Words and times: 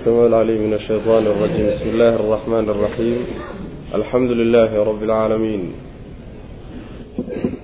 السماء 0.00 0.26
العليم 0.26 0.62
من 0.66 0.74
الشيطان 0.74 1.26
الرجيم 1.26 1.66
بسم 1.66 1.88
الله 1.88 2.08
الرحمن 2.14 2.68
الرحيم 2.70 3.18
الحمد 3.94 4.30
لله 4.30 4.84
رب 4.84 5.02
العالمين 5.02 5.72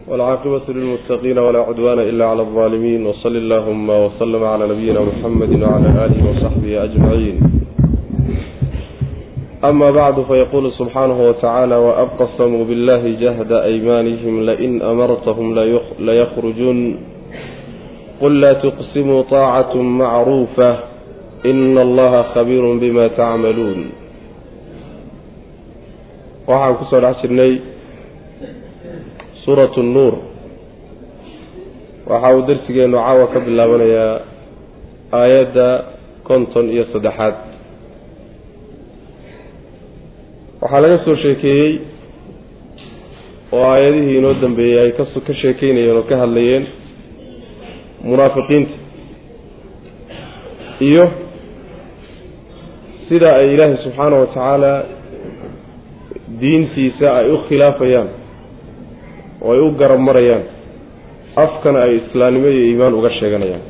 والعاقبة 0.08 0.60
للمتقين 0.68 1.38
ولا 1.38 1.58
عدوان 1.58 1.98
إلا 1.98 2.24
على 2.26 2.42
الظالمين 2.42 3.06
وصل 3.06 3.36
اللهم 3.36 3.90
وسلم 3.90 4.44
على 4.44 4.66
نبينا 4.68 5.00
محمد 5.00 5.62
وعلى 5.62 5.88
آله 6.04 6.30
وصحبه 6.30 6.84
أجمعين 6.84 7.40
أما 9.64 9.90
بعد 9.90 10.22
فيقول 10.22 10.72
سبحانه 10.72 11.28
وتعالى 11.28 11.76
وأقسموا 11.76 12.64
بالله 12.64 13.02
جهد 13.20 13.52
أيمانهم 13.52 14.42
لئن 14.42 14.82
أمرتهم 14.82 15.46
ليخرجون 15.98 16.96
قل 18.20 18.40
لا 18.40 18.52
تقسموا 18.52 19.22
طاعة 19.22 19.76
معروفة 19.76 20.92
ina 21.43 21.81
allaha 21.81 22.23
khabiirun 22.33 22.79
bima 22.81 23.09
tacmaluun 23.13 23.91
waxaan 26.47 26.73
ku 26.79 26.83
soo 26.89 26.99
dhex 27.03 27.17
jirnay 27.21 27.53
suuratu 29.43 29.83
nuur. 29.83 30.13
waxa 32.09 32.27
uu 32.35 32.41
darsigeennu 32.47 32.97
caawa 32.97 33.27
ka 33.33 33.39
bilaabanayaa 33.45 34.15
aayadda 35.19 35.67
konton 36.27 36.65
iyo 36.73 36.83
saddexaad. 36.93 37.35
waxaa 40.61 40.81
laga 40.83 40.97
soo 41.05 41.15
sheekeeyey 41.23 41.71
oo 43.51 43.63
aayadihii 43.71 44.17
inoo 44.17 44.33
dambeeyey 44.41 44.79
ay 44.83 44.91
kas 44.97 45.11
ka 45.27 45.33
sheekeynayeen 45.41 45.97
oo 45.99 46.03
ka 46.09 46.15
hadlayeen 46.23 46.65
munaafiqiinta 48.09 48.75
iyo 50.89 51.05
sida 53.09 53.29
ay 53.39 53.53
ilaahay 53.53 53.77
subxaanahu 53.83 54.21
wa 54.21 54.27
tacaala 54.33 54.73
diintiisa 56.41 57.07
ay 57.19 57.27
u 57.31 57.37
khilaafayaan 57.47 58.09
oo 59.41 59.51
ay 59.53 59.59
u 59.59 59.69
garab 59.79 59.99
marayaan 60.09 60.43
afkana 61.45 61.79
ay 61.87 61.93
islaamnimo 62.01 62.47
iyo 62.53 62.63
iimaan 62.69 62.93
uga 62.99 63.09
sheeganayaan. 63.19 63.63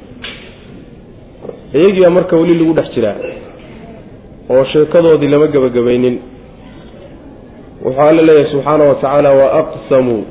Iyagiiba 1.73 2.09
marka 2.09 2.35
weli 2.39 2.55
lagu 2.59 2.73
dhex 2.77 2.87
jiraa 2.95 3.15
oo 4.49 4.63
sheekadoodii 4.73 5.27
lama 5.33 5.47
gebagabaynin 5.55 6.15
wuxuu 7.85 8.01
alla 8.09 8.21
leeyahay 8.27 8.51
subxaanahu 8.51 8.89
wa 8.89 8.95
tacaala 9.01 9.29
wa 9.39 9.47
aqsamuu 9.61 10.21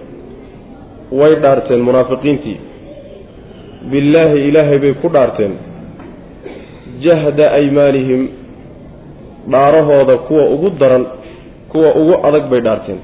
way 1.21 1.35
dhaarteen 1.45 1.81
munaafiqiintii. 1.89 2.57
Billaahi 3.91 4.49
ilaahay 4.49 4.79
bay 4.85 4.95
ku 5.03 5.09
dhaarteen 5.17 5.53
jahda 7.05 7.45
aymaanihim 7.59 8.23
dhaarahooda 9.53 10.17
kuwa 10.29 10.45
ugu 10.55 10.71
daran 10.81 11.05
kuwa 11.73 11.95
ugu 11.95 12.15
adag 12.27 12.45
bay 12.51 12.61
dhaarteen. 12.61 12.99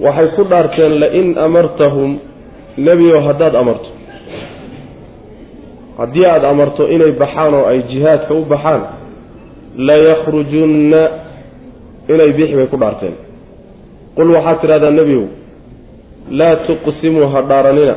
Waxay 0.00 0.28
ku 0.36 0.42
dhaarteen 0.44 0.92
la-in 1.00 1.38
amartahum 1.38 2.18
nebigow 2.78 3.20
haddaad 3.28 3.54
amarto. 3.56 3.88
Haddii 5.98 6.24
aada 6.26 6.48
amarto 6.48 6.88
inay 6.88 7.12
baxaan 7.12 7.54
oo 7.54 7.66
ay 7.68 7.82
jihaadka 7.90 8.34
u 8.34 8.44
baxaan 8.44 8.82
layakrujunna 9.76 11.02
inay 12.08 12.32
bixi 12.32 12.54
bay 12.56 12.66
ku 12.72 12.76
dhaarteen. 12.76 13.14
Qul 14.16 14.28
waxaad 14.36 14.60
tidhahdaa 14.60 14.90
nebigow 14.90 15.26
laa 16.30 16.56
tuqsimuu 16.66 17.26
ha 17.32 17.40
dhaaranina. 17.42 17.94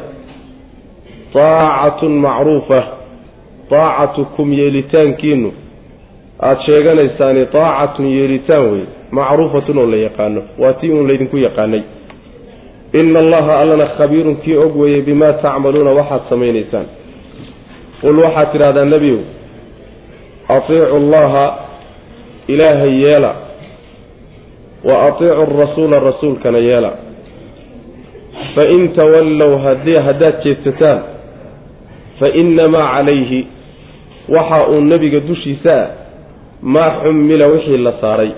Taacatun 1.33 2.13
macruufa 2.25 2.79
taacatukum 3.69 4.53
yeelitaankiinu 4.53 5.49
aada 6.39 6.61
sheeganaysaani 6.65 7.45
taacatun 7.45 8.05
yeelitaan 8.05 8.71
wey 8.71 8.83
macruufatun 9.11 9.77
oo 9.77 9.85
la 9.85 9.97
yaqaano 9.97 10.41
waa 10.59 10.73
tii 10.73 10.89
uun 10.91 11.07
laydinku 11.07 11.37
yaqaanay. 11.37 11.81
Ina 12.93 13.19
allaha 13.19 13.59
allana 13.59 13.85
khabiirun 13.97 14.35
kii 14.35 14.55
og 14.57 14.77
weeye 14.79 15.01
bimaa 15.01 15.33
tacmaluuna 15.33 15.91
waxaad 15.91 16.21
samaynaysaan. 16.29 16.85
Qul 18.01 18.19
waxaad 18.19 18.51
tidhahdaa 18.51 18.85
nebiyow 18.85 19.19
atiicu 20.49 20.95
allaha 20.95 21.45
ilaahay 22.47 22.93
yeela 23.03 23.31
wa 24.83 24.95
atiicu 25.07 25.41
arasuula 25.41 25.99
rasuulkana 25.99 26.57
yeela. 26.57 26.91
Fain 28.55 28.89
tawallow 28.95 29.57
haddii 29.63 29.97
haddaad 30.07 30.43
jeedsataan 30.43 30.99
fa 32.19 32.27
innamaa 32.29 32.87
calayhi 32.95 33.47
waxa 34.29 34.67
uu 34.67 34.81
nebiga 34.81 35.19
dushiisa 35.19 35.73
ah 35.81 35.87
maa 36.63 36.91
xumila 37.03 37.47
wixii 37.47 37.77
la 37.77 37.93
saaray. 38.01 38.31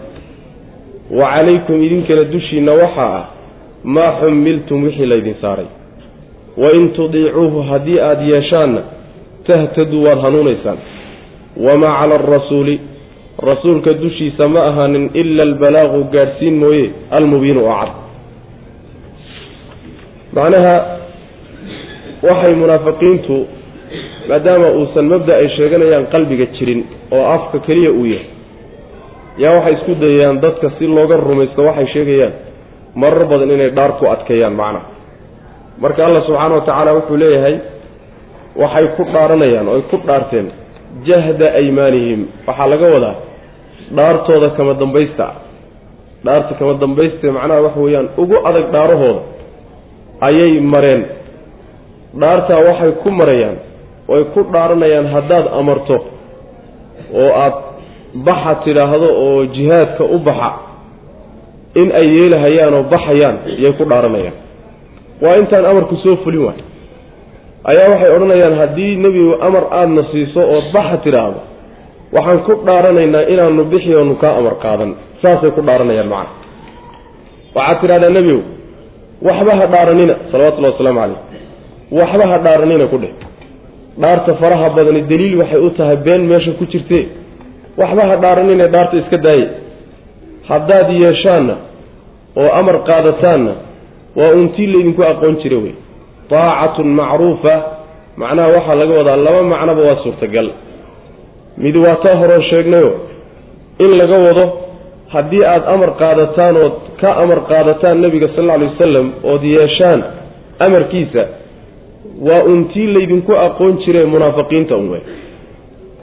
Wa 1.12 1.30
calaykum 1.34 1.84
idinkana 1.84 2.24
dushiinna 2.24 2.72
waxaa 2.74 3.16
ah 3.18 3.26
maa 3.84 4.12
xumiltum 4.20 4.84
wixii 4.84 5.06
laydin 5.06 5.36
saaray. 5.42 5.66
Wain 6.58 6.90
tudiicuuhu 6.90 7.62
haddii 7.70 8.00
aada 8.00 8.22
yeeshaanna 8.34 8.82
tahtaduu 9.48 10.04
waad 10.04 10.20
hanuunaysaan. 10.22 10.78
Wamaa 11.66 12.00
cala 12.00 12.16
alrasuuli 12.16 12.80
rasuulka 13.50 13.94
dushiisa 13.94 14.48
ma 14.48 14.64
ahaanin 14.70 15.10
ila 15.14 15.44
albalaaqu 15.44 16.04
gaadhsiin 16.14 16.56
mooye 16.64 16.90
almubiinu 17.12 17.62
oo 17.66 17.76
cad. 17.80 17.92
Macnaha 20.36 20.76
waxay 22.28 22.54
munaafiqiintu 22.56 23.36
maadaama 24.30 24.68
uusan 24.80 25.06
mabda 25.12 25.34
ay 25.42 25.48
sheeganayaan 25.58 26.06
qalbiga 26.14 26.46
jirin 26.58 26.82
oo 27.16 27.24
afka 27.36 27.58
keliya 27.68 27.92
uu 28.00 28.06
yahay. 28.14 28.28
Yaa 29.44 29.54
waxay 29.58 29.74
isku 29.78 29.94
dayayaan 30.04 30.38
dadka 30.44 30.68
si 30.78 30.88
looga 30.88 31.16
rumaysto 31.28 31.62
waxay 31.70 31.88
sheegayaan 31.94 32.34
marar 33.02 33.26
badan 33.32 33.52
inay 33.56 33.70
dhaar 33.78 33.92
ku 34.00 34.06
adkeeyaan 34.14 34.56
macnaha 34.62 34.88
marka 35.84 36.00
allah 36.08 36.22
subxaana 36.28 36.54
wa 36.56 36.62
tacaala 36.68 36.92
wuxuu 36.98 37.18
leeyahay 37.24 37.56
waxay 38.64 38.86
ku 38.98 39.04
dhaaranayaan 39.14 39.68
oo 39.72 39.76
ay 39.80 39.84
ku 39.92 39.98
dhaarteen 40.08 40.48
jahda 41.08 41.48
aymaanihim. 41.60 42.22
Waxaa 42.48 42.68
laga 42.74 42.88
wadaa 42.96 43.16
dhaartooda 43.98 44.50
kama 44.58 44.74
dambaysta. 44.82 45.28
Dhaarta 46.26 46.54
kama 46.60 46.74
dambaysta 46.84 47.28
macnaha 47.38 47.62
waxa 47.68 47.80
weeyaan 47.86 48.08
ugu 48.22 48.36
adag 48.50 48.66
dhaarahooda 48.76 49.22
ayay 50.28 50.54
mareen. 50.74 51.02
Dhaartaa 52.22 52.60
waxay 52.68 52.92
ku 53.04 53.10
marayaan 53.20 53.58
oay 54.14 54.24
ku 54.34 54.40
dhaaranayaan 54.54 55.08
haddaad 55.16 55.46
amarto 55.60 55.98
oo 57.22 57.30
aada 57.44 57.60
baxa 58.28 58.54
tidhaahdo 58.66 59.08
oo 59.26 59.46
jihaadka 59.56 60.04
u 60.16 60.18
baxa 60.28 60.50
in 61.82 61.88
ay 62.00 62.08
yeelahayaan 62.18 62.74
oo 62.80 62.84
baxayaan 62.94 63.38
iyay 63.60 63.74
ku 63.80 63.84
dhaaranayaan 63.92 64.38
waa 65.24 65.36
intaan 65.42 65.66
amarku 65.72 65.96
soo 66.04 66.16
fulin 66.24 66.44
waay. 66.48 66.62
Ayaa 67.72 67.88
waxay 67.94 68.10
odhanayaan 68.16 68.56
haddii 68.62 68.92
nebigu 69.04 69.34
amar 69.48 69.64
aadna 69.80 70.02
siiso 70.12 70.42
ood 70.56 70.66
baxa 70.76 70.98
tidhaahdo 71.06 71.40
waxaan 72.16 72.40
ku 72.48 72.54
dhaaranaynaa 72.68 73.24
inaanu 73.34 73.64
bixi 73.72 73.92
oonu 74.00 74.16
kaa 74.24 74.34
amar 74.40 74.56
qaadan. 74.64 74.92
Saasay 75.22 75.52
ku 75.58 75.62
dhaaranayaan 75.68 76.10
macana 76.14 76.32
waxaad 77.58 77.78
tidhahdaa 77.82 78.10
nebigow 78.18 78.42
waxba 79.28 79.52
ha 79.60 79.66
dhaaranina 79.74 80.14
salawatullahi 80.32 80.74
wasalaamu 80.76 81.00
calayh 81.02 81.20
waxba 82.00 82.24
ha 82.32 82.38
dhaaranina 82.46 82.86
ku 82.94 82.98
dheh 83.04 83.14
dhaarta 84.02 84.34
faraha 84.42 84.70
badani 84.78 85.02
daliil 85.12 85.36
waxay 85.42 85.60
u 85.68 85.70
tahay 85.78 85.98
been 86.08 86.22
meesha 86.32 86.52
ku 86.60 86.66
jirtee. 86.72 87.04
Waxba 87.78 88.02
ha 88.10 88.16
dhaaranine 88.24 88.68
dhaarta 88.74 88.96
iska 89.02 89.18
daaye. 89.26 89.46
Haddaad 90.50 90.90
yeeshaanna 91.04 91.56
oo 92.42 92.50
amar 92.60 92.76
qaadataanna 92.90 93.54
waa 94.20 94.32
untii 94.40 94.68
laydinku 94.74 95.02
aqoon 95.12 95.36
jira 95.44 95.58
wey. 95.64 95.74
Taacatun 96.30 96.88
macruufa 97.00 97.54
macnaha 98.22 98.48
waxaa 98.56 98.76
laga 98.82 98.94
wadaa 99.00 99.18
laba 99.26 99.42
macnoba 99.54 99.82
waa 99.88 99.98
suurtagal. 100.04 100.48
Mid 101.64 101.76
waa 101.84 101.96
taa 102.04 102.16
horoo 102.22 102.42
sheegnayo 102.52 102.92
in 103.84 103.92
laga 104.00 104.18
wado 104.28 104.46
haddii 105.14 105.44
aada 105.52 105.68
amar 105.74 105.92
qaadataan 106.02 106.56
ood 106.66 106.76
ka 107.02 107.10
amar 107.24 107.40
qaadataan 107.52 107.98
nebiga 108.04 108.28
sal 108.36 108.44
alla 108.44 108.54
alay 108.58 108.68
wasalam 108.74 109.08
ood 109.32 109.44
yeeshaan 109.56 110.00
amarkiisa 110.66 111.24
waa 112.22 112.44
untii 112.44 112.88
laydinku 112.88 113.34
aqoon 113.36 113.78
jiree 113.86 114.06
munaafiqiinta 114.06 114.76
un 114.76 114.90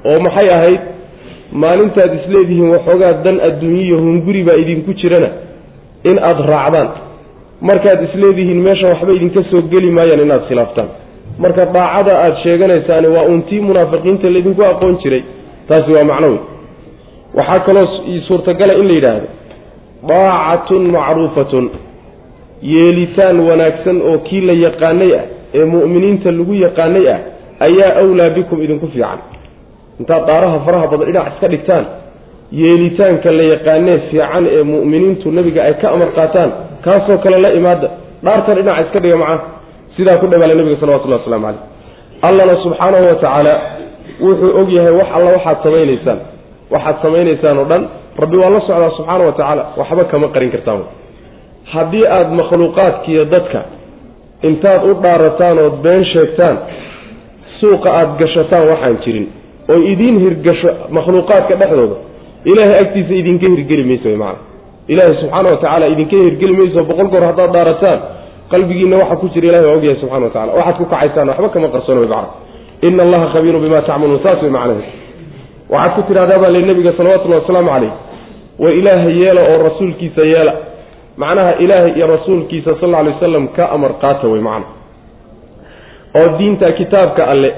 oo 0.04 0.18
maxay 0.20 0.50
ahayd? 0.50 0.80
maalintaad 1.52 2.14
isleedihiin 2.14 2.70
waxoogaa 2.74 3.12
dan 3.24 3.40
adduunyiyo 3.48 3.98
hunguri 3.98 4.42
baa 4.44 4.56
idinku 4.62 4.92
jirana 4.94 5.28
in 6.04 6.18
aada 6.18 6.46
raacdaan. 6.46 6.88
markaad 7.60 8.02
isleedihiin 8.08 8.60
meesha 8.66 8.88
waxba 8.88 9.12
idinka 9.12 9.42
soo 9.50 9.62
geli 9.72 9.90
maayaan 9.90 10.20
inaad 10.20 10.42
khilaaftaan. 10.48 10.88
marka 11.38 11.66
daacada 11.66 12.12
aada 12.18 12.36
sheeganaysaani 12.42 13.08
waa 13.16 13.22
untii 13.32 13.60
munaafiqiinta 13.60 14.30
laydinku 14.30 14.62
aqoon 14.64 14.96
jiray. 15.02 15.22
taasi 15.68 15.92
waa 15.92 16.04
macno 16.04 16.26
wey 16.28 16.40
waxaa 17.34 17.60
kaloo 17.66 17.86
suurtagala 18.28 18.74
in 18.74 18.86
la 18.88 18.94
yidhaahdo 18.94 19.28
daacatun 20.08 20.82
macruufatun 20.96 21.70
yeelitaan 22.72 23.40
wanaagsan 23.48 24.02
oo 24.02 24.18
kii 24.18 24.40
la 24.40 24.52
yaqaanay 24.66 25.12
ah 25.20 25.24
ee 25.58 25.64
mu'miniinta 25.74 26.28
lagu 26.38 26.54
yaqaanay 26.66 27.06
ah 27.14 27.18
ayaa 27.66 27.90
awlaa 28.02 28.30
bikum 28.36 28.58
idinku 28.64 28.86
fiican. 28.94 29.18
Intaad 30.00 30.22
daaraha 30.28 30.58
faraha 30.66 30.86
badan 30.92 31.06
dhinac 31.08 31.26
iska 31.34 31.48
dhigtaan 31.54 31.84
yeelitaanka 32.60 33.28
la 33.38 33.44
yaqaanee 33.54 33.98
fiican 34.10 34.44
ee 34.56 34.62
mu'miniintu 34.72 35.26
nebiga 35.36 35.60
ay 35.68 35.74
ka 35.82 35.86
amar 35.94 36.10
qaataan 36.18 36.50
kaasoo 36.84 37.18
kale 37.24 37.38
la 37.44 37.50
imaada. 37.58 37.88
Dhaartan 38.24 38.54
dhinaca 38.58 38.80
iska 38.86 38.98
dhiga 39.04 39.16
macaa 39.22 39.38
sidaa 39.96 40.16
ku 40.20 40.26
dhawaala 40.32 40.54
nebiga 40.60 40.76
salawatullahi 40.82 41.20
waslamu 41.22 41.46
caleyh 41.46 41.60
allana 42.28 42.54
subxaanahu 42.64 43.04
wa 43.10 43.14
tacaala 43.22 43.52
wuxuu 44.24 44.50
og 44.60 44.68
yahay 44.76 44.92
wax 45.00 45.08
alla 45.16 45.30
waxaad 45.36 45.56
samaynaysaan. 45.66 46.18
Waxaad 46.74 46.96
samaynaysaan 47.04 47.56
oo 47.62 47.66
dhan 47.72 47.82
rabbi 48.22 48.36
waa 48.42 48.50
la 48.54 48.60
socdaa 48.68 48.90
subxaana 48.98 49.22
wa 49.28 49.32
tacaala 49.38 49.62
waxba 49.80 50.04
kama 50.12 50.26
qarin 50.34 50.50
kartaan. 50.54 50.82
Haddii 51.72 52.04
aada 52.16 52.30
makhluuqaadkiiyo 52.40 53.24
dadka 53.34 53.60
intaad 54.48 54.80
u 54.90 54.94
dhaarataan 55.04 55.58
ood 55.64 55.76
been 55.86 56.04
sheegtaan 56.12 56.56
suuqa 57.60 57.88
aada 57.98 58.12
gashataan 58.20 58.64
waxaan 58.72 58.96
jirin. 59.04 59.26
Oo 59.72 59.80
idiin 59.92 60.16
hirgasho 60.24 60.68
makhluuqaadka 60.96 61.54
dhexdooda 61.60 61.96
ilaahay 62.50 62.78
agtiisa 62.84 63.14
idinka 63.20 63.46
hirgeli 63.54 63.84
mayso 63.90 64.08
wy 64.12 64.16
macana 64.22 64.40
ilaahay 64.92 65.14
subxaana 65.22 65.48
wa 65.52 65.56
tacaala 65.62 65.86
idinka 65.94 66.16
hirgeli 66.26 66.54
mayso 66.60 66.80
boqol 66.90 67.08
goor 67.12 67.24
haddaad 67.30 67.50
dhaarataan 67.56 67.98
qalbigiina 68.52 68.96
waxa 69.02 69.16
ku 69.20 69.26
jira 69.34 69.46
ilahi 69.50 69.64
waa 69.68 69.76
ogyahay 69.78 69.96
subxana 70.02 70.24
wa 70.26 70.32
tacala 70.34 70.52
waxaad 70.58 70.76
ku 70.80 70.84
kacaysaan 70.92 71.28
waxba 71.32 71.48
kama 71.54 71.68
qarsoona 71.74 72.00
wy 72.04 72.08
macana 72.14 72.28
ina 72.86 73.02
allaha 73.06 73.26
khabiirun 73.34 73.60
bima 73.64 73.80
tacmaluun 73.88 74.20
saas 74.24 74.38
way 74.42 74.50
macnaheed. 74.56 74.86
Waxaad 75.72 75.92
ku 75.96 76.00
tidhahdaa 76.08 76.38
baa 76.42 76.50
li 76.54 76.62
nabiga 76.70 76.92
salawatullahi 76.98 77.40
wasalaamu 77.42 77.70
calayh. 77.74 77.92
War 78.62 78.72
ilaaha 78.80 79.08
yeela 79.20 79.40
oo 79.50 79.58
rasuulkiisa 79.68 80.22
yeela 80.34 80.52
macnaha 81.16 81.52
ilaahay 81.64 81.92
iyo 81.96 82.06
rasuulkiisa 82.06 82.76
sal 82.80 82.94
alay 82.94 83.12
wasalam 83.14 83.48
ka 83.48 83.70
amar 83.70 83.92
qaata 84.02 84.28
wey 84.28 84.40
macna 84.40 84.66
oo 86.16 86.28
diinta 86.38 86.72
kitaabka 86.72 87.26
alle 87.26 87.54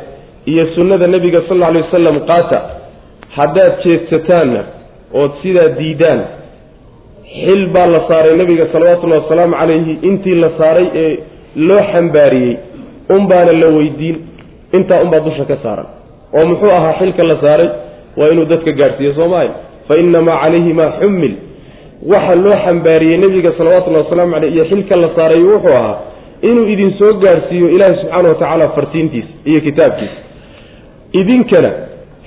iyo 0.46 0.66
sunnada 0.74 1.06
nebiga 1.06 1.42
sal 1.48 1.56
alla 1.56 1.66
alay 1.66 1.82
wasalam 1.82 2.20
qaata 2.30 2.58
haddaad 3.36 3.72
jeedsataanna 3.84 4.62
ood 5.14 5.30
sidaa 5.42 5.68
diidaan 5.78 6.20
xil 7.44 7.66
baa 7.74 7.86
la 7.86 8.00
saaray 8.08 8.36
nebiga 8.36 8.66
salawatullahi 8.72 9.22
wasalaamu 9.22 9.54
calayhi 9.60 9.98
intii 10.08 10.34
la 10.44 10.50
saaray 10.58 10.86
ee 10.94 11.18
loo 11.56 11.82
xambaariyey 11.92 12.56
unbaana 13.16 13.52
la 13.52 13.68
weydiin 13.76 14.16
intaa 14.72 15.00
unbaa 15.04 15.20
dusha 15.20 15.44
ka 15.44 15.56
saaran. 15.62 15.86
oo 16.36 16.44
muxuu 16.50 16.70
ahaa 16.70 16.94
xilka 16.98 17.22
la 17.22 17.36
saaray 17.40 17.68
waa 18.16 18.28
inuu 18.32 18.44
dadka 18.44 18.72
gaadhsiiyo 18.72 19.14
soomaaya 19.14 19.50
fa 19.88 19.96
inamaa 19.96 20.38
calayhi 20.42 20.72
maa 20.72 20.90
xumil 21.00 21.34
waxa 22.12 22.34
loo 22.44 22.56
xambaariyey 22.64 23.18
nebiga 23.24 23.50
salawatullahi 23.58 24.04
wasalaamu 24.04 24.32
caleyh 24.34 24.52
iyo 24.54 24.64
xilka 24.70 24.96
la 24.96 25.08
saaray 25.16 25.42
wuxuu 25.42 25.74
ahaa 25.80 25.96
inuu 26.48 26.66
idin 26.74 26.90
soo 26.98 27.12
gaadhsiiyo 27.24 27.68
ilaahi 27.76 27.94
subxaana 28.00 28.28
wa 28.28 28.34
tacaala 28.34 28.68
fartiintiisa 28.76 29.32
iyo 29.50 29.60
kitaabkiisa 29.66 30.18
idinkana 31.20 31.70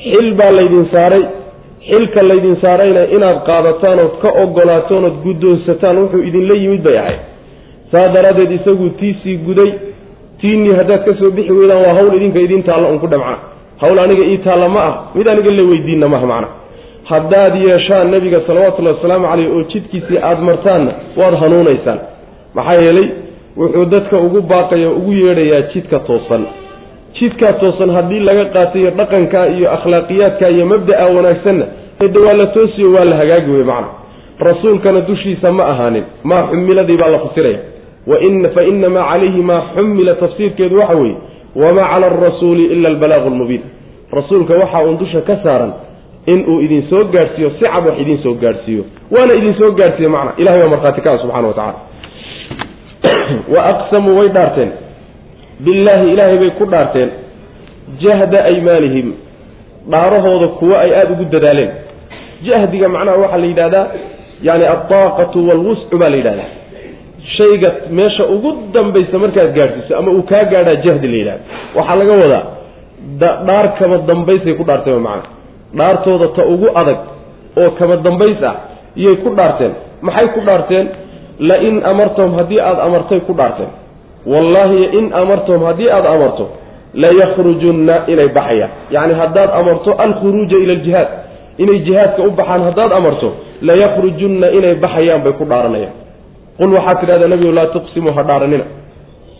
xil 0.03 0.27
baa 0.39 0.51
laydin 0.59 0.85
saaray 0.95 1.23
xilka 1.89 2.21
laydin 2.29 2.55
saarayna 2.63 3.01
inaad 3.15 3.37
qaadataan 3.49 3.99
ood 4.05 4.15
ka 4.23 4.29
ogolaataan 4.43 5.03
ood 5.09 5.17
guddoonsataan 5.25 5.97
wuxuu 6.01 6.21
idinla 6.29 6.55
yimid 6.63 6.81
bay 6.87 6.97
ahayd. 7.03 7.21
Saa 7.91 8.07
daraaddeed 8.15 8.51
isagu 8.57 8.89
tiisii 8.99 9.37
guday 9.47 9.71
tiinnii 10.41 10.73
haddaad 10.79 11.01
ka 11.05 11.13
soo 11.19 11.31
bixi 11.37 11.53
weydaan 11.59 11.81
waa 11.85 11.93
hawl 11.99 12.15
idinka 12.17 12.39
idiin 12.39 12.63
taalla 12.63 12.87
un 12.93 12.99
ku 13.03 13.07
dhamcaa 13.13 13.37
hawl 13.81 13.99
aniga 13.99 14.23
ii 14.31 14.37
taalla 14.47 14.67
ma 14.75 14.81
ah 14.89 14.93
mid 15.15 15.27
aniga 15.27 15.51
la 15.51 15.63
weydiinna 15.71 16.07
maha 16.13 16.25
macna 16.31 16.47
haddaad 17.09 17.55
yeeshaan 17.55 18.11
nebiga 18.11 18.41
salawatullahi 18.47 18.95
wasalaamu 18.95 19.27
caleyh 19.27 19.51
oo 19.55 19.63
jidkiisii 19.63 20.17
aada 20.17 20.41
martaanna 20.41 20.91
waad 21.17 21.35
hanuunaysaan. 21.41 21.99
Maxaa 22.53 22.73
yeelay 22.73 23.07
wuxuu 23.57 23.85
dadka 23.85 24.17
ugu 24.17 24.41
baaqaya 24.41 24.89
ugu 24.89 25.11
yeedhayaa 25.13 25.61
jidka 25.73 25.99
toosan. 25.99 26.43
Jidkaa 27.19 27.53
toosan 27.53 27.89
haddii 27.89 28.19
laga 28.19 28.45
qaatayo 28.45 28.91
dhaqankaa 28.91 29.45
iyo 29.45 29.71
akhlaaqiyaadka 29.71 30.49
iyo 30.49 30.65
mabda'a 30.65 31.05
wanaagsanna 31.15 31.65
de 32.13 32.19
waa 32.19 32.33
la 32.33 32.47
toosiyo 32.47 32.91
waa 32.93 33.05
la 33.05 33.15
hagaagi 33.15 33.51
wey 33.51 33.63
macna. 33.63 33.87
Rasuulkana 34.39 35.01
dushiisa 35.01 35.51
ma 35.51 35.63
ahaanin 35.65 36.03
maa 36.23 36.43
xumiladii 36.49 36.97
baa 36.97 37.09
la 37.09 37.19
fasiraya. 37.19 37.59
Fa 38.53 38.63
inamaa 38.63 39.09
calayhi 39.11 39.41
maa 39.41 39.61
xumila 39.75 40.13
tafsiirkeedu 40.15 40.79
waxa 40.79 40.95
weeye 40.95 41.15
wamaa 41.55 41.87
cala 41.93 42.05
arasuuli 42.05 42.65
ila 42.65 42.89
albalaaqu 42.89 43.29
lmubiin 43.29 43.61
rasuulka 44.11 44.53
waxa 44.53 44.83
uun 44.83 44.97
dusha 44.97 45.21
ka 45.21 45.35
saaran 45.43 45.71
inuu 46.33 46.61
idin 46.61 46.87
soo 46.89 47.03
gaadhsiiyo 47.03 47.49
si 47.59 47.65
cad 47.65 47.85
wax 47.87 47.99
idin 47.99 48.17
soo 48.23 48.33
gaadhsiiyo 48.33 48.83
waana 49.11 49.33
idin 49.33 49.53
soo 49.59 49.71
gaadhsiiye 49.71 50.09
macna 50.09 50.31
ilahay 50.37 50.61
waa 50.61 50.73
markhaati 50.75 51.01
kaa 51.01 51.17
subxana 51.17 51.47
wa 51.47 51.53
tacala 51.53 51.79
wa 53.53 53.65
aqsamuu 53.65 54.17
way 54.19 54.29
dhaarteen. 54.29 54.71
Billaahi 55.59 56.13
ilaahay 56.13 56.37
bay 56.37 56.51
ku 56.59 56.65
dhaarteen. 56.65 57.09
Jahda 57.99 58.43
aymaanihim 58.43 59.13
dhaarahooda 59.91 60.47
kuwo 60.47 60.77
ay 60.77 60.91
aada 60.95 61.11
ugu 61.13 61.25
dadaaleen. 61.25 61.71
Jahdiga 62.43 62.89
macnaha 62.89 63.17
waxaa 63.17 63.37
la 63.37 63.45
yidhahdaa 63.45 63.87
yani 64.43 64.65
aldaaqatu 64.65 65.47
waalwuscu 65.47 65.97
baa 65.97 66.09
la 66.09 66.17
yidhahdaa 66.17 66.51
shayga 67.37 67.71
meesha 67.89 68.25
ugu 68.25 68.51
dambaysa 68.73 69.19
markaad 69.19 69.53
gaadhsiiso 69.57 69.97
ama 69.97 70.11
uu 70.11 70.23
kaa 70.23 70.43
gaadhaa 70.43 70.75
jahdi 70.85 71.07
la 71.07 71.17
yidhahda 71.17 71.43
waxaa 71.75 71.95
laga 71.95 72.13
wadaa 72.23 72.43
dhaar 73.47 73.65
dambaysay 74.07 74.53
ku 74.53 74.63
dhaarteen 74.63 75.01
macna 75.07 75.36
dhaartooda 75.73 76.27
ta 76.35 76.45
ugu 76.45 76.67
adag 76.75 76.97
oo 77.57 77.69
kama 77.79 77.95
dambays 77.97 78.43
ah 78.43 78.55
iyay 78.95 79.15
ku 79.23 79.29
dhaarteen. 79.35 79.71
Maxay 80.01 80.27
ku 80.33 80.39
dhaarteen? 80.41 80.87
Lain 81.39 81.81
amartahum 81.85 82.33
haddii 82.37 82.59
aada 82.59 82.81
amartay 82.83 83.19
ku 83.27 83.33
dhaarteen. 83.33 83.69
Wallaahi 84.25 84.83
in 84.99 85.13
amartahum 85.13 85.63
haddii 85.69 85.89
aada 85.89 86.09
amarto 86.09 86.45
layakhrujunna 86.93 87.95
inay 88.07 88.29
baxayaan. 88.37 88.71
Yacni 88.91 89.13
haddaad 89.21 89.49
amarto 89.59 89.91
alkhuruuja 90.05 90.57
ila 90.63 90.73
aljihaad. 90.73 91.07
Inay 91.57 91.79
jihaadka 91.85 92.21
u 92.23 92.31
baxaan 92.31 92.61
haddaad 92.67 92.91
amarto 92.99 93.27
layakhrujunna 93.61 94.47
inay 94.57 94.75
baxayaan 94.75 95.21
bay 95.25 95.33
ku 95.39 95.45
dhaaranayaan. 95.45 95.93
Qul 96.57 96.73
waxaad 96.77 96.97
tidhahdaa 97.01 97.27
nebigu 97.33 97.51
laa 97.51 97.65
tuqsimuu 97.75 98.13
ha 98.17 98.23
dhaaranina. 98.23 98.65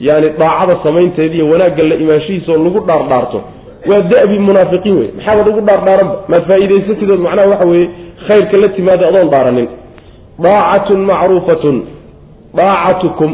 Yacni 0.07 0.29
daacada 0.39 0.75
samaynteeda 0.83 1.35
iyo 1.35 1.45
wanaagga 1.51 1.83
la 1.89 1.95
imaanshihiisa 2.03 2.51
oo 2.53 2.63
lagu 2.65 2.79
dhaardhaarto 2.89 3.39
waa 3.89 4.01
da-bi 4.11 4.37
munaafiqiin 4.47 4.95
wey 4.99 5.09
maxaabad 5.17 5.47
ugu 5.51 5.61
dhaardhaaranba 5.69 6.15
maad 6.31 6.43
faa'iidaysatidood 6.49 7.19
macnaha 7.27 7.47
waxa 7.53 7.65
weeye 7.71 7.87
khayrka 8.27 8.57
la 8.63 8.67
timaada 8.77 9.03
adoon 9.09 9.29
dhaaranin 9.33 9.67
daacatun 10.45 10.99
macruufatun. 11.11 11.77
Daacatukum. 12.57 13.31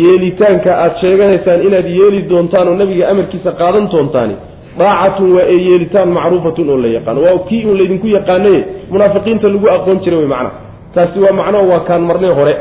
Yeelitaanka 0.00 0.70
aada 0.82 0.94
sheeganaysaan 1.00 1.60
inaad 1.66 1.86
yeeli 1.98 2.20
doontaan 2.30 2.68
oo 2.68 2.74
nabiga 2.80 3.04
amarkiisa 3.12 3.50
qaadan 3.60 3.86
doontaani. 3.92 4.34
Daacatun 4.78 5.28
waa 5.36 5.46
ee 5.52 5.58
yeelitaan 5.68 6.08
macruufatun 6.16 6.66
oo 6.72 6.78
la 6.84 6.88
yaqaano 6.96 7.20
waa 7.26 7.38
kii 7.48 7.62
uun 7.66 7.78
laydinku 7.80 8.06
yaqaanaye 8.16 8.60
munaafiqiinta 8.92 9.46
lagu 9.54 9.66
aqoon 9.76 9.98
jiray 10.04 10.18
wey 10.22 10.28
macnaha. 10.34 10.54
Taasi 10.94 11.18
waa 11.24 11.32
macnaha 11.40 11.64
waa 11.72 11.80
kaan 11.88 12.02
marnay 12.08 12.32
hore. 12.38 12.54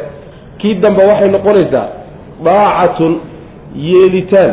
Kii 0.60 0.74
dambe 0.84 1.04
waxay 1.10 1.30
noqonaysaa 1.36 1.86
daacatun 2.48 3.14
yeelitaan 3.88 4.52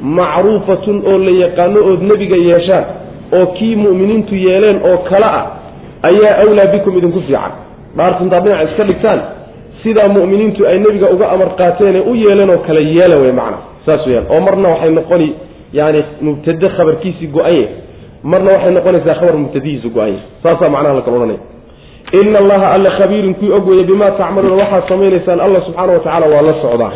macruufatun 0.00 1.02
oo 1.06 1.18
la 1.18 1.30
yaqaano 1.44 1.80
ood 1.90 2.02
nebiga 2.02 2.36
yeeshaan 2.36 2.84
oo 3.38 3.46
kii 3.46 3.76
mu'miniintu 3.76 4.34
yeeleen 4.34 4.78
oo 4.90 4.98
kale 5.08 5.26
ah 5.26 5.46
ayaa 6.08 6.34
awlaa 6.42 6.66
bikum 6.74 6.98
idinku 6.98 7.20
fiican. 7.20 7.52
Dhaarta 7.96 8.24
intaad 8.24 8.44
dhinac 8.44 8.68
iska 8.70 8.84
dhigtaan 8.84 9.20
sidaa 9.82 10.08
mu'miniintu 10.08 10.66
ay 10.70 10.78
nebiga 10.78 11.06
uga 11.14 11.26
amar 11.34 11.48
qaateenee 11.60 12.02
u 12.10 12.14
yeeleen 12.14 12.50
oo 12.50 12.58
kale 12.66 12.80
yeela 12.96 13.16
wey 13.22 13.32
macna. 13.32 13.58
Saas 13.86 14.06
weyaan 14.06 14.26
oo 14.30 14.40
marna 14.40 14.68
waxay 14.68 14.90
noqoni 14.98 15.28
yani 15.72 16.00
mubtade 16.20 16.68
khabarkiisii 16.76 17.26
go-anye. 17.34 17.66
Marna 18.30 18.50
waxay 18.54 18.72
noqonaysaa 18.76 19.14
khabar 19.20 19.34
mubtadihiisu 19.42 19.88
go-anye. 19.96 20.18
Saasaa 20.42 20.68
macnaha 20.74 20.94
la 20.94 21.02
kala 21.02 21.16
odhanaya. 21.16 21.40
Ina 22.22 22.38
allaha 22.38 22.66
alla 22.74 22.90
khabiirun 22.98 23.34
kii 23.34 23.50
og 23.56 23.68
weeye 23.68 23.84
bimaa 23.84 24.10
tacmaluuna 24.10 24.56
waxaad 24.62 24.88
samaynaysaan 24.88 25.40
alla 25.40 25.60
subxaana 25.66 25.92
wa 25.92 25.98
tacaala 25.98 26.26
waa 26.34 26.42
la 26.48 26.54
socdaa 26.62 26.92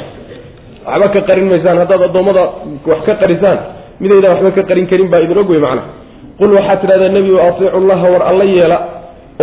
waxba 0.87 1.09
ka 1.15 1.21
qarin 1.29 1.47
maysaan 1.53 1.79
haddaad 1.83 2.03
addoommada 2.09 2.43
wax 2.91 3.01
ka 3.09 3.15
qarisaan 3.23 3.59
midaydaan 4.03 4.33
waxba 4.35 4.51
ka 4.59 4.63
qarin 4.71 4.87
karin 4.91 5.09
baa 5.13 5.21
idin 5.25 5.39
og 5.39 5.49
wey 5.51 5.59
macna. 5.67 5.83
Qul 6.39 6.51
waxaad 6.59 6.79
tidhahdaa 6.83 7.09
nebigu 7.17 7.39
atiicu 7.49 7.81
llaha 7.89 8.07
war 8.13 8.23
alla 8.31 8.45
yeela 8.45 8.79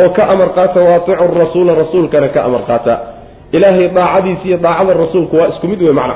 oo 0.01 0.09
ka 0.17 0.23
amar 0.33 0.49
qaata 0.57 0.79
wa 0.87 0.91
atiicu 0.99 1.25
rasuula 1.43 1.71
rasuulkana 1.81 2.27
ka 2.35 2.39
amar 2.47 2.61
qaata. 2.69 2.93
Ilaahay 3.51 3.87
daacadiisa 3.97 4.45
iyo 4.47 4.57
daacada 4.57 4.93
rasuulku 4.93 5.35
waa 5.39 5.47
isku 5.53 5.67
mid 5.67 5.81
wey 5.81 5.93
macna 5.99 6.15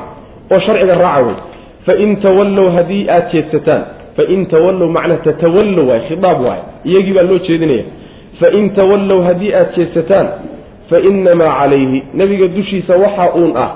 oo 0.51 0.59
sharciga 0.65 0.95
raaca 0.95 1.21
wey 1.27 1.35
fain 1.85 2.09
tawallow 2.25 2.67
haddii 2.77 3.03
aad 3.15 3.25
jeedsataan 3.33 3.81
fain 4.17 4.45
tawallow 4.53 4.87
macna 4.97 5.15
tatawallow 5.27 5.85
waay 5.89 6.01
khidaab 6.09 6.37
waay 6.47 6.61
iyagii 6.85 7.13
baa 7.17 7.25
loo 7.31 7.39
jeedinaya. 7.47 7.83
Fain 8.39 8.69
tawallow 8.77 9.19
haddii 9.27 9.53
aad 9.59 9.69
jeedsataan 9.77 10.27
fa 10.89 10.97
inamaa 11.09 11.53
calayhi 11.59 12.03
nebiga 12.13 12.47
dushiisa 12.57 12.93
waxaa 13.03 13.29
uun 13.39 13.51
ah 13.57 13.69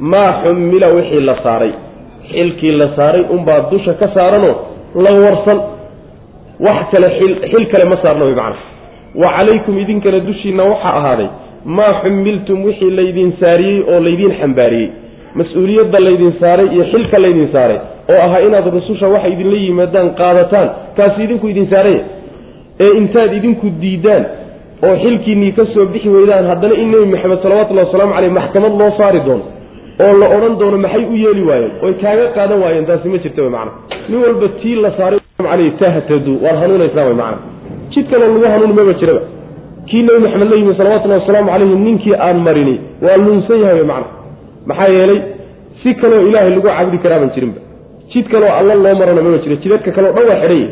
maa 0.00 0.32
xumila 0.42 0.88
wixii 0.88 1.20
la 1.20 1.36
saaray. 1.42 1.72
Xilkii 2.32 2.72
la 2.72 2.88
saaray 2.96 3.24
unbaa 3.30 3.60
dusha 3.70 3.94
ka 3.94 4.08
saaranoo 4.14 4.54
la 4.94 5.12
warsan. 5.24 5.58
Wax 6.60 6.90
kale 6.90 7.08
xil 7.50 7.66
kale 7.72 7.84
ma 7.84 7.96
saarna 8.02 8.24
wey 8.24 8.34
macna. 8.34 8.56
Wa 9.14 9.28
calaykum 9.36 9.78
idinkana 9.78 10.20
dushiinna 10.20 10.64
waxaa 10.64 10.94
ahaaday 10.98 11.28
maa 11.64 11.92
xumiltum 12.02 12.64
wixii 12.64 12.90
laydin 12.90 13.32
saariyey 13.40 13.82
oo 13.92 14.00
laydiin 14.00 14.32
xambaariyey. 14.40 14.90
Mas'uuliyadda 15.34 15.98
laydin 16.00 16.32
saaray 16.40 16.66
iyo 16.74 16.84
xilka 16.92 17.18
laydin 17.18 17.48
saaray 17.52 17.78
oo 18.12 18.20
ahaa 18.26 18.40
inaad 18.46 18.66
rususha 18.74 19.08
waxay 19.08 19.32
idinla 19.32 19.56
yimaadaan 19.56 20.10
qaadataan 20.20 20.68
kaasi 20.96 21.24
idinku 21.24 21.46
idin 21.48 21.66
saaraya. 21.70 22.02
Ee 22.80 22.90
intaad 23.00 23.32
idinku 23.38 23.66
diidaan 23.80 24.24
oo 24.86 24.94
xilkiinnii 25.02 25.52
ka 25.52 25.64
soo 25.74 25.86
bixi 25.92 26.08
weydaan 26.08 26.46
haddana 26.50 26.74
in 26.82 26.88
nebi 26.90 27.06
maxamed 27.14 27.38
salawatullahi 27.42 27.86
wasalaamu 27.86 28.14
caleyh 28.14 28.32
maxkamad 28.38 28.72
loo 28.80 28.90
saari 28.98 29.20
doono 29.26 29.44
oo 30.06 30.12
la 30.20 30.26
odhan 30.36 30.54
doono 30.60 30.78
maxay 30.84 31.04
u 31.12 31.16
yeeli 31.24 31.42
waayeen? 31.48 31.72
Oy 31.82 31.92
kaaga 32.02 32.26
qaadan 32.36 32.58
waayeen 32.62 32.86
taasi 32.86 33.08
ma 33.08 33.18
jirta 33.24 33.42
macana 33.54 33.72
nin 34.08 34.18
walba 34.24 34.48
tii 34.60 34.76
la 34.84 34.90
saaray 34.98 35.70
tahtadu 35.82 36.32
waad 36.44 36.56
hanuunaysaa 36.62 37.04
wey 37.08 37.16
macana 37.22 37.38
jid 37.92 38.06
kaloo 38.10 38.28
lagu 38.34 38.46
hanuuni 38.52 38.74
maba 38.78 38.92
jiraba. 39.00 39.20
Kii 39.88 40.02
nebi 40.06 40.18
maxamed 40.24 40.50
la 40.50 40.56
yimi 40.56 40.74
salawatullahi 40.80 41.20
wasalaamu 41.20 41.50
caleyhi 41.52 41.74
ninkii 41.86 42.14
aan 42.26 42.38
marini 42.46 42.76
waa 43.04 43.16
luunsan 43.24 43.60
yahay 43.62 43.74
wey 43.80 43.86
macana 43.92 44.06
maxaa 44.66 44.92
yeelay 44.96 45.20
si 45.82 45.94
kaloo 45.94 46.22
ilaahay 46.28 46.50
lagu 46.50 46.62
caabudi 46.68 46.98
karaaban 47.04 47.30
jirinba. 47.34 47.60
Jid 48.12 48.26
kaloo 48.32 48.52
alla 48.58 48.74
loo 48.74 48.94
marana 49.00 49.22
maba 49.26 49.38
jiro 49.44 49.56
jidadka 49.62 49.90
kaleo 49.96 50.12
dhan 50.16 50.26
waa 50.30 50.40
xidhay. 50.42 50.64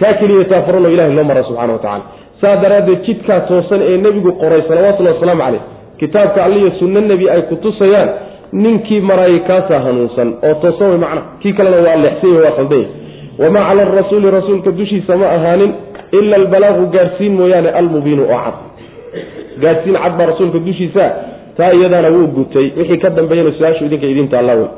Kaa 0.00 0.12
keliya 0.20 0.44
taafaranoo 0.44 0.90
ilahay 0.94 1.14
loo 1.18 1.24
mara 1.30 1.42
subxana 1.48 1.72
wa 1.72 1.78
tacala 1.84 2.04
saa 2.40 2.56
daraaddeed 2.62 3.00
jidkaa 3.06 3.40
toosan 3.50 3.80
ee 3.82 3.96
nebigu 4.04 4.32
qoray 4.42 4.62
salawatullahi 4.68 5.14
wasalaamu 5.16 5.42
caleyh 5.42 5.62
kitaabka 6.00 6.44
alliyo 6.44 6.70
sunno 6.78 7.00
nebi 7.00 7.30
ay 7.34 7.42
ku 7.50 7.56
tusayaan 7.64 8.08
ninkii 8.52 9.00
maraayay 9.00 9.40
kaasaa 9.48 9.80
hanuunsan 9.86 10.28
oo 10.48 10.54
toosan 10.62 10.88
wey 10.90 10.98
macna 11.04 11.22
kii 11.42 11.52
kalena 11.52 11.76
waa 11.86 11.96
leexsan 12.04 12.30
yahy 12.34 12.42
waa 12.44 12.54
khaldanya 12.58 12.88
wamaa 13.42 13.64
cala 13.68 13.82
arasuuli 13.82 14.30
rasuulka 14.30 14.70
dushiisa 14.70 15.16
ma 15.16 15.26
ahaanin 15.36 15.72
ila 16.18 16.36
albalaagu 16.36 16.86
gaadhsiin 16.94 17.32
mooyaane 17.40 17.70
almubiinu 17.80 18.22
oo 18.34 18.40
cad. 18.44 18.56
Gaadhsiin 19.62 19.96
cad 20.02 20.12
baa 20.18 20.26
rasuulka 20.32 20.58
dushiisa 20.68 21.04
taa 21.56 21.72
iyadaana 21.78 22.08
wuu 22.14 22.26
gutay. 22.36 22.66
Wixii 22.76 22.98
ka 23.02 23.10
dambeeyana 23.10 23.52
su'aashu 23.58 23.84
idinka 23.88 24.06
idiinta 24.06 24.38
alla 24.38 24.54
wey. 24.60 24.68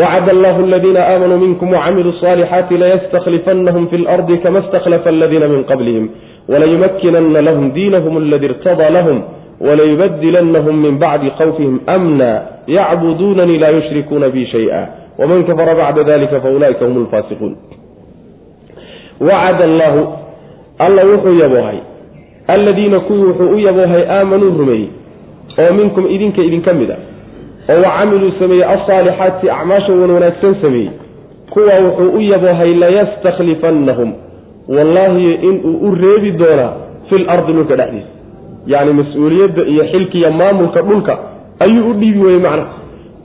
Wacad 0.00 0.28
allahu 0.34 0.60
aladiina 0.64 1.00
aamanuu 1.12 1.38
minkum 1.44 1.72
wacamiluu 1.72 2.12
saalixaati 2.20 2.78
layastaklifanahum 2.82 3.84
fi 3.90 3.96
lardi 3.98 4.36
kama 4.44 4.62
stakhlafa 4.68 5.08
aladiina 5.14 5.48
min 5.48 5.64
qablihim 5.70 6.08
walayumakinana 6.48 7.40
lahum 7.48 7.66
diinahum 7.76 8.16
aladi 8.22 8.46
irtadaa 8.50 8.90
lahum 8.90 9.18
walayubadilanahum 9.68 10.76
min 10.84 10.98
bacdi 10.98 11.30
khawfihim 11.38 11.78
amna 11.86 12.30
yacbuduunanii 12.66 13.58
laa 13.58 13.70
yushrikuuna 13.76 14.28
bi 14.28 14.46
shaya 14.46 14.80
waman 15.18 15.44
kafara 15.44 15.74
bacda 15.74 16.04
dalika 16.04 16.40
faulaa'ika 16.40 16.84
hum 16.86 17.02
lfaasiquun 17.06 17.52
wacad 19.20 19.62
allaahu 19.62 20.02
alla 20.78 21.02
wuxuu 21.04 21.34
yaboohay 21.40 21.78
alladiina 22.46 23.00
kuwii 23.00 23.22
wuxuu 23.24 23.50
u 23.50 23.58
yaboohay 23.58 24.02
aamanuu 24.10 24.58
rumeeyey 24.58 24.88
oo 25.58 25.72
minkum 25.74 26.06
idinka 26.10 26.42
idinka 26.42 26.72
mid 26.72 26.90
a 26.90 26.96
oo 27.72 27.82
wa 27.82 27.90
camiluu 27.98 28.32
sameeyey 28.38 28.64
alsaalixaati 28.64 29.50
acmaasha 29.50 29.92
wan 29.92 30.10
wanaagsan 30.10 30.54
sameeyey 30.62 30.90
kuwa 31.50 31.74
wuxuu 31.86 32.10
u 32.18 32.20
yaboohay 32.20 32.74
layastakhlifannahum 32.74 34.12
wallaahi 34.68 35.32
inuu 35.34 35.78
u 35.88 35.94
reebi 35.94 36.30
doonaa 36.30 36.72
fil 37.08 37.24
ardi 37.30 37.52
dhulka 37.52 37.76
dhexdiisa 37.76 38.08
yacni 38.66 38.92
mas'uuliyadda 39.00 39.62
iyo 39.72 39.84
xilkiiyo 39.92 40.30
maamulka 40.30 40.82
dhulka 40.82 41.18
ayuu 41.64 41.90
u 41.90 41.92
dhiibi 42.00 42.20
weyey 42.26 42.40
macna 42.40 42.64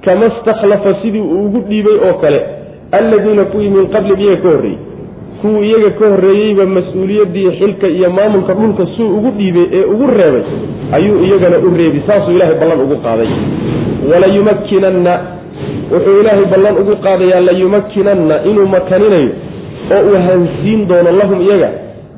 kama 0.05 0.29
stakhlafa 0.39 0.93
sidii 1.01 1.19
uu 1.21 1.45
ugu 1.45 1.59
dhiibay 1.69 1.97
oo 2.07 2.13
kale 2.21 2.39
alladiina 2.91 3.43
kuwii 3.51 3.69
min 3.69 3.87
qabli 3.87 4.13
iyaga 4.23 4.41
ka 4.41 4.49
horreeyey. 4.49 4.77
Kuwii 5.41 5.69
iyaga 5.69 5.89
ka 5.99 6.05
horreeyeyba 6.09 6.65
mas'uuliyaddii 6.65 7.51
xilka 7.59 7.87
iyo 7.87 8.09
maamulka 8.09 8.53
dhulka 8.53 8.83
suu 8.97 9.09
ugu 9.17 9.29
dhiibay 9.37 9.65
ee 9.71 9.83
ugu 9.93 10.07
reebay 10.07 10.43
ayuu 10.97 11.23
iyagana 11.25 11.57
u 11.57 11.69
reebi 11.77 12.01
saasuu 12.07 12.31
ilaahay 12.35 12.55
ballan 12.61 12.81
ugu 12.85 12.95
qaaday. 13.05 13.29
Walayumakkinanna 14.11 15.13
wuxuu 15.91 16.19
ilaahay 16.21 16.45
ballan 16.53 16.77
ugu 16.81 16.95
qaadayaa 17.05 17.39
layumakkinanna 17.47 18.35
inuu 18.49 18.65
makaninayo 18.75 19.29
oo 19.95 20.01
uu 20.09 20.19
hansiin 20.27 20.87
doono 20.87 21.11
lahum 21.11 21.41
iyaga 21.41 21.69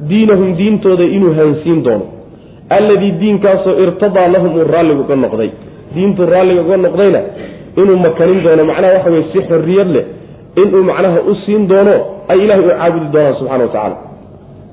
diinahum 0.10 0.56
diintooda 0.58 1.04
inuu 1.04 1.34
hansiin 1.40 1.84
doono 1.84 2.06
alladii 2.78 3.12
diinkaasoo 3.22 3.76
irtadaa 3.84 4.28
lahum 4.36 4.52
uu 4.58 4.66
raalliga 4.74 5.02
uga 5.06 5.16
noqday. 5.16 5.50
Diintuu 5.96 6.26
raalliga 6.34 6.62
uga 6.66 6.78
noqdayna 6.86 7.20
inuu 7.82 7.98
makanin 8.06 8.40
doono 8.44 8.64
macnaha 8.70 8.94
waxa 8.98 9.10
weye 9.14 9.26
si 9.34 9.40
xorriyad 9.50 9.90
leh 9.96 10.06
inuu 10.62 10.84
macnaha 10.90 11.20
u 11.32 11.36
siin 11.44 11.68
doono 11.72 11.94
ay 12.32 12.40
ilahay 12.44 12.64
u 12.66 12.72
caabudi 12.80 13.08
doonaan 13.14 13.36
subxana 13.40 13.64
wa 13.64 13.72
tacaala. 13.74 13.98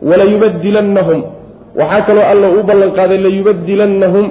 Walayubadilannahum 0.09 1.21
waxaa 1.81 2.03
kaloo 2.07 2.27
alla 2.33 2.49
u 2.59 2.63
ballan 2.69 2.91
qaaday 2.99 3.19
layubadilannahum 3.27 4.27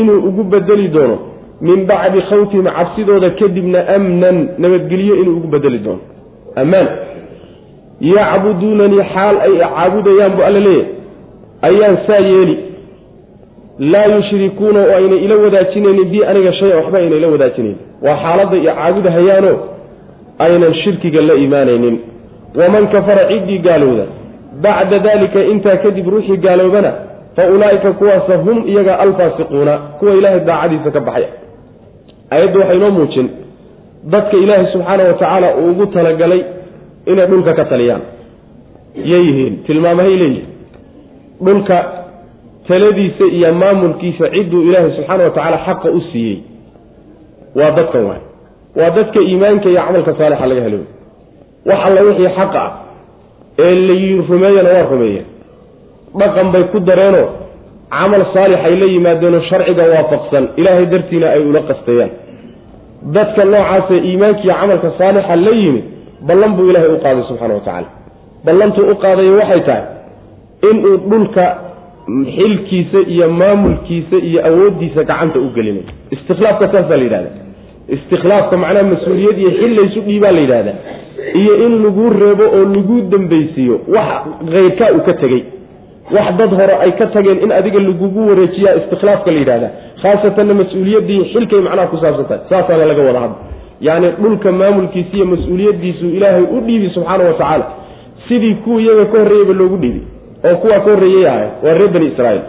inuu 0.00 0.18
ugu 0.28 0.42
bedeli 0.52 0.88
doono. 0.88 1.16
Min 1.60 1.86
bacdi 1.90 2.20
khawfihim 2.30 2.66
cabsidooda 2.76 3.30
kadibna 3.40 3.80
amnan 3.96 4.36
nabadgelyo 4.58 5.14
inuu 5.22 5.36
ugu 5.38 5.48
bedeli 5.54 5.78
doono. 5.78 6.02
Ammaan. 6.62 6.88
Yacbuduunanii 8.00 9.04
xaal 9.14 9.36
ay 9.46 9.52
caabudayaan 9.62 10.32
bu 10.36 10.42
alla 10.48 10.60
leeyahy 10.66 10.86
ayaan 11.68 11.96
saa 12.06 12.20
yeeli 12.30 12.54
laa 13.78 14.06
yushrikuuna 14.16 14.80
oo 14.80 14.96
aynay 14.96 15.18
ila 15.24 15.36
wadaajinaynin 15.44 16.04
bi 16.12 16.24
aniga 16.24 16.52
shay-a 16.52 16.76
waxba 16.76 16.98
ayna 16.98 17.16
ila 17.16 17.28
wadaajinayn 17.34 17.76
waa 18.02 18.16
xaaladda 18.22 18.56
iyo 18.56 18.72
caabudahayaano 18.74 19.52
aynan 20.38 20.74
shirkiga 20.74 21.20
la 21.28 21.34
imaanaynin. 21.34 21.96
Waman 22.58 22.86
kafara 22.88 23.28
ciddii 23.28 23.58
gaalowda 23.58 24.04
bacda 24.62 24.98
dalika 24.98 25.40
intaa 25.52 25.76
kadib 25.76 26.06
ruuxii 26.12 26.36
gaaloobana 26.36 26.92
fa 27.36 27.42
ulaa'ika 27.54 27.92
kuwaasa 27.92 28.36
hum 28.44 28.68
iyaga 28.68 28.98
alfaasiquuna 28.98 29.78
kuwa 29.98 30.14
ilaahay 30.14 30.40
daacadiisa 30.40 30.90
ka 30.90 31.00
baxaya. 31.00 31.28
Ayaddu 32.30 32.60
waxay 32.60 32.78
noo 32.78 32.90
muujin 32.90 33.28
dadka 34.12 34.36
ilaahay 34.36 34.66
subxaana 34.72 35.02
wa 35.04 35.12
tacaala 35.12 35.56
uu 35.56 35.70
ugu 35.70 35.86
talagalay 35.86 36.42
inay 37.06 37.26
dhulka 37.26 37.52
ka 37.58 37.64
taliyaan. 37.64 38.00
Yay 39.10 39.22
yihiin 39.28 39.54
tilmaamahay 39.66 40.16
leeyihiin 40.16 40.46
dhulka 41.46 41.76
taladiisa 42.68 43.24
iyo 43.36 43.52
maamulkiisa 43.60 44.24
cidduu 44.34 44.60
ilaahay 44.68 44.90
subxaana 44.96 45.24
wa 45.24 45.30
tacaala 45.30 45.58
xaqa 45.66 45.88
u 45.90 46.00
siiyey. 46.12 46.38
Waa 47.58 47.70
dadkan 47.78 48.04
waay. 48.08 48.22
Waa 48.78 48.90
dadka 48.96 49.20
iimaanka 49.28 49.68
iyo 49.72 49.80
camalka 49.86 50.12
saalixa 50.18 50.46
laga 50.50 50.62
helo. 50.66 50.78
Wax 51.68 51.78
alla 51.86 52.00
wixii 52.08 52.28
xaq 52.38 52.54
ah 52.64 52.70
ee 53.64 53.74
layi 53.88 54.10
rumeeyana 54.30 54.70
waa 54.76 54.86
rumeeyeen 54.92 55.26
dhaqan 56.20 56.48
bay 56.54 56.62
ku 56.72 56.78
dareenoo 56.88 57.26
camal 57.94 58.22
saalix 58.34 58.60
ay 58.68 58.74
la 58.80 58.86
yimaadeenoo 58.94 59.40
sharciga 59.50 59.84
waafaqsan. 59.94 60.44
Ilaahay 60.60 60.86
dartiina 60.92 61.26
ay 61.36 61.42
ula 61.50 61.60
qastayaan 61.70 62.10
dadka 63.16 63.42
noocaasee 63.52 63.98
iimaankiiyo 64.08 64.54
camalka 64.60 64.88
saalixa 64.98 65.36
la 65.46 65.50
yimi 65.62 65.82
ballan 66.28 66.52
buu 66.56 66.66
ilaahay 66.70 66.90
u 66.96 66.98
qaaday 67.04 67.22
subxana 67.28 67.54
wa 67.54 67.60
tacaala. 67.66 67.88
Ballantuu 68.46 68.84
u 68.92 68.94
qaadayo 69.02 69.32
waxay 69.40 69.60
tahay 69.68 69.82
inuu 70.70 70.96
dhulka 71.10 71.44
xilkiisa 72.36 72.98
iyo 73.08 73.28
maamulkiisa 73.30 74.16
iyo 74.16 74.46
awooddiisa 74.46 75.02
gacanta 75.04 75.38
u 75.40 75.48
gelinayo 75.54 75.84
istikhlaafka 76.10 76.68
saasaa 76.72 76.96
la 76.96 77.02
yidhahda 77.02 77.30
istikhlaafka 77.88 78.56
macnaha 78.56 78.86
mas'uuliyad 78.92 79.38
iyo 79.38 79.50
xil 79.50 79.72
laysu 79.78 80.00
dhiibaa 80.00 80.32
la 80.32 80.40
yidhahdaa. 80.40 80.74
Iyo 81.40 81.54
in 81.66 81.72
laguu 81.84 82.10
reebo 82.10 82.44
oo 82.56 82.64
laguu 82.74 83.00
dambaysiiyo 83.12 83.80
wax 83.94 84.22
keyrkaa 84.52 84.90
uu 84.96 85.00
ka 85.08 85.12
tegey. 85.22 85.42
Wax 86.14 86.36
dad 86.38 86.50
hore 86.50 86.74
ay 86.84 86.92
ka 86.92 87.06
tageen 87.06 87.38
in 87.44 87.52
adiga 87.52 87.80
lagugu 87.80 88.28
wareejiyaa 88.28 88.74
istikhlaafka 88.80 89.30
la 89.30 89.38
yidhahda 89.38 89.68
khaasatanna 90.02 90.54
mas'uuliyaddii 90.60 91.20
xilkay 91.32 91.60
macnaha 91.66 91.86
ku 91.92 91.96
saabsan 92.02 92.24
tahay 92.28 92.40
saasaana 92.50 92.84
laga 92.90 93.02
wada 93.08 93.20
hadla 93.20 93.36
yacni 93.80 94.08
dhulka 94.22 94.52
maamulkiisa 94.52 95.16
iyo 95.16 95.26
mas'uuliyaddiisuu 95.26 96.08
ilaahay 96.18 96.42
u 96.56 96.60
dhiibi 96.66 96.88
subxaana 96.94 97.24
wa 97.24 97.32
tacaala 97.32 97.66
sidii 98.28 98.54
kuwa 98.54 98.80
iyaga 98.82 99.04
ka 99.12 99.18
horreeyeyba 99.18 99.54
loogu 99.60 99.76
dhiibi 99.76 100.00
oo 100.48 100.56
kuwaa 100.62 100.80
ka 100.84 100.90
horreeyey 100.90 101.26
ahay 101.28 101.48
waa 101.64 101.74
reer 101.78 101.90
bani 101.94 102.06
israa'iil. 102.12 102.42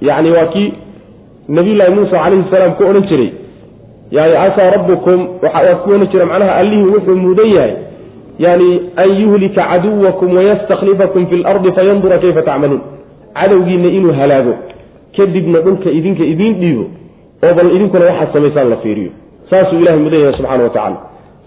Yacni 0.00 0.30
waa 0.30 0.46
kii 0.46 0.72
nabiyullaahi 1.48 1.94
muusa 1.94 2.10
calayhi 2.22 2.44
salaam 2.50 2.74
ku 2.78 2.84
odhan 2.90 3.06
jiray. 3.10 3.30
Yani 4.10 4.34
casaa 4.42 4.70
rabbukum 4.76 5.18
waa 5.42 5.74
ku 5.84 5.90
odhan 5.94 6.08
jira 6.12 6.26
macnaha 6.30 6.52
allihii 6.60 6.90
wuxuu 6.94 7.16
mudan 7.24 7.50
yahay. 7.56 7.74
Yani 8.38 8.68
an 8.96 9.10
yuhlika 9.20 9.62
caduwakum 9.70 10.36
wayastakhlifakum 10.36 11.26
fi 11.30 11.36
lardi 11.36 11.72
fayandura 11.72 12.18
kayfa 12.18 12.42
tacmaluun 12.42 12.80
cadowgiinna 13.34 13.88
inuu 13.98 14.12
halaago 14.20 14.54
kadibna 15.16 15.60
dhulka 15.60 15.90
idinka 15.98 16.24
idiin 16.32 16.54
dhiibo 16.60 16.84
oo 17.44 17.54
bal 17.56 17.68
idinkuna 17.76 18.04
waxaad 18.10 18.32
samaysaan 18.32 18.68
la 18.70 18.76
fiiriyo. 18.76 19.10
Saasuu 19.50 19.78
ilahay 19.80 20.00
mudan 20.04 20.20
yahay 20.20 20.34
subxana 20.38 20.64
wa 20.64 20.70
tacala 20.70 20.96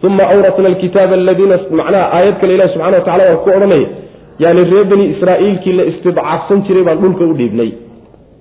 uma 0.03 0.23
awratna 0.33 0.67
alkitaaba 0.71 1.13
aladiina 1.13 1.55
macnaha 1.79 2.05
aayad 2.17 2.35
kale 2.41 2.53
ilahi 2.55 2.69
subxana 2.73 2.97
wa 2.97 3.03
tacala 3.05 3.23
waa 3.29 3.41
ku 3.43 3.49
odhanaya 3.57 3.87
yani 4.39 4.63
reer 4.71 4.85
bani 4.91 5.05
israa'iilkii 5.13 5.73
la 5.79 5.83
istidcaafsan 5.91 6.63
jiray 6.67 6.83
baan 6.83 6.97
dhulka 7.03 7.23
u 7.31 7.33
dhiibnay 7.39 7.71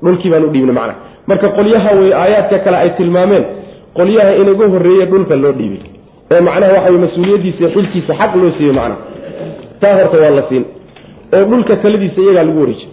dhulkii 0.05 0.31
baan 0.33 0.45
u 0.45 0.50
dhiibnay 0.55 0.75
macnaha 0.81 0.99
marka 1.26 1.49
qolyaha 1.59 1.90
wey 2.00 2.12
aayaadka 2.23 2.59
kale 2.64 2.76
ay 2.76 2.90
tilmaameen 2.99 3.45
qolyaha 3.99 4.33
inaga 4.40 4.67
horreeye 4.75 5.07
dhulka 5.12 5.37
loo 5.37 5.52
dhiibay. 5.61 5.83
Oo 6.33 6.43
macnaha 6.49 6.73
waxa 6.76 7.19
iyo 7.19 7.69
xilkiisa 7.75 8.12
xaq 8.21 8.33
loo 8.40 8.50
siiyey 8.57 8.75
macnaha 8.78 9.00
taa 9.81 9.95
horta 9.99 10.17
waa 10.23 10.31
la 10.38 10.43
siin. 10.49 10.64
Oo 11.35 11.45
dhulka 11.50 11.76
taladiisa 11.83 12.21
iyagaa 12.21 12.45
lagu 12.49 12.61
wareejiy 12.61 12.90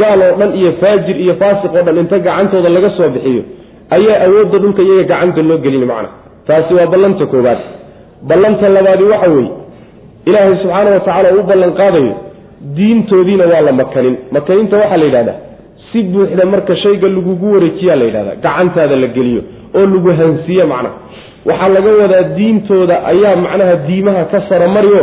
gaal 0.00 0.20
oo 0.22 0.36
dhan 0.38 0.50
iyo 0.60 0.70
faajir 0.80 1.16
iyo 1.24 1.34
faasiq 1.40 1.70
oo 1.74 1.82
dhan 1.86 1.96
inta 2.02 2.18
gacantooda 2.26 2.68
laga 2.76 2.90
soo 2.96 3.08
bixiyo 3.14 3.42
ayaa 3.96 4.18
awoodda 4.26 4.58
dhulka 4.58 4.82
iyaga 4.82 5.04
gacanta 5.10 5.42
loo 5.42 5.58
gelin 5.64 5.84
macna. 5.90 6.08
Taasi 6.46 6.74
waa 6.74 6.86
ballanta 6.86 7.26
koowaad. 7.26 7.60
Ballanta 8.28 8.68
labaadi 8.68 9.04
waxa 9.12 9.28
weeye 9.30 9.52
ilaahay 10.28 10.56
subxaana 10.62 10.90
wa 10.90 11.00
tacaala 11.00 11.28
uu 11.36 11.42
ballan 11.42 11.72
qaadayo 11.80 12.14
diintoodiina 12.76 13.44
waa 13.46 13.60
la 13.60 13.72
makanin. 13.72 14.16
Makaninta 14.32 14.76
waxaa 14.76 14.96
la 14.96 15.04
yidhahdaa 15.04 15.38
si 15.92 16.02
buuxda 16.02 16.44
marka 16.46 16.76
shayga 16.76 17.08
lagugu 17.08 17.52
wareejiyaa 17.54 17.96
la 17.96 18.04
yidhahdaa 18.04 18.34
gacantaada 18.42 18.96
la 18.96 19.06
geliyo 19.16 19.42
oo 19.74 19.86
lagu 19.86 20.08
hansiye 20.20 20.64
macnaha 20.64 20.94
waxaa 21.48 21.68
laga 21.68 21.90
wadaa 22.02 22.22
diintooda 22.36 22.96
ayaa 23.12 23.36
macnaha 23.36 23.74
diimaha 23.88 24.24
ka 24.32 24.38
saramariyo 24.48 25.02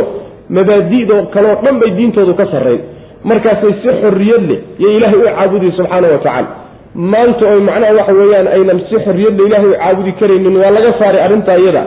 mabaadi'da 0.50 1.16
kaleo 1.34 1.56
dhan 1.64 1.80
bay 1.82 1.92
diintoodu 2.00 2.34
ka 2.40 2.46
sarrayn 2.54 2.82
markaasay 3.30 3.74
si 3.82 3.90
xorriyad 4.02 4.44
leh 4.52 4.60
iyo 4.80 4.90
ilaahay 4.98 5.20
u 5.20 5.24
caabudi 5.36 5.72
subxaana 5.78 6.08
wa 6.08 6.18
tacaala. 6.18 6.48
Maanta 6.96 7.46
oy 7.54 7.62
macnaha 7.70 7.94
waxa 8.00 8.14
weeyaan 8.20 8.48
aynan 8.56 8.80
si 8.90 8.96
xorriyadla 9.06 9.44
ilaahay 9.48 9.70
u 9.70 9.76
caabudi 9.82 10.12
karaynin 10.20 10.56
waa 10.62 10.72
laga 10.78 10.92
saaray 11.00 11.22
arrintaa 11.26 11.58
iyada. 11.64 11.84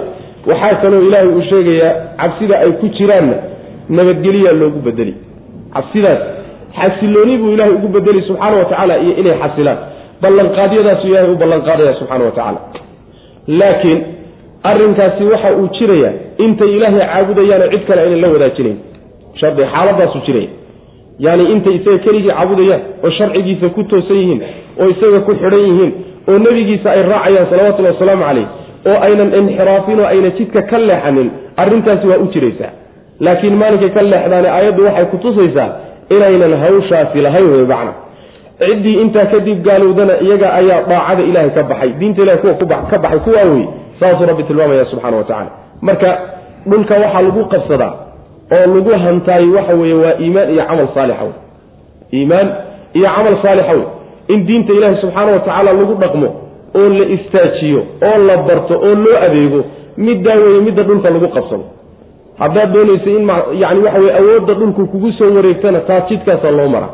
Waxaa 0.50 0.74
kaloo 0.82 1.02
ilaahay 1.08 1.28
uu 1.28 1.42
sheegayaa 1.50 1.92
cabsida 2.20 2.54
ay 2.64 2.70
ku 2.80 2.86
jiraanna 2.96 3.36
nabadgeliyaa 3.96 4.52
loogu 4.60 4.78
bedeli 4.86 5.14
cabsidaas 5.76 6.20
xasilooni 6.80 7.36
buu 7.42 7.50
ilaahay 7.54 7.74
ugu 7.78 7.88
bedeli 7.96 8.22
subxaana 8.28 8.56
wa 8.60 8.64
tacaala 8.70 8.94
iyo 9.04 9.12
inay 9.20 9.36
xasilaan. 9.42 9.78
Ballanqaadyadaasu 10.22 11.04
ilaahay 11.10 11.30
u 11.32 11.36
ballanqaadaya 11.42 11.92
subxana 12.00 12.24
wa 12.24 12.30
tacaala 12.38 12.60
laakiin 13.60 13.98
arrinkaasi 14.70 15.24
waxa 15.32 15.48
uu 15.60 15.68
jirayaa 15.78 16.12
intay 16.44 16.70
ilaahay 16.76 17.00
caabudayaanoo 17.12 17.70
cid 17.74 17.82
kale 17.88 18.00
aynan 18.04 18.20
la 18.24 18.28
wadaajinayn. 18.34 18.78
Shardi 19.40 19.62
xaaladaasu 19.74 20.18
jiraya 20.26 20.48
yaani 21.24 21.44
intay 21.54 21.74
isaga 21.78 21.98
keligii 22.04 22.30
caabudayaan 22.36 22.82
oo 23.04 23.10
sharcigiisa 23.18 23.68
ku 23.76 23.82
toosan 23.90 24.16
yihiin 24.20 24.40
oo 24.80 24.86
isaga 24.94 25.20
ku 25.26 25.32
xidhan 25.40 25.62
yihiin 25.68 25.92
oo 26.30 26.36
nebigiisa 26.44 26.88
ay 26.94 27.02
raacayaan 27.12 27.46
salawatullhi 27.52 27.90
wasalaamu 27.94 28.24
calayh 28.28 28.46
oo 28.90 28.96
aynan 29.06 29.30
inxiraafin 29.40 29.98
oo 30.02 30.06
ayna 30.12 30.30
jidka 30.38 30.60
ka 30.70 30.76
leexanin 30.88 31.28
arrintaasi 31.62 32.06
waa 32.10 32.18
u 32.24 32.26
jiraysaa 32.34 32.70
laakiin 33.20 33.56
maalinkay 33.62 33.90
ka 33.96 34.02
leexdaane 34.02 34.48
aayaddu 34.56 34.84
waxay 34.86 35.04
kutusaysaa 35.12 35.68
inaynan 36.10 36.54
hawshaasi 36.64 37.20
lahayn 37.26 37.50
wey 37.52 37.64
macna 37.72 37.92
ciddii 38.58 38.96
intaa 39.02 39.26
kadib 39.32 39.62
gaalowdana 39.66 40.14
iyaga 40.26 40.48
ayaa 40.60 40.80
daacada 40.90 41.22
ilaahay 41.22 41.50
ka 41.50 41.62
baxay 41.62 41.90
diinta 42.00 42.22
ilahay 42.22 42.38
kuwa 42.42 42.54
ka 42.90 42.98
baxay 42.98 43.18
kuwaa 43.26 43.44
wey 43.54 43.64
saasuu 44.00 44.26
rabbi 44.30 44.42
tilmaamaya 44.42 44.84
subxana 44.92 45.16
wa 45.16 45.24
tacala 45.24 45.50
marka 45.82 46.10
dhulka 46.66 46.94
waxaa 47.02 47.22
lagu 47.26 47.44
qabsadaa 47.54 47.92
oo 48.56 48.66
lagu 48.74 48.90
hantaay 49.04 49.46
waxa 49.56 49.74
weeye 49.80 49.94
waa 50.04 50.14
iimaan 50.24 50.48
iyo 50.54 50.64
camal 50.68 50.88
saalixa 50.94 51.24
wey 51.24 51.34
iimaan 52.18 52.48
iyo 52.98 53.08
camal 53.16 53.36
saalixa 53.42 53.72
wey 53.78 53.86
in 54.34 54.46
diinta 54.46 54.72
ilaahi 54.72 54.96
subxaana 55.02 55.32
wa 55.32 55.38
tacaala 55.38 55.72
lagu 55.72 55.94
dhaqmo 56.02 56.28
oo 56.80 56.88
la 56.98 57.04
istaajiyo 57.16 57.80
oo 58.08 58.18
la 58.28 58.36
barto 58.48 58.74
oo 58.86 58.94
loo 59.04 59.16
adeego 59.26 59.60
middaa 60.06 60.34
weeye 60.44 60.60
midda 60.66 60.82
dhulka 60.88 61.10
lagu 61.10 61.28
qabsado 61.36 61.64
haddaad 62.38 62.72
doonaysa 62.74 63.10
in 63.10 63.28
yani 63.62 63.80
waxa 63.84 63.98
weye 64.00 64.14
awoodda 64.20 64.54
dhulku 64.54 64.86
kugu 64.86 65.12
soo 65.18 65.34
wareegtana 65.36 65.80
taas 65.80 66.08
jidkaasaa 66.08 66.50
loo 66.50 66.68
mara 66.68 66.88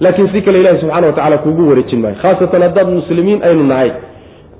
laakiin 0.00 0.28
si 0.32 0.42
kale 0.42 0.60
ilahi 0.60 0.78
subxana 0.80 1.06
wa 1.06 1.12
tacala 1.12 1.38
kuugu 1.38 1.68
wareejin 1.68 2.00
maayo. 2.00 2.16
Khaasatan 2.22 2.62
haddaad 2.62 2.88
muslimiin 2.98 3.42
aynu 3.48 3.64
nahay 3.72 3.90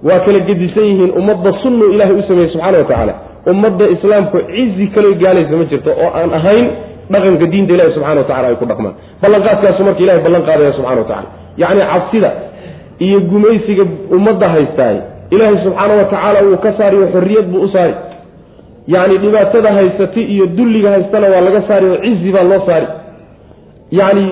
waa 0.08 0.18
kala 0.26 0.38
gedisan 0.48 0.84
yihiin 0.84 1.10
ummadda 1.20 1.52
sunnu 1.62 1.84
ilahay 1.94 2.14
u 2.16 2.22
sameeyey 2.28 2.50
subxana 2.52 2.78
wa 2.78 2.84
tacaala. 2.84 3.14
Ummadda 3.52 3.84
islaamku 3.94 4.38
cizi 4.50 4.86
kale 4.94 5.14
gaalaysa 5.22 5.56
ma 5.60 5.64
jirto 5.70 5.90
oo 5.90 6.10
aan 6.18 6.30
ahayn 6.38 6.66
dhaqanka 7.12 7.46
diinta 7.52 7.72
ilahi 7.76 7.92
subxana 7.96 8.20
wa 8.20 8.26
tacala 8.30 8.48
ay 8.48 8.56
ku 8.62 8.64
dhaqmaan. 8.70 8.94
Ballanqaadkaasu 9.22 9.84
marka 9.88 10.00
ilahay 10.04 10.20
ballan 10.26 10.42
qaadaya 10.48 10.72
subxana 10.78 11.00
wa 11.02 11.08
tacala 11.10 11.28
yacni 11.62 11.82
cabsida 11.92 12.30
iyo 13.06 13.18
gumaysiga 13.30 13.84
ummadda 14.16 14.48
haystaay 14.54 14.96
ilaahay 15.34 15.58
subxaana 15.64 15.94
wa 16.00 16.04
tacaala 16.12 16.38
wuu 16.48 16.56
ka 16.64 16.70
saariyo 16.78 17.06
xorriyad 17.14 17.46
buu 17.52 17.60
u 17.60 17.68
saari 17.74 17.94
yacni 18.94 19.18
dhibaatada 19.24 19.70
haysata 19.78 20.20
iyo 20.20 20.46
dulliga 20.46 20.90
haystana 20.90 21.26
waa 21.32 21.40
laga 21.46 21.62
saari 21.68 21.86
oo 21.92 21.98
cizi 22.04 22.32
baa 22.36 22.42
loo 22.50 22.60
saari. 22.66 22.86
Yacni 23.98 24.26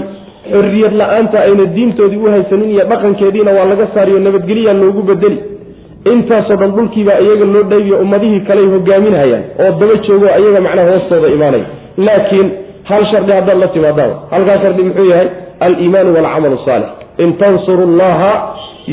xorriyad 0.52 0.94
la'aanta 1.00 1.36
ayna 1.46 1.64
diintoodii 1.76 2.20
u 2.26 2.30
haysanin 2.34 2.70
iyo 2.74 2.84
dhaqankeediina 2.90 3.50
waa 3.58 3.64
laga 3.72 3.86
saariyo 3.94 4.18
nabadgelyaa 4.26 4.72
loogu 4.82 5.02
bedeli. 5.10 5.38
Intaasoo 6.12 6.56
dhan 6.60 6.70
dhulkiibaa 6.76 7.18
iyaga 7.24 7.44
loo 7.54 7.62
dhaybiyo 7.70 7.96
ummadihii 8.04 8.40
kaley 8.48 8.66
hogaaminhayaan 8.74 9.44
oo 9.62 9.70
daba 9.80 9.94
joogo 10.06 10.26
ayaga 10.38 10.60
macnaha 10.66 10.90
hoostooda 10.90 11.28
imaanaya. 11.36 11.66
Laakiin 12.06 12.48
hal 12.90 13.02
shardi 13.10 13.32
haddaad 13.32 13.58
la 13.62 13.68
timaadaan 13.74 14.12
halkaa 14.30 14.58
shardi 14.62 14.82
muxuu 14.88 15.06
yahay? 15.12 15.28
Aliimaanu 15.60 16.10
waalcamalu 16.16 16.58
saalix. 16.66 16.88
In 17.24 17.30
tansuru 17.42 17.84
llaha 18.00 18.32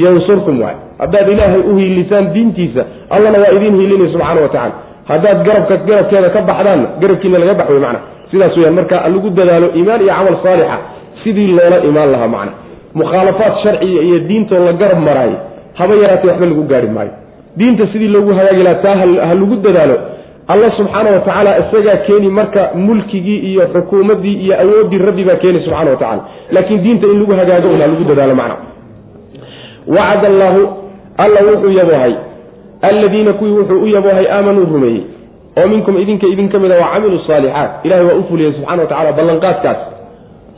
yansurkum 0.03 0.61
waay 0.63 0.75
haddaad 1.01 1.27
ilaahay 1.33 1.61
u 1.71 1.75
hiilisaan 1.79 2.25
diintiisa 2.33 2.81
allana 3.15 3.37
waa 3.43 3.51
idiin 3.57 3.75
hiilinay 3.79 4.09
subxana 4.13 4.41
wa 4.41 4.49
tacala 4.55 4.73
haddaad 5.09 5.37
garabka 5.47 5.77
garabkeeda 5.89 6.29
ka 6.35 6.41
baxdaanna 6.49 6.87
garabkiina 7.01 7.37
laga 7.39 7.53
bax 7.53 7.69
wey 7.69 7.79
macna 7.85 7.99
sidaas 8.31 8.57
weyaan 8.57 8.73
marka 8.79 8.95
lagu 9.13 9.29
dadaalo 9.29 9.67
iimaan 9.75 10.01
iyo 10.01 10.13
camal 10.17 10.35
saalixa 10.43 10.77
sidii 11.23 11.47
loola 11.57 11.77
imaan 11.89 12.11
lahaa 12.11 12.27
macna 12.35 12.51
mukhaalafaad 12.99 13.53
sharciga 13.63 14.01
iyo 14.07 14.19
diintoo 14.29 14.65
la 14.65 14.73
garab 14.73 14.99
maraayo 15.07 15.37
haba 15.79 15.93
yaraatee 15.95 16.27
waxba 16.29 16.45
lagu 16.45 16.63
gaari 16.63 16.87
maayo. 16.87 17.11
Diinta 17.57 17.87
sidii 17.91 18.07
loogu 18.07 18.33
hagaagi 18.33 18.63
lahaa 18.63 18.81
taa 18.85 18.95
ha 18.95 19.33
lagu 19.35 19.55
dadaalo 19.65 19.97
alla 20.47 20.71
subxaana 20.77 21.09
wa 21.15 21.19
tacaala 21.19 21.51
isagaa 21.61 21.97
keeni 22.07 22.29
marka 22.29 22.61
mulkigii 22.75 23.39
iyo 23.49 23.67
xukuumaddii 23.73 24.35
iyo 24.45 24.53
awooddii 24.63 24.97
rabbi 24.97 25.23
baa 25.23 25.35
keeni 25.35 25.59
subxana 25.65 25.91
wa 25.91 25.97
tacala 25.97 26.21
laakiin 26.51 26.83
diinta 26.83 27.07
in 27.07 27.19
lagu 27.19 27.33
hagaago 27.39 27.67
un 27.73 27.79
lagu 27.79 28.03
dadaalo 28.11 28.35
macna 28.35 28.55
wacad 29.87 30.25
allaahu 30.25 30.61
alla 31.17 31.39
wuxuu 31.51 31.71
yaboohay 31.79 32.13
alladiina 32.89 33.33
kuwii 33.33 33.51
wuxuu 33.59 33.81
u 33.83 33.87
yaboohay 33.95 34.27
aamanuu 34.35 34.65
rumeeyey 34.73 35.01
oo 35.59 35.67
minkum 35.67 35.97
idinka 36.03 36.27
idin 36.33 36.49
ka 36.49 36.59
mid 36.59 36.71
a 36.71 36.77
wa 36.81 36.87
camiluu 36.93 37.19
saalixaat 37.27 37.71
ilahay 37.85 38.05
waa 38.05 38.15
u 38.15 38.23
fuliyey 38.29 38.51
subxana 38.53 38.81
wa 38.83 38.87
tacala 38.89 39.11
ballanqaadkaas. 39.17 39.77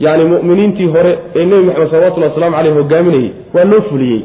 Yacni 0.04 0.24
mu'miniintii 0.32 0.86
hore 0.94 1.12
ee 1.36 1.44
nebi 1.50 1.62
maxamed 1.68 1.90
salawatullhi 1.90 2.28
waslamu 2.30 2.56
caleyh 2.56 2.74
hogaaminayey 2.78 3.30
waa 3.54 3.64
loo 3.72 3.80
fuliyey 3.90 4.20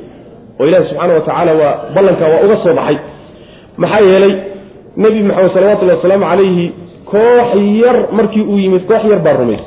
oo 0.60 0.66
ilahi 0.68 0.84
subxaana 0.90 1.14
wa 1.14 1.22
tacaala 1.28 1.54
waa 1.62 1.74
ballanka 1.96 2.26
waa 2.32 2.42
uga 2.46 2.58
soo 2.64 2.74
baxay. 2.80 2.98
Maxaa 3.82 4.00
yeelay 4.10 4.34
nebi 5.04 5.20
maxamed 5.30 5.52
salawatullhi 5.58 5.96
wasalaamu 5.96 6.26
calayhi 6.32 6.66
koox 7.12 7.50
yar 7.84 7.98
markii 8.18 8.42
uu 8.52 8.58
yimid 8.64 8.84
koox 8.90 9.04
yar 9.12 9.20
baa 9.26 9.34
rumaysay 9.42 9.66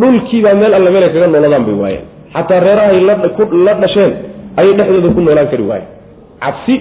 dhulkiibaa 0.00 0.54
meel 0.60 0.74
alle 0.78 0.90
meelay 0.94 1.10
kaga 1.14 1.26
nooladaan 1.26 1.64
bay 1.68 1.74
waayeen. 1.82 2.04
Xataa 2.34 2.60
reerahay 2.66 3.00
la 3.66 3.74
dhasheen 3.82 4.12
ayay 4.60 4.72
dhexdooda 4.78 5.08
ku 5.16 5.20
noolaan 5.26 5.48
kari 5.52 5.62
waayeen 5.70 6.01
cabsi. 6.44 6.74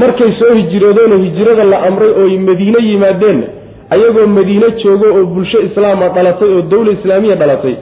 Markay 0.00 0.32
soo 0.38 0.54
hijroodeenoo 0.54 1.18
hijrada 1.24 1.64
la 1.64 1.78
amray 1.88 2.10
ooy 2.22 2.38
madiine 2.38 2.78
yimaadeenna 2.88 3.46
ayagoo 3.90 4.26
madiine 4.26 4.66
joogo 4.82 5.06
oo 5.18 5.24
bulsho 5.34 5.60
islaama 5.68 6.08
dhalatay 6.08 6.48
oo 6.56 6.62
dowla 6.62 6.92
islaamiya 6.92 7.36
dhalatay 7.42 7.74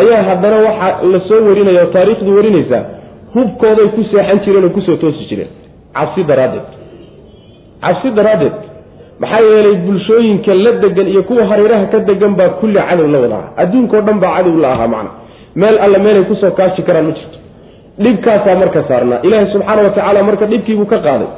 ayaa 0.00 0.22
haddana 0.28 0.56
waxaa 0.66 1.02
la 1.12 1.20
soo 1.28 1.40
warinaya 1.48 1.82
oo 1.84 1.90
taariikhdu 1.96 2.36
warinaysaa 2.36 2.82
hubkooday 3.34 3.86
ku 3.94 4.02
seexan 4.10 4.38
jireen 4.44 4.64
oo 4.64 4.70
ku 4.76 4.80
soo 4.80 4.96
toosi 4.96 5.24
jireen. 5.30 5.48
Cabsi 5.94 6.24
daraaddeed. 6.30 6.66
Cabsi 7.84 8.10
daraaddeed. 8.18 8.56
Maxaa 9.20 9.40
yeelay 9.40 9.74
bulshooyinka 9.86 10.54
la 10.54 10.72
degan 10.82 11.08
iyo 11.08 11.22
kuwa 11.22 11.46
hareeraha 11.46 11.86
ka 11.92 11.98
degan 12.00 12.34
baa 12.34 12.48
kulli 12.48 12.78
cadow 12.88 13.06
la 13.08 13.18
wada 13.24 13.36
aha 13.38 13.48
adduunkao 13.62 14.00
dhan 14.00 14.18
baa 14.20 14.34
cadow 14.36 14.56
la 14.64 14.72
ahaa 14.72 14.88
macna. 14.94 15.10
Meel 15.54 15.78
alle 15.78 15.98
meelay 15.98 16.24
ku 16.30 16.34
soo 16.40 16.50
kaashi 16.50 16.82
karaan 16.82 17.06
ma 17.06 17.12
jirto 17.18 17.38
dhibkaasaa 17.98 18.54
marka 18.62 18.80
saarnaa. 18.88 19.20
Ilaahay 19.26 19.48
subxaana 19.52 19.82
wa 19.82 19.90
tacaala 19.90 20.22
marka 20.28 20.46
dhibkiibuu 20.52 20.86
ka 20.92 20.98
qaaday. 21.06 21.28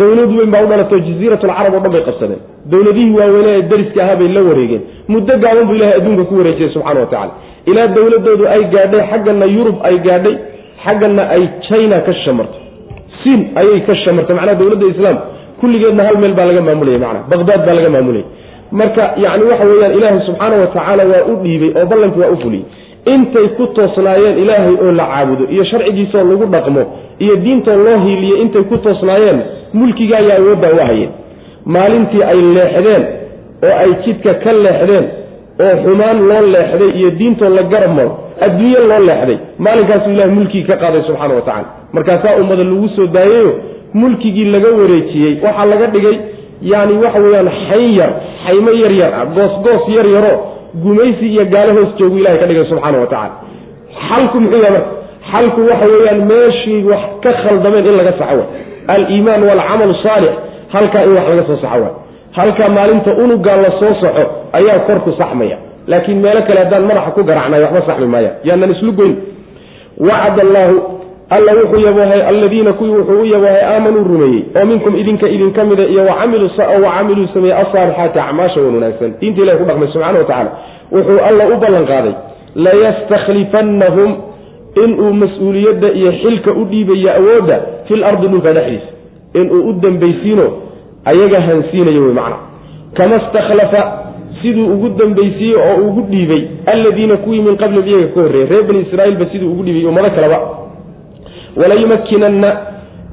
Dowlad 0.00 0.30
weyn 0.38 0.50
baa 0.54 0.62
u 0.64 0.66
dhalatay 0.70 1.00
jaziiratulcarab 1.08 1.74
oo 1.74 1.80
dhan 1.84 1.92
bay 1.94 2.02
qabsadeen. 2.08 2.40
Dowladihii 2.72 3.14
waaweyne 3.18 3.50
ee 3.58 3.62
dariska 3.70 4.00
ahaa 4.04 4.16
bay 4.20 4.28
la 4.36 4.40
wareegeen. 4.48 4.82
Muddo 5.12 5.32
gaaban 5.44 5.64
buu 5.68 5.74
ilahay 5.78 5.94
adduunka 6.00 6.24
ku 6.30 6.34
wareejiyey 6.40 6.70
subxana 6.74 7.00
wa 7.00 7.06
tacala 7.12 7.32
ilaa 7.70 7.86
dowladoodu 7.96 8.44
ay 8.54 8.62
gaadhay 8.74 9.02
xaggana 9.10 9.46
yurub 9.56 9.76
ay 9.88 9.96
gaadhay 10.06 10.34
xaggana 10.84 11.22
ay 11.34 11.42
china 11.68 11.96
ka 12.06 12.12
shamartay 12.24 12.62
siin 13.22 13.40
ayay 13.60 13.80
ka 13.88 13.94
shamartay. 14.04 14.34
Macnaha 14.38 14.54
dowladda 14.62 14.86
islaam 14.94 15.16
kulligeedna 15.60 16.02
hal 16.08 16.16
meel 16.22 16.34
baa 16.38 16.46
laga 16.50 16.60
maamulayay 16.68 17.00
macnaha. 17.04 17.24
Baqdaad 17.32 17.60
baa 17.66 17.74
laga 17.78 17.90
maamulayay 17.96 18.26
marka 18.80 19.02
yacni 19.24 19.44
waxa 19.50 19.64
weeyaan 19.70 19.92
ilaahay 19.98 20.20
subxaana 20.28 20.56
wa 20.62 20.66
tacaala 20.74 21.02
waa 21.12 21.22
u 21.30 21.34
dhiibay 21.44 21.70
oo 21.80 21.86
ballankii 21.90 22.20
waa 22.24 22.30
u 22.34 22.36
fuliyey 22.44 22.64
intay 23.06 23.48
ku 23.56 23.66
toosnaayeen 23.66 24.38
ilaahay 24.38 24.74
oo 24.84 24.92
la 24.92 25.04
caabudo 25.12 25.44
iyo 25.50 25.64
sharcigiisaoo 25.64 26.24
lagu 26.30 26.46
dhaqmo 26.46 26.82
iyo 27.18 27.36
diintoo 27.36 27.76
loo 27.76 27.98
hiiliyo 28.04 28.36
intay 28.36 28.62
ku 28.62 28.76
toosnaayeen 28.78 29.40
mulkiga 29.74 30.16
ayaa 30.18 30.36
awooddaa 30.38 30.72
u 30.72 30.86
hayeen. 30.86 31.10
Maalintii 31.64 32.22
ay 32.22 32.40
leexdeen 32.56 33.02
oo 33.64 33.74
ay 33.82 33.90
jidka 34.04 34.34
ka 34.34 34.52
leexdeen 34.52 35.04
oo 35.60 35.74
xumaan 35.84 36.18
loo 36.28 36.42
leexday 36.54 36.90
iyo 36.98 37.10
diintoo 37.10 37.48
la 37.48 37.62
garab 37.62 37.92
maro 37.96 38.12
adduunye 38.40 38.78
loo 38.90 39.00
leexday 39.08 39.38
maalinkaasuu 39.58 40.10
ilahay 40.12 40.30
mulkigii 40.38 40.66
ka 40.70 40.76
qaaday 40.76 41.02
subxaana 41.08 41.34
wa 41.34 41.42
tacala 41.42 41.66
markaasaa 41.92 42.36
ummada 42.40 42.64
lagu 42.64 42.88
soo 42.96 43.06
daayeyo 43.06 43.52
mulkigii 43.94 44.44
laga 44.44 44.68
wareejiyey 44.80 45.34
waxaa 45.44 45.64
laga 45.72 45.86
dhigay 45.86 46.16
yani 46.62 46.94
waxa 47.04 47.18
weeyaan 47.24 47.48
xayn 47.68 47.90
yar 47.98 48.10
xaymo 48.46 48.70
yar 48.82 48.92
yar 49.00 49.12
ah 49.20 49.24
goosgoos 49.36 49.84
yar 49.96 50.06
yaro 50.14 50.32
gumaysi 50.84 51.26
iyo 51.34 51.44
gaalo 51.54 51.72
hoos 51.78 51.90
joogu 51.98 52.16
ilahay 52.20 52.38
ka 52.42 52.46
dhigay 52.50 52.64
subxaana 52.70 52.98
wa 52.98 53.06
tacala 53.06 53.30
xalku 54.08 54.36
muxuu 54.40 54.60
yahay 54.64 54.72
marka 54.76 54.90
xalku 55.32 55.60
waxa 55.70 55.86
weeyaan 55.92 56.20
meeshii 56.30 56.82
wax 56.90 57.00
ka 57.24 57.30
khaldameen 57.42 57.86
in 57.90 57.96
laga 58.00 58.12
saxo 58.20 58.36
wa 58.40 58.46
aliimaan 58.94 59.42
waalcamalu 59.48 59.94
saalix 60.04 60.32
halkaa 60.74 61.02
in 61.06 61.12
wax 61.16 61.26
laga 61.32 61.42
soo 61.50 61.58
saxo 61.64 61.80
wa 61.84 61.90
halkaa 62.38 62.68
maalinta 62.76 63.10
unugaa 63.24 63.56
la 63.64 63.70
soo 63.80 63.94
soco 64.02 64.22
ayaa 64.58 64.78
korku 64.88 65.10
saxmaya. 65.20 65.56
Laakiin 65.90 66.18
meelo 66.24 66.42
kale 66.46 66.58
haddaan 66.64 66.84
madaxa 66.90 67.10
ku 67.16 67.22
garacnay 67.28 67.60
waxba 67.64 67.80
saxmi 67.88 68.06
maaya 68.14 68.30
yaanan 68.48 68.70
islu 68.74 68.92
goyn. 68.98 69.14
Wacad 70.08 70.38
allaahu 70.46 70.76
alla 71.30 71.52
wuxuu 71.54 71.80
yaboohay 71.86 72.22
alladiina 72.22 72.72
kuwii 72.72 72.90
wuxuu 72.90 73.20
u 73.20 73.24
yaboohay 73.24 73.62
aamanuu 73.64 74.04
rumeeyey. 74.04 74.42
Oo 74.56 74.66
minkum 74.66 74.96
idinka 74.96 75.28
idinka 75.28 75.64
mida 75.64 75.84
iyo 75.84 76.02
wacamiluu 76.04 76.50
wacamiluu 76.84 77.26
sameeyey 77.34 77.58
asaalixaati 77.58 78.18
acmaasha 78.18 78.60
wan 78.60 78.74
wanaagsan. 78.74 79.14
Diinta 79.20 79.42
ilahi 79.42 79.58
ku 79.58 79.64
dhaqmay 79.64 79.88
subxana 79.92 80.18
wa 80.18 80.24
tacaala. 80.24 80.50
Wuxuu 80.92 81.18
alla 81.28 81.44
u 81.46 81.56
ballan 81.60 81.86
qaaday. 81.86 82.14
Layastakhlifannahum 82.54 84.10
inuu 84.84 85.12
mas'uuliyadda 85.12 85.88
iyo 85.92 86.12
xilka 86.12 86.50
u 86.52 86.64
dhiibayo 86.64 87.10
awoodda 87.18 87.56
fil 87.88 88.04
ardi 88.04 88.26
dhulka 88.28 88.52
dhexdiisa. 88.52 88.90
Inuu 89.34 89.68
u 89.68 89.72
dambaysiino 89.72 90.46
ayaga 91.04 91.40
hansiinayo 91.40 92.02
wey 92.02 92.12
macna. 92.12 92.36
Kama 92.94 93.20
stakhlafa 93.28 93.80
siduu 94.42 94.66
ugu 94.74 94.88
dambaysiiyey 94.88 95.56
oo 95.56 95.76
ugu 95.88 96.00
dhiibay 96.10 96.42
alladiina 96.66 97.16
kuwii 97.16 97.42
min 97.42 97.56
qablihim 97.56 97.88
iyaga 97.88 98.06
ka 98.14 98.20
horreeyey 98.20 98.48
reer 98.50 98.62
bani 98.62 98.80
israaiilba 98.80 99.26
siduu 99.32 99.50
ugu 99.52 99.62
dhiibay 99.62 99.86
ummado 99.86 100.10
kaleba 100.10 100.38
walayumakkinanna 101.56 102.56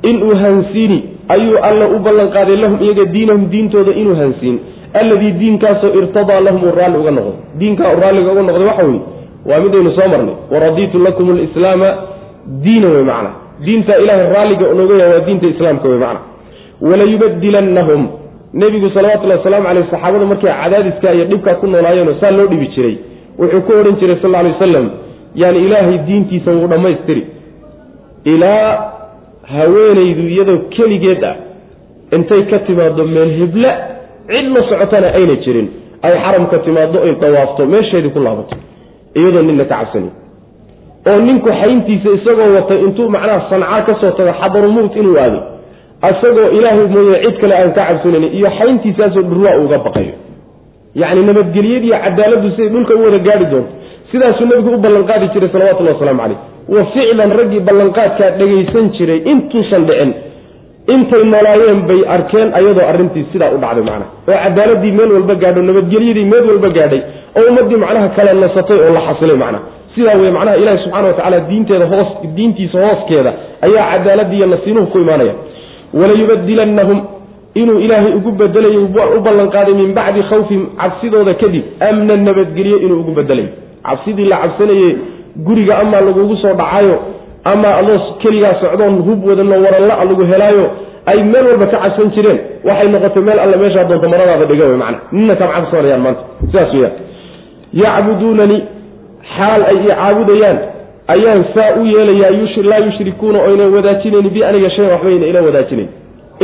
inuu 0.04 0.36
hansiini 0.36 1.04
ayuu 1.30 1.58
alla 1.58 1.88
u 1.88 2.00
ballan 2.00 2.30
qaaday 2.32 2.56
lahum 2.56 2.78
iyaga 2.84 3.06
diinahum 3.06 3.50
diintooda 3.50 3.92
inuu 3.92 4.16
hansiin. 4.16 4.60
Alladii 4.94 5.32
diinkaasoo 5.32 5.94
irtadaa 6.00 6.40
lahum 6.40 6.64
uu 6.64 6.72
raalli 6.80 6.98
uga 6.98 7.12
noqdo. 7.12 7.34
Diinkaa 7.60 7.94
u 7.96 8.00
raalliga 8.02 8.32
uga 8.32 8.42
noqday 8.42 8.68
waxa 8.68 8.84
weye 8.86 9.02
waa 9.50 9.60
midaynu 9.60 9.92
soo 9.92 10.08
marnay. 10.14 10.36
Waradiitu 10.52 11.00
lakum 11.00 11.30
alislaama 11.32 11.90
diina 12.64 12.88
wey 12.88 13.04
macna. 13.04 13.30
Diinta 13.66 13.98
ilaahay 13.98 14.34
raalliga 14.34 14.66
nooga 14.80 14.96
yahay 15.02 15.14
waa 15.14 15.26
diinta 15.26 15.48
islaamka 15.48 15.90
wey 15.90 15.98
macna. 15.98 16.20
Walayubadilannahum 16.82 18.08
nebigu 18.54 18.90
salawatullahi 18.90 19.38
wasalaamu 19.40 19.66
caleyh 19.68 19.86
saxaabada 19.92 20.26
markay 20.26 20.52
cadaadiska 20.64 21.14
iyo 21.14 21.26
dhibkaa 21.26 21.54
ku 21.54 21.68
noolaayeenoo 21.68 22.16
saa 22.22 22.32
loo 22.32 22.48
dhibi 22.48 22.68
jiray 22.76 22.96
wuxuu 23.40 23.62
ku 23.62 23.72
odhan 23.80 23.96
jiray 24.00 24.18
sal 24.22 24.36
alay 24.36 24.52
wasalam 24.52 24.90
yaani 25.36 25.60
ilaahay 25.66 25.98
diintiisa 26.08 26.52
wuu 26.52 26.68
dhammaystiri 26.68 27.24
ilaa 28.34 28.70
haweenaydu 29.56 30.24
iyadoo 30.34 30.58
keligeed 30.76 31.24
ah 31.32 31.36
intay 32.16 32.42
ka 32.52 32.58
timaado 32.68 33.04
meel 33.16 33.32
hebla 33.40 33.72
cid 34.30 34.48
la 34.56 34.62
socotana 34.70 35.08
ayna 35.18 35.36
jirin. 35.44 35.68
Ay 36.06 36.14
xaramka 36.24 36.58
timaado 36.66 36.98
ay 37.06 37.14
dawaafto 37.22 37.66
meesheedii 37.74 38.10
ku 38.16 38.20
laabato. 38.26 38.56
Iyadoo 39.20 39.42
ninna 39.48 39.66
ka 39.66 39.76
cabsanin 39.76 40.12
oo 41.10 41.20
ninku 41.28 41.50
xayntiisa 41.62 42.10
isagoo 42.18 42.50
watay 42.56 42.80
intuu 42.86 43.10
macnaha 43.16 43.50
sancaa 43.50 43.82
ka 43.88 43.94
soo 44.02 44.12
tago 44.18 44.32
xadarumuut 44.42 44.96
inuu 45.02 45.18
aado. 45.24 45.40
Isagoo 46.12 46.48
ilaahay 46.58 46.88
mooye 46.94 47.18
cid 47.26 47.36
kale 47.42 47.54
aan 47.62 47.72
ka 47.78 47.82
cabsanayn 47.90 48.26
iyo 48.38 48.50
xayntiisaasoo 48.60 49.24
dhurwaa 49.30 49.56
uga 49.64 49.78
baqayo. 49.86 50.16
Yacni 51.02 51.22
nabadgelyadiiyo 51.30 51.98
cadaaladdu 52.06 52.50
siday 52.56 52.70
dhulka 52.74 52.94
u 53.00 53.04
wada 53.06 53.20
gaari 53.28 53.46
doonto 53.52 53.72
sidaasuu 54.12 54.46
nabigu 54.46 54.74
u 54.76 54.78
ballanqaadi 54.78 55.28
jiray 55.34 55.50
salawatullahi 55.50 55.96
wasalaamu 55.96 56.22
caleyh 56.22 56.40
wa 56.76 56.86
ficlan 56.94 57.32
raggii 57.40 57.60
ballanqaadkaa 57.60 58.32
dhagaysan 58.40 58.86
jiray 58.98 59.20
intuusan 59.32 59.86
dhicin. 59.90 60.14
Intay 60.94 61.24
noolaayeen 61.24 61.82
bay 61.88 62.02
arkeen 62.16 62.54
ayadoo 62.60 62.86
arrintii 62.92 63.26
sidaa 63.32 63.52
u 63.56 63.58
dhacday 63.64 63.84
macnaha. 63.84 64.12
Oo 64.28 64.38
cadaaladii 64.44 64.92
meel 65.00 65.12
walba 65.16 65.36
gaadho 65.42 65.62
nabadgelyadii 65.62 66.26
meel 66.34 66.46
walba 66.50 66.70
gaadhay 66.78 67.02
oo 67.38 67.44
ummaddii 67.50 67.82
macnaha 67.84 68.08
kala 68.16 68.34
nasatay 68.34 68.80
oo 68.86 68.94
la 68.96 69.02
xasilay 69.08 69.38
macnaha. 69.44 69.64
Sidaa 69.96 70.18
wey 70.22 70.32
macnaha 70.38 70.58
ilaahi 70.62 70.80
subxana 70.84 71.36
wa 71.36 71.40
diinteeda 71.50 71.86
hoos 71.94 72.10
diintiisa 72.36 72.78
hooskeeda 72.86 73.32
ayaa 73.68 73.92
cadaaladii 73.92 74.38
iyo 74.38 74.48
nasiinuhu 74.54 74.88
ku 74.88 74.98
imaanaya. 75.00 75.34
Walayubadilannahum 76.00 77.00
inuu 77.62 77.80
ilaahay 77.80 78.14
ugu 78.20 78.32
bedelayo 78.32 78.82
u 79.18 79.20
ballanqaaday 79.28 79.74
min 79.74 79.94
bacdi 79.94 80.22
khawfihim 80.30 80.64
cabsidooda 80.82 81.34
kadib 81.34 81.64
amnan 81.90 82.24
nabadgelyo 82.24 82.78
inuu 82.86 83.00
ugu 83.04 83.12
bedelayo 83.12 83.67
cabsidii 83.84 84.26
la 84.26 84.38
cabsanaye 84.38 84.90
guriga 85.48 85.78
amaa 85.80 86.02
lagugu 86.02 86.36
soo 86.38 86.54
dhacayo 86.54 86.98
ama 87.44 87.76
adoo 87.80 88.00
keligaa 88.22 88.54
socdoon 88.62 88.96
hub 89.08 89.26
wadano 89.30 89.56
waranla 89.66 90.04
lagu 90.06 90.24
helaayo 90.32 90.66
ay 91.06 91.24
meel 91.24 91.46
walba 91.48 91.68
ka 91.68 91.78
cabsan 91.84 92.10
jireen. 92.16 92.40
Waxay 92.68 92.88
noqotay 92.92 93.22
meel 93.24 93.40
alle 93.40 93.58
meeshaa 93.58 93.84
doonto 93.90 94.10
maradaada 94.10 94.46
dhiga 94.46 94.66
wey 94.66 94.78
macna 94.78 94.98
nina 95.12 95.36
kama 95.36 95.54
cabsanayaan 95.54 96.02
maanta. 96.06 96.22
Sidaas 96.52 96.74
weyaan 96.74 96.94
yacbuduunani 97.74 98.58
xaal 99.36 99.62
ay 99.72 99.78
i 99.86 99.88
caabudayaan. 99.88 100.58
Ayaan 101.08 101.42
saa 101.56 101.70
u 101.80 101.86
yeelayaa 101.86 102.32
laa 102.72 102.78
yushrikuuna 102.88 103.40
oyna 103.48 103.66
wadaajinayn 103.76 104.30
bi 104.36 104.44
aniga 104.44 104.70
shayan 104.70 104.92
waxbayna 104.92 105.26
ila 105.32 105.42
wadaajinayn. 105.48 105.90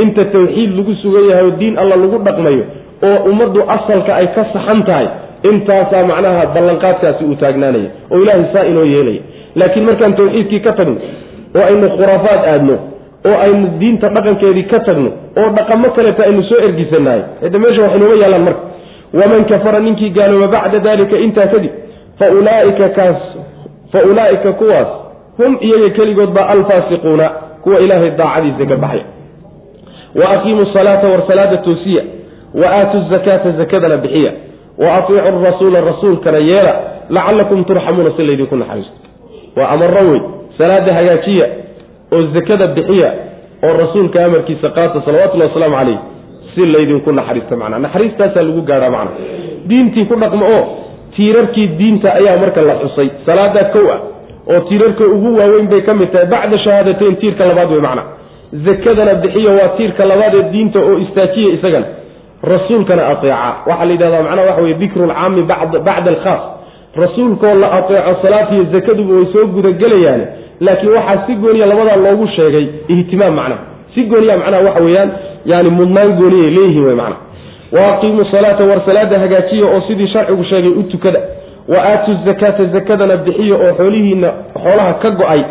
Inta 0.01 0.25
tawxiid 0.25 0.71
lagu 0.77 0.93
sugan 1.01 1.25
yahay 1.29 1.45
oo 1.45 1.51
diin 1.59 1.77
alla 1.77 1.95
lagu 1.95 2.17
dhaqmayo 2.27 2.63
oo 3.07 3.17
ummaddu 3.31 3.59
asalka 3.75 4.15
ay 4.15 4.27
ka 4.35 4.45
saxan 4.53 4.83
tahay 4.87 5.07
intaasaa 5.51 6.03
macnaha 6.12 6.45
ballanqaadkaasi 6.56 7.23
uu 7.29 7.36
taagnaanaya 7.43 7.89
oo 8.12 8.19
ilaahay 8.23 8.45
saa 8.53 8.63
inoo 8.71 8.86
yeelaya. 8.93 9.21
Laakiin 9.56 9.86
markaan 9.86 10.13
tawxiidkii 10.19 10.60
ka 10.67 10.71
tagno 10.79 10.95
oo 11.56 11.63
aynu 11.69 11.89
khuraafaad 11.97 12.41
aadno 12.53 12.75
oo 13.29 13.38
aynu 13.45 13.67
diinta 13.79 14.10
dhaqankeedii 14.15 14.63
ka 14.73 14.79
tagno 14.88 15.10
oo 15.41 15.49
dhaqamo 15.58 15.89
kaleeta 15.95 16.23
aynu 16.27 16.43
soo 16.49 16.60
ergisanahay 16.67 17.21
hade 17.41 17.58
meesha 17.63 17.82
wax 17.82 17.95
inooma 17.97 18.15
yaallaan 18.23 18.43
marka. 18.49 18.62
Waman 19.19 19.45
kafara 19.51 19.79
ninkii 19.79 20.10
gaalooba 20.10 20.47
bacda 20.47 20.79
dalika 20.79 21.17
intaa 21.25 21.47
kadib 21.53 21.71
fa 22.19 22.25
ulaaika 22.38 22.89
kaas 22.97 23.21
fa 23.91 23.99
ulaa'ika 24.10 24.51
kuwaas 24.60 24.88
hum 25.38 25.58
iyaga 25.67 25.89
keligood 25.97 26.29
baa 26.38 26.47
alfaasiquuna 26.53 27.27
kuwa 27.63 27.79
ilaahay 27.79 28.12
daacadiisa 28.21 28.65
ka 28.71 28.75
baxaya 28.84 29.06
wa 30.19 30.29
aqiimu 30.36 30.65
salaata 30.73 31.08
war 31.08 31.21
salaada 31.27 31.58
toosiya 31.58 32.03
wa 32.62 32.67
aatu 32.77 32.97
zakaata 33.12 33.51
zakadana 33.60 33.97
bixiya 33.97 34.32
wa 34.77 34.95
atiicu 34.97 35.43
rasuula 35.45 35.81
rasuulkana 35.81 36.38
yeela 36.49 36.73
lacalakum 37.09 37.63
turxamuuna 37.69 38.12
si 38.17 38.23
laydinku 38.27 38.55
naxariisto. 38.55 38.97
Waa 39.57 39.69
amaro 39.75 40.01
wey 40.12 40.21
salaada 40.57 40.93
hagaajiya 40.93 41.47
oo 42.15 42.21
zakada 42.36 42.67
bixiya 42.67 43.09
oo 43.65 43.73
rasuulka 43.81 44.25
amarkiisa 44.25 44.69
qaata 44.77 45.01
salawatullahi 45.05 45.49
wasalaamu 45.51 45.75
calayh 45.79 45.97
si 46.55 46.65
laydinku 46.65 47.12
naxariisto 47.19 47.55
macnaa. 47.62 47.79
Naxariistaasaa 47.86 48.43
lagu 48.47 48.62
gaadhaa 48.69 48.89
macnaa. 48.89 49.15
Diintii 49.69 50.05
ku 50.05 50.15
dhaqmo 50.23 50.45
oo 50.55 50.63
tiirarkii 51.15 51.67
diinta 51.79 52.09
ayaa 52.19 52.38
marka 52.43 52.62
la 52.69 52.75
xusay. 52.81 53.09
Salaadaa 53.25 53.63
kow 53.75 53.86
ah 53.95 53.99
oo 54.51 54.59
tiirarka 54.69 55.03
ugu 55.15 55.29
waaweyn 55.39 55.67
bay 55.73 55.81
ka 55.81 55.93
mid 55.93 56.12
tahay 56.12 56.25
bacda 56.33 56.57
shahaadateyn 56.65 57.15
tiirka 57.21 57.45
labaad 57.51 57.71
wey 57.71 57.81
macnaa. 57.88 58.05
Zakadana 58.65 59.13
bixiya 59.23 59.51
waa 59.59 59.69
tiirka 59.77 60.05
labaad 60.12 60.33
ee 60.39 60.43
diinta 60.53 60.79
oo 60.88 60.97
istaajiya 61.05 61.49
isagana 61.57 61.86
rasuulkana 62.43 63.08
ateeca. 63.08 63.56
Waxaa 63.67 63.86
la 63.86 63.91
yidhahdaa 63.91 64.21
macnaha 64.23 64.47
waxa 64.47 64.62
weye 64.62 64.73
dikru 64.73 65.06
lcaami 65.06 65.41
bacda 65.41 66.10
alkhaas. 66.12 66.41
Rasuulkoo 66.95 67.53
la 67.56 67.71
ateeco 67.71 68.15
salaadiyo 68.21 68.63
zakaduba 68.71 69.13
way 69.15 69.25
soo 69.34 69.45
gudagelayaane 69.47 70.25
laakiin 70.60 70.91
waxaa 70.93 71.23
si 71.27 71.36
gooniya 71.36 71.65
labadaa 71.65 71.95
loogu 71.95 72.27
sheegay 72.27 72.67
ihtimaam 72.88 73.34
macnaha. 73.36 73.62
Si 73.95 74.03
gooniya 74.03 74.38
macnaha 74.38 74.63
waxa 74.63 74.84
weeyaan 74.84 75.12
yani 75.45 75.69
mudnaan 75.69 76.12
gooniyay 76.19 76.51
leeyihiin 76.51 76.86
wey 76.86 76.95
macnaha. 76.95 77.21
Wa 77.71 77.93
aqiimu 77.93 78.25
salaata 78.32 78.63
war 78.63 78.82
salaada 78.86 79.19
hagaajiya 79.19 79.65
oo 79.65 79.82
sidii 79.88 80.08
sharcigu 80.08 80.43
sheegay 80.43 80.69
u 80.71 80.84
tukada. 80.84 81.19
Wa 81.67 81.77
aatu 81.84 82.12
zakaata 82.25 82.65
zakadana 82.65 83.17
bixiya 83.17 83.56
oo 83.56 83.73
xoolihiina 83.77 84.32
xoolaha 84.63 84.93
ka 84.93 85.10
go'ay 85.12 85.41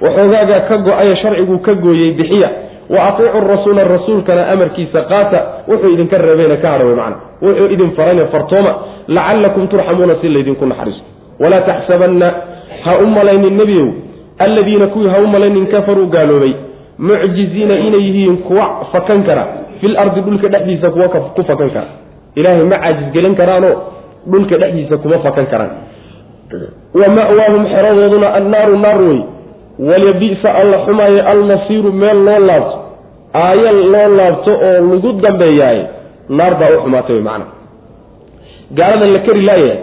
waxoogaaga 0.00 0.60
ka 0.68 0.76
go'aye 0.76 1.16
sharcigu 1.16 1.58
ka 1.58 1.74
gooyey 1.74 2.10
bixiya 2.12 2.48
wa 2.90 3.04
atiicu 3.08 3.40
rasuula 3.52 3.84
rasuulkana 3.84 4.48
amarkiisa 4.48 5.02
qaata 5.02 5.38
wuxuu 5.68 5.92
idinka 5.94 6.18
reebayna 6.18 6.56
ka 6.56 6.68
hadha 6.68 6.84
macna 6.84 7.16
wuxuu 7.42 7.66
idin 7.74 7.90
farayna 7.96 8.26
fartooma 8.26 8.72
lacalakum 9.08 9.68
turxamuuna 9.68 10.14
si 10.20 10.28
laydinku 10.28 10.66
naxariisto. 10.66 11.04
Walaa 11.40 11.60
taxsabanna 11.68 12.28
ha 12.84 12.98
u 13.02 13.06
malaynin 13.06 13.56
nebiyow 13.56 13.88
alladiina 14.38 14.86
kuwii 14.86 15.08
ha 15.08 15.18
u 15.20 15.26
malaynin 15.26 15.66
kafaruu 15.66 16.06
gaaloobay 16.06 16.52
mucjiziina 16.98 17.74
inay 17.78 18.00
yihiin 18.00 18.36
kuwa 18.36 18.86
fakan 18.92 19.22
kara 19.24 19.44
fil 19.80 19.96
ardi 19.96 20.20
dhulka 20.20 20.48
dhexdiisa 20.48 20.90
kuwa 20.90 21.08
ku 21.08 21.42
fakan 21.44 21.70
kara. 21.70 21.86
Ilaahay 22.34 22.64
ma 22.64 22.78
caajisgelin 22.78 23.34
karaanoo 23.36 23.76
dhulka 24.26 24.56
dhexdiisa 24.58 24.96
kuma 24.96 25.18
fakan 25.18 25.46
karaan. 25.46 25.70
Wa 26.94 27.08
ma'waahum 27.08 27.66
xeradooduna 27.68 28.28
annaaru 28.34 28.78
naar 28.78 29.00
wey 29.02 29.20
walyabi'sa 29.78 30.48
alla 30.60 30.78
xumaaye 30.86 31.20
almasiiru 31.22 31.92
meel 31.92 32.24
loo 32.24 32.38
laabto 32.48 32.77
aaya 33.42 33.72
loo 33.72 34.08
laabto 34.18 34.52
oo 34.68 34.80
lagu 34.90 35.12
dambeeyaaye 35.24 35.82
naar 36.38 36.54
baa 36.60 36.70
u 36.76 36.80
xumaatay 36.84 37.14
wey 37.16 37.22
macana 37.28 37.46
gaalada 38.78 39.06
la 39.14 39.18
kari 39.26 39.42
laayahay 39.48 39.78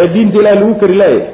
ee 0.00 0.06
diinta 0.14 0.38
ilaahay 0.40 0.58
lagu 0.60 0.74
kari 0.82 0.94
laayahay 0.94 1.28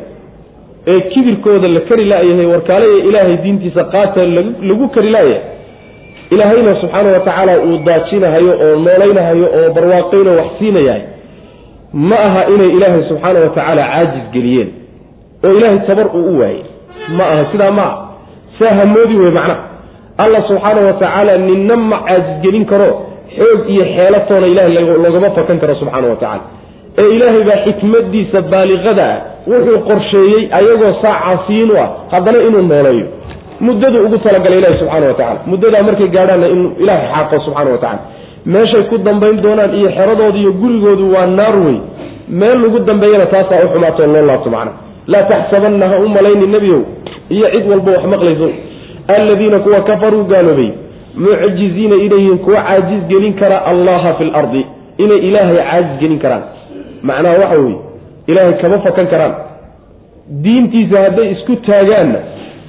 ee 0.92 1.00
kibirkooda 1.12 1.68
la 1.76 1.80
kari 1.88 2.04
laayahay 2.12 2.46
warkaale 2.54 2.86
ee 2.94 3.00
ilaahay 3.08 3.36
diintiisa 3.44 3.84
qaata 3.94 4.26
lagu 4.70 4.88
kari 4.96 5.10
laayahay 5.16 5.42
ilaahayna 6.34 6.74
subxaana 6.80 7.08
wa 7.16 7.20
tacaala 7.28 7.52
uu 7.68 7.78
daajinahayo 7.88 8.52
oo 8.66 8.74
noolaynahayo 8.86 9.46
oo 9.58 9.68
barwaaqayno 9.76 10.30
wax 10.40 10.50
siinayahay 10.58 11.02
ma 12.10 12.18
aha 12.26 12.42
inay 12.54 12.70
ilaahay 12.76 13.02
subxaana 13.10 13.38
wa 13.44 13.48
tacaala 13.56 13.82
caajis 13.92 14.26
geliyeen. 14.34 14.68
Oo 15.44 15.52
ilaahay 15.58 15.78
tabar 15.88 16.06
uu 16.18 16.24
u 16.34 16.38
waayey 16.40 16.62
ma 17.18 17.24
aha 17.32 17.42
sidaa 17.52 17.70
ma 17.78 17.82
aha. 17.82 17.96
Saa 18.58 18.74
hamoodi 18.80 19.16
wey 19.22 19.30
macnaha 19.38 19.58
allah 20.18 20.40
subxaana 20.48 20.80
wa 20.88 20.92
tacaala 20.92 21.38
ninna 21.38 21.76
ma 21.76 21.98
caajisgelin 22.06 22.64
karo 22.72 22.88
xoog 23.38 23.60
iyo 23.74 23.84
xeelatoona 23.96 24.46
ilahay 24.46 24.72
loogama 25.04 25.30
fakan 25.38 25.58
karo 25.62 25.74
subxaana 25.80 26.08
wa 26.12 26.16
tacaala 26.16 26.42
ee 26.98 27.08
ilaahay 27.16 27.42
baa 27.48 27.58
xikmadiisa 27.66 28.38
baaliqada 28.52 29.06
ah 29.12 29.16
wuxuu 29.50 29.78
qorsheeyey 29.88 30.42
ayagoo 30.58 30.92
saacaasiin 31.02 31.70
u 31.70 31.76
ah 31.84 31.88
haddana 32.12 32.38
inuu 32.48 32.62
nooleeyo. 32.72 33.06
Muddadu 33.66 33.96
ugu 34.06 34.18
talagalay 34.24 34.58
ilahi 34.58 34.78
subxaana 34.82 35.06
wa 35.10 35.14
tacala 35.20 35.40
muddadaa 35.52 35.82
markay 35.88 36.08
gaadhaanna 36.16 36.46
inuu 36.54 36.70
ilaahay 36.82 37.08
xaaqo 37.14 37.36
subxana 37.46 37.70
wa 37.74 37.78
tacala 37.84 38.00
meeshay 38.54 38.82
ku 38.90 38.98
dambayn 39.08 39.36
doonaan 39.44 39.72
iyo 39.80 39.88
xeradooda 39.98 40.38
iyo 40.42 40.52
gurigoodu 40.60 41.04
waa 41.14 41.26
naar 41.38 41.56
wey 41.66 41.76
meel 42.40 42.58
lagu 42.64 42.78
dambeeyana 42.90 43.26
taasaa 43.34 43.60
u 43.64 43.68
xumaatoo 43.74 44.06
loo 44.14 44.24
laabto 44.30 44.50
macna. 44.56 44.72
Laa 45.12 45.24
taxsabanna 45.32 45.86
ha 45.92 45.96
u 46.04 46.08
malayni 46.16 46.46
nebiyow. 46.54 46.80
Iyo 47.34 47.46
cid 47.54 47.64
walba 47.72 47.90
wax 47.96 48.04
maqlayso 48.14 48.48
alladiina 49.08 49.58
kuwa 49.58 49.80
kafaruu 49.80 50.24
gaaloobay 50.24 50.70
mucjiziina 51.14 51.96
inayyihiin 51.96 52.38
kuwa 52.38 52.62
caajiz 52.62 53.02
gelin 53.08 53.34
kara 53.34 53.64
allaha 53.66 54.14
fi 54.14 54.24
lardi 54.24 54.66
inay 54.98 55.18
ilaahay 55.18 55.56
caajiz 55.56 56.00
gelin 56.00 56.18
karaan. 56.18 56.42
Macnaha 57.02 57.38
waxa 57.38 57.58
weeye 57.58 57.78
ilaahay 58.26 58.52
kama 58.62 58.78
fakan 58.78 59.06
karaan. 59.06 59.34
Diintiisa 60.42 61.00
hadday 61.04 61.30
isku 61.32 61.56
taagaanna 61.56 62.18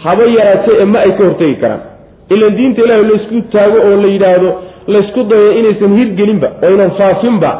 haba 0.04 0.24
yaraatee 0.38 0.76
ee 0.82 0.86
ma 0.86 1.00
ay 1.00 1.12
ka 1.18 1.24
hortegi 1.24 1.56
karaan. 1.64 1.82
Ilan 2.30 2.56
diinta 2.58 2.82
ilaahay 2.86 3.06
laysku 3.12 3.42
taago 3.54 3.78
oo 3.88 3.96
la 4.04 4.08
yidhaahdo 4.08 4.50
laysku 4.88 5.24
dayo 5.24 5.52
inaysan 5.60 5.98
hirgelinba 6.00 6.48
oo 6.64 6.70
ynan 6.76 6.92
faafinba 7.00 7.52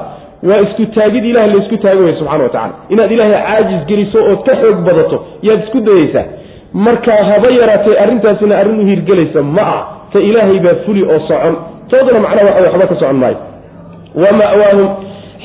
waa 0.50 0.60
isku 0.68 0.86
taagid 0.96 1.26
ilaha 1.26 1.48
laysku 1.48 1.78
taago 1.78 2.04
wey 2.04 2.14
subxana 2.20 2.44
wa 2.44 2.50
tacala 2.50 2.74
inaad 2.90 3.12
ilaahay 3.12 3.42
caajis 3.48 3.82
geliso 3.90 4.20
ood 4.32 4.42
ka 4.48 4.54
xoog 4.62 4.78
badato 4.88 5.18
yaad 5.48 5.60
isku 5.66 5.80
dayeysaa 5.90 6.26
markaa 6.74 7.24
haba 7.24 7.50
yaraatee 7.50 7.98
arrintaasina 8.04 8.58
arrin 8.58 8.80
u 8.80 8.86
hirgelaysa 8.86 9.42
ma 9.44 9.62
ah 9.62 9.82
ta 10.14 10.20
ilaahay 10.20 10.60
baa 10.60 10.76
fuli 10.86 11.04
oo 11.04 11.20
socon. 11.28 11.56
Tooduna 11.90 12.20
macnaha 12.20 12.46
waxa 12.46 12.62
waxba 12.68 12.88
ka 12.88 12.96
socon 13.00 13.18
maayo. 13.22 13.38
Wa 14.16 14.30
ma'waahum 14.40 14.88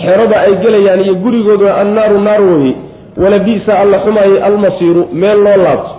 xerada 0.03 0.37
ay 0.41 0.55
gelayaan 0.63 1.01
iyo 1.05 1.15
gurigooduna 1.15 1.75
annaaru 1.83 2.19
naar 2.21 2.43
weye 2.43 2.75
wala 3.17 3.39
bisa 3.39 3.79
alla 3.83 3.99
xumaayay 4.05 4.43
almasiiru 4.49 5.03
meel 5.13 5.39
loo 5.47 5.57
laabto 5.65 5.91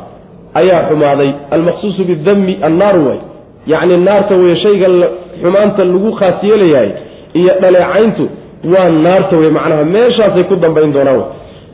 ayaa 0.54 0.82
xumaaday. 0.90 1.32
Almaqsuusu 1.52 2.04
bidami 2.04 2.58
annaaru 2.68 3.02
way 3.08 3.20
yacni 3.68 3.98
naarta 3.98 4.36
weye 4.36 4.56
shayga 4.64 4.88
xumaanta 5.42 5.84
lagu 5.84 6.12
khaas 6.20 6.44
yeelayahay 6.44 6.92
iyo 7.34 7.54
dhaleecayntu 7.62 8.24
waa 8.74 8.90
naarta 8.90 9.36
wey 9.38 9.50
macnaha. 9.50 9.84
Meeshaasay 9.96 10.44
ku 10.44 10.56
dambayn 10.56 10.92
doonaan 10.94 11.24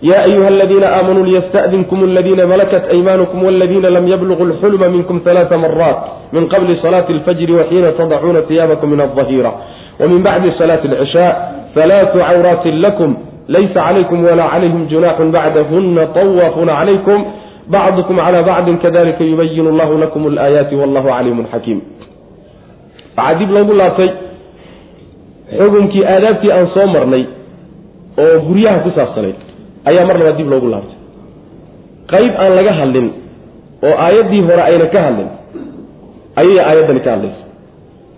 ya 0.04 0.18
ayuha 0.28 0.48
aladiina 0.48 0.88
aamanuu 0.96 1.24
liyasta'dinkum 1.30 2.04
aladiina 2.04 2.48
malakat 2.48 2.84
aymaanukum 2.96 3.44
waladiina 3.48 3.90
lam 3.90 4.06
yabluquu 4.14 4.46
lxulma 4.52 4.88
minkum 4.96 5.22
halaaa 5.26 5.58
maraat 5.66 5.98
min 6.36 6.48
qabli 6.54 6.76
salaati 6.82 7.14
alfajri 7.18 7.54
waxiina 7.60 7.92
tadacuuna 8.00 8.42
tiyaabakum 8.50 8.90
min 8.94 9.00
alظahiira 9.08 9.52
wamin 10.00 10.24
bacdi 10.28 10.52
salaati 10.58 10.88
alcishaa 10.88 11.32
halaatu 11.76 12.18
cawraatin 12.20 12.82
lakum 12.86 13.16
laysa 13.56 13.80
calaykum 13.88 14.26
walaa 14.28 14.50
calayhim 14.54 14.84
junaxun 14.92 15.32
bacdahuna 15.38 16.06
طawaafuuna 16.18 16.74
calaykum 16.80 17.20
bacdukum 17.76 18.18
cala 18.26 18.44
bacdin 18.50 18.78
kadalika 18.84 19.24
yubayin 19.32 19.68
allahu 19.74 19.98
lakum 20.04 20.28
alaayaati 20.32 20.76
wallahu 20.82 21.08
caliimun 21.16 21.48
xakiim 21.54 21.80
waxaa 23.18 23.40
dib 23.40 23.50
loogu 23.56 23.74
laabtay 23.82 24.10
xukunkii 25.58 26.06
aadaabtii 26.14 26.52
aan 26.58 26.68
soo 26.76 26.88
marnay 26.96 27.24
oo 28.24 28.36
guryaha 28.48 28.80
ku 28.86 28.92
saabsanayd 29.00 29.43
ayaa 29.86 30.06
mar 30.10 30.18
labaad 30.20 30.38
dib 30.38 30.50
loogu 30.54 30.68
laabtay. 30.74 30.98
Qayb 32.14 32.34
aan 32.44 32.56
laga 32.58 32.72
hadlin 32.80 33.08
oo 33.88 33.96
aayaddii 34.06 34.42
hore 34.48 34.62
ayna 34.70 34.86
ka 34.94 35.00
hadlin 35.08 35.30
ayay 36.42 36.60
aayaddani 36.60 37.00
ka 37.06 37.12
hadlaysa. 37.16 37.42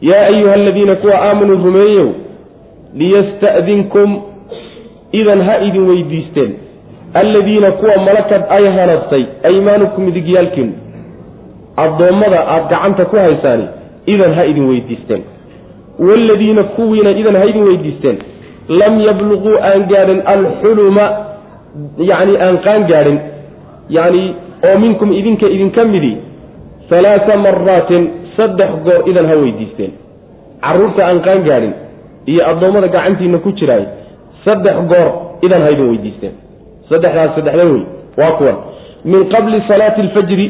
Yaa 0.01 0.25
ayuha 0.31 0.53
aladiina 0.53 0.95
kuwa 0.95 1.15
aamanuu 1.27 1.57
rumeeyow 1.65 2.09
liyasta'dinkum 3.01 4.09
idan 5.11 5.41
ha 5.47 5.55
idin 5.67 5.87
weydiisteen. 5.89 6.51
Alladiina 7.13 7.71
kuwa 7.71 7.97
malakad 8.07 8.41
ay 8.49 8.65
hanadtay 8.77 9.23
aymaanukum 9.49 10.03
midigyaalkiinu 10.05 10.73
addoommada 11.83 12.39
aada 12.47 12.67
gacanta 12.71 13.05
ku 13.05 13.15
haysaani 13.15 13.65
idan 14.13 14.33
ha 14.37 14.43
idin 14.45 14.65
weydiisteen. 14.71 15.21
Waaladiina 15.99 16.63
kuwiina 16.63 17.11
idan 17.21 17.35
ha 17.35 17.45
idin 17.45 17.63
weydiisteen. 17.69 18.17
Lam 18.79 18.99
yabluquu 19.07 19.51
aan 19.69 19.81
gaadhin 19.91 20.21
alxuluma 20.33 21.05
yacni 21.97 22.37
aan 22.45 22.57
qaan 22.65 22.87
gaadhin 22.91 23.19
yacni 23.89 24.23
oo 24.67 24.77
minkum 24.79 25.11
idinka 25.13 25.47
idinka 25.55 25.83
midi 25.85 26.17
halaaa 26.89 27.37
maraatin 27.45 28.03
saddex 28.37 28.71
goor 28.85 29.09
idan 29.09 29.25
ha 29.25 29.35
weydiisteen. 29.35 29.91
Carruurta 30.61 31.01
aan 31.07 31.19
qaan 31.25 31.43
gaadhin 31.47 31.73
iyo 32.27 32.41
addoommada 32.51 32.87
gacantiina 32.87 33.37
ku 33.37 33.51
jiraay 33.59 33.85
saddex 34.45 34.77
goor 34.91 35.07
idan 35.41 35.61
ha 35.61 35.69
idin 35.71 35.89
weydiisteen. 35.91 36.33
Saddexdaas 36.89 37.35
saddexda 37.35 37.65
wey 37.65 37.83
waa 38.17 38.31
kuwan. 38.39 38.57
Min 39.05 39.29
qabli 39.33 39.61
salaati 39.67 40.01
alfajri 40.01 40.47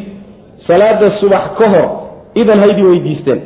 salaada 0.68 1.12
subax 1.20 1.46
ka 1.58 1.68
hor 1.74 1.88
idan 2.36 2.60
ha 2.60 2.68
idin 2.74 2.86
weydiisteen 2.86 3.40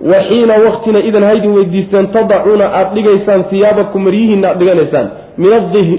wa 0.00 0.18
xiina 0.28 0.54
waktina 0.66 0.98
idan 1.08 1.22
ha 1.24 1.34
idin 1.34 1.52
weydiisteen 1.54 2.06
tadacuuna 2.12 2.64
aada 2.72 2.90
dhigaysaan 2.94 3.44
hiyaabakum 3.50 4.04
maryihiina 4.04 4.48
aad 4.48 4.58
dhiganaysaan 4.58 5.08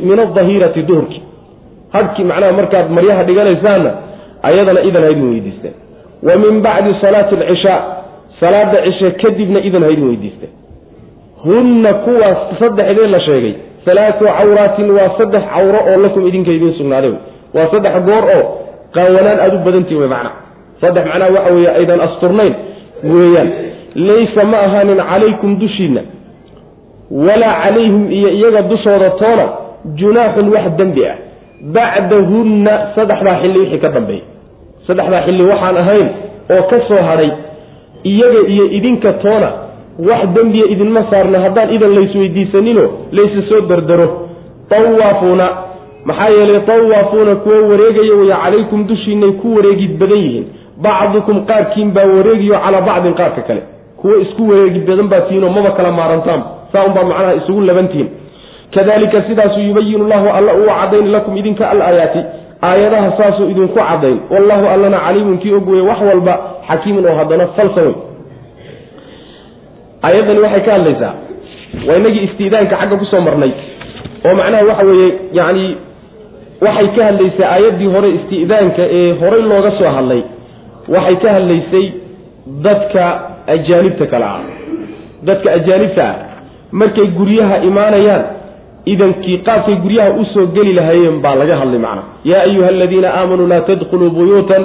min 0.10 0.20
adahirati 0.20 0.82
duhurki. 0.90 1.22
Hadhkii 1.94 2.24
macnaha 2.24 2.52
markaad 2.60 2.90
maryaha 2.98 3.24
dhiganaysaanna 3.24 3.92
ayadana 4.44 4.82
idan 4.90 5.04
ha 5.04 5.10
idin 5.12 5.30
weydiisteen. 5.34 5.74
Wa 6.24 6.36
min 6.44 6.62
bacdi 6.62 6.96
salaati 7.02 7.36
alcishaa 7.36 7.80
salaada 8.40 8.82
cishe 8.86 9.12
kadibna 9.12 9.60
idan 9.60 9.84
ha 9.84 9.90
idin 9.90 10.08
weydiisteen. 10.08 10.52
Hunna 11.46 11.94
kuwaas 11.94 12.38
saddexdee 12.60 13.08
la 13.08 13.20
sheegay. 13.20 13.54
Halaatu 13.86 14.26
cawraatin 14.26 14.92
waa 14.98 15.10
saddex 15.18 15.44
cawro 15.54 15.80
oo 15.92 15.98
lakum 16.02 16.28
idinka 16.28 16.52
idiin 16.52 16.74
sugnaaday. 16.74 17.14
Waa 17.56 17.68
saddex 17.72 17.94
goor 18.08 18.26
oo 18.36 18.44
qaawanaan 18.96 19.40
aada 19.40 19.56
u 19.56 19.64
badantihi 19.66 20.00
wey 20.02 20.08
macnaha 20.08 20.36
saddex 20.82 21.06
macnaha 21.06 21.32
waxa 21.36 21.54
weeye 21.54 21.70
aydan 21.80 22.00
asturnayn 22.08 22.54
weeyaan 23.04 23.50
laysa 23.96 24.44
ma 24.44 24.58
ahaanin 24.58 24.98
calaykum 24.98 25.60
dushiinna 25.60 26.02
walaa 27.12 27.56
calayhim 27.64 28.12
iyo 28.12 28.30
iyaga 28.30 28.62
dushooda 28.62 29.10
toona 29.10 29.46
junaaxun 29.96 30.50
wax 30.50 30.66
dembi 30.78 31.06
ah. 31.06 31.16
Bacdahunna 31.62 32.72
saddexdaa 32.96 33.36
xilli 33.42 33.60
wixii 33.60 33.80
ka 33.80 33.90
dambeeya 33.90 34.22
saddexdaa 34.88 35.22
xilli 35.26 35.44
waxaan 35.44 35.78
ahayn 35.78 36.08
oo 36.56 36.64
ka 36.70 36.78
soo 36.88 37.02
hadhay 37.10 37.32
iyaga 38.04 38.40
iyo 38.48 38.66
idinka 38.78 39.14
toona 39.14 39.50
wax 40.00 40.22
dembiya 40.36 40.66
idinma 40.66 41.06
saarna 41.10 41.40
haddaan 41.40 41.74
idan 41.76 41.96
laysweydiisaninoo 41.96 42.90
laysa 43.12 43.42
soo 43.50 43.62
dardaro. 43.62 44.28
Tawaafuuna 44.70 45.50
maxaa 46.06 46.30
yeelay 46.30 46.60
tawaafuuna 46.60 47.36
kuwa 47.36 47.60
wareegaya 47.70 48.14
waya 48.20 48.38
calaykum 48.44 48.88
dushiinay 48.88 49.32
ku 49.32 49.56
wareegid 49.56 49.98
badan 50.00 50.18
yihiin. 50.18 50.46
Bacdukum 50.82 51.46
qaarkiin 51.46 51.92
baa 51.92 52.06
wareegiyo 52.06 52.56
calaa 52.64 52.82
bacdin 52.82 53.14
qaarka 53.14 53.42
kale 53.42 53.62
kuwa 54.02 54.16
isku 54.26 54.42
wareegi 54.50 54.80
badan 54.90 55.08
baa 55.12 55.22
tihiinoo 55.28 55.50
maba 55.58 55.72
kala 55.78 55.92
maarantaan. 56.00 56.42
Saa 56.72 56.84
unbaa 56.88 57.04
macnaha 57.10 57.34
isugu 57.40 57.62
labantihiin 57.70 58.10
kadalika 58.76 59.22
sidaasuu 59.28 59.62
yubayinu 59.70 60.08
llahu 60.12 60.28
alla 60.38 60.52
uu 60.60 60.70
cadayn 60.80 61.12
lakum 61.16 61.38
idinka 61.38 61.70
alaayaati 61.74 62.22
aayadaha 62.70 63.10
saasuu 63.18 63.50
idinku 63.52 63.76
cadayn 63.80 64.18
wallahu 64.34 64.66
allana 64.74 65.00
caliimun 65.06 65.38
kii 65.44 65.54
og 65.58 65.68
weye 65.72 65.82
wax 65.90 66.00
walba 66.10 66.34
xakiimun 66.70 67.06
oo 67.10 67.16
haddana 67.20 67.48
falsa 67.58 67.82
wey 67.82 67.96
aayaddani 70.08 70.40
waxay 70.46 70.62
ka 70.68 70.72
hadlaysaa 70.78 71.14
waa 71.88 71.96
inagii 72.02 72.24
istiidaanka 72.30 72.76
xagga 72.82 72.96
ku 73.02 73.06
soo 73.12 73.22
marnay. 73.28 73.52
Oo 74.26 74.34
macnaha 74.40 74.64
waxa 74.70 74.84
weeye 74.90 75.10
yacni 75.40 75.66
waxay 76.66 76.88
ka 76.96 77.02
hadlaysay 77.10 77.46
aayaddii 77.54 77.90
hore 77.96 78.10
isti'daanka 78.18 78.84
ee 79.00 79.12
horey 79.22 79.42
looga 79.52 79.72
soo 79.80 79.92
hadlay. 79.98 80.22
Waxay 80.96 81.16
ka 81.24 81.30
hadlaysay 81.38 81.86
dadka 82.66 83.04
ajaanibta 83.48 84.06
kale 84.06 84.26
ah. 84.26 84.42
Dadka 85.24 85.52
ajaanibta 85.52 86.04
ah 86.10 86.16
markay 86.72 87.08
guryaha 87.18 87.58
imaanayaan 87.70 88.24
idankii 88.86 89.38
qaabkay 89.38 89.76
guryaha 89.76 90.10
u 90.22 90.26
soo 90.34 90.46
geli 90.56 90.74
lahaayeen 90.74 91.22
baa 91.22 91.36
laga 91.36 91.56
hadlay 91.62 91.80
macna. 91.80 92.04
Yaa 92.24 92.42
ayuha 92.42 92.68
aladiina 92.68 93.10
aamanuu 93.20 93.48
laa 93.48 93.62
tadkhuluu 93.62 94.10
buyuutan 94.10 94.64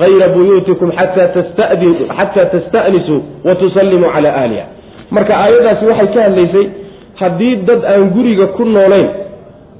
hayra 0.00 0.28
buyuutikum 0.28 0.92
xataa 0.92 2.44
tasta'nisuu 2.54 3.20
wa 3.44 3.54
tusallimuu 3.54 4.10
calaa 4.14 4.34
ahliha 4.42 4.64
marka 5.10 5.32
aayaddaasi 5.36 5.84
waxay 5.86 6.08
ka 6.14 6.22
hadlaysay 6.22 6.66
haddii 7.20 7.56
dad 7.56 7.84
aan 7.84 8.10
guriga 8.10 8.46
ku 8.46 8.64
noolayn 8.64 9.08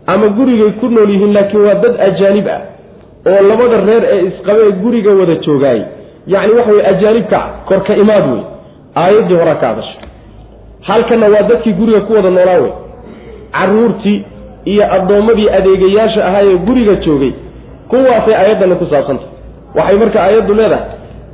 ama 0.06 0.28
gurigay 0.28 0.70
ku 0.80 0.88
nool 0.88 1.10
yihiin 1.10 1.32
laakiin 1.36 1.62
waa 1.66 1.74
dad 1.84 1.94
ajaanib 2.08 2.46
ah 2.48 2.60
oo 3.30 3.42
labada 3.48 3.80
reer 3.88 4.04
ee 4.14 4.20
isqabee 4.28 4.70
guriga 4.82 5.10
wada 5.20 5.34
joogaay 5.46 5.80
yacni 6.32 6.52
waxa 6.58 6.70
weye 6.72 6.86
ajaanibka 6.92 7.40
korka 7.68 7.92
imaad 8.02 8.24
wey 8.32 8.42
aayaddii 9.02 9.34
horaa 9.40 9.54
ka 9.62 9.66
hadashay 9.68 10.00
halkanna 10.88 11.26
waa 11.34 11.42
dadkii 11.50 11.72
guriga 11.80 12.00
ku 12.00 12.12
wada 12.16 12.30
noolaa 12.30 12.58
wey 12.64 12.72
caruurtii 13.52 14.18
iyo 14.64 14.84
addoommadii 14.96 15.48
adeegayaasha 15.58 16.26
ahaa 16.28 16.42
ee 16.50 16.56
guriga 16.68 16.94
joogay 17.04 17.32
kuwaasay 17.90 18.34
aayaddani 18.34 18.74
ku 18.74 18.86
saabsantah 18.92 19.28
waxay 19.78 19.96
marka 20.02 20.18
aayaddu 20.24 20.54
leedahay 20.54 20.84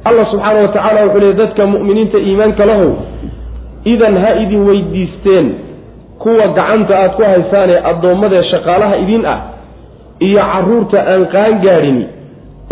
allah 0.09 0.25
subxaana 0.31 0.61
wa 0.61 0.69
tacaala 0.69 1.01
wuxuu 1.05 1.21
leey 1.21 1.33
dadka 1.43 1.67
mu'miniinta 1.67 2.19
iimaanka 2.19 2.65
lahow 2.71 2.91
idan 3.93 4.17
ha 4.25 4.31
idin 4.43 4.63
weydiisteen 4.69 5.47
kuwa 6.19 6.47
gacanta 6.59 6.99
aad 7.03 7.13
ku 7.17 7.23
haysaanee 7.23 7.79
addoommadee 7.91 8.43
shaqaalaha 8.51 8.97
idin 9.05 9.27
ah 9.35 9.39
iyo 10.27 10.41
carruurta 10.53 10.99
aan 11.13 11.27
qaan 11.35 11.55
gaadhini 11.65 12.05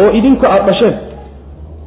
oo 0.02 0.10
idinku 0.18 0.46
aada 0.46 0.64
dhasheen 0.68 0.94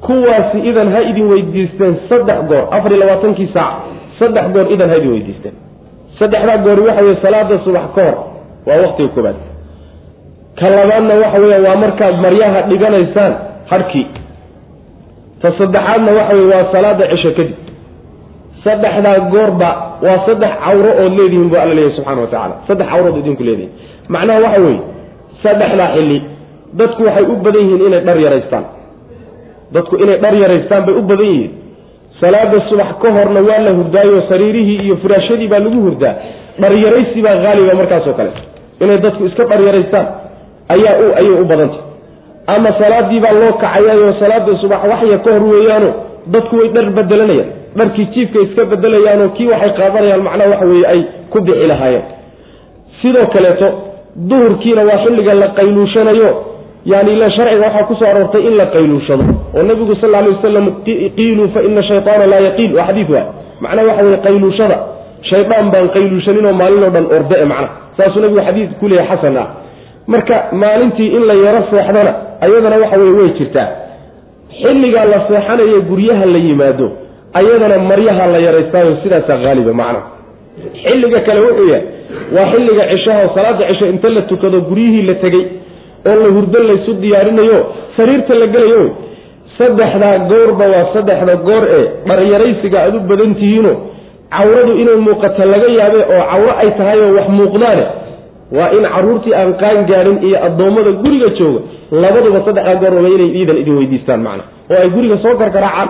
kuwaasi 0.08 0.58
idan 0.70 0.88
ha 0.94 1.00
idin 1.10 1.26
weydiisteen 1.32 1.94
saddex 2.10 2.40
goor 2.50 2.64
afar 2.78 2.92
iyo 2.92 3.00
labaatankii 3.04 3.50
saac 3.54 3.74
saddex 4.20 4.46
goor 4.56 4.68
idan 4.76 4.90
ha 4.90 4.96
idin 4.98 5.12
weydiisteen. 5.16 5.56
Saddexdaa 6.20 6.58
goori 6.66 6.82
waxa 6.88 7.02
weye 7.06 7.18
salaada 7.26 7.56
subax 7.66 7.86
ka 7.96 8.02
hor 8.08 8.16
waa 8.68 8.78
waqtiga 8.86 9.10
koobaad 9.16 9.38
ka 10.60 10.66
labaadna 10.76 11.14
waxa 11.24 11.40
weya 11.44 11.60
waa 11.66 11.76
markaad 11.84 12.16
maryaha 12.26 12.60
dhiganaysaan 12.70 13.34
harhkii 13.72 14.08
ta 15.42 15.48
saddexaadna 15.60 16.12
waxa 16.20 16.34
weye 16.38 16.48
waa 16.54 16.66
salaada 16.76 17.04
cisho 17.12 17.32
kadib. 17.38 17.58
Saddexdaa 18.64 19.20
goorba 19.34 19.70
waa 20.06 20.18
saddex 20.28 20.52
cawro 20.66 20.92
ood 21.04 21.14
leedihiin 21.20 21.50
buu 21.52 21.60
alla 21.64 21.74
leeyahy 21.78 21.96
subxana 21.98 22.22
wa 22.22 22.28
tacala 22.34 22.56
saddex 22.68 22.88
cawrood 22.92 23.18
idinku 23.22 23.44
leedihin 23.44 23.72
macnaha 24.14 24.40
waxa 24.46 24.62
weeye 24.66 24.82
saddexdaa 25.44 25.90
xilli 25.96 26.20
dadku 26.80 27.02
waxay 27.08 27.26
u 27.34 27.36
badan 27.46 27.62
yihiin 27.68 27.82
inay 27.88 28.02
dhar 28.08 28.18
yaraystaan 28.26 28.66
dadku 29.74 29.96
inay 30.04 30.18
dhar 30.24 30.34
yaraystaan 30.44 30.86
bay 30.86 30.96
u 30.96 31.02
badan 31.02 31.26
yihiin. 31.32 31.52
Salaada 32.22 32.60
subax 32.70 32.90
ka 33.02 33.10
horna 33.12 33.42
waa 33.42 33.60
la 33.66 33.72
hurdaayo 33.78 34.22
sariirihii 34.30 34.80
iyo 34.86 34.96
furaashadii 34.98 35.48
baa 35.48 35.60
lagu 35.60 35.80
hurdaa. 35.86 36.16
Dharyaraysi 36.62 37.22
baa 37.22 37.36
haaliba 37.44 37.74
markaasoo 37.76 38.14
kale. 38.14 38.32
Inay 38.82 38.98
dadku 38.98 39.26
iska 39.26 39.44
dharyaraystaan 39.52 40.06
ayaa 40.70 40.96
ayay 41.20 41.36
u 41.42 41.46
badantay. 41.46 41.80
Ama 42.48 42.70
salaadii 42.80 43.20
baa 43.20 43.32
loo 43.40 43.54
kacayayo 43.64 44.14
salaada 44.20 44.58
subax 44.62 44.80
waxya 44.92 45.18
ka 45.26 45.32
hor 45.34 45.44
weeyaano 45.54 45.90
dadku 46.34 46.56
way 46.60 46.70
dhar 46.76 46.86
bedelanayaan. 46.98 47.50
Dharkii 47.76 48.06
jiifka 48.14 48.40
iska 48.46 48.66
bedelayaanoo 48.72 49.30
kii 49.38 49.48
waxay 49.54 49.72
qaadanayaan 49.80 50.22
macnaha 50.28 50.50
waxa 50.54 50.66
weeye 50.72 50.88
ay 50.94 51.02
ku 51.30 51.42
bixi 51.42 51.68
lahaayeen. 51.68 52.04
Sidoo 53.02 53.26
kaleeto 53.34 53.68
duhurkiina 54.30 54.84
waa 54.90 55.00
xilliga 55.04 55.34
la 55.34 55.48
qayluushanayo 55.58 56.30
yani 56.86 57.14
ila 57.14 57.30
sharciga 57.32 57.62
waxaa 57.66 57.84
ku 57.90 57.96
soo 57.96 58.06
aroortay 58.12 58.42
in 58.48 58.56
la 58.58 58.66
qayluushado. 58.66 59.24
Oo 59.56 59.64
nabigu 59.64 59.96
sal 60.02 60.16
alay 60.16 60.32
wasalam 60.36 60.66
qiiluu 61.18 61.48
fa 61.54 61.62
ina 61.68 61.82
shaytaana 61.84 62.26
laa 62.32 62.40
yaqiil. 62.48 62.72
Waa 62.78 62.86
xadiid 62.90 63.10
waay. 63.10 63.26
Macnaha 63.62 63.88
waxa 63.88 64.04
weye 64.06 64.18
qayluushada. 64.28 64.78
Shaydaan 65.30 65.72
baan 65.74 65.88
qayluushaninoo 65.96 66.54
maalinoo 66.62 66.90
dhan 66.96 67.06
orde 67.18 67.46
macnaha 67.52 67.70
saasuu 67.98 68.22
nabigu 68.22 68.42
xadiid 68.48 68.70
ku 68.80 68.88
leeyahay 68.88 69.18
xasan 69.18 69.38
ah. 69.38 69.48
Marka 70.08 70.36
maalintii 70.64 71.10
in 71.18 71.24
la 71.30 71.34
yaro 71.46 71.62
seexdana 71.72 72.12
ayadana 72.46 72.78
waxa 72.84 72.98
weye 73.02 73.14
way 73.20 73.30
jirtaa. 73.40 73.68
Xilligaa 74.62 75.06
la 75.06 75.20
seexanayo 75.28 75.82
guryaha 75.90 76.26
la 76.26 76.38
yimaado 76.48 76.88
ayadana 77.40 77.78
maryaha 77.90 78.28
la 78.34 78.40
yaraystaayo 78.48 78.98
sidaasaa 79.04 79.38
haaliba 79.44 79.74
macnaha 79.74 80.04
xilliga 80.84 81.20
kale 81.28 81.40
wuxuu 81.46 81.68
yahay 81.74 81.84
waa 82.36 82.46
xilliga 82.52 82.84
cishaha 82.92 83.24
salaada 83.36 83.68
cisho 83.70 83.86
inta 83.94 84.10
la 84.10 84.22
tukado 84.22 84.62
guryihii 84.70 85.02
la 85.10 85.16
tegey 85.24 85.44
oo 86.10 86.16
la 86.24 86.30
hurdo 86.36 86.60
laysu 86.70 86.92
diyaarinayo 87.04 87.58
sariirta 87.98 88.34
la 88.42 88.48
gelayo 88.56 88.84
saddexdaa 89.58 90.18
goorba 90.32 90.66
waa 90.74 90.86
saddexda 90.96 91.36
goor 91.48 91.64
ee 91.78 91.84
dharyaraysiga 92.10 92.78
aad 92.86 92.96
u 92.96 93.00
badan 93.12 93.36
tihiino. 93.42 93.74
Cawradu 94.36 94.72
inay 94.82 94.98
muuqato 95.08 95.44
laga 95.54 95.68
yaabe 95.80 96.00
oo 96.16 96.24
cawro 96.32 96.52
ay 96.62 96.70
tahay 96.78 97.00
oo 97.06 97.12
wax 97.18 97.28
muuqdaane 97.40 97.84
waa 98.58 98.70
in 98.78 98.84
caruurtii 98.96 99.34
aan 99.40 99.52
qaan 99.62 99.80
gaadhin 99.92 100.18
iyo 100.28 100.38
addoommada 100.48 100.92
guriga 101.04 101.30
jooga 101.40 101.60
labaduba 102.04 102.40
saddexdaa 102.48 102.76
goor 102.82 102.94
waba 102.98 103.10
inay 103.16 103.30
iidan 103.40 103.58
idin 103.62 103.76
weydiistaan 103.80 104.22
macna. 104.28 104.44
Oo 104.72 104.78
ay 104.84 104.90
guriga 104.96 105.18
soo 105.24 105.34
karkaraacaan 105.42 105.90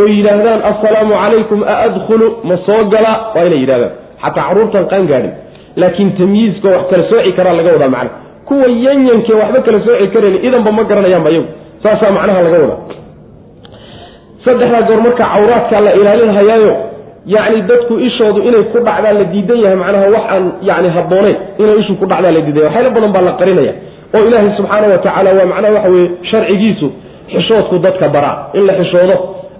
oo 0.00 0.06
yidhaahdaan 0.16 0.60
assalaamu 0.70 1.12
calaykum 1.22 1.60
a 1.72 1.74
adkhulu? 1.86 2.26
Ma 2.48 2.56
soo 2.66 2.80
galaa 2.94 3.16
waa 3.36 3.44
inay 3.48 3.60
yidhahdaan 3.64 3.92
xataa 4.24 4.44
caruurtaan 4.48 4.86
qaan 4.92 5.04
gaadhin 5.12 5.32
laakiin 5.80 6.10
tamyiizka 6.20 6.68
wax 6.74 6.84
kala 6.90 7.04
sooci 7.12 7.32
karaa 7.38 7.54
laga 7.58 7.70
wadaa 7.76 7.92
macna 7.96 8.10
kuwa 8.48 8.66
yanyanke 8.86 9.32
waxba 9.40 9.60
kala 9.66 9.78
sooci 9.86 10.06
karayn 10.14 10.36
idanba 10.48 10.70
ma 10.78 10.82
garanayaanba 10.90 11.30
iyagu. 11.34 11.48
Saasaa 11.82 12.10
macnaha 12.16 12.40
laga 12.46 12.58
wadaa. 12.62 12.78
Saddexdaa 14.44 14.82
goor 14.88 15.00
marka 15.04 15.24
cawraadkaa 15.32 15.80
la 15.86 15.92
ilaalinhayaayo 16.00 16.72
yacni 17.34 17.60
dadku 17.68 17.94
ishoodu 18.08 18.40
inay 18.48 18.62
ku 18.72 18.78
dhacdaan 18.86 19.16
la 19.20 19.24
diidan 19.32 19.58
yahay 19.64 19.76
macnaha 19.82 20.06
wax 20.14 20.24
aan 20.34 20.44
yani 20.68 20.88
habbooneyn 20.96 21.36
inay 21.62 21.76
ishu 21.82 21.94
ku 22.00 22.06
dhacdaan 22.10 22.34
la 22.36 22.40
diidan 22.46 22.64
yahay. 22.68 22.84
Badan 22.96 23.12
baa 23.16 23.22
la 23.28 23.32
qarinaya. 23.40 23.72
Oo 24.14 24.22
ilaahay 24.28 24.50
subxaana 24.58 24.86
wa 24.92 24.98
tacaala 25.04 25.30
waa 25.38 25.46
macnaha 25.52 25.72
waxa 25.76 25.88
weye 25.94 26.06
sharcigiisu 26.30 26.86
xishoodku 27.32 27.74
dadka 27.86 28.06
baraa. 28.14 28.36
In 28.58 28.62
la 28.68 28.72
xishoodo 28.80 29.14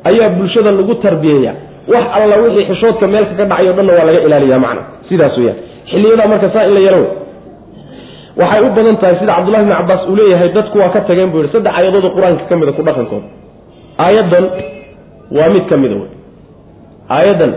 ayaa 0.08 0.28
bulshada 0.36 0.70
lagu 0.78 0.94
tarbiyeeya 1.04 1.52
wax 1.92 2.04
alla 2.16 2.36
wixii 2.44 2.64
xishoodka 2.70 3.06
meelka 3.12 3.34
ka 3.40 3.44
dhacayo 3.50 3.72
dhanna 3.76 3.92
waa 3.98 4.04
laga 4.08 4.20
ilaaliya 4.26 4.58
macna. 4.64 4.82
Sidaas 5.08 5.34
weyaan 5.40 5.56
xilliyadaa 5.90 6.28
marka 6.32 6.48
saa 6.54 6.64
in 6.68 6.74
la 6.76 6.80
yaro 6.88 7.02
waxay 8.40 8.60
u 8.66 8.70
badan 8.76 8.96
tahay 9.02 9.16
sida 9.20 9.32
cabdullahi 9.36 9.64
bni 9.66 9.74
cabaas 9.80 10.02
uu 10.10 10.16
leeyahay 10.20 10.48
dadku 10.56 10.78
waa 10.78 10.88
ka 10.94 11.00
tageen 11.08 11.30
buu 11.32 11.40
yihi 11.42 11.52
saddex 11.54 11.72
aayadood 11.78 12.06
qur'aanka 12.16 12.44
ka 12.50 12.54
mida 12.60 12.72
ku 12.78 12.82
dhaqankooda 12.88 13.26
aayaddan 14.06 14.44
waa 15.38 15.48
mid 15.54 15.64
ka 15.70 15.76
mida 15.82 15.94
wey. 16.02 16.10
Aayaddan 17.16 17.52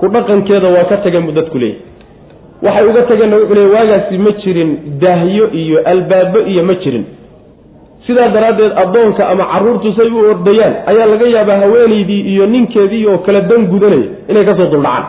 ku 0.00 0.06
dhaqankeeda 0.14 0.68
waa 0.76 0.84
ka 0.90 0.96
tageen 1.04 1.24
buu 1.26 1.34
dadku 1.38 1.58
leeyahay. 1.58 1.88
Waxay 2.64 2.84
uga 2.90 3.02
tageenna 3.10 3.36
wuxuu 3.40 3.54
leey 3.58 3.68
waagaasi 3.74 4.18
ma 4.24 4.30
jirin 4.42 4.70
daahyo 5.02 5.44
iyo 5.62 5.78
albaabo 5.92 6.38
iyo 6.52 6.62
ma 6.68 6.74
jirin. 6.82 7.04
Sidaa 8.06 8.28
daraaddeed 8.34 8.72
addoonka 8.82 9.22
ama 9.32 9.44
carruurtu 9.52 9.92
say 9.98 10.08
u 10.08 10.18
ordayaan 10.32 10.74
ayaa 10.90 11.06
laga 11.12 11.26
yaabaa 11.36 11.58
haweenaydii 11.64 12.20
iyo 12.32 12.46
ninkeedii 12.54 13.06
oo 13.12 13.18
kala 13.26 13.40
dan 13.50 13.66
gudanaya 13.72 14.08
inay 14.30 14.44
ka 14.48 14.54
soo 14.58 14.68
duldhacaan. 14.74 15.04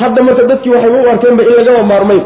Hadda 0.00 0.20
marka 0.28 0.42
dadkii 0.50 0.72
waxay 0.74 0.90
u 0.90 1.08
arkeenba 1.12 1.42
in 1.50 1.54
lagaba 1.60 1.82
maarmayn 1.92 2.22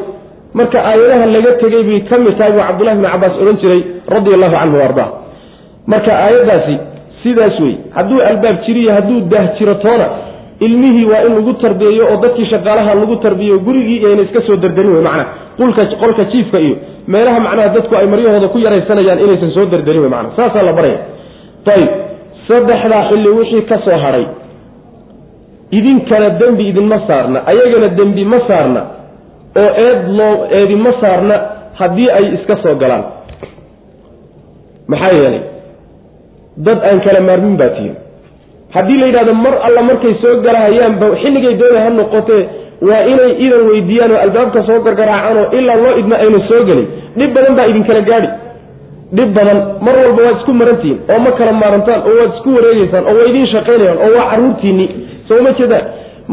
marka 0.59 0.79
aayadaha 0.91 1.27
laga 1.35 1.53
tegey 1.63 1.83
bay 1.89 2.01
ka 2.11 2.17
mid 2.25 2.35
tahay 2.39 2.53
buu 2.57 2.63
cabdullahi 2.69 2.97
bni 3.01 3.09
cabaas 3.15 3.35
odhan 3.43 3.57
jiray 3.63 3.81
radia 4.15 4.35
allahu 4.39 4.55
canhu 4.61 4.77
wa 4.81 4.85
ardaa 4.91 5.09
marka 5.93 6.13
aayaddaasi 6.25 6.75
sidaas 7.23 7.57
wey 7.65 7.75
hadduu 7.97 8.21
albaab 8.31 8.57
jiriyo 8.67 8.91
hadduu 8.99 9.21
daah 9.33 9.47
jiro 9.59 9.75
toona 9.85 10.07
ilmihii 10.67 11.05
waa 11.13 11.21
in 11.27 11.33
lagu 11.39 11.53
tarbiyeeyo 11.65 12.05
oo 12.13 12.17
dadkii 12.25 12.47
shaqaalaha 12.53 12.95
lagu 13.03 13.17
tarbiyeyo 13.27 13.59
gurigii 13.67 13.99
ayna 14.09 14.23
iska 14.27 14.41
soo 14.49 14.57
dardarin 14.65 14.93
wey 14.97 15.03
macnaa. 15.09 15.27
Qulka 15.59 15.83
qolka 16.03 16.25
jiifka 16.33 16.59
iyo 16.67 16.75
meelaha 17.13 17.41
macnaha 17.47 17.69
dadku 17.77 17.95
ay 18.01 18.07
maryahooda 18.13 18.49
ku 18.55 18.59
yaraysanayaan 18.65 19.19
inaysan 19.25 19.51
soo 19.57 19.65
dardarin 19.73 20.03
wey 20.05 20.13
macnaa. 20.15 20.37
Saasaa 20.39 20.63
la 20.69 20.73
baraya. 20.79 20.99
Ayib 21.75 21.91
saddexdaa 22.49 23.03
xilli 23.11 23.29
wixii 23.39 23.63
ka 23.71 23.77
soo 23.87 23.97
hadhay 24.05 24.27
idinkana 25.79 26.29
dembi 26.41 26.65
idinma 26.71 26.99
saarna 27.09 27.39
ayagana 27.51 27.89
dembi 27.99 28.25
ma 28.33 28.39
saarna 28.49 28.81
oo 29.63 29.71
eed 29.87 30.01
loo 30.19 30.35
eedima 30.59 30.93
saarna 31.01 31.37
haddii 31.81 32.11
ay 32.19 32.25
iska 32.37 32.57
soo 32.63 32.75
galaan. 32.83 33.05
Maxaa 34.89 35.13
yeelay 35.19 35.43
dad 36.67 36.79
aan 36.89 37.01
kala 37.05 37.21
maarmin 37.29 37.57
baa 37.61 37.69
tihin 37.77 37.95
haddii 38.75 38.99
la 39.01 39.07
yidhahdo 39.07 39.35
mar 39.35 39.55
alla 39.67 39.83
markay 39.91 40.15
soo 40.23 40.35
galahayaanba 40.47 41.07
xilligay 41.23 41.55
doona 41.61 41.81
ha 41.85 41.91
noqotee 41.99 42.43
waa 42.89 43.03
inay 43.13 43.33
idan 43.47 43.63
weydiiyaan 43.71 44.13
oo 44.15 44.21
albaabka 44.27 44.61
soo 44.69 44.79
gargaraacaan 44.87 45.39
oo 45.43 45.49
ilaa 45.59 45.77
loo 45.85 45.95
idma 46.01 46.17
aynu 46.25 46.41
soo 46.49 46.63
gelin. 46.69 46.87
Dhib 47.19 47.31
badan 47.37 47.55
baa 47.59 47.67
idinkala 47.71 48.01
gaadhi. 48.11 48.29
Dhib 49.17 49.31
badan 49.39 49.59
mar 49.87 49.95
walba 50.03 50.21
waad 50.27 50.37
isku 50.41 50.53
marantihiin 50.61 50.99
oo 51.13 51.19
ma 51.25 51.31
kala 51.39 51.53
maarantaan 51.63 52.01
oo 52.09 52.15
waad 52.21 52.33
isku 52.37 52.49
wareegeysaan 52.57 53.05
oo 53.11 53.15
waa 53.19 53.27
idiin 53.31 53.47
shaqaynayaan 53.55 53.99
oo 54.05 54.11
waa 54.17 54.27
carruurtiinni 54.31 54.87
soo 55.29 55.41
ma 55.47 55.51
jeedaan 55.59 55.85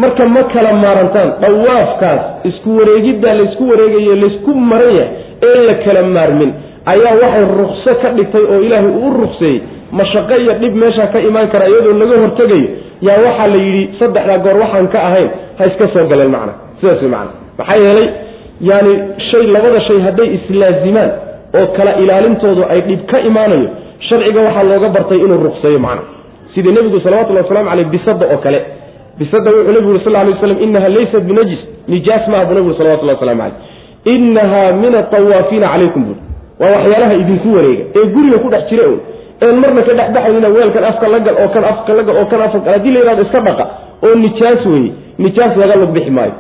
marka 0.01 0.25
ma 0.35 0.43
kala 0.53 0.71
maarantaan 0.83 1.29
dhawaafkaas 1.43 2.21
isku 2.49 2.69
wareegiddaa 2.79 3.33
laysku 3.39 3.63
wareegayo 3.71 4.15
laysku 4.23 4.51
maranya 4.71 5.05
ee 5.49 5.59
la 5.69 5.73
kala 5.85 6.01
maarmin 6.17 6.51
ayaa 6.93 7.13
waxay 7.23 7.45
rukso 7.61 7.91
ka 8.01 8.09
dhigtay 8.17 8.43
oo 8.53 8.59
ilaahay 8.67 8.91
uu 9.01 9.11
rukseeyey 9.21 9.57
mashaqo 9.99 10.35
iyo 10.43 10.53
dhib 10.61 10.73
meeshaa 10.83 11.07
ka 11.13 11.19
imaan 11.29 11.47
kara 11.53 11.65
iyadoo 11.71 11.93
laga 12.01 12.15
hortegayo 12.23 12.67
yaa 13.07 13.17
waxaa 13.25 13.47
la 13.53 13.59
yidhi 13.65 13.83
saddexdaa 13.99 14.37
goor 14.45 14.57
waxaan 14.63 14.87
ka 14.95 14.99
ahayn 15.09 15.29
ha 15.59 15.63
iska 15.71 15.85
soo 15.93 16.05
galeen 16.11 16.31
macna. 16.35 16.53
Sidaas 16.79 17.01
wey 17.03 17.09
macna. 17.15 17.31
Maxaa 17.59 17.77
yeelay 17.85 18.07
yaani 18.69 18.93
shay 19.31 19.43
labada 19.55 19.79
shay 19.87 19.99
hadday 20.07 20.27
islaazimaan 20.37 21.09
oo 21.59 21.65
kala 21.77 21.91
ilaalintoodu 22.03 22.63
ay 22.73 22.81
dhib 22.89 23.01
ka 23.11 23.17
imaanayo 23.29 23.67
sharciga 24.09 24.41
waxaa 24.47 24.63
looga 24.71 24.89
bartay 24.97 25.17
inuu 25.25 25.39
rukseeyo 25.47 25.79
macna. 25.87 26.03
Sidii 26.53 26.71
nebigu 26.77 26.99
salawatullhi 27.05 27.41
waslamu 27.43 27.69
caleyh 27.69 27.87
bisada 27.95 28.25
oo 28.33 28.37
kale 28.45 28.59
bisada 29.19 29.49
wuxuu 29.51 29.71
nebigu 29.73 29.91
yuri 29.91 30.03
sal 30.03 30.13
ly 30.25 30.31
waslam 30.33 30.57
inaha 30.65 30.89
laysat 30.89 31.23
binajis. 31.29 31.61
Nijaas 31.87 32.23
maaha 32.31 32.45
buu 32.45 32.55
nebigu 32.57 32.73
salawatullah 32.79 33.15
waslamu 33.17 33.41
caleyh 33.41 34.15
inaha 34.15 34.63
min 34.81 34.95
atawaafiina 35.01 35.67
calaykum 35.73 36.01
buuri 36.07 36.21
waa 36.61 36.71
waxyaalaha 36.75 37.13
idinku 37.21 37.47
wareega 37.55 37.83
ee 37.95 38.05
guriga 38.15 38.37
ku 38.43 38.49
dhex 38.53 38.63
jira 38.69 38.83
un 38.87 38.99
een 39.47 39.55
marna 39.61 39.81
ka 39.87 39.93
dhexbaxaynina 39.99 40.49
weelkan 40.55 40.83
afka 40.91 41.07
la 41.13 41.19
gal 41.25 41.35
oo 41.43 41.49
kan 41.55 41.63
afka 41.71 41.93
la 41.97 42.03
gal 42.07 42.15
oo 42.21 42.25
kan 42.31 42.41
afka 42.45 42.71
haddii 42.73 42.91
la 42.95 42.99
yidhahdo 42.99 43.23
iska 43.27 43.39
dhaqa 43.47 43.65
oo 44.05 44.15
nijaas 44.23 44.65
weeye 44.71 44.91
nijaas 45.25 45.53
laga 45.61 45.75
lug 45.81 45.91
bixi 45.97 46.11
maayo. 46.17 46.33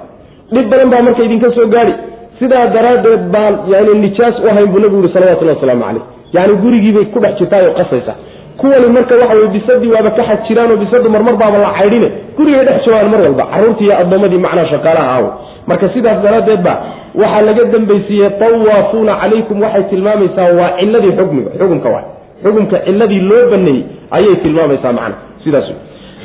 Dhib 0.53 0.69
badan 0.71 0.89
baa 0.93 1.01
marka 1.07 1.23
idinka 1.27 1.51
soo 1.57 1.67
gaadhi 1.75 1.93
sidaa 2.39 2.65
daraaddeed 2.75 3.21
baan 3.35 3.53
yani 3.73 3.93
nijaas 4.05 4.35
u 4.43 4.47
ahayn 4.51 4.67
buu 4.73 4.79
nebigu 4.79 5.01
yuri 5.01 5.13
salawatullahi 5.13 5.57
wasalaamu 5.57 5.83
caleyh 5.87 6.03
yacni 6.35 6.55
gurigiibay 6.63 7.05
ku 7.13 7.19
dhex 7.19 7.33
jirtaayoo 7.39 7.73
qasaysa 7.79 8.13
kuwani 8.57 8.87
marka 8.87 9.15
waxa 9.15 9.35
weye 9.35 9.47
bisadii 9.47 9.87
waaba 9.87 10.11
ka 10.11 10.23
xaj 10.23 10.47
jiraanoo 10.47 10.77
bisadu 10.77 11.09
marmar 11.09 11.35
la 11.51 11.71
caydhine 11.77 12.11
gurigay 12.37 12.65
dhex 12.65 12.85
joogaan 12.85 13.09
mar 13.09 13.21
walba 13.21 13.43
carruurtii 13.53 13.85
iyo 13.85 13.97
addoommadii 13.99 14.37
macnaha 14.37 14.67
shaqaalaha 14.67 15.15
aw 15.17 15.25
marka 15.67 15.89
sidaas 15.93 16.21
daraaddeed 16.23 16.61
ba 16.61 16.73
waxaa 17.15 17.41
laga 17.41 17.63
dambaysiiyey 17.65 18.29
tawaafuuna 18.39 19.15
calaykum 19.21 19.61
waxay 19.61 19.83
tilmaamaysaa 19.83 20.49
waa 20.59 20.71
ciladii 20.79 21.11
xukmiga 21.17 21.49
xukumka 21.59 21.89
waay 21.89 22.05
xukumka 22.43 22.77
ciladii 22.85 23.19
loo 23.19 23.49
baneeyey 23.51 23.83
ayay 24.11 24.35
tilmaamaysaa 24.35 24.93
macna 24.93 25.15
sidaas 25.43 25.69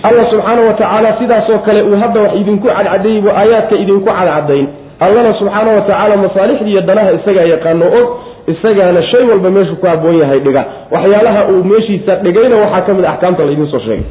allah 0.03 0.31
subxaana 0.31 0.61
wa 0.69 0.73
tacaala 0.73 1.17
sidaasoo 1.19 1.59
kale 1.59 1.83
uu 1.83 1.97
hadda 1.97 2.21
wax 2.21 2.33
idinku 2.41 2.67
cadcadeeyey 2.69 3.21
buu 3.21 3.31
aayaadka 3.31 3.77
idinku 3.77 4.05
cadcadayn 4.05 4.67
allana 5.01 5.35
subxaana 5.35 5.71
wa 5.73 5.81
tacaala 5.81 6.17
masaalixdii 6.17 6.73
iyo 6.73 6.81
danaha 6.81 7.13
isagaa 7.13 7.47
yaqaano 7.55 7.87
og 7.99 8.07
isagaana 8.47 9.03
shay 9.03 9.25
walba 9.31 9.51
meeshuu 9.51 9.77
ku 9.77 9.87
haboon 9.87 10.19
yahay 10.19 10.41
dhiga. 10.41 10.65
Waxyaalaha 10.91 11.49
uu 11.53 11.65
meeshiisa 11.65 12.17
dhigayna 12.17 12.57
waxaa 12.57 12.81
ka 12.87 12.95
mid 12.95 13.05
axkaamta 13.05 13.45
laydin 13.45 13.67
soo 13.67 13.79
sheegay. 13.79 14.05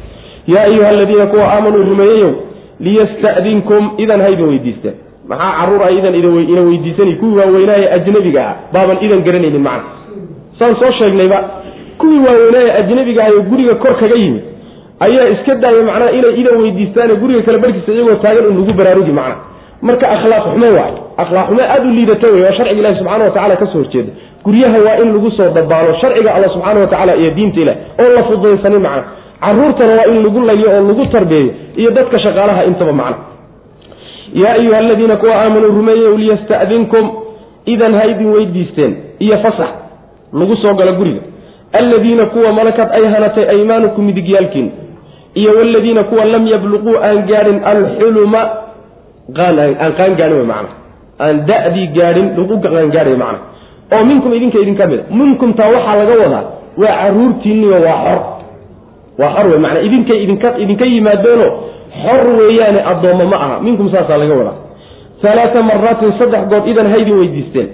Yaa 0.46 0.64
ayuha 0.72 0.88
aladiina 0.88 1.26
kuwa 1.26 1.44
aamanuu 1.54 1.82
rumeeyeyow 1.82 2.32
liyasta'dinkum 2.80 3.90
idan 3.98 4.20
ha 4.20 4.28
weydiisteen 4.28 4.94
maxaa 5.28 5.52
carruur 5.58 5.82
ah 5.86 5.90
idan 5.98 6.14
ina 6.14 6.60
weydiisanay 6.60 7.14
kuwii 7.14 7.36
waaweynaaye 7.36 7.92
ajnabiga 7.92 8.40
ah. 8.48 8.54
Baaban 8.72 8.98
idan 9.00 9.22
garanaynin 9.22 9.62
macna. 9.62 9.84
Saan 10.58 10.74
soo 10.80 10.92
sheegnayba 10.98 11.38
kuwii 11.98 12.18
waaweynaaye 12.26 12.72
ajnabiga 12.72 13.24
ah 13.24 13.30
oo 13.36 13.42
guriga 13.42 13.74
kor 13.74 13.94
kaga 14.00 14.14
yimid 14.14 14.42
ayaa 15.00 15.28
iska 15.34 15.54
daaya 15.54 15.82
macnaha 15.82 16.10
inay 16.12 16.34
idan 16.40 16.56
weydiistaane 16.62 17.14
guriga 17.14 17.42
kale 17.42 17.58
barkiisa 17.58 17.92
iyagoo 17.92 18.14
taagan 18.14 18.46
un 18.46 18.56
lagu 18.58 18.72
baraarugi 18.72 19.12
macna. 19.12 19.36
Marka 19.82 20.06
akhlaaq 20.10 20.44
xume 20.52 20.68
waay 20.78 20.94
akhlaaq 21.16 21.46
xume 21.48 21.62
aada 21.62 21.86
u 21.88 21.90
liidata 21.96 22.26
wey 22.26 22.42
waa 22.42 22.52
sharciga 22.52 22.80
ilahi 22.80 22.96
subxana 22.98 23.24
watacala 23.24 23.56
ka 23.56 23.66
soo 23.66 23.78
horjeeda. 23.82 24.12
Guryaha 24.44 24.78
waa 24.86 24.96
in 25.02 25.12
lagu 25.14 25.30
soo 25.30 25.50
dabaalo 25.56 25.94
sharciga 26.00 26.34
alla 26.34 26.48
subxaana 26.48 26.80
watacala 26.80 27.16
iyo 27.16 27.30
diinta 27.30 27.60
ilah 27.60 27.76
oo 28.02 28.08
la 28.16 28.22
fudaysanin 28.28 28.80
macna. 28.86 29.02
Caruurtana 29.40 29.92
waa 29.98 30.06
in 30.12 30.22
lagu 30.24 30.40
layliyo 30.48 30.70
oo 30.76 30.82
lagu 30.88 31.06
tarbeeyo 31.06 31.50
iyo 31.76 31.90
dadka 31.90 32.18
shaqaalaha 32.18 32.64
intaba 32.64 32.92
macna. 32.92 33.16
Yaa 34.34 34.52
ayuha 34.52 34.78
aladiina 34.78 35.16
kuwa 35.16 35.34
aamanuu 35.42 35.68
rumeeye 35.78 36.08
liyasta'dinkum 36.16 37.10
idan 37.66 37.94
ha 37.94 38.04
idin 38.06 38.26
weydiisteen 38.34 38.92
iyo 39.18 39.38
fasax 39.38 39.70
lagu 40.32 40.56
soo 40.56 40.74
galo 40.74 40.92
guriga. 40.92 41.20
Alladiina 41.72 42.26
kuwa 42.26 42.52
malakad 42.52 42.88
ay 42.92 43.04
hanatay 43.14 43.44
aymaanukum 43.48 44.04
midigyaalkiin. 44.04 44.70
Iyo 45.34 45.50
waladiina 45.58 46.04
kuwa 46.04 46.24
lam 46.24 46.46
yabluquu 46.46 46.96
aan 47.02 47.22
gaadhin 47.30 47.60
alxuluma 47.64 48.42
aan 49.38 49.92
qaan 49.98 50.14
gaadhin 50.20 50.40
w 50.40 50.44
mana 50.44 50.68
aan 51.24 51.36
da'dii 51.50 51.86
gaadhin 51.96 52.26
lagu 52.38 52.54
qaangaadhay 52.64 53.16
macna. 53.22 53.38
Oo 53.92 54.04
minkum 54.10 54.32
idinka 54.38 54.58
idinka 54.64 54.86
mida 54.86 55.02
minkumtaa 55.10 55.68
waxaa 55.74 55.96
laga 56.00 56.14
wadaa 56.22 56.44
waa 56.82 56.94
caruurtiinniyo 57.02 57.78
waa 57.86 57.98
xor. 58.04 58.20
Waa 59.20 59.30
xor 59.34 59.46
wey 59.52 59.60
mana 59.64 59.80
idinkay 59.86 60.18
idinka 60.24 60.48
idinka 60.64 60.84
yimaadeeno 60.92 61.48
xor 62.02 62.22
weeyaane 62.38 62.80
addoommo 62.90 63.24
ma 63.32 63.36
aha. 63.44 63.56
Minkum 63.66 63.86
saasaa 63.94 64.18
laga 64.22 64.34
wadaa. 64.40 64.58
Alaaa 65.32 65.62
maraatin 65.70 66.12
saddex 66.18 66.42
good 66.50 66.64
idan 66.72 66.86
haydin 66.92 67.14
weydiisteen. 67.20 67.68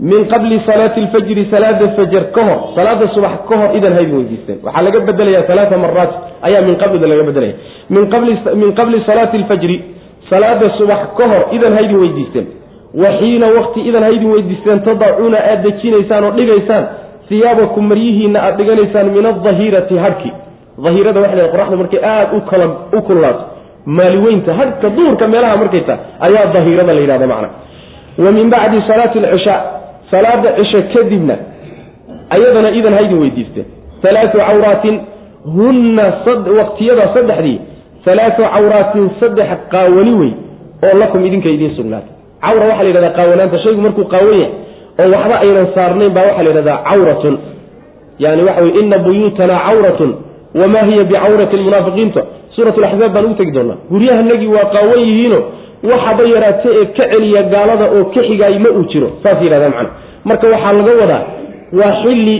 Min 0.00 0.20
qabli 0.32 0.56
salaati 0.66 1.00
lfajri 1.06 1.42
salaada 1.50 1.88
fajar 1.96 2.24
ka 2.34 2.42
hor 2.48 2.58
salaada 2.76 3.06
subax 3.14 3.34
ka 3.48 3.54
hor 3.60 3.70
idan 3.78 3.92
haydin 3.98 4.16
weydiisteen. 4.20 4.58
Waxaa 4.64 4.82
laga 4.86 5.00
bedelaya 5.08 5.42
alaaa 5.54 5.78
maraat 5.84 6.12
ayaa 6.46 6.62
min 6.68 6.76
qablida 6.82 7.06
laga 7.12 7.22
bedelaya. 7.28 7.54
Min 7.90 8.70
qabli 8.78 8.98
salaati 9.08 9.38
lfajri 9.44 9.76
salaada 10.30 10.70
subax 10.78 11.00
ka 11.18 11.24
hor 11.32 11.42
idan 11.56 11.72
haydin 11.78 11.98
weydiisteen 12.04 12.46
wa 12.94 13.08
xiina 13.18 13.46
waqti 13.58 13.80
idan 13.88 14.02
haydin 14.02 14.30
weydiisteen 14.32 14.80
tadacuuna 14.80 15.38
aad 15.50 15.62
dejinaysaan 15.62 16.24
oo 16.24 16.30
dhigaysaan 16.30 16.84
hiyaabakum 17.30 17.88
maryihiina 17.88 18.38
aad 18.42 18.56
dhiganaysaan 18.58 19.06
min 19.16 19.26
adahirati 19.26 19.96
harki. 19.98 20.32
Ahirada 20.88 21.20
waxa 21.20 21.36
la 21.36 21.48
qoraxda 21.54 21.76
markay 21.76 22.00
aada 22.04 22.36
u 22.96 23.02
kululaato. 23.02 23.42
Maaliweynta 23.86 24.54
hadka 24.54 24.90
duurka 24.90 25.28
meelaha 25.28 25.56
markay 25.56 25.80
tahay 25.80 26.00
ayaa 26.20 26.52
dahirada 26.54 26.92
la 26.94 27.00
yidhahda 27.00 27.26
macna. 27.26 27.48
Wa 28.18 28.30
min 28.32 28.50
bacdi 28.50 28.82
salaati 28.88 29.18
alcishaa 29.18 29.60
salaada 30.10 30.52
cisho 30.56 30.82
kadibna 30.94 31.36
ayadana 32.30 32.70
idan 32.70 32.94
haydin 32.94 33.18
weydiisteen 33.22 33.66
alaatu 34.10 34.38
cawraatin 34.38 35.00
hunna 35.56 36.04
waqtiyada 36.58 37.04
saddexdii 37.14 37.58
alaatu 38.12 38.42
cawraatin 38.54 39.10
saddex 39.20 39.48
qaawani 39.72 40.12
wey 40.20 40.32
oo 40.86 40.98
lakum 40.98 41.26
idinka 41.26 41.48
idiin 41.48 41.74
sugnaatay 41.76 42.14
cawra 42.44 42.64
waxaa 42.70 42.82
la 42.84 42.88
yidhahdaa 42.90 43.14
qaawanaanta. 43.18 43.56
Shaygu 43.64 43.80
markuu 43.86 44.04
qaawan 44.14 44.38
yahay 44.42 44.52
oo 45.02 45.08
waxba 45.14 45.36
aynan 45.44 45.66
saarnayn 45.76 46.12
baa 46.16 46.24
waxaa 46.28 46.42
la 46.46 46.50
yidhahdaa 46.50 46.78
cawratun. 46.90 47.34
Yani 48.24 48.42
waxa 48.48 48.62
wey 48.64 48.72
ina 48.82 48.98
buyuutana 49.06 49.54
cawratun 49.66 50.10
wamaa 50.60 50.84
hiya 50.88 51.04
bicawrati 51.10 51.56
lmunaafiqiinta 51.60 52.20
suurat 52.56 52.76
laxzaab 52.84 53.12
baan 53.14 53.24
ugu 53.28 53.34
tegi 53.40 53.52
doonaa 53.56 53.76
guryahanagii 53.92 54.50
waa 54.56 54.66
qaawan 54.74 55.00
yihiino 55.06 55.38
waxaba 55.90 56.22
yaraate 56.34 56.68
ee 56.80 56.86
ka 56.96 57.04
celiya 57.12 57.42
gaalada 57.52 57.84
oo 57.96 58.04
ka 58.14 58.20
xigaay 58.28 58.56
ma 58.64 58.70
uu 58.78 58.84
jiro. 58.92 59.08
Saas 59.22 59.38
yidhahdaa 59.44 59.68
macana 59.74 59.90
marka 60.28 60.46
waxaa 60.54 60.72
laga 60.78 60.92
wadaa 61.02 61.22
waa 61.80 61.92
xilli 62.02 62.36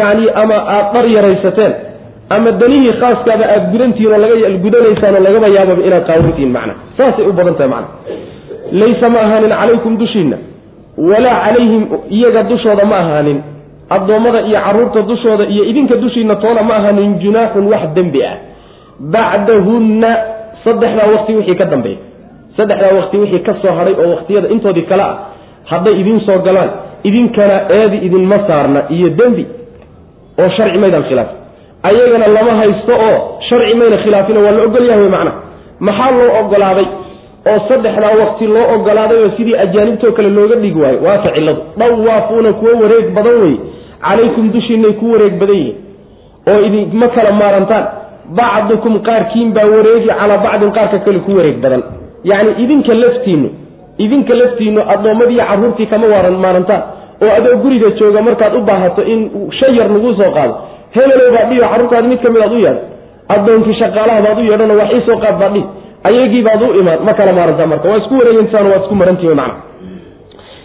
yani 0.00 0.24
ama 0.42 0.56
aad 0.76 0.86
dhar 0.94 1.04
yaraysateen 1.16 1.72
ama 2.34 2.50
danihii 2.62 2.92
khaaskaaba 3.00 3.44
aad 3.54 3.64
gudantihiin 3.72 4.12
oo 4.12 4.18
laga 4.24 4.34
gudanaysaan 4.64 5.14
oo 5.18 5.22
lagaba 5.28 5.46
yaababa 5.56 5.82
inaad 5.88 6.04
qaawantihiin 6.10 6.52
macna. 6.56 6.74
Saasay 6.98 7.24
u 7.30 7.32
badan 7.38 7.54
tahay 7.58 7.70
macna 7.74 7.88
laysa 8.80 9.06
ma 9.14 9.18
ahaanin 9.26 9.50
calaykum 9.60 9.92
dushiinna 10.02 10.36
walaa 11.08 11.36
calayhim 11.44 11.82
iyaga 12.16 12.42
dushooda 12.50 12.84
ma 12.84 12.96
ahaanin. 13.04 13.38
Addoommada 13.96 14.40
iyo 14.48 14.58
carruurta 14.64 15.00
dushooda 15.10 15.44
iyo 15.54 15.64
idinka 15.70 15.96
dushiinna 16.04 16.34
toona 16.42 16.62
ma 16.68 16.74
ahaanin 16.80 17.10
junaaxun 17.22 17.64
wax 17.72 17.82
dembi 17.96 18.20
ah. 18.30 18.36
Bacdahunna 19.14 20.10
saddexdaa 20.64 21.08
waqti 21.14 21.32
wixii 21.38 21.56
ka 21.60 21.64
dambeeya. 21.72 21.98
Saddexdaa 22.56 22.92
waqti 22.98 23.16
wixii 23.22 23.42
ka 23.46 23.54
soo 23.62 23.72
hadhay 23.78 23.94
oo 24.02 24.08
waqtiyada 24.14 24.48
intoodii 24.54 24.86
kale 24.90 25.02
ah 25.02 25.16
hadday 25.70 25.94
idiin 26.00 26.20
soo 26.26 26.38
galaan 26.46 26.70
idinkana 27.08 27.56
eedi 27.78 27.96
idinma 28.06 28.38
saarna 28.48 28.80
iyo 28.96 29.08
dembi 29.18 29.44
oo 30.40 30.48
sharci 30.56 30.78
maydaan 30.78 31.04
khilaafin. 31.08 31.36
Ayagana 31.88 32.26
lama 32.36 32.52
haysto 32.60 32.92
oo 33.08 33.18
sharci 33.48 33.74
mayna 33.80 33.96
khilaafina 34.04 34.40
waa 34.44 34.52
la 34.56 34.62
ogol 34.68 34.86
yahay 34.90 35.08
macna. 35.16 35.32
Maxaa 35.86 36.10
loo 36.18 36.30
ogolaaday 36.40 36.86
oo 37.50 37.58
saddexdaa 37.68 38.14
waqti 38.22 38.46
loo 38.46 38.66
ogolaaday 38.74 39.18
oo 39.24 39.30
sidii 39.36 39.56
ajaanibtoo 39.64 40.12
kale 40.16 40.28
looga 40.28 40.56
dhigi 40.62 40.80
waayo 40.80 40.98
waata 41.06 41.32
cilladu 41.34 41.62
dhawaafuuna 41.78 42.52
kuwo 42.52 42.72
wareeg 42.82 43.06
badan 43.16 43.36
wey 43.42 43.56
calaykum 44.06 44.52
dushiinay 44.52 44.92
ku 45.00 45.12
wareeg 45.12 45.34
badan 45.40 45.56
yihiin. 45.56 45.76
Oo 46.50 46.60
idinma 46.66 47.08
kala 47.14 47.32
maarantaan. 47.32 47.84
Bacdukum 48.38 48.94
qaarkiin 49.08 49.52
baa 49.56 49.66
wareegi 49.74 50.08
calaa 50.08 50.38
bacdin 50.44 50.72
qaarka 50.76 50.98
kale 51.04 51.18
ku 51.26 51.36
wareeg 51.38 51.58
badan. 51.64 51.82
Yacni 52.24 52.52
idinka 52.64 52.94
laftiinnu 52.94 53.48
idinka 53.98 54.34
laftiinnu 54.34 54.80
addoommadiiyo 54.94 55.44
carruurtii 55.50 55.86
kama 55.86 56.06
waaran 56.14 56.38
maarantaan. 56.44 56.82
Oo 57.22 57.30
adoo 57.38 57.56
guriga 57.62 57.90
jooga 57.98 58.22
markaad 58.22 58.54
u 58.54 58.60
baahato 58.70 59.02
in 59.02 59.20
shay 59.58 59.72
yar 59.78 59.90
laguu 59.94 60.14
soo 60.14 60.30
qaado. 60.36 60.54
Hebelow 60.94 61.30
baa 61.34 61.44
dhihi 61.50 61.60
carruurtaadi 61.60 62.08
mid 62.08 62.20
ka 62.22 62.30
mid 62.30 62.42
aad 62.42 62.52
u 62.52 62.58
yeedhan 62.64 62.78
addoonkii 63.34 63.78
shaqaalaha 63.82 64.34
u 64.38 64.44
yeedhano 64.50 64.74
wax 64.80 64.90
ii 64.94 65.06
soo 65.06 65.18
qaad 65.24 65.38
baa 65.42 65.50
dhihi 66.04 66.18
ayagii 66.18 66.42
baad 66.42 66.62
u 66.62 66.80
imaan 66.80 66.98
ma 67.04 67.14
kala 67.14 67.32
maarantaa 67.32 67.66
marka 67.66 67.88
waa 67.88 67.96
isku 67.96 68.14
wareegantaan 68.18 68.66
waa 68.66 68.76
isku 68.82 68.94
marantihi 68.94 69.34
macna. 69.34 69.54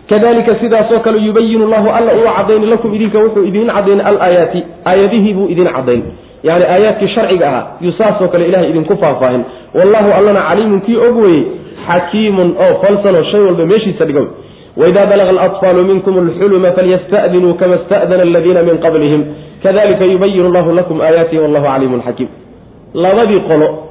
Kadalika 0.10 0.56
sidaasoo 0.56 1.00
kale 1.00 1.20
yubayinu 1.20 1.68
llahu 1.68 1.90
alla 1.90 2.14
uu 2.14 2.28
cadayni 2.38 2.66
lakum 2.66 2.96
idinka 2.96 3.20
wuxuu 3.20 3.44
idiin 3.44 3.68
cadayn 3.68 4.02
alaayaati 4.02 4.64
aayadihii 4.86 5.34
buu 5.34 5.48
idiin 5.50 5.68
cadayn 5.68 6.04
yani 6.44 6.66
aayaadkii 6.66 7.08
sharciga 7.08 7.48
ahaa 7.48 7.68
yuu 7.82 7.92
saasoo 7.92 8.28
kale 8.28 8.48
ilahay 8.48 8.70
idinku 8.70 8.98
faahfaahin. 8.98 9.44
Wallahu 9.74 10.14
allana 10.14 10.42
caliimun 10.50 10.82
kii 10.82 10.96
og 10.98 11.18
weye 11.18 11.44
xakiimun 11.88 12.56
oo 12.66 12.82
falsanoo 12.82 13.24
shay 13.24 13.40
walba 13.40 13.66
meeshiisa 13.66 14.06
dhigo 14.06 14.28
wida 14.78 15.06
balaga 15.06 15.30
alatfaalu 15.30 15.84
minkum 15.84 16.18
alxuluma 16.20 16.72
falyasta'dinuu 16.72 17.54
kama 17.54 17.78
sta'dana 17.78 18.24
aladiina 18.24 18.64
min 18.64 18.78
qablihim. 18.78 19.26
Kadalika 19.64 20.06
yubayinu 20.06 20.50
llahu 20.54 20.72
lakum 20.72 21.02
aayaatihi 21.02 21.42
wallahu 21.42 21.66
caliimun 21.66 22.02
xakiim. 22.08 22.30
Labadii 22.94 23.40
qolo 23.40 23.87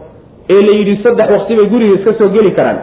ee 0.54 0.62
la 0.66 0.72
yidhi 0.78 0.94
saddex 1.04 1.28
waqti 1.36 1.52
bay 1.58 1.66
guriga 1.72 1.94
iska 1.98 2.12
soo 2.18 2.28
geli 2.36 2.50
karaan. 2.58 2.78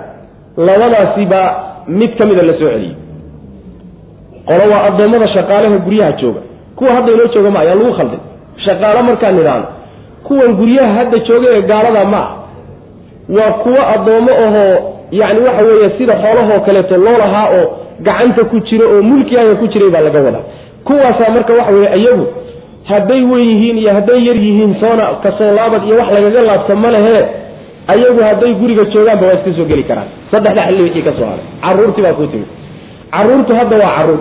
Labadaasi 0.57 1.25
baa 1.25 1.47
mid 1.87 2.11
ka 2.17 2.25
mida 2.25 2.41
la 2.49 2.53
soo 2.59 2.69
celiyey. 2.73 2.95
Qolo 4.47 4.63
waa 4.71 4.83
addoommada 4.89 5.27
shaqaalaha 5.35 5.77
guryaha 5.85 6.11
jooga. 6.21 6.41
Kuwa 6.75 6.91
hadda 6.95 7.11
inoo 7.11 7.27
jooga 7.33 7.49
ma 7.51 7.59
ayaan 7.59 7.79
lagu 7.79 7.93
khaldin 7.97 8.19
shaqaalo 8.65 9.01
markaan 9.07 9.35
nidhaahno 9.37 9.65
kuwan 10.27 10.51
guryaha 10.59 10.91
hadda 10.97 11.17
jooga 11.27 11.47
ee 11.57 11.61
gaalada 11.71 12.03
ma 12.13 12.21
waa 13.37 13.51
kuwo 13.63 13.81
addoommo 13.95 14.31
ahoo 14.45 14.73
yacni 15.19 15.39
waxa 15.47 15.63
weeye 15.67 15.89
sida 15.97 16.13
xoolahoo 16.23 16.59
kaleeto 16.65 16.97
loo 17.05 17.17
lahaa 17.23 17.47
oo 17.59 17.65
gacanta 18.07 18.43
ku 18.51 18.59
jiro 18.67 18.85
oo 18.95 19.01
mulkigaaga 19.09 19.55
ku 19.61 19.67
jiray 19.67 19.89
baa 19.89 20.01
laga 20.07 20.19
wadaa. 20.27 20.43
Kuwaasaa 20.87 21.29
marka 21.35 21.53
waxa 21.53 21.71
weeye 21.71 21.97
iyagu 21.99 22.25
hadday 22.89 23.21
weyn 23.31 23.49
yihiin 23.49 23.77
iyo 23.77 23.91
hadday 23.97 24.19
yar 24.27 24.35
yihiin 24.45 24.75
soona 24.81 25.05
ka 25.23 25.31
soo 25.37 25.51
laabad 25.57 25.81
iyo 25.87 25.95
wax 25.99 26.09
lagaga 26.15 26.41
laabto 26.41 26.75
ma 26.75 26.91
lehee 26.95 27.23
ayagu 27.87 28.21
hadday 28.29 28.53
guriga 28.61 28.83
joogaanba 28.93 29.25
waa 29.27 29.33
iska 29.39 29.51
soo 29.57 29.65
geli 29.71 29.83
karaan. 29.89 30.07
Saddexda 30.31 30.61
xilli 30.67 30.81
wixii 30.87 31.03
ka 31.07 31.11
soo 31.17 31.25
haray. 31.31 31.45
Carruurtii 31.63 32.03
baa 32.05 32.13
kuu 32.19 32.27
timid. 32.33 32.49
Carruurtu 33.15 33.51
hadda 33.59 33.75
waa 33.83 33.91
carruur 33.97 34.19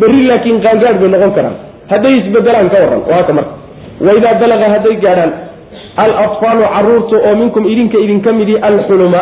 berri 0.00 0.22
laakiin 0.30 0.58
qaangaadh 0.64 0.98
bay 1.02 1.08
noqon 1.14 1.32
karaan. 1.38 1.56
Hadday 1.92 2.12
isbedelaan 2.20 2.68
ka 2.72 2.76
warran 2.82 3.02
waa 3.12 3.22
ka 3.28 3.32
marka 3.38 3.52
waidaa 4.06 4.34
balaga 4.42 4.66
hadday 4.74 4.94
gaadhaan 5.04 5.32
alatfaalu 6.02 6.62
carruurta 6.74 7.16
oo 7.28 7.34
minkum 7.42 7.64
idinka 7.72 7.98
idinka 8.04 8.30
midi 8.38 8.54
alxuluma. 8.68 9.20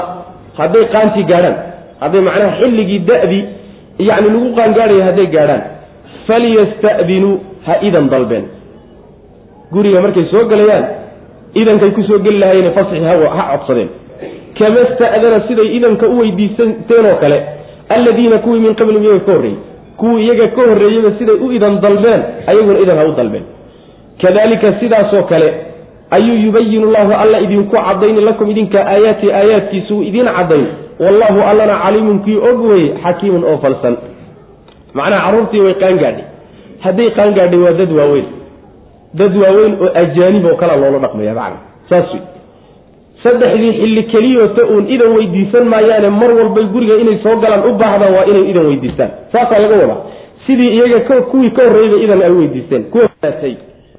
Hadday 0.60 0.84
qaantii 0.94 1.24
gaadhaan 1.32 1.56
hadday 2.02 2.20
macnaha 2.28 2.50
xilligii 2.60 3.00
da-dii 3.08 3.42
yacni 4.08 4.28
lagu 4.34 4.48
qaangaadhaya 4.58 5.04
hadday 5.08 5.26
gaadhaan 5.36 5.62
falyasta'dinuu 6.28 7.34
ha 7.66 7.74
idan 7.88 8.06
dalbeen. 8.12 8.44
Guriga 9.72 10.00
markay 10.04 10.24
soo 10.32 10.44
gelayaan 10.50 10.84
idankay 11.54 11.90
ku 11.90 12.02
soo 12.02 12.18
geli 12.18 12.38
lahaayeen 12.38 12.72
fasxi 12.72 13.00
ha 13.00 13.56
codsadeen. 13.56 13.88
Kama 14.58 14.80
sta'dana 14.94 15.40
siday 15.48 15.76
idanka 15.76 16.08
u 16.08 16.18
weydiisateen 16.18 17.06
oo 17.06 17.16
kale 17.20 17.38
alladiina 17.88 18.38
kuwii 18.38 18.60
min 18.60 18.74
qablihim 18.74 19.04
iyaga 19.04 19.24
ka 19.26 19.32
horreeyey 19.32 19.56
kuwii 19.96 20.24
iyaga 20.24 20.46
ka 20.48 20.62
horreeyeyba 20.68 21.10
siday 21.18 21.36
u 21.44 21.52
idan 21.52 21.80
dalbeen 21.80 22.22
ayaguna 22.46 22.78
idan 22.78 22.98
ha 22.98 23.04
u 23.04 23.12
dalbeen 23.12 23.44
kadalika 24.22 24.72
sidaasoo 24.80 25.22
kale 25.22 25.54
ayuu 26.10 26.36
yubayinu 26.46 26.90
llahu 26.90 27.12
alla 27.12 27.40
idinku 27.40 27.76
cadayni 27.76 28.20
lakum 28.20 28.50
idinka 28.50 28.86
aayaati 28.86 29.32
aayaadkiisu 29.32 29.96
uu 29.96 30.02
idiin 30.02 30.28
cadayn 30.38 30.66
wallahu 31.00 31.40
allana 31.50 31.78
caliimun 31.82 32.18
kii 32.24 32.36
og 32.36 32.64
weye 32.70 32.88
xakiimun 33.02 33.44
oo 33.44 33.58
falsan. 33.58 33.96
Macnaha 34.94 35.24
carruurtii 35.26 35.60
way 35.60 35.74
qaangaadhay. 35.74 36.24
Hadday 36.80 37.10
qaangaadhay 37.10 37.58
waa 37.58 37.72
dad 37.72 37.92
waaweyn 37.92 38.26
dad 39.14 39.36
waaweyn 39.42 39.74
oo 39.84 39.90
ajaanib 40.02 40.44
oo 40.46 40.56
kala 40.56 40.76
loola 40.76 40.98
dhaqmaya 41.04 41.34
macna 41.34 41.58
saas 41.90 42.12
wey 42.14 42.22
saddexdii 43.22 43.72
xilli 43.80 44.02
keliyoota 44.12 44.62
uun 44.66 44.84
idan 44.94 45.10
weydiisan 45.16 45.64
maayaane 45.72 46.08
mar 46.20 46.30
walbay 46.38 46.64
guriga 46.74 46.94
inay 47.02 47.18
soo 47.22 47.36
galaan 47.36 47.64
u 47.70 47.72
baahdaan 47.82 48.14
waa 48.14 48.24
inay 48.30 48.44
idan 48.50 48.66
weydiistaan. 48.66 49.10
Saasaa 49.32 49.58
laga 49.58 49.76
wadaa. 49.82 49.96
Sidii 50.46 50.70
iyaga 50.76 51.20
kuwii 51.30 51.50
ka 51.50 51.62
horreeyba 51.62 51.96
idan 52.04 52.22
ay 52.22 52.30
weydiisteen 52.30 52.84
kuwatay 52.92 53.54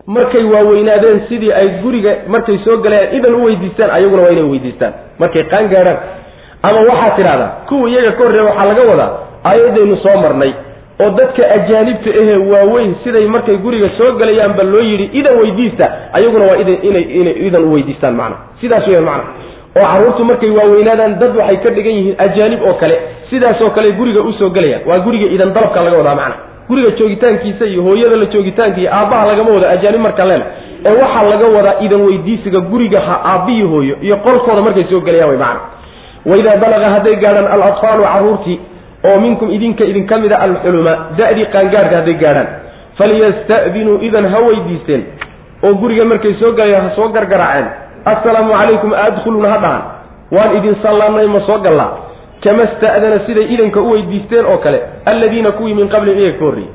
markay 0.07 0.43
waaweynaadeen 0.53 1.21
sidii 1.29 1.51
ay 1.51 1.67
guriga 1.83 2.11
markay 2.27 2.57
soo 2.65 2.77
galayaan 2.77 3.15
idan 3.17 3.33
u 3.35 3.43
weydiistaan 3.45 3.91
ayaguna 3.91 4.21
waa 4.23 4.29
inay 4.31 4.43
weydiistaan. 4.53 4.93
Markay 5.19 5.43
qaan 5.43 5.67
gaadhaan 5.73 5.97
ama 6.63 6.79
waxaad 6.89 7.15
tidhahdaa 7.15 7.51
kuwa 7.69 7.89
iyaga 7.89 8.11
ka 8.11 8.23
horreeya 8.23 8.43
waxaa 8.49 8.65
laga 8.65 8.83
wadaa 8.91 9.11
aayadaynu 9.43 9.95
soo 9.97 10.17
marnay 10.23 10.51
oo 11.03 11.09
dadka 11.19 11.43
ajaanibta 11.57 12.09
ahee 12.21 12.37
waaweyn 12.51 12.95
siday 13.03 13.25
markay 13.35 13.57
guriga 13.57 13.89
soo 13.97 14.11
galayaanba 14.21 14.63
loo 14.63 14.81
yidhi 14.81 15.09
idan 15.19 15.35
weydiista. 15.41 15.85
Ayaguna 16.13 16.45
waa 16.45 16.57
idan 17.47 17.63
u 17.63 17.73
weydiistaan 17.73 18.15
macna. 18.15 18.35
Sidaas 18.61 18.87
weya 18.87 19.01
macna. 19.01 19.23
Oo 19.77 19.81
carruurtu 19.91 20.23
markay 20.25 20.49
waaweynaadaan 20.49 21.19
dad 21.19 21.35
waxay 21.37 21.57
ka 21.63 21.69
dhigan 21.75 21.93
yihiin 21.97 22.15
ajaanib 22.25 22.61
oo 22.67 22.73
kale. 22.73 22.95
Sidaasoo 23.29 23.69
kale 23.69 23.91
guriga 23.91 24.21
u 24.21 24.33
soo 24.33 24.49
gelayaan. 24.49 24.81
Waa 24.85 24.99
guriga 24.99 25.25
idan 25.35 25.53
dalabka 25.53 25.81
laga 25.83 25.97
wadaa 25.97 26.15
macna. 26.15 26.35
Guriga 26.69 26.89
joogitaankiisa 26.99 27.65
iyo 27.65 27.81
hooyada 27.83 28.15
la 28.15 28.25
joogitaanka 28.25 28.79
iyo 28.81 28.89
aabbaha 28.93 29.25
lagama 29.27 29.51
wado 29.51 29.67
ajaanib 29.69 30.01
marka 30.01 30.25
leela. 30.25 30.45
Ee 30.85 30.93
waxaa 31.01 31.23
laga 31.29 31.45
wadaa 31.47 31.75
idan 31.85 32.01
weydiisiga 32.07 32.59
guriga 32.59 32.99
ha 32.99 33.15
aabbiyi 33.31 33.61
hooyo 33.61 33.95
iyo 34.01 34.15
qolkooda 34.17 34.61
markay 34.61 34.83
soo 34.89 34.99
gelayaan 35.01 35.29
way 35.29 35.37
macna. 35.37 35.61
Waidaa 36.25 36.57
balaga 36.57 36.89
hadday 36.89 37.15
gaadhaan 37.15 37.47
alatfaalu 37.55 38.03
carruurtii 38.03 38.59
oo 39.09 39.19
minkum 39.19 39.49
idinka 39.51 39.83
idinka 39.91 40.17
mida 40.17 40.37
alxuluma 40.45 40.93
da-dii 41.17 41.45
qaangaarka 41.53 41.95
hadday 41.99 42.13
gaadhaan. 42.23 42.47
Falyasta'dinuu 42.97 43.97
idan 44.07 44.25
ha 44.33 44.39
weydiisteen 44.47 45.01
oo 45.63 45.73
guriga 45.81 46.05
markay 46.05 46.33
soo 46.39 46.51
galayaan 46.59 46.83
ha 46.89 46.95
soo 46.95 47.09
gargaraaceen. 47.15 47.67
Assalaamu 48.05 48.53
calaykum 48.53 48.93
adkhuluuna 49.05 49.49
ha 49.53 49.57
dhahan 49.63 49.81
waan 50.35 50.55
idin 50.57 50.75
sallaamnay 50.83 51.27
ma 51.27 51.39
soo 51.49 51.59
gallaa. 51.65 51.91
Kama 52.43 52.63
sta'dana 52.75 53.17
siday 53.27 53.45
idanka 53.53 53.79
u 53.81 53.91
weydiisteen 53.93 54.45
oo 54.45 54.57
kale 54.57 54.79
alladiina 55.05 55.51
kuwii 55.51 55.73
min 55.73 55.87
qablihim 55.93 56.19
iyaga 56.19 56.37
ka 56.39 56.45
horreeyey 56.45 56.71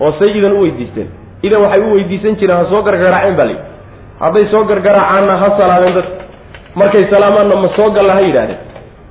oo 0.00 0.12
say 0.18 0.30
idan 0.38 0.52
u 0.52 0.60
weydiisteen. 0.62 1.08
Idan 1.42 1.60
waxay 1.62 1.80
u 1.80 1.94
weydiisan 1.94 2.36
jireen 2.40 2.58
ha 2.58 2.64
soo 2.70 2.82
gargaraaceen 2.82 3.36
baa 3.36 3.44
layi 3.50 3.58
hadday 4.20 4.46
soo 4.50 4.64
gargaraacaanna 4.70 5.34
ha 5.42 5.48
salaameen 5.58 5.94
dadka 5.94 6.14
markay 6.80 7.04
salaamaanna 7.10 7.56
ma 7.64 7.68
soo 7.76 7.90
galla 7.96 8.12
ha 8.14 8.20
yidhahdeen 8.20 8.58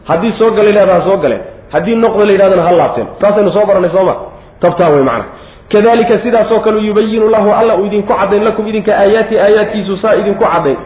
haddii 0.10 0.34
soo 0.40 0.52
gala 0.58 0.70
yidhahda 0.70 0.94
ha 0.94 1.02
soo 1.08 1.18
galeen 1.24 1.42
haddii 1.74 1.96
noqda 1.96 2.26
la 2.26 2.32
yidhahdana 2.32 2.64
ha 2.68 2.72
laabteen 2.72 3.08
saasaynu 3.22 3.52
soo 3.52 3.66
baranay 3.66 3.90
sooma 3.90 4.16
tabtaa 4.62 4.90
wey 4.90 5.04
macana 5.04 5.26
kadalika 5.72 6.20
sidaasoo 6.24 6.60
kale 6.60 6.80
yubayinu 6.88 7.30
lahu 7.30 7.52
alla 7.60 7.76
uu 7.78 7.86
idinku 7.86 8.14
caddayn 8.14 8.44
lakum 8.44 8.68
idinka 8.68 8.92
aayaati 8.98 9.40
aayaadkiisu 9.40 9.98
saa 9.98 10.16
idinku 10.16 10.44
caddayn. 10.44 10.78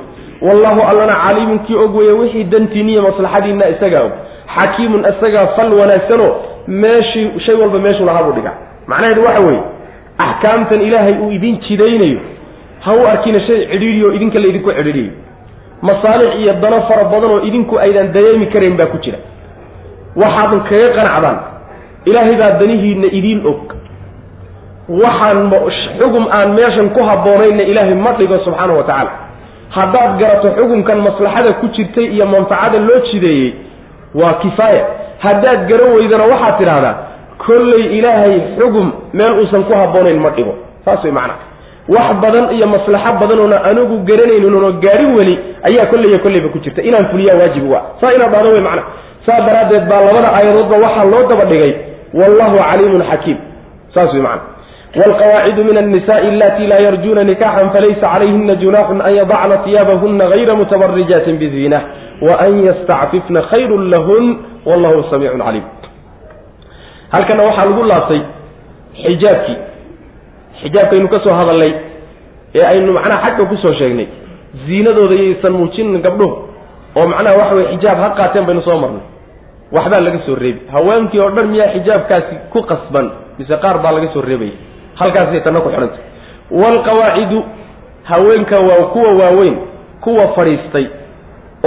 Wallahu 0.41 0.81
allana 0.89 1.15
caliimun 1.25 1.59
kii 1.59 1.75
og 1.75 1.95
weeye 1.95 2.11
wixii 2.11 2.43
dantiiniya 2.43 3.01
maslaxadiinna 3.01 3.65
isagaa 3.69 4.03
og. 4.07 4.11
Xakiimun 4.55 5.01
isagaa 5.11 5.47
fal 5.55 5.73
wanaagsanoo 5.73 6.31
meeshii 6.67 7.31
shay 7.45 7.55
walba 7.55 7.79
meeshuu 7.79 8.05
lahaa 8.05 8.23
buu 8.23 8.31
dhigaa. 8.37 8.53
Macnaheedu 8.87 9.23
waxa 9.25 9.39
weeye 9.39 9.61
axkaamtan 10.17 10.81
ilaahay 10.81 11.13
uu 11.23 11.31
idin 11.31 11.57
jidaynayo 11.67 12.19
ha 12.85 12.93
u 12.93 13.07
arkina 13.07 13.39
shay 13.47 13.65
cidhiidhiyo 13.71 14.13
idinka 14.13 14.39
la 14.39 14.47
idinku 14.47 14.71
cidhiidhiyo. 14.71 15.11
Masaalix 15.81 16.35
iyo 16.39 16.53
dano 16.53 16.81
fara 16.81 17.03
badan 17.03 17.31
oo 17.31 17.41
idinku 17.49 17.79
aydan 17.79 18.11
dareemi 18.13 18.45
karayn 18.45 18.77
baa 18.77 18.85
ku 18.85 18.97
jira 18.97 19.17
waxaadan 20.21 20.59
kaga 20.69 20.87
qanacdaan. 20.97 21.37
Ilaahay 22.09 22.35
baa 22.41 22.51
danihiinna 22.59 23.07
idiin 23.17 23.41
og. 23.51 23.59
Waxaan 24.89 25.51
xugum 25.99 26.25
aan 26.37 26.49
meeshan 26.57 26.89
ku 26.95 27.01
habboonayna 27.09 27.63
ilaahay 27.71 27.93
ma 28.05 28.11
dhigo 28.17 28.37
subxaana 28.45 28.73
wa 28.73 28.83
tacaala. 28.83 29.11
Haddaad 29.75 30.11
garato 30.19 30.47
xukumkan 30.57 30.97
maslaxada 31.05 31.51
ku 31.61 31.67
jirtay 31.75 32.05
iyo 32.15 32.25
manfacada 32.25 32.77
loo 32.87 32.99
jideeyey 33.11 33.53
waa 34.15 34.33
kifaaya. 34.41 34.83
Haddaad 35.25 35.59
garan 35.69 35.91
weydana 35.97 36.25
waxaad 36.31 36.57
tidhahdaa 36.57 36.95
kolley 37.45 37.83
ilaahay 37.99 38.35
xugum 38.57 38.87
meel 39.13 39.33
uusan 39.39 39.63
ku 39.69 39.73
habboonayn 39.81 40.17
ma 40.25 40.29
dhigo. 40.37 40.53
Saas 40.85 41.03
way 41.03 41.11
macnaa. 41.11 41.37
Wax 41.89 42.09
badan 42.21 42.45
iyo 42.57 42.67
maslaxo 42.73 43.11
badanoona 43.21 43.57
anigu 43.69 43.95
garanayninoo 44.09 44.71
gaadhin 44.83 45.11
weli 45.17 45.35
ayaa 45.69 45.85
kolleyya 45.91 46.19
kolleyba 46.25 46.49
ku 46.49 46.57
jirta. 46.65 46.81
Inaan 46.81 47.05
fuliyaa 47.13 47.37
waajib 47.37 47.63
u 47.69 47.75
ah. 47.77 47.83
Saa 48.01 48.11
inaad 48.17 48.31
dhahdo 48.33 48.49
wey 48.57 48.61
macna 48.61 48.83
saa 49.25 49.41
daraaddeed 49.47 49.85
baa 49.89 50.01
labada 50.07 50.29
aayadoodba 50.37 50.77
waxaa 50.85 51.05
loo 51.13 51.23
daba 51.31 51.45
dhigay. 51.51 51.73
Wallahu 52.13 52.57
caliimun 52.57 53.03
xakiim. 53.11 53.37
Saas 53.93 54.13
wey 54.13 54.21
macna. 54.21 54.41
Wlqawaacidu 54.95 55.63
min 55.63 55.77
annisaءi 55.77 56.27
alati 56.33 56.67
laa 56.67 56.79
yarjuna 56.85 57.23
nikaxan 57.23 57.69
falaysa 57.73 58.01
calayhina 58.01 58.55
junaxun 58.55 59.01
an 59.01 59.13
yadacna 59.19 59.57
tiyaabahuna 59.65 60.25
gayra 60.33 60.55
mutabarijaatin 60.55 61.37
bizina 61.41 61.79
waan 62.27 62.55
yastacfifna 62.67 63.41
khayrun 63.51 63.89
lahun 63.93 64.25
wallahu 64.65 65.03
samiicun 65.11 65.41
caliim. 65.45 65.63
Halkana 67.13 67.43
waxaa 67.43 67.65
lagu 67.69 67.83
laabtay 67.91 68.21
xijaabkii. 69.05 69.57
Xijaabkaynu 70.61 71.07
ka 71.13 71.19
soo 71.23 71.33
hadalnay 71.33 71.73
ee 72.55 72.65
aynu 72.71 72.91
macnaha 72.97 73.21
xagga 73.29 73.45
ku 73.45 73.55
soo 73.57 73.73
sheegnay. 73.73 74.07
Ziinadooda 74.65 75.15
yaysan 75.15 75.53
muujinin 75.53 76.01
gabdhuhu 76.01 76.48
oo 76.99 77.07
macnaha 77.11 77.35
waxa 77.41 77.55
weye 77.55 77.67
xijaab 77.75 77.97
ha 78.03 78.09
qaateen 78.19 78.45
baynu 78.47 78.61
soo 78.67 78.77
marnay. 78.83 79.03
Waxbaa 79.75 79.99
laga 80.05 80.19
soo 80.25 80.35
reebi 80.43 80.61
haweenkii 80.73 81.19
oo 81.23 81.29
dhan 81.35 81.47
miyaa 81.53 81.71
xijaabkaasi 81.75 82.35
ku 82.53 82.59
qasban 82.71 83.07
mise 83.39 83.55
qaar 83.63 83.77
baa 83.83 83.91
laga 83.97 84.07
soo 84.13 84.21
reebaya 84.29 84.51
halkaasay 84.99 85.41
tanna 85.45 85.61
ku 85.65 85.69
xidhanta 85.69 85.97
waalqawaacidu 86.61 87.39
haweenka 88.03 88.59
waa 88.59 88.85
kuwa 88.93 89.11
waaweyn 89.19 89.57
kuwa 90.01 90.27
fadhiistay 90.35 90.85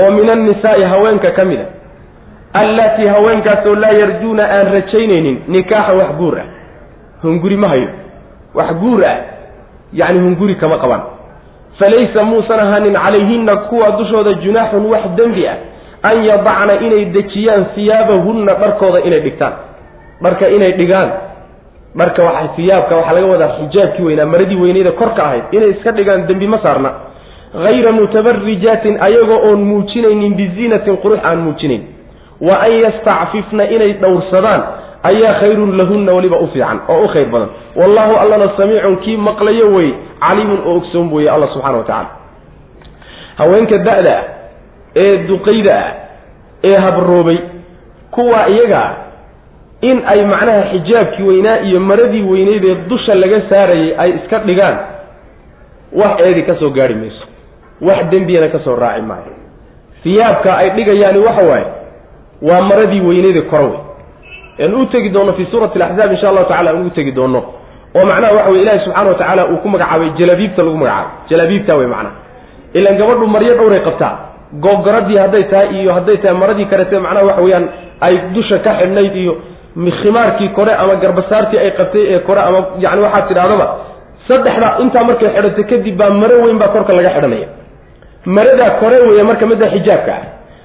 oo 0.03 0.11
min 0.11 0.31
annisaa'i 0.31 0.83
haweenka 0.83 1.31
ka 1.31 1.45
mid 1.45 1.61
a 1.61 1.67
allatii 2.61 3.07
haweenkaasoo 3.07 3.75
laa 3.75 3.91
yarjuuna 4.01 4.45
aan 4.57 4.73
rajaynaynin 4.73 5.39
nikaaxa 5.49 5.93
wax 5.93 6.11
guur 6.19 6.39
ah. 6.39 6.45
Hunguri 7.23 7.57
ma 7.57 7.69
hayo. 7.69 7.89
Wax 8.55 8.71
guur 8.83 9.05
ah 9.07 9.17
yacni 9.93 10.21
hunguri 10.21 10.55
kama 10.55 10.79
qabaan 10.79 11.03
falaysa 11.83 12.23
muusan 12.25 12.61
ahaanin 12.61 12.95
calayhinna 12.95 13.57
kuwa 13.57 13.91
dushooda 13.99 14.33
junaaxun 14.45 14.87
wax 14.93 15.03
dembi 15.19 15.47
ah 15.49 15.57
an 16.11 16.25
yadacna 16.25 16.75
inay 16.87 17.05
dejiyaan 17.17 17.67
siyaabahunna 17.75 18.55
dharkooda 18.55 19.01
inay 19.09 19.21
dhigtaan 19.27 19.53
dharka 20.23 20.49
inay 20.57 20.73
dhigaan 20.79 21.11
dharka 22.01 22.23
waxa 22.23 22.49
siyaabka 22.57 22.97
waxaa 22.97 23.13
laga 23.19 23.27
wadaa 23.33 23.51
xijaabkii 23.59 24.05
weynaa 24.09 24.27
maradii 24.35 24.57
weyneyda 24.65 24.93
korka 24.93 25.25
ahayd 25.25 25.45
inay 25.51 25.71
iska 25.71 25.91
dhigaan 25.99 26.27
dembi 26.27 26.47
ma 26.47 26.59
saarna 26.63 26.91
hayra 27.65 27.93
mutabarijaatin 27.93 28.95
ayagoo 29.07 29.41
oon 29.49 29.61
muujinaynin 29.71 30.35
biziinatin 30.41 30.97
qurux 31.03 31.19
aan 31.25 31.39
muujinayn 31.47 31.83
wa 32.41 32.55
an 32.67 32.73
yastacfifna 32.85 33.65
inay 33.75 33.93
dhowrsadaan 34.03 34.63
ayaa 35.03 35.35
khayrun 35.41 35.77
lahunna 35.79 36.13
weliba 36.13 36.37
u 36.39 36.47
fiican 36.53 36.79
oo 36.89 37.05
u 37.05 37.09
khayr 37.09 37.27
badan. 37.27 37.49
Wallahu 37.77 38.17
allana 38.23 38.49
samiicun 38.57 38.97
kii 38.97 39.17
maqlayo 39.17 39.73
wey 39.75 39.91
caliimun 40.21 40.61
oo 40.67 40.77
ogsoon 40.77 41.13
weeye 41.13 41.31
alla 41.31 41.47
subxana 41.55 41.79
wa 41.79 41.85
tacala 41.85 42.09
haweenka 43.39 43.79
da-da 43.79 44.17
ah 44.19 44.25
ee 44.97 45.17
duqayda 45.29 45.75
ah 45.79 45.93
ee 46.65 46.77
habroobay 46.77 47.39
kuwa 48.11 48.49
iyaga 48.49 48.83
in 49.81 50.03
ay 50.07 50.25
macnaha 50.25 50.63
xijaabkii 50.73 51.23
weynaa 51.23 51.59
iyo 51.59 51.81
maradii 51.81 52.23
weyneyd 52.23 52.65
ee 52.65 52.75
dusha 52.89 53.15
laga 53.15 53.41
saarayay 53.51 53.95
ay 53.99 54.11
iska 54.11 54.39
dhigaan 54.39 54.77
wax 55.93 56.21
eedi 56.21 56.43
ka 56.43 56.55
soo 56.57 56.71
gaari 56.71 56.95
mayso. 56.95 57.25
Wax 57.81 58.05
dembiyana 58.11 58.49
ka 58.49 58.59
soo 58.65 58.77
raaci 58.77 59.03
maayo. 59.03 59.35
Siyaabka 60.03 60.57
ay 60.57 60.71
dhigayaani 60.71 61.19
waxa 61.19 61.43
waaye 61.43 61.67
waa 62.43 62.61
maradii 62.61 63.01
weyneyda 63.01 63.43
kora 63.43 63.71
aan 64.61 64.75
u 64.75 64.87
tegi 64.87 65.09
doonno 65.11 65.33
fii 65.33 65.47
suurati 65.51 65.79
alaxzaab 65.83 66.13
insha 66.13 66.29
allahu 66.29 66.47
tacala 66.51 66.71
aan 66.71 66.81
ugu 66.81 66.91
tegi 66.91 67.13
doonno 67.13 67.41
oo 67.97 68.05
macnaha 68.11 68.33
waxa 68.37 68.51
weye 68.51 68.63
ilahi 68.63 68.79
subxana 68.85 69.09
wa 69.09 69.15
tacaala 69.15 69.43
uu 69.53 69.57
ku 69.63 69.69
magacaabay 69.69 70.11
jalabiibta 70.19 70.63
lagu 70.63 70.77
magacaabay. 70.77 71.29
Jalabiibta 71.31 71.73
wey 71.77 71.87
macnaha 71.87 72.15
ilan 72.79 72.95
gabadhu 73.01 73.27
maryo 73.35 73.55
dhowray 73.59 73.81
qabtaa. 73.89 74.13
Googoradii 74.65 75.17
hadday 75.25 75.45
tahay 75.53 75.69
iyo 75.81 75.93
hadday 75.97 76.17
tahay 76.23 76.37
maradii 76.43 76.67
kalete 76.73 76.99
macnaha 76.99 77.25
waxa 77.29 77.43
weeyaan 77.43 77.65
ay 78.07 78.15
dusha 78.35 78.59
ka 78.65 78.71
xidhnayd 78.81 79.17
iyo 79.23 79.35
khimaarkii 80.03 80.49
kore 80.57 80.73
ama 80.83 80.95
garbasaartii 81.03 81.59
ay 81.65 81.71
qabtay 81.79 82.03
ee 82.15 82.19
kore 82.29 82.41
ama 82.49 82.59
yani 82.85 83.01
waxaad 83.07 83.29
tidhahdaba 83.29 83.67
saddexda 84.29 84.69
intaa 84.85 85.05
markay 85.09 85.29
xidhato 85.37 85.63
kadib 85.71 85.97
baa 86.01 86.11
maro 86.23 86.37
weyn 86.45 86.59
baa 86.63 86.69
korka 86.75 86.93
laga 86.99 87.11
xidhanaya. 87.17 87.49
Maradaa 88.37 88.71
kore 88.81 88.97
weeye 89.09 89.23
marka 89.23 89.47
midda 89.51 89.67
xijaabka 89.75 90.13
ah 90.13 90.25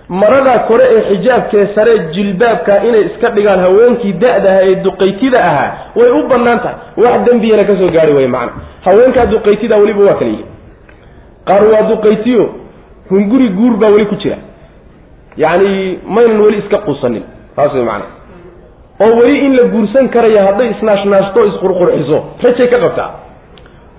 maradaa 0.10 0.60
kore 0.68 0.86
ee 0.95 1.01
xijaabkee 1.10 1.66
sare 1.76 1.99
jilbaabka 2.16 2.84
inay 2.84 3.01
iska 3.05 3.30
dhigaan 3.30 3.60
haweenkii 3.60 4.14
da-daha 4.14 4.62
ee 4.64 4.76
duqaytida 4.76 5.39
ahaa 5.49 5.72
way 5.95 6.10
u 6.12 6.28
bannaan 6.28 6.60
tahay. 6.60 6.76
Wax 7.03 7.26
dembiyana 7.26 7.64
ka 7.64 7.74
soo 7.80 7.89
gaari 7.95 8.14
waya 8.14 8.28
macana 8.28 8.51
haweenkaa 8.86 9.26
duqaytida 9.26 9.78
weliba 9.78 10.03
waa 10.10 10.14
kala 10.20 10.32
yihi 10.32 10.45
qaar 11.47 11.64
waa 11.74 11.82
duqaytiyo 11.91 12.49
hunguri 13.10 13.49
guur 13.49 13.74
baa 13.82 13.89
weli 13.89 14.05
ku 14.05 14.16
jira. 14.16 14.38
Yacni 15.38 15.99
maynan 16.08 16.41
weli 16.41 16.58
iska 16.58 16.78
quusanin 16.78 17.24
taas 17.55 17.74
way 17.74 17.84
macana 17.84 18.05
oo 18.99 19.12
weli 19.20 19.45
in 19.45 19.55
la 19.58 19.64
guursan 19.64 20.10
karaya 20.10 20.43
hadday 20.47 20.70
isnaashnaashto 20.76 21.45
isqurqurxiso 21.45 22.18
rajay 22.43 22.68
ka 22.68 22.78
qabtaa 22.86 23.10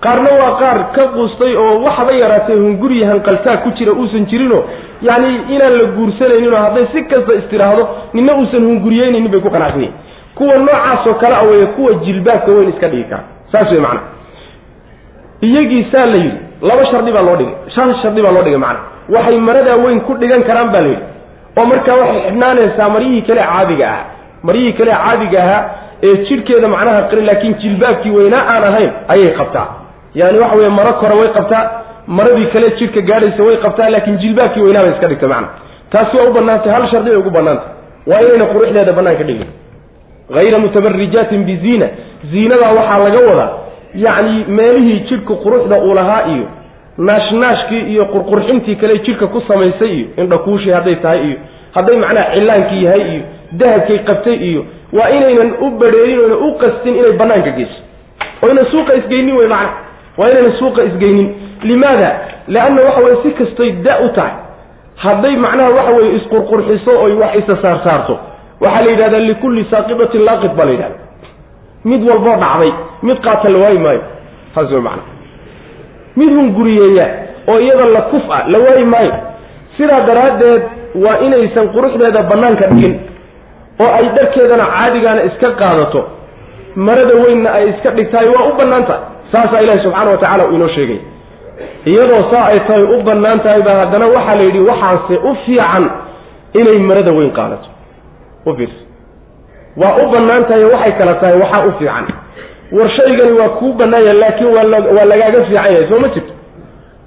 qaarna 0.05 0.29
waa 0.41 0.51
qaar 0.61 0.77
ka 0.95 1.03
quustay 1.15 1.55
oo 1.55 1.79
waxba 1.85 2.11
yaraatee 2.21 2.55
hunguri 2.55 3.03
hanqaltaa 3.03 3.57
ku 3.63 3.69
jira 3.77 3.91
uusan 3.93 4.25
jirinoo 4.31 4.63
yacni 5.01 5.31
inaan 5.55 5.73
la 5.79 5.85
guursanayninoo 5.97 6.59
hadday 6.65 6.85
si 6.93 7.03
kasta 7.11 7.33
istiraahdo 7.41 7.83
nina 8.13 8.33
uusan 8.39 8.63
hunguriyeynaynin 8.69 9.31
bay 9.31 9.41
ku 9.41 9.49
qanacsan 9.55 9.81
yihiin 9.81 9.93
kuwa 10.35 10.57
noocaasoo 10.57 11.13
kale 11.13 11.35
a 11.35 11.41
weeye 11.49 11.65
kuwa 11.65 11.93
jilbaabka 11.93 12.51
weyn 12.51 12.69
iska 12.69 12.87
dhigi 12.87 13.03
kara. 13.03 13.23
Saas 13.51 13.71
wey 13.71 13.79
macana 13.79 14.01
iyagii 15.41 15.85
saa 15.91 16.05
la 16.05 16.15
yidhi 16.17 16.37
laba 16.61 16.85
shardi 16.85 17.11
baa 17.11 17.21
loo 17.21 17.35
dhigay 17.35 17.53
shan 17.75 17.95
shardi 18.01 18.21
baa 18.21 18.31
loo 18.31 18.41
dhigay 18.43 18.59
macana 18.59 18.79
waxay 19.15 19.37
maradaa 19.39 19.75
weyn 19.83 19.99
ku 20.01 20.13
dhigan 20.21 20.43
karaan 20.43 20.69
baa 20.73 20.81
la 20.81 20.87
yidhi. 20.87 21.03
Oo 21.57 21.65
markaa 21.65 21.95
waxay 22.01 22.21
xidhnaanaysaa 22.25 22.89
maryihii 22.95 23.21
kale 23.27 23.41
caadiga 23.51 23.87
ahaa. 23.89 24.05
Maryihii 24.43 24.73
kale 24.79 24.91
caadiga 24.91 25.39
ahaa 25.43 25.61
ee 26.03 26.15
jidhkeeda 26.27 26.67
macnaha 26.67 27.01
qari 27.09 27.21
laakiin 27.29 27.53
jilbaabkii 27.61 28.11
weynaa 28.17 28.43
aan 28.53 28.63
ahayn 28.69 28.91
ayay 29.13 29.31
qabtaa 29.39 29.67
yani 30.15 30.39
waxa 30.39 30.55
weye 30.57 30.69
maro 30.69 30.93
kore 30.93 31.15
way 31.15 31.29
qabtaa 31.37 31.63
maradii 32.07 32.45
kale 32.53 32.69
jidhka 32.79 33.01
gaadhaysa 33.01 33.43
way 33.43 33.57
qabtaa 33.57 33.89
laakiin 33.89 34.17
jilbaabkii 34.17 34.61
weynaa 34.61 34.81
bay 34.83 34.91
iska 34.91 35.07
dhigta 35.07 35.27
macna. 35.27 35.47
Taasi 35.91 36.17
waa 36.17 36.23
u 36.29 36.33
banaantay 36.33 36.71
hal 36.71 36.87
shardi 36.91 37.09
bay 37.09 37.19
ugu 37.19 37.29
banaantay 37.29 37.67
waa 38.07 38.21
inayna 38.21 38.45
quruxdeeda 38.45 38.93
banaanka 38.93 39.23
dhigin. 39.23 39.47
Hayra 40.33 40.57
mutabarijaatin 40.59 41.43
biziina 41.43 41.87
ziinadaa 42.31 42.71
waxaa 42.79 42.97
laga 43.03 43.19
wadaa 43.29 43.49
yacni 43.95 44.45
meelihii 44.47 44.99
jidhka 45.09 45.33
quruxda 45.43 45.77
uu 45.81 45.93
lahaa 45.93 46.23
iyo 46.33 46.45
naashnaashkii 46.97 47.79
iyo 47.93 48.05
qurqurxintii 48.05 48.75
kale 48.75 48.97
jidhka 48.99 49.27
ku 49.27 49.41
samaysay 49.47 49.89
iyo 49.97 50.07
indhakuushii 50.17 50.71
hadday 50.71 50.95
tahay 50.95 51.21
iyo 51.27 51.37
hadday 51.75 51.97
macnaha 51.97 52.33
cilaankii 52.33 52.83
yahay 52.83 53.01
iyo 53.13 53.21
dahabkay 53.51 53.99
qabtay 54.09 54.35
iyo 54.49 54.65
waa 54.93 55.09
inaynan 55.09 55.51
u 55.61 55.69
badheerin 55.79 56.19
oyna 56.19 56.35
u 56.35 56.49
qastin 56.61 56.95
inay 56.95 57.11
banaanka 57.11 57.49
geyso. 57.57 57.79
Oyna 58.41 58.65
suuqa 58.71 58.93
isgeynin 58.99 59.35
wey 59.37 59.47
macna 59.47 59.69
waa 60.19 60.29
inaynan 60.31 60.53
suuqa 60.59 60.81
isgeynin. 60.89 61.27
Limaada? 61.69 62.09
Leanna 62.53 62.81
waxa 62.87 63.01
weye 63.05 63.17
si 63.23 63.29
kastoy 63.39 63.69
da 63.85 63.93
u 64.05 64.09
tahay. 64.17 64.33
Hadday 65.03 65.35
macnaha 65.45 65.69
waxa 65.77 65.91
weye 65.97 66.09
isqurqurxiso 66.17 66.91
oy 67.05 67.13
wax 67.21 67.33
isa 67.41 67.55
saarsaarto. 67.63 68.15
Waxaa 68.63 68.81
la 68.85 68.89
yidhahdaa 68.93 69.19
likulli 69.29 69.63
saaqidatin 69.71 70.23
laaqid 70.27 70.53
baa 70.57 70.65
la 70.65 70.71
yidhahda 70.75 70.97
mid 71.89 72.01
walboo 72.09 72.35
dhacday 72.43 72.71
mid 73.07 73.17
qaata 73.25 73.49
la 73.53 73.57
waayi 73.63 73.79
maayo. 73.85 74.01
Taas 74.55 74.71
wey 74.71 74.81
macna 74.87 75.03
mid 76.19 76.29
hunguriyeeya 76.37 77.05
oo 77.51 77.59
iyada 77.65 77.85
la 77.95 78.01
kuf 78.11 78.25
ah 78.37 78.43
la 78.53 78.57
waayi 78.65 78.85
maayo. 78.93 79.13
Sidaa 79.77 80.01
daraaddeed 80.09 80.61
waa 81.03 81.17
inaysan 81.25 81.67
quruxdeeda 81.75 82.21
bannaanka 82.31 82.65
dhigin 82.73 82.95
oo 83.83 83.91
ay 83.99 84.05
dharkeedana 84.17 84.65
caadigaana 84.75 85.21
iska 85.29 85.49
qaadato. 85.61 86.01
Marada 86.75 87.15
weynna 87.23 87.49
ay 87.57 87.69
iska 87.69 87.89
dhigtahay 87.97 88.27
waa 88.35 88.45
u 88.51 88.53
bannaan 88.59 88.83
tahay 88.89 89.03
saasaa 89.31 89.59
ilaahi 89.63 89.79
subxaana 89.83 90.11
wa 90.11 90.17
tacala 90.17 90.45
uu 90.47 90.55
inoo 90.55 90.67
sheegay. 90.67 90.99
Iyadoo 91.85 92.23
saa 92.31 92.45
ay 92.51 92.59
tahay 92.67 92.83
u 92.83 93.01
bannaan 93.07 93.39
tahay 93.45 93.61
baa 93.67 93.75
haddana 93.81 94.07
waxaa 94.15 94.35
la 94.35 94.41
yidhi 94.47 94.59
waxaase 94.69 95.15
u 95.29 95.35
fiican 95.45 95.83
inay 96.59 96.77
marada 96.89 97.11
weyn 97.17 97.31
qaadato. 97.37 97.67
U 98.45 98.53
fiirsa 98.57 98.81
waa 99.81 99.93
u 100.03 100.09
bannaan 100.13 100.43
tahay 100.49 100.63
waxay 100.73 100.91
kala 100.99 101.13
tahay 101.21 101.37
waxaa 101.43 101.65
u 101.67 101.71
fiican. 101.79 102.05
War 102.77 102.89
shaygani 102.97 103.31
waa 103.39 103.49
kuu 103.59 103.73
bannaanya 103.79 104.13
laakiin 104.21 104.49
waa 104.55 104.65
waa 104.97 105.05
lagaaga 105.11 105.39
fiican 105.47 105.71
yahay 105.73 105.87
soo 105.89 105.99
ma 106.03 106.07
jirto? 106.15 106.33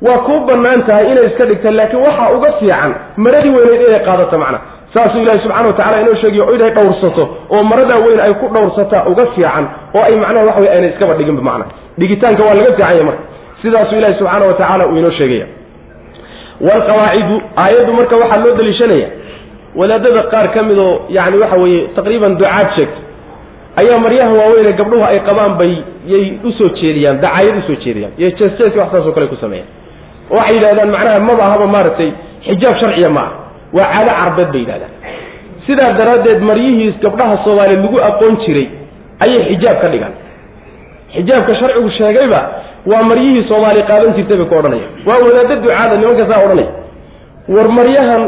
Waa 0.07 0.19
kuu 0.27 0.41
bannaan 0.49 0.83
tahay 0.89 1.05
inay 1.13 1.27
iska 1.31 1.45
dhigta 1.51 1.71
laakiin 1.79 2.03
waxaa 2.07 2.31
uga 2.37 2.51
fiican 2.61 2.91
maradii 3.25 3.51
weyneyd 3.57 3.83
inay 3.89 4.01
qaadato 4.09 4.39
macna. 4.43 4.59
Saasuu 4.95 5.21
ilaahi 5.23 5.41
subxana 5.45 5.67
wa 5.69 5.73
tacala 5.79 6.01
inoo 6.01 6.15
sheegiyo 6.23 6.45
inay 6.55 6.71
dhowrsato 6.77 7.25
oo 7.55 7.63
maradaa 7.71 7.97
weyn 8.05 8.21
ay 8.21 8.35
ku 8.41 8.47
dhowrsataa 8.55 9.05
uga 9.11 9.27
fiican 9.35 9.65
oo 9.97 10.03
ay 10.09 10.17
macnaha 10.23 10.47
waxa 10.49 10.61
wey 10.61 10.71
ayna 10.75 10.87
iskaba 10.93 11.15
dhiginba 11.19 11.43
macna 11.49 11.65
dhigitaanka 11.99 12.43
waa 12.47 12.55
laga 12.59 12.71
fiican 12.73 12.89
yahay 12.91 13.03
marka. 13.09 13.23
Sidaasuu 13.63 13.99
ilaahi 13.99 14.15
subxaana 14.19 14.45
wa 14.47 14.55
tacaala 14.61 14.85
uu 14.87 14.97
inoo 15.01 15.11
sheegaya. 15.19 15.47
Waalqawaacidu 16.67 17.37
aayaddu 17.63 17.93
marka 17.99 18.17
waxaa 18.23 18.37
loo 18.45 18.55
daliishanaya. 18.59 19.09
Wadaadada 19.81 20.23
qaar 20.33 20.47
ka 20.55 20.63
mid 20.69 20.79
oo 20.79 20.93
yani 21.17 21.37
waxa 21.43 21.57
weeye 21.63 21.81
taqriiban 21.97 22.33
ducaad 22.41 22.69
sheegto 22.77 23.01
ayaa 23.81 23.99
maryaha 24.05 24.33
waaweyne 24.39 24.73
gabdhuhu 24.81 25.05
ay 25.11 25.19
qabaan 25.29 25.55
bay 25.61 25.73
yay 26.13 26.25
u 26.45 26.51
soo 26.59 26.69
jeediyaan 26.81 27.21
dacaayad 27.25 27.57
u 27.57 27.63
soo 27.69 27.77
jeediyaan 27.85 28.13
iyo 28.21 28.31
jeesjeeska 28.39 28.81
wax 28.83 28.91
saasoo 28.93 29.13
kale 29.17 29.27
ku 29.33 29.37
sameeyaan. 29.45 29.69
Oo 30.31 30.37
waxay 30.37 30.55
yidhahdaan 30.57 30.91
macnaha 30.95 31.21
maba 31.29 31.45
ahaba 31.49 31.67
maaragtay 31.75 32.11
xijaab 32.47 32.77
sharciya 32.81 33.09
ma 33.17 33.21
aha. 33.21 33.33
Waa 33.77 33.87
caado 33.95 34.11
carbeed 34.21 34.51
bay 34.55 34.61
yidhahdaan 34.65 34.93
sidaa 35.67 35.93
daraaddeed 35.99 36.41
maryihii 36.51 36.91
gabdhaha 37.05 37.35
soomaaliyeed 37.45 37.83
lagu 37.85 37.99
aqoon 38.09 38.35
jiray 38.45 38.67
ayay 39.25 39.41
xijaab 39.51 39.79
ka 39.83 39.89
dhigaan 39.93 40.13
xijaabka 41.15 41.55
sharcigu 41.61 41.91
sheegayba 41.99 42.41
waa 42.91 43.03
maryihii 43.11 43.45
soomaali 43.49 43.83
qaadan 43.91 44.15
jirtay 44.17 44.37
bay 44.41 44.47
ku 44.51 44.55
odhanaya. 44.61 44.87
Waa 45.07 45.19
wadaadda 45.25 45.55
ducaada 45.63 45.97
nimanka 46.01 46.25
saa 46.31 46.41
odhanaya. 46.47 46.71
War 47.55 47.69
maryahan 47.79 48.23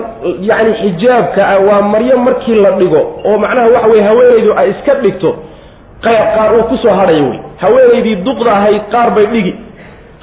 yacni 0.48 0.72
xijaabka 0.82 1.40
ah 1.52 1.58
waa 1.68 1.82
maryo 1.92 2.16
markii 2.26 2.54
la 2.64 2.70
dhigo 2.80 3.00
oo 3.28 3.36
macnaha 3.42 3.68
waxa 3.74 3.88
weye 3.92 4.02
haweenaydu 4.08 4.50
ay 4.60 4.70
iska 4.74 4.94
dhigto 5.04 5.30
qaar 6.04 6.50
uu 6.58 6.64
ku 6.70 6.76
soo 6.82 6.94
hadhayo 7.00 7.24
wey. 7.30 7.38
Haweenaydii 7.62 8.16
duqda 8.26 8.50
ahayd 8.58 8.82
qaar 8.92 9.10
bay 9.16 9.26
dhigi. 9.32 9.52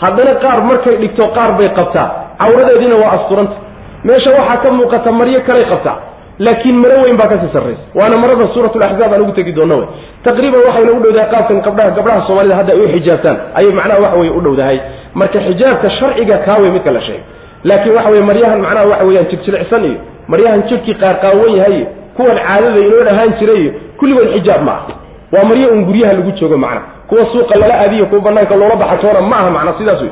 Haddana 0.01 0.33
qaar 0.43 0.59
markay 0.69 0.95
dhigto 1.03 1.23
qaar 1.37 1.51
bay 1.59 1.69
qabtaa. 1.79 2.07
Cawradeediina 2.41 2.95
waa 3.03 3.11
asturanta. 3.17 3.55
Meesha 4.03 4.29
waxaa 4.37 4.57
ka 4.63 4.69
muuqata 4.77 5.11
maryo 5.19 5.39
kaley 5.47 5.65
qabtaa 5.71 5.97
laakiin 6.45 6.75
maro 6.83 6.97
weyn 7.03 7.17
baa 7.21 7.27
ka 7.31 7.37
sii 7.41 7.51
sarraysa 7.53 7.81
waana 7.99 8.17
marada 8.23 8.47
suuratulaxzaab 8.53 9.13
aan 9.13 9.21
ugu 9.25 9.31
tegi 9.37 9.51
doona 9.57 9.75
wey 9.79 9.87
taqriiban 10.27 10.61
waxayna 10.67 10.91
u 10.91 10.99
dhowdahay 11.03 11.29
qaabkan 11.33 11.61
gabdhaha 11.67 11.89
gabdhaha 11.97 12.21
soomaalida 12.27 12.55
hadda 12.59 12.73
ay 12.73 12.79
u 12.79 12.87
xijaabtaan. 12.95 13.37
Ayay 13.59 13.71
macnaha 13.79 13.99
waxa 14.05 14.17
weye 14.21 14.31
u 14.31 14.41
dhowdahay. 14.45 14.77
Marka 15.19 15.39
xijaabka 15.47 15.89
sharciga 15.97 16.37
kaawey 16.45 16.69
midka 16.75 16.91
la 16.95 17.01
sheegay. 17.01 17.23
Laakiin 17.69 17.95
waxa 17.97 18.09
weye 18.13 18.23
maryahan 18.29 18.59
macnaha 18.65 18.85
waxa 18.91 19.03
weeyaan 19.07 19.27
jigjilicsan 19.31 19.83
iyo 19.89 19.97
maryahan 20.31 20.61
jidhkii 20.69 20.93
qaarqaawan 21.03 21.51
yahay 21.59 21.75
iyo 21.77 21.85
kuwan 22.17 22.37
caadada 22.47 22.79
inoo 22.87 23.03
dhahaan 23.07 23.31
jiray 23.39 23.59
iyo 23.63 23.71
kulligood 23.99 24.29
xijaab 24.35 24.61
ma 24.67 24.71
aha. 24.71 24.93
Waa 25.33 25.43
maryo 25.49 25.67
un 25.75 25.85
guryaha 25.89 26.13
lagu 26.17 26.31
joogo 26.39 26.57
macna. 26.57 26.81
Kuwa 27.07 27.25
suuqa 27.31 27.55
lala 27.61 27.75
aadiyo 27.83 28.05
kuwa 28.05 28.21
banaanka 28.21 28.55
loola 28.55 28.75
baxatoona 28.75 29.21
ma 29.21 29.35
aha 29.41 29.49
macna 29.57 29.73
sidaas 29.77 30.01
wey 30.01 30.11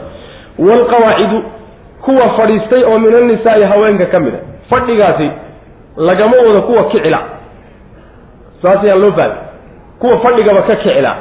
waalqawaacidu 0.68 1.44
kuwa 2.06 2.30
fadhiistay 2.38 2.84
oo 2.84 3.00
min 3.00 3.16
annisaai 3.16 3.64
haweenka 3.64 4.06
ka 4.06 4.20
mid 4.20 4.34
a. 4.34 4.40
Fadhigaasi 4.70 5.30
lagama 6.08 6.38
wado 6.48 6.62
kuwa 6.62 6.84
kicila. 6.84 7.20
Saas 8.62 8.84
ayaan 8.84 9.02
loo 9.02 9.12
fahmay 9.12 9.38
kuwa 10.00 10.18
fadhigaba 10.20 10.62
ka 10.62 10.76
kicila. 10.76 11.16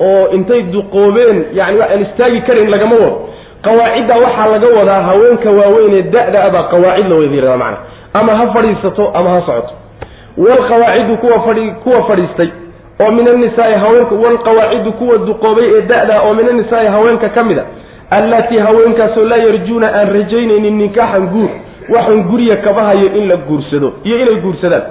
Oo 0.00 0.28
intay 0.36 0.62
duqoobeen 0.62 1.44
yani 1.52 1.82
aan 1.82 2.02
istaagi 2.02 2.40
karin 2.46 2.70
lagama 2.70 2.94
wado. 2.96 3.28
Qawaacidda 3.64 4.14
waxaa 4.24 4.46
laga 4.52 4.68
wadaa 4.78 5.02
haweenka 5.02 5.50
waaweynee 5.50 6.02
da-da 6.02 6.44
abaa 6.44 6.62
qawaacid 6.72 7.08
la 7.08 7.14
wada 7.16 7.34
yirahdaa 7.34 7.76
ama 8.14 8.32
ha 8.36 8.46
fadhiisato 8.54 9.10
ama 9.14 9.30
ha 9.30 9.40
socoto. 9.46 9.74
Waalqawaacidu 10.38 11.16
kuwa 11.16 11.40
fadhi 11.42 11.70
kuwa 11.70 12.02
fadhiistay 12.08 12.48
oo 13.00 13.10
min 13.10 13.28
annisaai 13.28 13.74
haweenka 13.74 14.14
waalqawaacidu 14.14 14.92
kuwa 14.92 15.18
duqoobay 15.18 15.64
ee 15.76 15.82
da-da 15.82 16.20
oo 16.22 16.34
min 16.34 16.48
annisaai 16.48 16.86
haweenka 16.86 17.28
ka 17.28 17.42
mid 17.44 17.58
a 17.58 17.64
allatii 18.10 18.58
haweenkaasoo 18.58 19.24
laa 19.24 19.36
yarjuuna 19.36 19.86
aan 19.94 20.12
rajaynaynin 20.12 20.76
ninkaaxan 20.78 21.26
guur 21.26 21.50
waxaan 21.88 22.22
gurya 22.30 22.56
kaba 22.56 22.82
hayo 22.84 23.06
in 23.18 23.28
la 23.28 23.36
guursado 23.36 23.92
iyo 24.04 24.18
inay 24.18 24.36
guursadaan. 24.36 24.82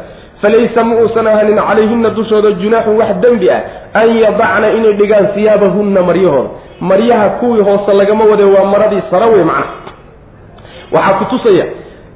Falaysa 0.41 0.83
ma 0.83 0.95
uusan 0.95 1.27
ahanin 1.27 1.55
calayhinna 1.59 2.09
dushooda 2.09 2.51
junaaxun 2.51 2.95
wax 2.97 3.15
dembi 3.21 3.49
ah 3.49 3.61
an 3.93 4.07
yadacna 4.17 4.67
inay 4.77 4.93
dhigaan 4.93 5.27
siyaabahunna 5.35 6.01
maryahooda. 6.01 6.49
Maryaha 6.81 7.29
kuwii 7.29 7.61
hoose 7.61 7.93
lagama 7.93 8.23
wade 8.25 8.43
waa 8.43 8.65
maradii 8.65 9.01
sara 9.11 9.25
wey 9.25 9.43
macna. 9.43 9.65
Waxaa 10.91 11.13
ku 11.19 11.25
tusaya 11.25 11.65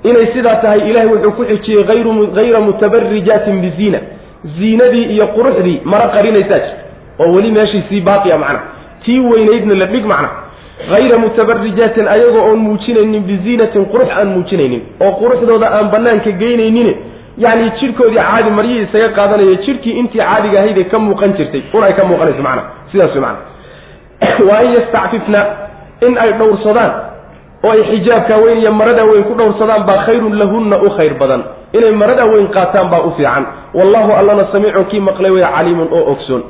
inay 0.03 0.28
sidaa 0.34 0.55
tahay 0.55 0.89
ilahay 0.89 1.07
wuxuu 1.07 1.32
ku 1.32 1.43
xijiyey 1.45 1.84
hayra 2.36 2.59
mutabarijaatin 2.59 3.61
biziina 3.61 3.99
ziinadii 4.57 5.03
iyo 5.03 5.28
quruxdii 5.28 5.82
mara 5.86 6.07
qarinaysaa 6.07 6.59
jirta 6.59 6.84
oo 7.19 7.32
weli 7.36 7.51
meeshii 7.51 7.84
sii 7.89 8.01
baaqia 8.01 8.38
macna. 8.38 8.59
Tii 9.05 9.19
weynaydna 9.19 9.76
la 9.76 9.86
dhig 9.86 10.05
macna 10.05 10.30
hayra 10.91 11.17
mutabarijaatin 11.17 12.07
ayagoo 12.07 12.43
oon 12.49 12.59
muujinaynin 12.67 13.24
biziinatin 13.30 13.86
qurux 13.91 14.09
aan 14.19 14.28
muujinaynin 14.36 14.82
oo 15.05 15.11
quruxdooda 15.21 15.67
aan 15.78 15.88
banaanka 15.93 16.32
geynaynin 16.41 16.89
yacni 17.38 17.71
jidhkoodii 17.80 18.21
caadi 18.30 18.49
maryihii 18.57 18.84
isaga 18.88 19.09
qaadanaya 19.17 19.55
jidhkii 19.65 19.93
intii 20.01 20.21
caadiga 20.21 20.57
ahaydee 20.59 20.84
ka 20.91 20.99
muuqan 20.99 21.34
jirtay 21.38 21.61
un 21.74 21.84
ay 21.84 21.93
ka 21.93 22.03
muuqanayso 22.09 22.43
macna 22.47 22.63
sidaas 22.91 23.13
wey 23.15 23.21
macna 23.21 23.41
wa 24.49 24.57
an 24.61 24.67
yastacfifna 24.76 25.41
in 26.07 26.17
ay 26.24 26.32
dhowrsadaan 26.39 26.91
oo 27.63 27.71
ay 27.71 27.82
xijaabkaa 27.89 28.38
weyn 28.43 28.59
iyo 28.61 28.71
maradaa 28.71 29.05
weyn 29.11 29.24
ku 29.30 29.34
dhowrsadaan 29.39 29.84
baa 29.89 29.97
khayrun 30.05 30.36
lahunna 30.41 30.78
u 30.86 30.89
khayr 30.97 31.13
badan 31.21 31.41
inay 31.78 31.91
maradaa 32.01 32.26
weyn 32.34 32.47
qaataan 32.57 32.89
baa 32.93 33.01
u 33.07 33.11
fiican 33.17 33.45
wallahu 33.74 34.11
allana 34.19 34.47
samiicun 34.51 34.86
kii 34.91 34.99
maqlay 35.09 35.32
wey 35.32 35.45
caliimun 35.55 35.88
oo 35.97 36.03
ogsoon 36.11 36.43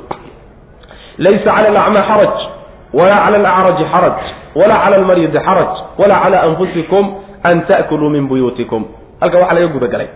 laysa 1.18 1.44
cala 1.44 1.68
alacmaa 1.72 2.04
xaraj 2.10 2.34
walaa 2.98 3.20
cala 3.24 3.36
alacraji 3.38 3.84
xaraj 3.92 4.18
walaa 4.60 4.78
cala 4.84 4.96
almaryidi 5.00 5.38
xaraj 5.46 5.72
walaa 6.00 6.20
cala 6.24 6.36
anfusikum 6.48 7.04
an 7.48 7.56
ta'kuluu 7.70 8.10
min 8.16 8.24
buyuutikum 8.30 8.82
halkan 9.20 9.40
waxaa 9.42 9.54
laga 9.58 9.68
gudagalay 9.76 10.08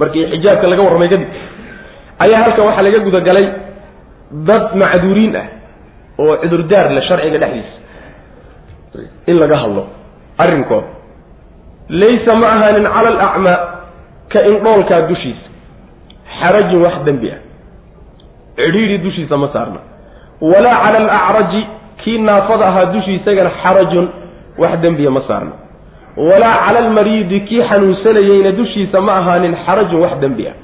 markii 0.00 0.24
xijaabka 0.32 0.66
laga 0.72 0.82
warramay 0.86 1.08
kadib 1.12 1.28
ayaa 2.24 2.40
halkan 2.44 2.64
waxaa 2.68 2.82
laga 2.86 2.98
gudagalay 3.06 3.46
dad 4.48 4.64
macduuriin 4.82 5.36
ah 5.42 5.46
oo 6.22 6.34
cudurdaar 6.42 6.86
leh 6.96 7.04
sharciga 7.08 7.38
dhexdiisa. 7.42 7.76
In 9.30 9.36
laga 9.42 9.56
hadlo 9.62 9.82
arrinkooda. 10.42 10.88
Laysa 12.00 12.32
ma 12.40 12.46
ahaanin 12.54 12.86
cala 12.94 13.08
alacmaa 13.14 13.58
ka 14.32 14.38
indhoolkaa 14.50 15.00
dushiisa. 15.10 15.46
Xarajin 16.38 16.80
wax 16.84 16.96
dembi 17.06 17.28
ah. 17.36 17.40
Cidhiidhi 18.56 18.98
dushiisa 19.04 19.36
ma 19.42 19.48
saarna 19.54 19.80
walaa 20.50 20.76
cala 20.84 20.98
alacraji 20.98 21.62
kii 22.04 22.18
naafada 22.18 22.66
ahaa 22.66 22.84
dushiisagana 22.94 23.50
xarajun 23.62 24.06
wax 24.58 24.72
dembiya 24.84 25.10
ma 25.10 25.22
saarna 25.28 25.52
walaa 26.16 26.56
cala 26.66 26.78
almariidi 26.78 27.40
kii 27.40 27.62
xanuunsanayeyna 27.70 28.50
dushiisa 28.60 29.00
ma 29.00 29.12
ahaanin 29.20 29.54
xarajun 29.66 30.00
wax 30.04 30.14
dembi 30.24 30.48
ah 30.48 30.54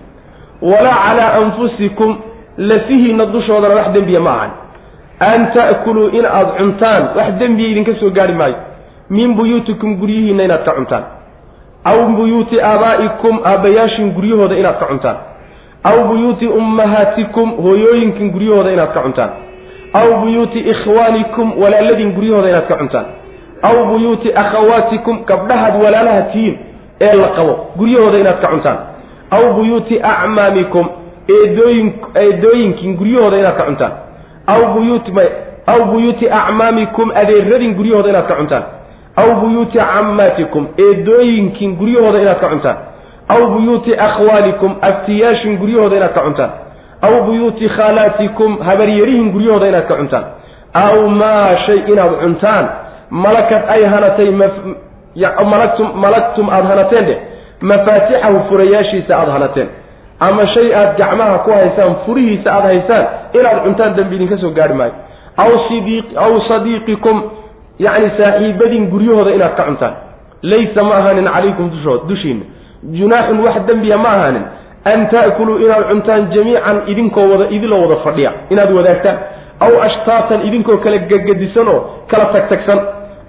walaa 0.63 0.97
calaa 1.07 1.33
anfusikum 1.43 2.17
lafihiinna 2.71 3.27
dushoodana 3.35 3.75
wax 3.75 3.89
dembiya 3.97 4.21
ma 4.21 4.31
ahan 4.37 4.51
an 5.21 5.41
ta'kuluu 5.55 6.09
in 6.19 6.25
aada 6.27 6.51
cuntaan 6.59 7.03
wax 7.17 7.29
dembiya 7.39 7.69
idinka 7.73 7.95
soo 8.01 8.11
gaari 8.11 8.33
maayo. 8.41 8.55
Min 9.11 9.35
buyuutikum 9.35 9.97
guryihiinna 10.01 10.45
inaad 10.45 10.65
ka 10.65 10.73
cuntaan. 10.79 11.05
Aw 11.85 11.99
buyuuti 12.17 12.61
aabaa'ikum 12.61 13.41
aabbayaashin 13.51 14.11
guryahooda 14.17 14.57
inaad 14.61 14.79
ka 14.81 14.87
cuntaan. 14.91 15.17
Aw 15.85 15.97
buyuuti 16.09 16.47
ummahaatikum 16.47 17.49
hooyooyinkin 17.65 18.31
guryahooda 18.35 18.71
inaad 18.77 18.93
ka 18.95 19.01
cuntaan 19.07 19.31
aw 19.93 20.21
buyuuti 20.21 20.59
ikhwaanikum 20.59 21.53
walaaladin 21.63 22.13
guryahooda 22.13 22.49
inaad 22.49 22.67
ka 22.69 22.77
cuntaan 22.77 23.07
aw 23.63 23.77
buyuuti 23.91 24.33
akhawaatikum 24.35 25.25
gabdhahaad 25.27 25.83
walaalaha 25.85 26.23
tihiin 26.23 26.59
ee 27.01 27.13
la 27.13 27.29
qabo 27.29 27.55
guryahooda 27.77 28.19
inaad 28.19 28.41
ka 28.41 28.49
cuntaan 28.49 28.79
aw 29.31 29.53
buyuuti 29.55 30.01
acmaamikum 30.03 30.87
eedooyin 31.29 31.93
eedooyinkin 32.15 32.97
guryahooda 32.97 33.39
inaad 33.39 33.57
ka 33.57 33.65
cuntaan 33.65 33.93
aw 34.47 34.61
buyuuti 34.75 35.13
aw 35.67 35.81
buyuuti 35.93 36.31
acmaamikum 36.31 37.11
adeeradin 37.15 37.75
guryahooda 37.75 38.09
inaad 38.09 38.27
ka 38.29 38.35
cuntaan 38.37 38.63
aw 39.17 39.29
buyuuti 39.41 39.79
cammaatikum 39.79 40.67
eedooyinkin 40.79 41.77
guryahooda 41.77 42.19
inaad 42.23 42.41
ka 42.41 42.49
cuntaan 42.49 42.77
aw 43.29 43.41
buyuuti 43.55 43.97
akhwaalikum 43.97 44.77
aftiyaashin 44.81 45.57
guryahooda 45.59 45.97
inaad 45.97 46.15
ka 46.15 46.21
cuntaan 46.21 46.51
aw 47.03 47.15
buyuuti 47.27 47.69
khaalaatikum 47.69 48.59
habaryarihin 48.69 49.33
guryahooda 49.33 49.67
inaad 49.69 49.87
ka 49.89 49.95
cuntaan. 49.97 50.25
Aw 50.75 50.97
maa 51.09 51.57
shay 51.67 51.79
inaad 51.93 52.13
cuntaan. 52.23 52.65
Malakad 53.11 53.63
ay 53.75 53.83
hanatay 53.85 54.29
malagtum 55.51 55.89
malagtum 55.97 56.47
aada 56.51 56.69
hanateen 56.69 57.05
dheh 57.07 57.19
mafaatixahu 57.61 58.37
furayaashiisa 58.49 59.13
aada 59.17 59.33
hanateen. 59.33 59.69
Ama 60.21 60.47
shay 60.55 60.75
aad 60.75 60.97
gacmaha 60.99 61.39
ku 61.47 61.51
haysaan 61.51 61.95
furihiisa 62.07 62.49
aada 62.53 62.69
haysaan 62.75 63.05
inaad 63.33 63.59
cuntaan 63.65 63.97
dambi 63.97 64.17
idinka 64.17 64.37
soo 64.43 64.51
gaari 64.51 64.75
maayo. 64.75 64.93
Aw 65.37 65.51
sidii 65.69 66.05
aw 66.17 66.33
sadiiqikum 66.49 67.17
yacni 67.79 68.11
saaxiibadin 68.19 68.91
guryahooda 68.93 69.31
inaad 69.39 69.55
ka 69.57 69.65
cuntaan. 69.71 69.95
Laysa 70.43 70.83
ma 70.83 70.95
ahaanin 71.01 71.27
calaykum 71.35 71.71
dushood 71.71 72.07
dushiina 72.09 72.45
junaaxun 72.99 73.39
wax 73.43 73.57
dembiya 73.67 73.99
ma 73.99 74.09
ahaanin 74.09 74.45
an 74.85 75.09
ta'kuluu 75.11 75.59
inaad 75.65 75.85
cuntaan 75.91 76.31
jamiican 76.35 76.83
idinkoo 76.87 77.27
wada 77.33 77.47
idiloo 77.57 77.81
wada 77.83 77.97
fadhiya 78.07 78.33
inaad 78.51 78.71
wadaagtaan 78.79 79.19
aw 79.61 79.73
ashtaatan 79.89 80.47
idinkoo 80.49 80.77
kala 80.85 80.99
gegedisan 81.11 81.69
oo 81.69 81.81
kala 82.11 82.25
tagtagsan 82.35 82.81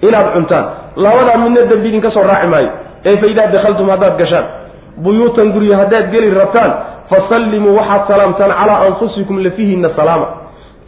inaad 0.08 0.28
cuntaan 0.34 0.64
labadaa 0.96 1.36
midna 1.44 1.62
dembi 1.70 1.88
idinka 1.88 2.10
soo 2.10 2.22
raaci 2.30 2.46
maayo 2.54 2.70
ee 3.04 3.16
fa 3.16 3.26
idaa 3.32 3.46
dakhaltum 3.56 3.90
haddaad 3.90 4.16
gashaan 4.22 4.44
buyuutan 5.04 5.52
guryo 5.54 5.76
haddaad 5.80 6.06
geli 6.14 6.30
rabtaan 6.40 6.72
fasallimuu 7.10 7.74
waxaad 7.78 8.02
salaamtaan 8.12 8.52
calaa 8.60 8.78
anfusikum 8.86 9.36
lafihiinna 9.44 9.90
salaama 9.96 10.26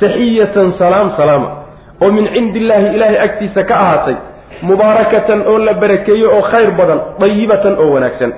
taxiyatan 0.02 0.68
salaam 0.78 1.08
salaama 1.16 1.48
oo 2.02 2.10
min 2.16 2.26
cindi 2.34 2.58
illaahi 2.62 2.86
ilaahay 2.96 3.18
agtiisa 3.26 3.62
ka 3.70 3.74
ahaatay 3.84 4.16
mubaarakatan 4.62 5.42
oo 5.50 5.58
la 5.58 5.74
barakeeyo 5.82 6.28
oo 6.36 6.42
khayr 6.52 6.70
badan 6.80 7.00
dayibatan 7.20 7.74
oo 7.82 7.88
wanaagsan 7.94 8.32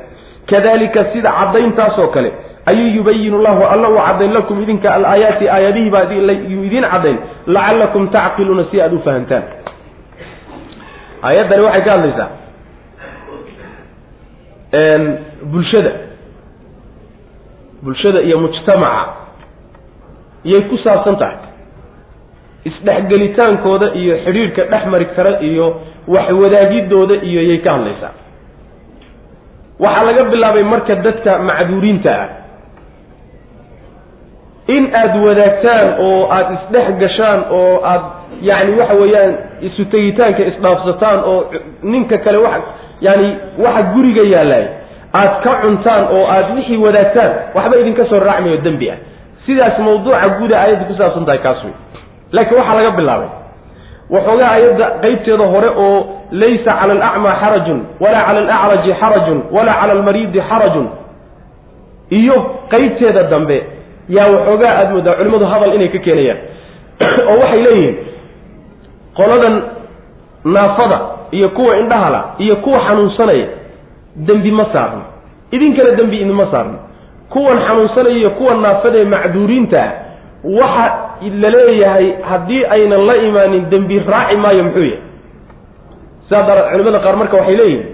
kadalika 0.51 1.05
sida 1.13 1.31
caddayntaasoo 1.39 2.09
kale 2.15 2.31
ayuu 2.67 2.89
yubayinu 2.97 3.43
llahu 3.43 3.63
alla 3.73 3.89
uu 3.89 3.99
caddayn 4.07 4.33
lakum 4.33 4.63
idinka 4.63 4.95
alaayaati 4.95 5.49
aayadihii 5.49 5.91
baa 5.91 6.05
yuu 6.53 6.65
idiin 6.69 6.85
caddayn. 6.93 7.19
Lacallakum 7.47 8.09
tacqiluuna 8.09 8.65
si 8.71 8.81
aada 8.83 8.97
u 8.97 9.01
fahamtaan 9.07 9.43
aayaddani 11.23 11.63
waxay 11.67 11.83
ka 11.87 11.91
hadlaysaa 11.97 12.29
bulshada 15.53 15.93
bulshada 17.83 18.21
iyo 18.23 18.39
mujtamaca 18.41 19.07
iyay 20.45 20.63
ku 20.69 20.77
saabsan 20.85 21.17
tahay. 21.21 21.37
Isdhexgelitaankooda 22.65 23.93
iyo 23.95 24.15
xidhiidhka 24.25 24.63
dhex 24.73 24.85
mari 24.93 25.07
kara 25.17 25.41
iyo 25.41 25.67
waxwadaagidooda 26.09 27.15
iyo 27.29 27.41
yay 27.49 27.59
ka 27.65 27.71
hadlaysaa 27.77 28.13
waxaa 29.85 30.05
laga 30.09 30.23
bilaabay 30.33 30.63
marka 30.73 30.95
dadka 31.07 31.33
macduuriinta 31.49 32.13
ah. 32.23 32.29
In 34.75 34.85
aada 35.01 35.19
wadaagtaan 35.27 35.89
oo 36.07 36.21
aada 36.37 36.53
isdhex 36.59 36.87
gashaan 37.03 37.41
oo 37.59 37.85
aada 37.85 38.07
yacni 38.49 38.73
waxa 38.81 38.95
weeyaan 39.03 39.33
isu 39.69 39.83
tegitaanka 39.93 40.43
isdhaafsataan 40.51 41.19
oo 41.31 41.41
ninka 41.93 42.17
kale 42.25 42.39
wax 42.47 42.63
yani 43.07 43.29
waxa 43.65 43.83
guriga 43.93 44.23
yaallay. 44.35 44.65
Aada 45.19 45.35
ka 45.45 45.53
cuntaan 45.63 46.05
oo 46.17 46.25
aada 46.35 46.55
wixii 46.57 46.81
wadaagtaan 46.87 47.31
waxba 47.55 47.75
idinka 47.83 48.05
soo 48.11 48.21
raacmayo 48.29 48.57
dembi 48.67 48.89
ah. 48.91 48.97
Sidaas 49.47 49.77
mawduuca 49.79 50.29
guuda 50.41 50.57
aayadda 50.63 50.85
ku 50.89 50.95
saabsan 51.01 51.25
tahay 51.29 51.41
kaas 51.45 51.61
wey 51.65 51.75
laakiin 52.33 52.59
waxaa 52.61 52.77
laga 52.81 52.91
bilaabay 53.01 53.31
waxoogaa 54.11 54.51
ayadda 54.51 54.87
qeybteeda 55.03 55.45
hore 55.47 55.69
oo 55.69 56.07
laysa 56.31 56.73
cala 56.81 56.93
alacmaa 56.93 57.35
xarajun 57.41 57.81
walaa 58.01 58.25
cala 58.27 58.41
alacraji 58.41 58.93
xarajun 59.01 59.43
walaa 59.53 59.75
cala 59.81 59.93
almariidi 59.93 60.41
xarajun 60.51 60.89
iyo 62.11 62.37
qeybteeda 62.71 63.23
dambe 63.23 63.59
yaa 64.09 64.27
waxoogaa 64.35 64.73
aada 64.79 64.91
moodaa 64.91 65.15
culimmadu 65.19 65.47
hadal 65.53 65.75
inay 65.75 65.89
ka 65.89 65.99
keenayaan 65.99 66.39
oo 67.31 67.37
waxay 67.43 67.63
leeyihiin 67.67 67.97
qoladan 69.17 69.63
naafada 70.45 70.99
iyo 71.31 71.49
kuwa 71.49 71.77
indhahala 71.79 72.25
iyo 72.39 72.57
kuwa 72.57 72.81
xanuunsanaya 72.87 73.47
dembi 74.17 74.51
ma 74.51 74.67
saarno 74.73 75.03
idinkana 75.51 75.91
dembi 75.91 76.17
idinma 76.17 76.47
saarno 76.53 76.79
kuwan 77.33 77.59
xanuunsanaya 77.67 78.17
iyo 78.17 78.31
kuwa 78.31 78.55
naafadaee 78.55 79.05
macduuriinta 79.05 79.83
ah 79.83 79.91
waxa 80.61 80.93
la 81.43 81.49
leeyahay 81.51 82.07
haddii 82.31 82.65
aynan 82.75 83.07
la 83.07 83.17
imaanin 83.17 83.65
dembi 83.71 83.99
raaci 83.99 84.37
maayo 84.37 84.65
muxuu 84.65 84.85
yahay. 84.85 84.99
Sidaa 86.29 86.43
daraad 86.49 86.71
culimada 86.73 86.99
qaar 87.05 87.17
marka 87.17 87.37
waxay 87.41 87.57
leeyihiin 87.57 87.87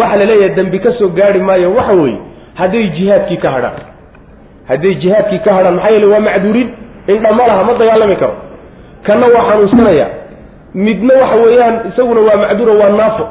waxa 0.00 0.16
la 0.20 0.24
leeyahay 0.30 0.54
dembi 0.58 0.78
ka 0.84 0.92
soo 0.98 1.08
gaari 1.18 1.40
maayo 1.40 1.68
waxa 1.78 1.92
weeye 1.92 2.18
hadday 2.60 2.84
jihaadkii 2.96 3.36
ka 3.44 3.50
hadhaan. 3.50 3.82
Hadday 4.68 4.94
jihaadkii 5.02 5.38
ka 5.44 5.50
hadhaan 5.56 5.74
maxaa 5.74 5.90
yeele 5.94 6.06
waa 6.12 6.20
macduuriin. 6.20 6.68
Indha 7.08 7.32
ma 7.32 7.46
laha 7.46 7.62
ma 7.64 7.72
dagaalami 7.80 8.16
karo. 8.16 8.34
Kanna 9.06 9.26
waa 9.34 9.44
xanuunsanaya 9.50 10.06
midna 10.74 11.14
waxa 11.22 11.36
weeyaan 11.44 11.74
isaguna 11.90 12.20
waa 12.28 12.36
macduuro 12.44 12.72
waa 12.80 12.88
naafo. 13.00 13.24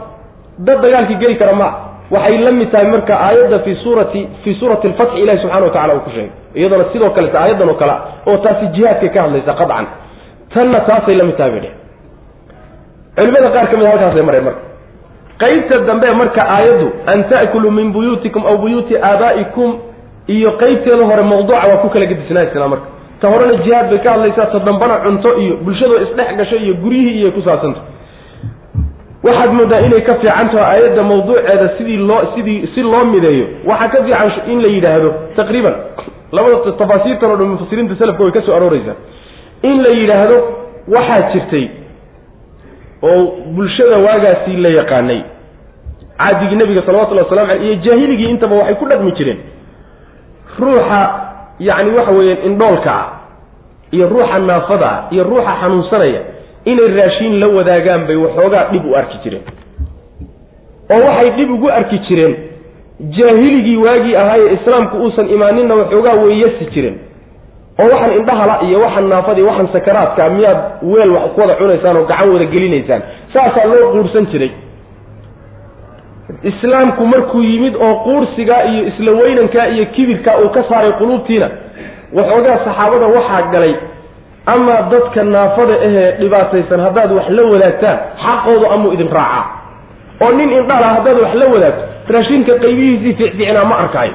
Dad 0.59 0.81
dagaalkii 0.81 1.15
geli 1.21 1.35
kara 1.35 1.53
maa 1.53 1.73
waxay 2.11 2.37
la 2.45 2.51
mid 2.51 2.69
tahay 2.71 2.87
marka 2.93 3.13
aayadda 3.27 3.59
fi 3.65 3.75
suurati 3.83 4.21
fii 4.43 4.55
suurati 4.59 4.87
alfatxi 4.87 5.21
ilahi 5.23 5.37
subxana 5.43 5.65
wa 5.65 5.71
tacala 5.75 5.93
uu 5.95 5.99
ku 6.05 6.09
sheegay. 6.15 6.31
Iyadoona 6.59 6.85
sidoo 6.93 7.09
kaleta 7.17 7.37
aayaddan 7.43 7.69
oo 7.69 7.73
kale 7.81 7.91
a 7.91 7.99
oo 8.29 8.37
taasi 8.45 8.65
jihaadkay 8.75 9.09
ka 9.15 9.21
hadlaysa 9.25 9.53
qadcan. 9.61 9.85
Tanna 10.53 10.79
taasay 10.89 11.15
la 11.19 11.23
mid 11.29 11.37
tahay 11.39 11.51
bay 11.55 11.61
dheh 11.65 11.73
culimada 13.17 13.49
qaar 13.55 13.67
ka 13.71 13.77
mid 13.79 13.87
halkaasay 13.91 14.21
mareen 14.29 14.43
marka. 14.47 14.61
Qeybta 15.41 15.75
dambe 15.89 16.07
marka 16.21 16.41
aayaddu 16.55 16.87
an 17.11 17.19
ta'kuluu 17.31 17.71
min 17.77 17.87
buyuutikum 17.95 18.43
aw 18.51 18.55
buyuuti 18.63 18.93
aabaa'ikum 19.09 19.69
iyo 20.35 20.51
qeybteeda 20.61 21.03
hore 21.09 21.23
mawduuca 21.31 21.67
waa 21.69 21.77
ku 21.83 21.89
kala 21.93 22.05
gedisnaysnaa 22.11 22.67
marka. 22.73 22.87
Ta 23.21 23.27
horena 23.33 23.55
jihaad 23.65 23.87
bay 23.91 23.99
ka 24.05 24.09
hadlaysaa 24.15 24.45
ta 24.53 24.59
dambana 24.67 24.95
cunto 25.05 25.29
iyo 25.43 25.53
bulshadoo 25.65 25.99
isdhex 26.05 26.29
gasho 26.39 26.55
iyo 26.65 26.73
guryihii 26.83 27.17
iyo 27.21 27.31
ku 27.35 27.41
saabsanta 27.47 27.79
waxaad 29.25 29.51
moodaa 29.57 29.79
inay 29.87 30.01
ka 30.07 30.13
fiican 30.21 30.49
taho 30.53 30.63
aayadda 30.71 31.03
mawduuceeda 31.11 31.67
sidii 31.77 31.97
loo 32.09 32.21
sidii 32.35 32.67
si 32.75 32.81
loo 32.83 33.05
mideeyo. 33.13 33.45
Waxaa 33.69 33.87
ka 33.93 34.03
fiican 34.03 34.31
in 34.51 34.61
la 34.61 34.67
yidhaahdo 34.75 35.09
taqriiban. 35.35 35.75
Labada 36.31 36.71
tafaasiirtan 36.81 37.31
o 37.31 37.35
dhan 37.39 37.47
mufasiriinta 37.53 37.95
selafka 38.01 38.23
way 38.23 38.31
ka 38.37 38.41
soo 38.45 38.55
arooreysaa 38.57 38.95
in 39.69 39.83
la 39.83 39.89
yidhaahdo 39.99 40.37
waxaa 40.95 41.21
jirtay 41.33 41.65
oo 43.09 43.21
bulshada 43.55 43.97
waagaasii 44.05 44.57
la 44.65 44.69
yaqaanay. 44.79 45.21
Caadigii 46.17 46.55
nebiga 46.55 46.81
salawatullahi 46.85 47.25
waslamu 47.27 47.51
aleyh 47.51 47.65
iyo 47.65 47.75
jaahiligii 47.85 48.29
intaba 48.29 48.55
waxay 48.55 48.75
ku 48.75 48.85
dhaqmi 48.91 49.11
jireen. 49.17 49.39
Ruuxa 50.59 50.99
yacni 51.59 51.91
waxa 51.97 52.11
weeyaan 52.17 52.41
indhoolka 52.49 52.91
ah 52.99 53.07
iyo 53.91 54.05
ruuxa 54.09 54.39
naafada 54.39 54.85
ah 54.91 54.99
iyo 55.13 55.23
ruuxa 55.23 55.51
xanuunsanaya 55.61 56.21
inay 56.65 56.87
raashiin 56.97 57.39
la 57.39 57.47
wadaagaan 57.47 58.07
bay 58.07 58.15
waxoogaa 58.25 58.63
dhib 58.71 58.85
u 58.85 58.95
arki 58.95 59.17
jireen. 59.23 59.43
oo 60.93 61.01
waxay 61.07 61.29
dhib 61.37 61.49
ugu 61.51 61.69
arki 61.79 61.97
jireen. 62.07 62.35
jaahiligii 63.17 63.77
waagii 63.85 64.15
ahaayee 64.15 64.53
islaamku 64.57 64.97
uusan 64.97 65.29
imaaninna 65.35 65.75
waxoogaa 65.75 66.13
weeyasi 66.23 66.65
jireen. 66.73 66.95
oo 67.79 67.87
waxaan 67.93 68.13
indhahala 68.19 68.55
iyo 68.67 68.79
waxaan 68.85 69.09
naafada 69.09 69.39
iyo 69.39 69.47
waxaan 69.49 69.69
sakaraadka 69.73 70.29
miyaad 70.29 70.59
weel 70.91 71.11
wax 71.15 71.25
ku 71.35 71.41
wada 71.41 71.55
cunaysaan 71.55 71.97
oo 71.97 72.05
gacan 72.11 72.29
wada 72.33 72.45
gelinaysaan. 72.53 73.01
saasaa 73.33 73.65
loo 73.71 73.91
quursan 73.91 74.25
jiray. 74.31 74.51
islaamku 76.43 77.05
markuu 77.07 77.41
yimid 77.43 77.75
oo 77.75 77.95
quursigaa 78.05 78.63
iyo 78.63 78.87
isla 78.87 79.11
weynankaa 79.11 79.67
iyo 79.67 79.85
kibirkaa 79.85 80.37
uu 80.41 80.49
ka 80.49 80.63
saaray 80.69 80.91
quluubtiina 80.91 81.49
waxoogaa 82.13 82.57
saxaabada 82.65 83.07
waxaa 83.17 83.41
galay 83.53 83.73
amaa 84.53 84.81
dadka 84.91 85.23
naafada 85.23 85.73
ahee 85.87 86.11
dhibaataysan 86.19 86.79
haddaad 86.85 87.11
wax 87.17 87.27
la 87.37 87.43
wadaagtaan 87.53 87.97
xaqoodu 88.25 88.65
amuu 88.75 88.91
idin 88.95 89.09
raacaa 89.17 89.45
oo 90.23 90.31
nin 90.39 90.49
indhala 90.59 90.87
haddaad 90.95 91.17
wax 91.23 91.33
la 91.41 91.45
wadaagto 91.53 91.83
raashinka 92.13 92.53
qaybihiisii 92.63 93.13
fiicfiicnaa 93.19 93.65
ma 93.71 93.75
arkaayo 93.83 94.13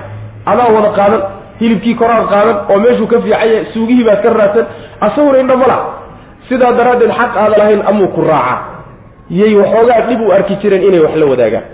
adaa 0.53 0.69
wada 0.77 0.91
qaadan 0.99 1.23
hilibkii 1.61 1.95
koraad 2.01 2.27
qaadan 2.35 2.57
oo 2.73 2.79
meeshuu 2.85 3.07
ka 3.13 3.19
fiicanya 3.25 3.59
suugihii 3.73 4.05
baad 4.09 4.21
ka 4.25 4.31
raadsan 4.41 4.67
asaguna 5.07 5.39
indha 5.45 5.57
mala 5.63 5.77
sidaa 6.49 6.73
daraaddeed 6.79 7.13
xaq 7.21 7.33
aada 7.43 7.57
lahayn 7.63 7.83
amuu 7.91 8.09
ku 8.17 8.21
raacaa 8.31 8.59
yay 9.41 9.55
waxoogaa 9.61 10.01
dhib 10.09 10.21
u 10.29 10.33
arki 10.37 10.55
jireen 10.63 10.83
inay 10.89 11.01
wax 11.07 11.15
la 11.23 11.27
wadaagaan. 11.33 11.65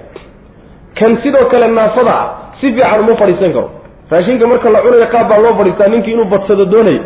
Kan 0.99 1.13
sidoo 1.23 1.45
kale 1.53 1.67
naafada 1.69 2.13
ah 2.21 2.27
si 2.61 2.67
fiican 2.73 3.01
uma 3.05 3.15
fadhiisan 3.21 3.53
karo. 3.57 3.69
Raashinka 4.11 4.47
marka 4.51 4.71
la 4.75 4.81
cunayo 4.85 5.07
qaab 5.15 5.29
baa 5.31 5.39
loo 5.45 5.55
fadhiistaa 5.61 5.89
ninkii 5.93 6.13
inuu 6.17 6.25
badsado 6.33 6.65
doonayo 6.73 7.01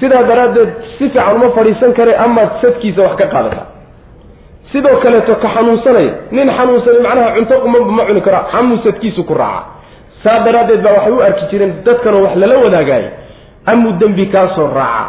sidaa 0.00 0.22
daraaddeed 0.30 0.68
si 0.98 1.04
fiican 1.08 1.36
uma 1.36 1.50
fadhiisan 1.56 1.92
kare 1.98 2.12
amaad 2.26 2.48
sadkiisa 2.62 3.02
wax 3.06 3.16
ka 3.20 3.26
qaadata. 3.34 3.62
Sidoo 4.72 4.96
kaleeto 5.02 5.34
ka 5.42 5.48
xanuunsanaya 5.54 6.12
nin 6.36 6.48
xanuunsanay 6.58 7.00
macnaha 7.06 7.30
cunto 7.36 7.54
qumanba 7.64 7.92
ma 7.98 8.04
cuni 8.08 8.20
karo 8.26 8.38
xamuu 8.52 8.78
sadkiisu 8.84 9.22
ku 9.28 9.34
raaca. 9.34 9.64
Saa 10.24 10.38
daraaddeed 10.46 10.82
baa 10.84 10.92
waxay 10.96 11.12
u 11.12 11.20
arki 11.28 11.44
jireen 11.50 11.72
dadkanoo 11.86 12.22
wax 12.26 12.34
lala 12.42 12.56
wadaagaayo 12.64 13.08
amuu 13.72 13.92
dembi 14.00 14.26
kaasoo 14.34 14.68
raaca. 14.74 15.04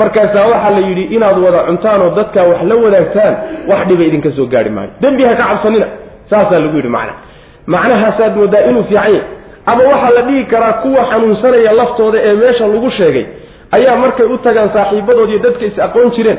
Markaasaa 0.00 0.46
waxaa 0.52 0.70
la 0.76 0.80
yidhi 0.88 1.04
inaad 1.16 1.38
wada 1.44 1.60
cuntaan 1.68 2.00
oo 2.02 2.10
dadkaa 2.18 2.44
wax 2.50 2.60
la 2.70 2.74
wadaagtaan 2.84 3.34
wax 3.70 3.80
dhiba 3.88 4.02
idinka 4.08 4.30
soo 4.36 4.46
gaari 4.52 4.70
maayo. 4.70 4.90
Dembi 5.02 5.22
ha 5.28 5.34
ka 5.40 5.44
cabsanina 5.50 5.86
saasaa 6.30 6.58
lagu 6.64 6.76
yidhi 6.76 6.88
macna. 6.96 7.12
Macnahaasaad 7.66 8.36
moodaa 8.36 8.60
inuu 8.70 8.84
fiican 8.88 9.12
yahy 9.12 9.20
ama 9.66 9.82
waxaa 9.92 10.10
la 10.16 10.22
dhihi 10.28 10.44
karaa 10.52 10.72
kuwa 10.82 11.02
xanuunsanaya 11.10 11.72
laftooda 11.72 12.18
ee 12.28 12.34
meesha 12.34 12.66
lagu 12.66 12.90
sheegay 12.90 13.26
ayaa 13.76 13.96
markay 13.96 14.26
u 14.26 14.38
tagaan 14.46 14.70
saaxiibadood 14.76 15.30
iyo 15.30 15.38
dadka 15.46 15.64
is 15.70 15.78
aqoon 15.86 16.10
jireen 16.16 16.38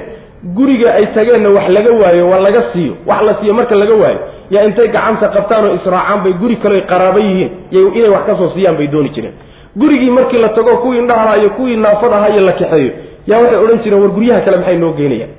guriga 0.57 0.93
ay 0.99 1.05
tageenna 1.15 1.49
wax 1.57 1.67
laga 1.77 1.91
waayo 2.01 2.29
waa 2.29 2.39
laga 2.47 2.61
siiyo 2.73 2.93
wax 3.09 3.21
la 3.27 3.33
siiyo 3.39 3.53
marka 3.53 3.75
laga 3.75 3.93
waayo 4.01 4.19
yaa 4.53 4.63
intay 4.69 4.87
gacanta 4.95 5.27
qabtaan 5.35 5.65
oo 5.69 5.75
israacaan 5.79 6.19
bay 6.23 6.33
guri 6.41 6.55
kale 6.63 6.81
qaraaba 6.91 7.19
yihiin 7.19 7.49
inay 7.71 8.09
wax 8.15 8.23
ka 8.29 8.35
soo 8.41 8.49
siiyaan 8.55 8.77
bay 8.77 8.87
dooni 8.87 9.09
jireen. 9.15 9.33
Gurigii 9.79 10.09
markii 10.09 10.37
la 10.37 10.49
tago 10.49 10.77
kuwii 10.77 10.97
indhahala 10.99 11.37
iyo 11.37 11.49
kuwii 11.49 11.75
naafad 11.75 12.13
ahaa 12.13 12.29
iyo 12.29 12.41
la 12.41 12.51
kaxeeyo 12.51 12.91
yaa 13.27 13.39
waxay 13.39 13.57
odhan 13.63 13.79
jireen 13.83 14.01
war 14.01 14.11
guryaha 14.17 14.41
kale 14.45 14.57
maxay 14.57 14.77
noo 14.77 14.91
geynayaan 14.99 15.29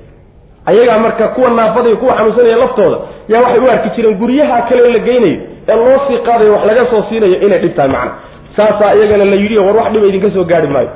ayagaa 0.65 0.97
marka 0.99 1.27
kuwa 1.27 1.49
naafada 1.49 1.87
iyo 1.89 1.97
kuwa 1.97 2.13
xanuunsanaya 2.17 2.57
laftooda 2.57 2.97
yaa 3.27 3.41
waxay 3.41 3.59
u 3.59 3.69
arki 3.71 3.89
jireen 3.95 4.17
guryaha 4.17 4.61
kale 4.69 4.89
la 4.95 4.99
geynayo 4.99 5.37
ee 5.69 5.75
loo 5.75 5.99
sii 6.07 6.17
qaadayo 6.27 6.53
wax 6.53 6.65
laga 6.69 6.85
soo 6.91 7.03
siinayo 7.09 7.35
inay 7.45 7.59
dhib 7.59 7.75
tahay 7.75 7.91
macna. 7.91 8.11
Saasaa 8.57 8.95
iyagana 8.95 9.25
la 9.25 9.35
yidhi 9.35 9.57
war 9.57 9.75
wax 9.77 9.91
dhiba 9.93 10.07
idinka 10.07 10.29
soo 10.35 10.43
gaari 10.43 10.67
maayo 10.67 10.89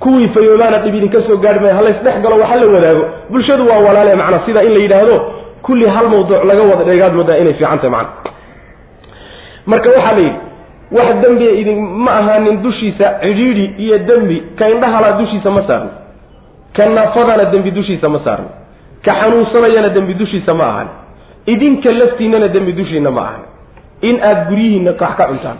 kuwii 0.00 0.28
fayoobaana 0.28 0.78
dhib 0.78 0.94
idinka 0.94 1.22
soo 1.26 1.36
gaari 1.36 1.60
maayo 1.60 1.74
halaysdhex 1.74 2.16
galo 2.22 2.36
waxa 2.42 2.56
la 2.56 2.66
wadaago. 2.66 3.04
Bulshadu 3.30 3.68
waa 3.68 3.78
walaale 3.86 4.14
macna 4.14 4.40
sida 4.46 4.62
in 4.62 4.72
la 4.72 4.78
yidhaahdo 4.84 5.16
kulli 5.62 5.86
hal 5.88 6.08
mawduuc 6.08 6.44
laga 6.44 6.62
wada 6.62 6.84
dheegaad 6.84 7.12
moodaa 7.14 7.36
inay 7.42 7.54
fiican 7.54 7.78
tahay 7.78 7.90
macna. 7.90 8.10
Marka 9.66 9.90
waxaa 9.90 10.12
la 10.12 10.20
yidhi 10.20 10.36
wax 10.92 11.08
dembiga 11.22 11.50
idin 11.60 11.80
ma 12.04 12.12
ahaanin 12.20 12.62
dushiisa 12.62 13.06
cidhiidhi 13.22 13.64
iyo 13.84 13.98
dembi 13.98 14.42
ka 14.58 14.68
indhahala 14.70 15.12
dushiisa 15.20 15.50
ma 15.50 15.62
saarno. 15.66 15.90
Ka 16.76 16.86
naafadana 16.86 17.44
dembi 17.44 17.70
dushiisa 17.70 18.08
ma 18.08 18.20
saarno. 18.24 18.48
Ka 19.04 19.12
xanuunsanayana 19.20 19.88
dembi 19.88 20.14
dushiisa 20.14 20.54
ma 20.54 20.64
ahan 20.72 20.88
idinka 21.46 21.90
laftiinana 21.92 22.48
dembi 22.48 22.72
dushiina 22.72 23.10
ma 23.10 23.20
ahan 23.28 23.42
in 24.08 24.16
aada 24.22 24.44
guryihiinna 24.50 24.90
wax 25.00 25.16
ka 25.18 25.24
cuntaan. 25.30 25.58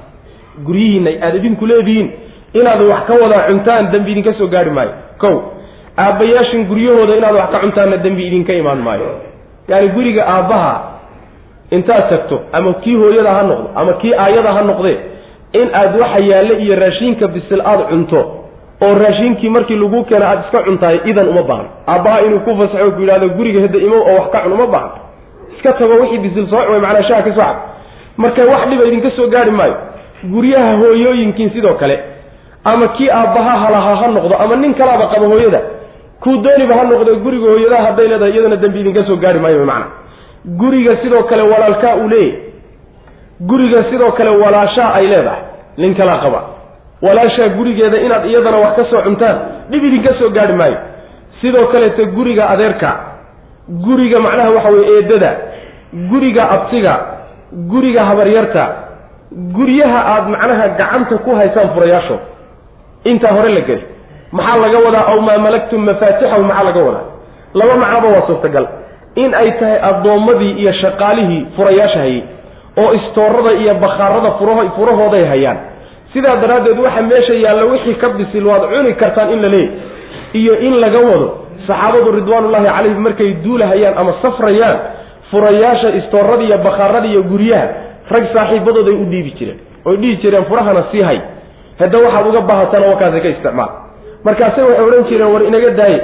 Guryihiinna 0.66 1.10
aada 1.26 1.36
idinku 1.40 1.66
leedihiin 1.66 2.08
inaad 2.52 2.80
wax 2.90 3.02
ka 3.06 3.14
wada 3.22 3.38
cuntaan 3.48 3.90
dembi 3.92 4.12
idinka 4.12 4.32
soo 4.38 4.46
gaari 4.46 4.70
maayo. 4.70 4.92
Kow 5.18 5.34
aabbayaashin 5.96 6.64
guryahooda 6.68 7.16
inaad 7.16 7.34
wax 7.34 7.50
ka 7.52 7.58
cuntaanna 7.64 7.96
dembi 7.96 8.26
idinka 8.26 8.52
imaan 8.52 8.78
maayo. 8.78 9.10
Yaani 9.68 9.88
guriga 9.88 10.22
aabbaha 10.26 10.72
intaad 11.70 12.08
tagto 12.10 12.40
ama 12.52 12.74
kii 12.74 12.94
hooyada 12.96 13.30
ha 13.34 13.42
noqdo 13.42 13.68
ama 13.76 13.92
kii 14.00 14.14
aayada 14.14 14.52
ha 14.52 14.62
noqdee 14.62 14.96
in 15.52 15.68
aad 15.74 15.96
waxa 16.00 16.18
yaalle 16.18 16.54
iyo 16.64 16.74
raashiinka 16.80 17.28
bisil 17.28 17.60
aada 17.60 17.84
cunto 17.92 18.20
oo 18.80 18.94
raashiinkii 18.94 19.48
markii 19.48 19.76
lagu 19.76 20.04
keena 20.04 20.28
aada 20.28 20.40
iska 20.46 20.62
cuntahay 20.64 21.00
idan 21.04 21.28
uma 21.28 21.42
baahan 21.42 21.66
aabbaha 21.86 22.20
inuu 22.26 22.40
ku 22.46 22.56
fasaxo 22.60 22.90
ku 22.96 23.00
yidhahdo 23.00 23.28
guriga 23.36 23.60
hadda 23.64 23.78
imow 23.78 24.00
oo 24.00 24.14
wax 24.18 24.30
ka 24.32 24.40
cun 24.44 24.52
uma 24.52 24.66
baahan 24.66 24.90
iska 25.56 25.72
tago 25.72 25.94
wixii 26.00 26.18
bisil 26.24 26.46
soo 26.50 26.62
cumay 26.66 26.80
macnaa 26.80 27.02
shaha 27.08 27.22
ka 27.22 27.30
soo 27.36 27.40
cab 27.44 27.56
marka 28.16 28.42
wax 28.52 28.62
dhiba 28.70 28.84
idinka 28.88 29.10
soo 29.16 29.26
gaari 29.28 29.50
maayo. 29.50 29.76
Guryaha 30.32 30.72
hooyooyinkiin 30.80 31.50
sidoo 31.50 31.74
kale 31.74 31.96
ama 32.64 32.88
kii 32.88 33.10
aabbaha 33.10 33.52
halaha 33.64 33.96
ha 34.00 34.06
noqdo 34.16 34.34
ama 34.44 34.56
nin 34.56 34.74
kalaaba 34.74 35.06
qaba 35.14 35.26
hooyada 35.32 35.60
kuu 36.22 36.36
dooniba 36.44 36.74
ha 36.78 36.84
noqdo 36.92 37.16
guriga 37.24 37.46
hooyadaha 37.52 37.82
hadday 37.86 38.08
leedahay 38.08 38.32
iyadana 38.34 38.56
dembi 38.56 38.80
idinka 38.80 39.04
soo 39.08 39.16
gaari 39.16 39.38
maayo 39.38 39.64
macna 39.66 39.86
guriga 40.60 40.96
sidoo 41.02 41.22
kale 41.30 41.42
walaalkaa 41.42 41.94
uu 41.96 42.08
leeyahy 42.08 42.32
guriga 43.40 43.84
sidoo 43.90 44.12
kale 44.12 44.30
walaashaa 44.30 44.90
ay 44.94 45.06
leedahay 45.06 45.42
nin 45.76 45.94
kalaa 45.94 46.18
qaba. 46.24 46.40
Walaashaa 47.02 47.48
gurigeeda 47.48 47.98
inaad 48.06 48.24
iyadana 48.26 48.56
wax 48.64 48.76
ka 48.76 48.84
soo 48.90 49.02
cuntaan 49.02 49.36
dhib 49.70 49.84
idinka 49.84 50.14
soo 50.18 50.30
gaari 50.30 50.52
maayo. 50.52 50.76
Sidoo 51.40 51.66
kaleete 51.72 52.06
guriga 52.06 52.48
adeerka 52.50 52.90
guriga 53.86 54.18
macnaha 54.20 54.50
waxa 54.56 54.70
weye 54.70 54.96
eedada 54.96 55.30
guriga 56.10 56.50
abtiga 56.50 56.94
guriga 57.72 58.04
habaryarta 58.08 58.64
guryaha 59.56 59.98
aada 60.12 60.28
macnaha 60.34 60.68
gacanta 60.78 61.18
ku 61.24 61.30
haysaan 61.38 61.68
furayaashood 61.74 62.18
intaa 63.04 63.32
hore 63.32 63.48
la 63.48 63.60
geli. 63.60 63.82
Maxaa 64.32 64.56
laga 64.56 64.78
wadaa? 64.86 65.04
Aw 65.12 65.20
maa 65.20 65.38
malaktum 65.38 65.80
mafaatixahu 65.84 66.42
maxaa 66.42 66.64
laga 66.68 66.80
wadaa? 66.88 67.06
Laba 67.54 67.74
macnoba 67.82 68.08
waa 68.14 68.26
suurtagal. 68.26 68.66
In 69.22 69.34
ay 69.34 69.50
tahay 69.60 69.78
addoommadii 69.90 70.52
iyo 70.62 70.72
shaqaalihii 70.72 71.46
furayaasha 71.56 71.98
hayay 71.98 72.22
oo 72.82 72.92
istoorada 72.94 73.52
iyo 73.52 73.74
bakhaarada 73.74 74.30
furaho 74.38 74.62
furahooday 74.76 75.24
hayaan. 75.24 75.58
Sidaa 76.12 76.36
daraaddeed 76.36 76.78
waxa 76.78 77.02
meesha 77.02 77.34
yaalla 77.34 77.64
wixii 77.64 77.94
ka 77.94 78.08
bisil 78.08 78.46
waad 78.46 78.62
cuni 78.72 78.94
kartaan 78.94 79.32
in 79.32 79.42
la 79.42 79.48
leeyahy 79.48 79.70
iyo 80.40 80.54
in 80.66 80.74
laga 80.80 80.98
wado 81.08 81.28
saxaabadu 81.66 82.12
ridwaanullaahi 82.18 82.66
calayhim 82.66 83.00
markay 83.06 83.30
duulahayaan 83.44 83.94
ama 83.98 84.12
safrayaan 84.22 84.76
furayaasha 85.30 85.88
istoorada 86.00 86.42
iyo 86.44 86.58
bakhaarada 86.58 87.06
iyo 87.08 87.22
guryaha 87.22 87.68
rag 88.10 88.24
saaxiibadooday 88.34 88.94
u 88.94 89.04
dhiibi 89.04 89.30
jireen. 89.38 89.58
Oy 89.84 89.96
dhihi 89.96 90.16
jireen 90.22 90.44
furahana 90.44 90.84
sii 90.92 91.02
hay 91.02 91.18
hadda 91.80 91.98
waxaad 91.98 92.26
uga 92.26 92.40
baahatana 92.40 92.86
wakaasa 92.86 93.20
ka 93.20 93.28
isticmaal. 93.28 93.70
Markaase 94.24 94.60
waxay 94.62 94.84
odhan 94.84 95.04
jireen 95.08 95.32
war 95.34 95.42
inaga 95.50 95.70
daaye 95.70 95.98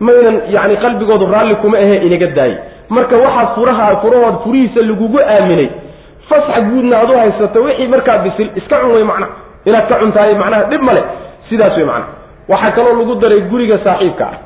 maynan 0.00 0.36
yacni 0.54 0.76
qalbigoodu 0.76 1.26
raalli 1.34 1.54
kuma 1.62 1.78
ahee 1.78 1.98
inaga 2.06 2.26
daaye 2.38 2.56
marka 2.88 3.16
waxaad 3.16 3.48
furaha 3.54 3.86
furahood 4.02 4.36
furihiisa 4.44 4.80
lagugu 4.90 5.18
aaminay. 5.20 5.68
Fasxa 6.28 6.60
guudna 6.60 6.96
aad 7.00 7.10
u 7.10 7.18
haysato 7.18 7.62
wixii 7.62 7.88
markaa 7.88 8.18
bisil 8.18 8.48
iska 8.56 8.76
cun 8.80 8.92
wey 8.94 9.04
macnaha 9.04 9.32
inaad 9.64 9.88
ka 9.88 9.94
cuntahay 10.02 10.34
macnaha 10.34 10.62
dhib 10.70 10.82
male 10.82 11.02
sidaas 11.48 11.76
wey 11.76 11.84
macnaha 11.84 12.12
waxaa 12.48 12.70
kaloo 12.76 12.94
lagu 13.00 13.14
daray 13.14 13.40
guriga 13.50 13.78
saaxiibka. 13.84 14.24
Ah 14.24 14.38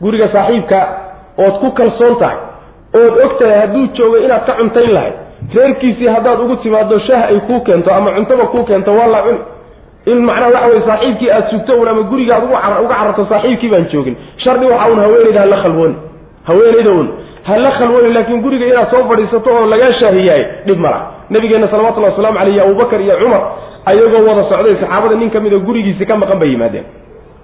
guriga 0.00 0.28
saaxiibka 0.32 0.78
ood 1.38 1.54
ku 1.60 1.70
kalsoon 1.78 2.16
tahay. 2.20 2.38
Ood 2.94 3.14
og 3.24 3.32
tahay 3.38 3.58
hadduu 3.60 3.86
joogo 3.94 4.16
inaad 4.16 4.44
ka 4.46 4.52
cuntayn 4.58 4.92
lahayd. 4.92 5.14
Reerkiisii 5.54 6.08
haddaad 6.08 6.40
ugu 6.40 6.56
timaado 6.56 6.98
shaah 6.98 7.28
ay 7.32 7.40
kuu 7.48 7.60
keento 7.60 7.94
ama 7.94 8.10
cuntaba 8.16 8.46
kuu 8.52 8.64
keento 8.64 8.94
waa 8.94 9.06
la 9.06 9.22
cuni 9.22 9.40
in 10.06 10.18
macnaha 10.24 10.50
waxa 10.54 10.68
weye 10.68 10.82
saaxiibkii 10.86 11.30
aad 11.30 11.50
sugto 11.50 11.72
un 11.82 11.88
ama 11.88 12.02
guriga 12.02 12.34
aad 12.36 12.44
uga 12.84 12.94
cararto 12.94 13.26
saaxiibkii 13.32 13.68
baan 13.70 13.86
joogin. 13.92 14.16
Shardi 14.36 14.66
waxa 14.66 14.90
un 14.92 14.98
haweenayda 15.04 15.40
hala 15.40 15.56
khalwooni 15.62 15.94
haweenayda 16.48 16.90
un 17.00 17.08
hala 17.48 17.70
khalwooni 17.78 18.12
laakiin 18.14 18.40
guriga 18.42 18.66
inaad 18.66 18.90
soo 18.90 19.04
fadhiisato 19.08 19.50
oo 19.50 19.66
lagaa 19.66 19.92
shaahiyaay 20.00 20.44
dhib 20.66 20.78
mala 20.78 21.00
nabigeena 21.30 21.68
salawatullahi 21.68 22.12
waslamu 22.12 22.38
caleyh 22.38 22.54
iyo 22.54 22.64
abubakar 22.64 23.00
iyo 23.00 23.16
cumar 23.22 23.42
ayagoo 23.86 24.22
wada 24.28 24.42
socday 24.50 24.74
saxaabada 24.80 25.14
nin 25.16 25.30
ka 25.30 25.40
mida 25.40 25.58
gurigiisi 25.58 26.06
ka 26.06 26.16
maqan 26.16 26.38
bay 26.38 26.48
yimaadeen. 26.54 26.84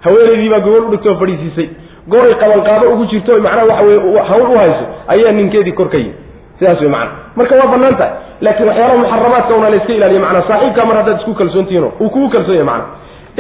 Haweenaydii 0.05 0.49
baa 0.49 0.61
gogol 0.61 0.85
udhigtay 0.89 1.13
oo 1.13 1.19
fadhiisiisay 1.23 1.69
goray 2.09 2.35
qabanqaabo 2.35 2.87
ugu 2.93 3.05
jirto 3.13 3.33
macnaha 3.47 3.67
waxa 3.67 3.85
weye 3.85 4.21
hawl 4.29 4.43
u 4.55 4.59
hayso 4.59 4.85
ayaa 5.09 5.33
ninkeedii 5.33 5.73
kor 5.73 5.89
ka 5.89 5.99
yimi 5.99 6.15
sidaas 6.59 6.81
wey 6.81 6.89
macana 6.89 7.11
marka 7.39 7.55
waa 7.61 7.67
bannaan 7.75 7.97
tahay 8.01 8.13
laakiin 8.45 8.69
waxyaalaha 8.71 8.99
muxaramaadka 9.03 9.55
una 9.61 9.69
la 9.73 9.77
iska 9.81 9.93
ilaaliya 9.99 10.21
macnaa 10.27 10.45
saaxiibkaa 10.51 10.85
mar 10.91 10.97
haddaad 11.01 11.19
isku 11.21 11.35
kalsoontihiino 11.41 11.89
uu 12.01 12.11
kugu 12.15 12.29
kalsoon 12.35 12.57
yahay 12.61 12.69
macana 12.71 12.87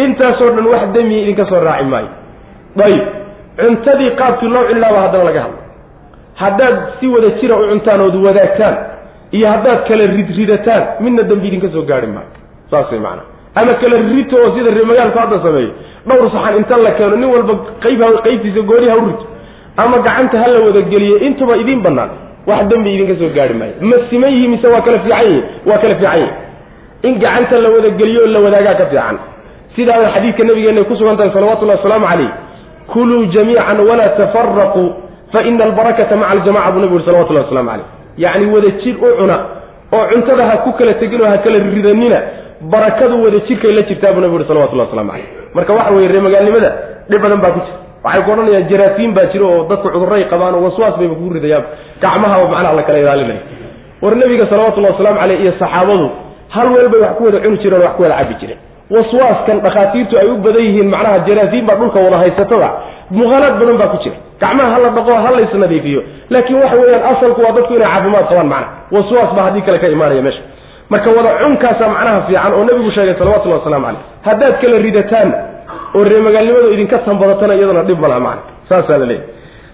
intaasoo 0.04 0.50
dhan 0.56 0.66
wax 0.72 0.82
demiya 0.96 1.20
idinka 1.24 1.44
soo 1.50 1.60
raaci 1.68 1.84
maayo. 1.92 2.08
Ayib 2.86 3.04
cuntadii 3.60 4.10
qaabkii 4.20 4.48
loo 4.54 4.64
cunilaaba 4.68 4.98
haddana 5.04 5.24
laga 5.28 5.40
hadlo 5.44 5.60
haddaad 6.42 6.76
si 7.00 7.06
wada 7.14 7.28
jira 7.40 7.54
u 7.56 7.64
cuntaan 7.70 8.00
ood 8.06 8.16
wadaagtaan 8.26 8.76
iyo 9.36 9.46
haddaad 9.52 9.78
kala 9.88 10.04
ridridataan 10.16 10.82
midna 11.04 11.22
dembi 11.30 11.46
idinka 11.48 11.68
soo 11.74 11.82
gaari 11.90 12.06
maayo. 12.16 12.30
Saas 12.70 12.90
way 12.92 13.00
macana 13.06 13.22
ama 13.60 13.72
kala 13.80 13.96
rito 14.12 14.36
oo 14.42 14.50
sida 14.56 14.70
reemagaalku 14.78 15.18
hadda 15.22 15.38
sameeyo 15.46 15.70
dhowr 16.08 16.28
saxan 16.34 16.56
inta 16.60 16.76
la 16.86 16.90
keeno 16.98 17.16
nin 17.22 17.30
walba 17.34 17.54
qayb 17.84 18.00
qaybtiisa 18.26 18.60
gooni 18.70 18.88
ha 18.92 18.96
u 18.96 19.06
rito. 19.08 19.24
Ama 19.82 19.96
gacanta 20.06 20.36
ha 20.42 20.46
la 20.54 20.58
wadageliyo 20.66 21.16
intuba 21.26 21.56
idiin 21.62 21.80
banaan 21.86 22.10
wax 22.46 22.60
dembi 22.70 22.90
idinka 22.94 23.14
soo 23.20 23.30
gaari 23.36 23.54
maayo. 23.60 23.74
Ma 23.90 23.96
siman 24.10 24.30
yihi 24.36 24.48
mise 24.54 24.66
waa 24.74 24.80
kala 24.86 24.98
fiican 25.04 25.26
yihi 25.26 25.42
waa 25.68 25.78
kala 25.82 25.94
fiican 26.00 26.18
yihi 26.18 26.30
in 27.06 27.14
gacanta 27.22 27.58
la 27.64 27.68
wadageliyo 27.74 28.20
o 28.24 28.26
la 28.34 28.40
wadaagaa 28.46 28.74
ka 28.80 28.86
fiican. 28.92 29.16
Sidaada 29.76 30.08
xadiidka 30.14 30.42
nabigeena 30.48 30.80
ay 30.80 30.84
ku 30.90 30.94
sugan 30.96 31.16
tahay 31.20 31.30
salawatullahi 31.36 31.78
wasalaamu 31.80 32.06
calayh 32.12 32.30
kuluu 32.92 33.24
jamiican 33.34 33.78
walaa 33.88 34.08
tafaraquu 34.20 34.84
fa 35.32 35.42
ina 35.48 35.64
albarakata 35.68 36.16
maca 36.16 36.30
aljamaca 36.34 36.70
buu 36.72 36.80
nabi 36.84 36.94
uri 36.96 37.04
salawatullahi 37.08 37.44
waslamu 37.46 37.68
calayh 37.70 37.86
yacni 38.24 38.46
wada 38.54 38.70
jir 38.82 38.94
u 38.96 39.08
cuna 39.18 39.36
oo 39.96 40.04
cuntada 40.12 40.44
ha 40.50 40.56
ku 40.64 40.70
kala 40.78 40.94
tegin 41.00 41.20
oo 41.20 41.28
ha 41.32 41.38
kala 41.44 41.58
ridanina 41.76 42.18
barakadu 42.72 43.14
wada 43.24 43.38
jirkay 43.48 43.72
la 43.78 43.82
jirtaa 43.88 44.12
buu 44.14 44.20
nabi 44.24 44.34
uri 44.38 44.44
salawatullahi 44.50 44.88
waslamu 44.88 45.10
calayh 45.12 45.26
marka 45.56 45.72
waxa 45.78 45.92
weye 45.96 46.08
reemagaalnimada 46.14 46.70
dhib 47.10 47.20
badan 47.24 47.40
baa 47.44 47.50
ku 47.56 47.60
jira 47.66 47.76
waxay 48.06 48.22
ku 48.26 48.30
odhanayaan 48.34 48.68
jaraafiin 48.70 49.12
baa 49.16 49.26
jiro 49.32 49.46
oo 49.54 49.62
dadku 49.70 49.88
cudurray 49.94 50.24
qabaan 50.32 50.54
oo 50.58 50.62
waswaas 50.66 50.94
bayba 51.00 51.14
kugu 51.20 51.34
ridayaan. 51.38 51.64
Gacmaha 52.02 52.36
macnaha 52.52 52.74
la 52.78 52.98
ilaalinaya 53.02 53.40
war 54.02 54.14
nebiga 54.22 54.44
salawatullahi 54.52 54.92
wasalaamu 54.94 55.18
caleyh 55.22 55.38
iyo 55.42 55.52
saxaabadu 55.62 56.06
hal 56.54 56.66
weel 56.74 56.88
bay 56.92 57.00
wax 57.04 57.12
ku 57.18 57.22
wada 57.28 57.38
cuni 57.44 57.58
jireen 57.62 57.80
oo 57.80 57.84
wax 57.86 57.94
ku 57.96 58.02
wada 58.02 58.16
cabi 58.20 58.34
jireen. 58.40 58.58
Waswaaskan 58.94 59.56
dhakhaatiirtu 59.66 60.14
ay 60.22 60.26
u 60.30 60.36
badan 60.44 60.62
yihiin 60.66 60.88
macnaha 60.94 61.18
jaraafiin 61.28 61.64
baa 61.68 61.76
dhulka 61.80 61.98
wada 62.06 62.18
haysatada 62.22 62.68
muqaalaad 63.18 63.54
badan 63.60 63.76
baa 63.80 63.88
ku 63.94 63.98
jira. 64.04 64.16
Gacmaha 64.42 64.68
hala 64.74 64.88
dhaqo 64.96 65.12
ha 65.24 65.30
lays 65.38 65.52
nadiifiyo 65.64 66.00
laakiin 66.30 66.58
waxa 66.62 66.76
weeyaan 66.82 67.04
asalku 67.16 67.40
waa 67.46 67.52
dadku 67.56 67.72
inay 67.78 67.88
caafimaad 67.92 68.24
qabaan 68.30 68.48
macna 68.52 68.68
waswaas 68.94 69.30
baa 69.36 69.44
haddii 69.48 69.64
kale 69.66 69.78
ka 69.82 69.88
imaanaya 69.96 70.22
meesha. 70.26 70.42
Marka 70.92 71.08
wada 71.16 71.30
cunkaasaa 71.42 71.88
macnaha 71.94 72.20
fiican 72.28 72.52
oo 72.58 72.64
nebigu 72.68 72.90
sheegay 72.96 73.14
salawatullahi 73.20 73.58
waslamu 73.60 73.84
caleyh 73.86 74.02
haddaad 74.28 74.54
kala 74.62 74.76
ridataan 74.86 75.28
oo 75.96 76.04
reemagaalnimadu 76.12 76.68
idinka 76.76 76.98
tanbadatana 77.08 77.54
iyadana 77.58 77.82
dhib 77.88 77.98
malaha 78.04 78.20
macna 78.28 78.42
saasaa 78.70 78.98
la 79.02 79.06
leeyahy 79.06 79.28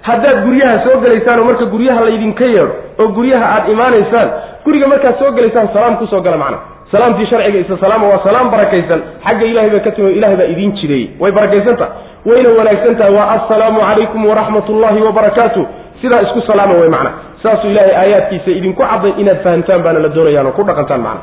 haddaad 0.08 0.38
guryaha 0.46 0.76
soo 0.86 0.96
gelaysaan 1.04 1.38
oo 1.40 1.44
marka 1.50 1.64
guryaha 1.74 2.00
laydinka 2.08 2.44
yeedho 2.54 2.74
oo 3.02 3.08
guryaha 3.18 3.46
aad 3.56 3.66
imaanaysaan 3.74 4.28
guriga 4.66 4.86
markaad 4.92 5.16
soo 5.22 5.30
gelaysaan 5.38 5.68
salaam 5.76 5.96
ku 6.00 6.06
soo 6.12 6.20
gala 6.26 6.36
macna 6.44 6.58
salaamtii 6.92 7.26
sharciga 7.32 7.58
isa 7.64 7.76
salaama 7.82 8.06
waa 8.12 8.20
salaam 8.24 8.46
barakaysan. 8.54 9.00
Xagga 9.26 9.44
ilahay 9.50 9.70
baa 9.74 9.80
ka 9.84 9.90
timi 9.96 10.10
ilahay 10.18 10.36
baa 10.40 10.44
idiin 10.54 10.72
jideeyey. 10.78 11.06
Way 11.22 11.30
barakaysan 11.36 11.76
tahay. 11.80 11.92
Wayna 12.28 12.48
wanaagsan 12.58 12.96
tahay. 13.00 13.12
Waa 13.16 13.28
assalaamu 13.36 13.80
calaykum 13.86 14.26
waraxmat 14.30 14.68
ullahi 14.74 15.00
wabarakaatu 15.06 15.62
sidaa 16.02 16.20
isku 16.26 16.40
salaama 16.48 16.74
way 16.80 16.88
macna 16.96 17.10
saasuu 17.42 17.70
ilaahay 17.72 17.94
aayaadkiisa 18.02 18.50
idinku 18.58 18.82
cadday 18.90 19.12
inaad 19.22 19.40
fahamtaan 19.46 19.80
baana 19.86 19.98
la 20.04 20.08
doonayaan 20.16 20.46
oo 20.46 20.52
ku 20.58 20.62
dhaqantaan 20.70 21.00
macna 21.06 21.22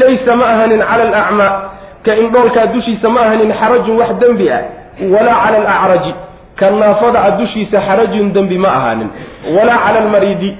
laysa 0.00 0.36
ma 0.40 0.46
ahanin 0.54 0.80
cala 0.90 1.02
alacmaa 1.08 1.50
ka 2.04 2.14
indhoolkaa 2.16 2.66
dushiisa 2.74 3.08
ma 3.08 3.20
ahanin 3.26 3.52
xarajun 3.60 3.98
wax 4.00 4.10
dembi 4.22 4.50
ah 4.50 4.62
walaa 5.14 5.38
cala 5.44 5.58
alacraji 5.58 6.12
ka 6.60 6.70
naafada 6.70 7.22
a 7.22 7.30
dushiisa 7.40 7.80
xarajun 7.88 8.32
dembi 8.32 8.58
ma 8.58 8.68
ahaanin 8.78 9.08
walaa 9.56 9.78
cala 9.84 9.98
almariidi 10.04 10.50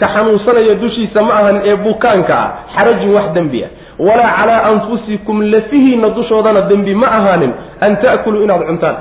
ka 0.00 0.06
xanuunsanaya 0.14 0.74
dushiisa 0.74 1.22
ma 1.22 1.32
ahanin 1.40 1.62
ee 1.70 1.76
bukaanka 1.86 2.34
ah 2.44 2.48
xarajun 2.76 3.14
wax 3.18 3.26
dembi 3.38 3.64
ah 3.64 3.70
walaa 4.08 4.32
calaa 4.38 4.60
anfusikum 4.72 5.42
lafihiinna 5.54 6.08
dushoodana 6.18 6.60
dembi 6.70 6.94
ma 6.94 7.06
ahaanin 7.18 7.52
an 7.80 7.96
ta'kuluu 7.96 8.42
inaad 8.44 8.62
cuntaan. 8.66 8.96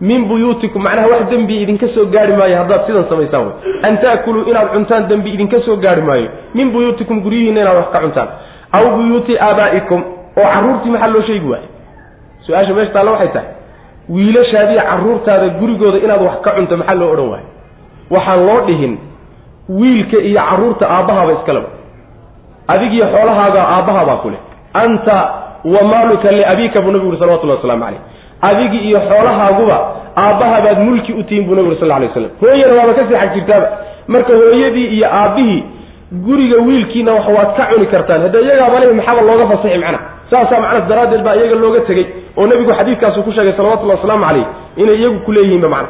Min 0.00 0.24
buyuutikum 0.30 0.82
macnaha 0.82 1.08
wax 1.12 1.22
dembi 1.30 1.54
idinka 1.62 1.88
soo 1.94 2.04
gaari 2.14 2.32
maayo 2.38 2.56
haddaad 2.60 2.86
sidan 2.86 3.04
samaysaan 3.10 3.44
wey 3.46 3.54
an 3.88 3.98
ta'kuluu 4.04 4.44
inaad 4.50 4.68
cuntaan 4.74 5.08
dembi 5.10 5.30
idinka 5.36 5.60
soo 5.66 5.76
gaari 5.76 6.02
maayo. 6.02 6.28
Min 6.54 6.70
buyuutikum 6.72 7.20
guryihiinna 7.24 7.60
inaad 7.60 7.76
wax 7.76 7.88
ka 7.92 8.00
cuntaan. 8.04 8.28
Aw 8.78 8.84
buyuuti 8.96 9.34
aabaa'ikum 9.48 10.00
oo 10.38 10.46
carruurtii 10.54 10.90
maxaa 10.94 11.08
loo 11.14 11.22
sheegi 11.28 11.46
waayo 11.52 11.68
su'aasha 12.46 12.72
meesha 12.76 12.92
taalla 12.96 13.10
waxay 13.14 13.28
tahay 13.36 13.48
wiilashaadiiyo 14.14 14.82
carruurtaada 14.90 15.48
gurigooda 15.60 15.98
inaad 16.04 16.22
wax 16.28 16.36
ka 16.44 16.50
cunto 16.56 16.76
maxaa 16.80 16.94
loo 17.00 17.10
odhan 17.14 17.28
waayo 17.32 17.46
waxaan 18.14 18.46
loo 18.48 18.60
dhihin 18.68 18.94
wiilka 19.78 20.16
iyo 20.28 20.40
carruurta 20.48 20.84
aabbahaaba 20.96 21.32
iskaleba 21.38 21.68
adigiyo 22.72 23.06
xoolahaaga 23.14 23.60
aabbahabaa 23.74 24.16
ku 24.22 24.28
leh. 24.30 24.40
Anta 24.82 25.16
wa 25.64 25.82
maaluka 25.90 26.30
liabiika 26.32 26.80
buu 26.80 26.90
nabigu 26.92 27.08
uri 27.10 27.18
salawatullahi 27.18 27.58
waslamu 27.60 27.84
caleyh 27.84 28.00
adigi 28.48 28.78
iyo 28.88 29.00
xoolahaaguba 29.10 29.76
aabbahabaad 30.16 30.78
mulki 30.86 31.12
u 31.12 31.22
tihiin 31.22 31.46
buu 31.46 31.54
nabi 31.54 31.68
uri 31.68 31.78
sal 31.80 31.88
ly 32.02 32.08
slam 32.14 32.30
hooyana 32.40 32.74
waaba 32.78 32.92
ka 32.98 33.02
seexan 33.08 33.30
jirtaaba. 33.34 33.68
Marka 34.12 34.32
hooyadii 34.40 34.86
iyo 34.96 35.06
aabbihii 35.20 35.60
guriga 36.26 36.56
wiilkiina 36.66 37.12
wax 37.16 37.26
waad 37.36 37.50
ka 37.56 37.64
cuni 37.72 37.86
kartaan. 37.92 38.20
Hadda 38.24 38.38
iyagaaba 38.46 38.80
le 38.80 38.86
maxaaba 38.98 39.20
looga 39.28 39.46
fasaxi 39.52 39.78
macna 39.84 39.98
saasaa 40.30 40.60
macnas 40.60 40.88
daraaddeed 40.88 41.22
baa 41.26 41.34
iyaga 41.36 41.54
looga 41.54 41.80
tegey 41.80 42.06
oo 42.36 42.46
nebigu 42.46 42.72
xadiidkaasu 42.72 43.22
ku 43.22 43.32
sheegay 43.32 43.52
salawatullahi 43.56 43.98
wasalaamu 44.00 44.24
calayh 44.26 44.46
inay 44.76 44.96
iyagu 45.00 45.18
ku 45.26 45.32
leeyihiinba 45.32 45.68
macna 45.68 45.88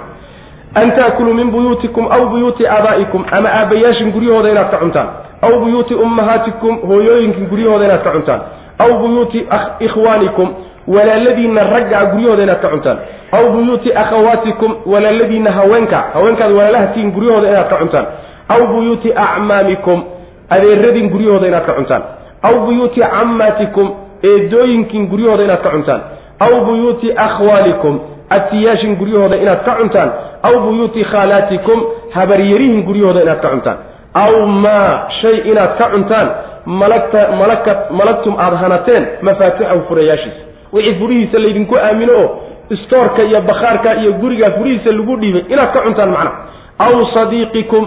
an 0.75 0.91
taakuluu 0.97 1.35
min 1.35 1.51
buyuutikum 1.51 2.07
aw 2.13 2.23
buyuuti 2.29 2.67
aabaa'ikum 2.67 3.25
ama 3.33 3.49
aabbayaashin 3.59 4.13
guryahooda 4.13 4.51
inaad 4.51 4.71
ka 4.71 4.77
cuntaan. 4.79 5.09
Aw 5.43 5.53
buyuuti 5.61 5.95
ummahaatikum 5.95 6.79
hooyooyinkin 6.89 7.47
guryahooda 7.51 7.85
inaad 7.85 8.03
ka 8.05 8.11
cuntaan. 8.13 8.41
Aw 8.79 8.91
buyuuti 9.01 9.39
ikhwaanikum 9.87 10.49
walaaladiinna 10.87 11.63
ragga 11.73 12.05
guryahooda 12.13 12.43
inaad 12.43 12.61
ka 12.61 12.69
cuntaan. 12.69 12.99
Aw 13.33 13.45
buyuuti 13.55 13.93
akhawaatikum 14.03 14.77
walaaladiinna 14.87 15.51
haweenka 15.53 15.99
haweenkaad 16.15 16.53
walaalaha 16.53 16.87
tihiin 16.87 17.13
guryahooda 17.17 17.49
inaad 17.49 17.69
ka 17.73 17.77
cuntaan. 17.77 18.07
Aw 18.49 18.61
buyuuti 18.73 19.13
acmaamikum 19.17 20.03
adeeradin 20.51 21.09
guryahooda 21.11 21.47
inaad 21.49 21.67
ka 21.67 21.73
cuntaan. 21.73 22.03
Aw 22.43 22.55
buyuuti 22.67 23.01
cammaatikum 23.01 23.89
eedooyinkin 24.23 25.07
guryahooda 25.11 25.45
inaad 25.45 25.63
ka 25.63 25.71
cuntaan. 25.71 26.01
Aw 26.41 26.53
buyuuti 26.65 27.13
akhwaalikum 27.17 28.01
abtiyaashin 28.31 28.97
guryahooda 28.97 29.37
inaad 29.37 29.65
ka 29.65 29.73
cuntaan. 29.81 30.11
Aw 30.43 30.55
buyuuti 30.65 31.05
khaalaatikum 31.05 31.79
habaryarihin 32.17 32.83
guryahooda 32.89 33.23
inaad 33.23 33.41
ka 33.41 33.49
cuntaan. 33.55 33.79
Aw 34.15 34.47
maa 34.47 35.09
shay 35.21 35.37
inaad 35.51 35.73
ka 35.79 35.87
cuntaan. 35.95 36.29
Malagta 36.67 37.21
malaka 37.41 37.73
malagtum 37.91 38.35
aada 38.39 38.57
hanateen 38.57 39.05
mafaatixahu 39.23 39.81
furayaashiisa. 39.89 40.43
Wixii 40.73 40.95
furihiisa 41.01 41.39
laydinku 41.39 41.75
aamino 41.77 42.13
oo 42.23 42.29
istoorka 42.71 43.23
iyo 43.23 43.41
bakhaarka 43.41 43.95
iyo 43.95 44.13
gurigaa 44.21 44.51
furihiisa 44.51 44.93
lagu 44.93 45.17
dhiibay 45.17 45.45
inaad 45.49 45.73
ka 45.73 45.81
cuntaan 45.87 46.11
macnaha 46.11 46.37
aw 46.79 46.95
sadiiqikum 47.15 47.85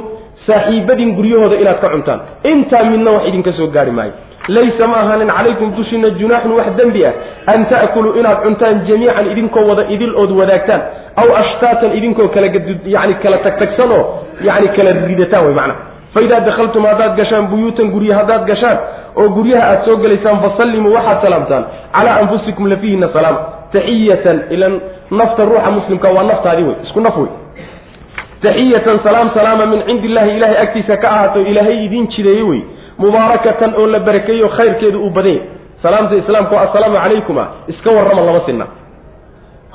saaxiibadin 0.47 1.13
guryahooda 1.15 1.55
inaad 1.61 1.79
ka 1.83 1.89
cuntaan. 1.93 2.19
Intaa 2.43 2.83
midna 2.89 3.11
wax 3.11 3.23
idinka 3.29 3.53
soo 3.53 3.67
gaari 3.67 3.91
maayo 3.91 4.11
laysa 4.47 4.87
ma 4.87 4.97
ahaanin 5.03 5.27
calaykum 5.37 5.75
dushiina 5.77 6.09
junaaxun 6.19 6.51
wax 6.59 6.73
dembi 6.79 7.05
ah 7.05 7.13
an 7.53 7.65
ta'kuluu 7.65 8.13
inaad 8.19 8.41
cuntaan 8.43 8.81
jamiican 8.87 9.31
idinkoo 9.31 9.67
wada 9.69 9.85
idil 9.95 10.15
ood 10.15 10.31
wadaagtaan 10.39 10.81
aw 11.21 11.27
ashtaatan 11.41 11.95
idinkoo 11.97 12.27
kala 12.27 12.47
yani 12.95 13.13
kala 13.23 13.37
tagtagsan 13.37 13.91
oo 13.91 14.03
yani 14.49 14.67
kala 14.77 14.91
ridataan 15.11 15.45
wey 15.45 15.53
macnaha 15.53 15.79
faidaa 16.13 16.39
dakhaltum 16.49 16.85
haddaad 16.85 17.15
gashaan 17.19 17.47
buyuutan 17.51 17.91
gurye 17.95 18.13
haddaad 18.13 18.45
gashaan 18.51 18.77
oo 19.15 19.29
guryaha 19.37 19.67
aad 19.71 19.85
soo 19.85 19.97
gelaysaan 20.03 20.41
fasallimuu 20.45 20.93
waxaad 20.97 21.21
salaamtaan 21.25 21.63
calaa 21.97 22.15
anfusikum 22.23 22.67
lafiihina 22.73 23.09
salaama 23.13 23.39
taxiyatan 23.73 24.41
ilan 24.55 24.73
nafta 25.21 25.45
ruuxa 25.51 25.71
muslimka 25.77 26.09
waa 26.17 26.23
naftaadii 26.31 26.63
wey 26.69 26.75
isku 26.87 27.01
naf 27.07 27.17
wey 27.17 27.31
taxiyatan 28.41 28.99
salaam 29.03 29.29
salaama 29.37 29.65
min 29.65 29.81
cindi 29.87 30.07
illahi 30.11 30.35
ilahay 30.37 30.57
agtiisa 30.65 30.97
ka 30.97 31.07
ahaato 31.15 31.39
ilaahay 31.51 31.85
idiin 31.85 32.07
jideeye 32.15 32.43
wey 32.51 32.61
mubaarakatan 32.97 33.73
oo 33.77 33.87
la 33.87 33.99
barakeeyo 33.99 34.47
khayrkeedu 34.49 34.99
uu 35.03 35.09
badan 35.09 35.31
yahy 35.33 35.41
salaamta 35.83 36.15
islaamku 36.15 36.55
assalaamu 36.57 36.95
calaykum 36.97 37.37
ah 37.37 37.47
iska 37.67 37.89
warrama 37.91 38.21
lama 38.21 38.41
sinna. 38.45 38.65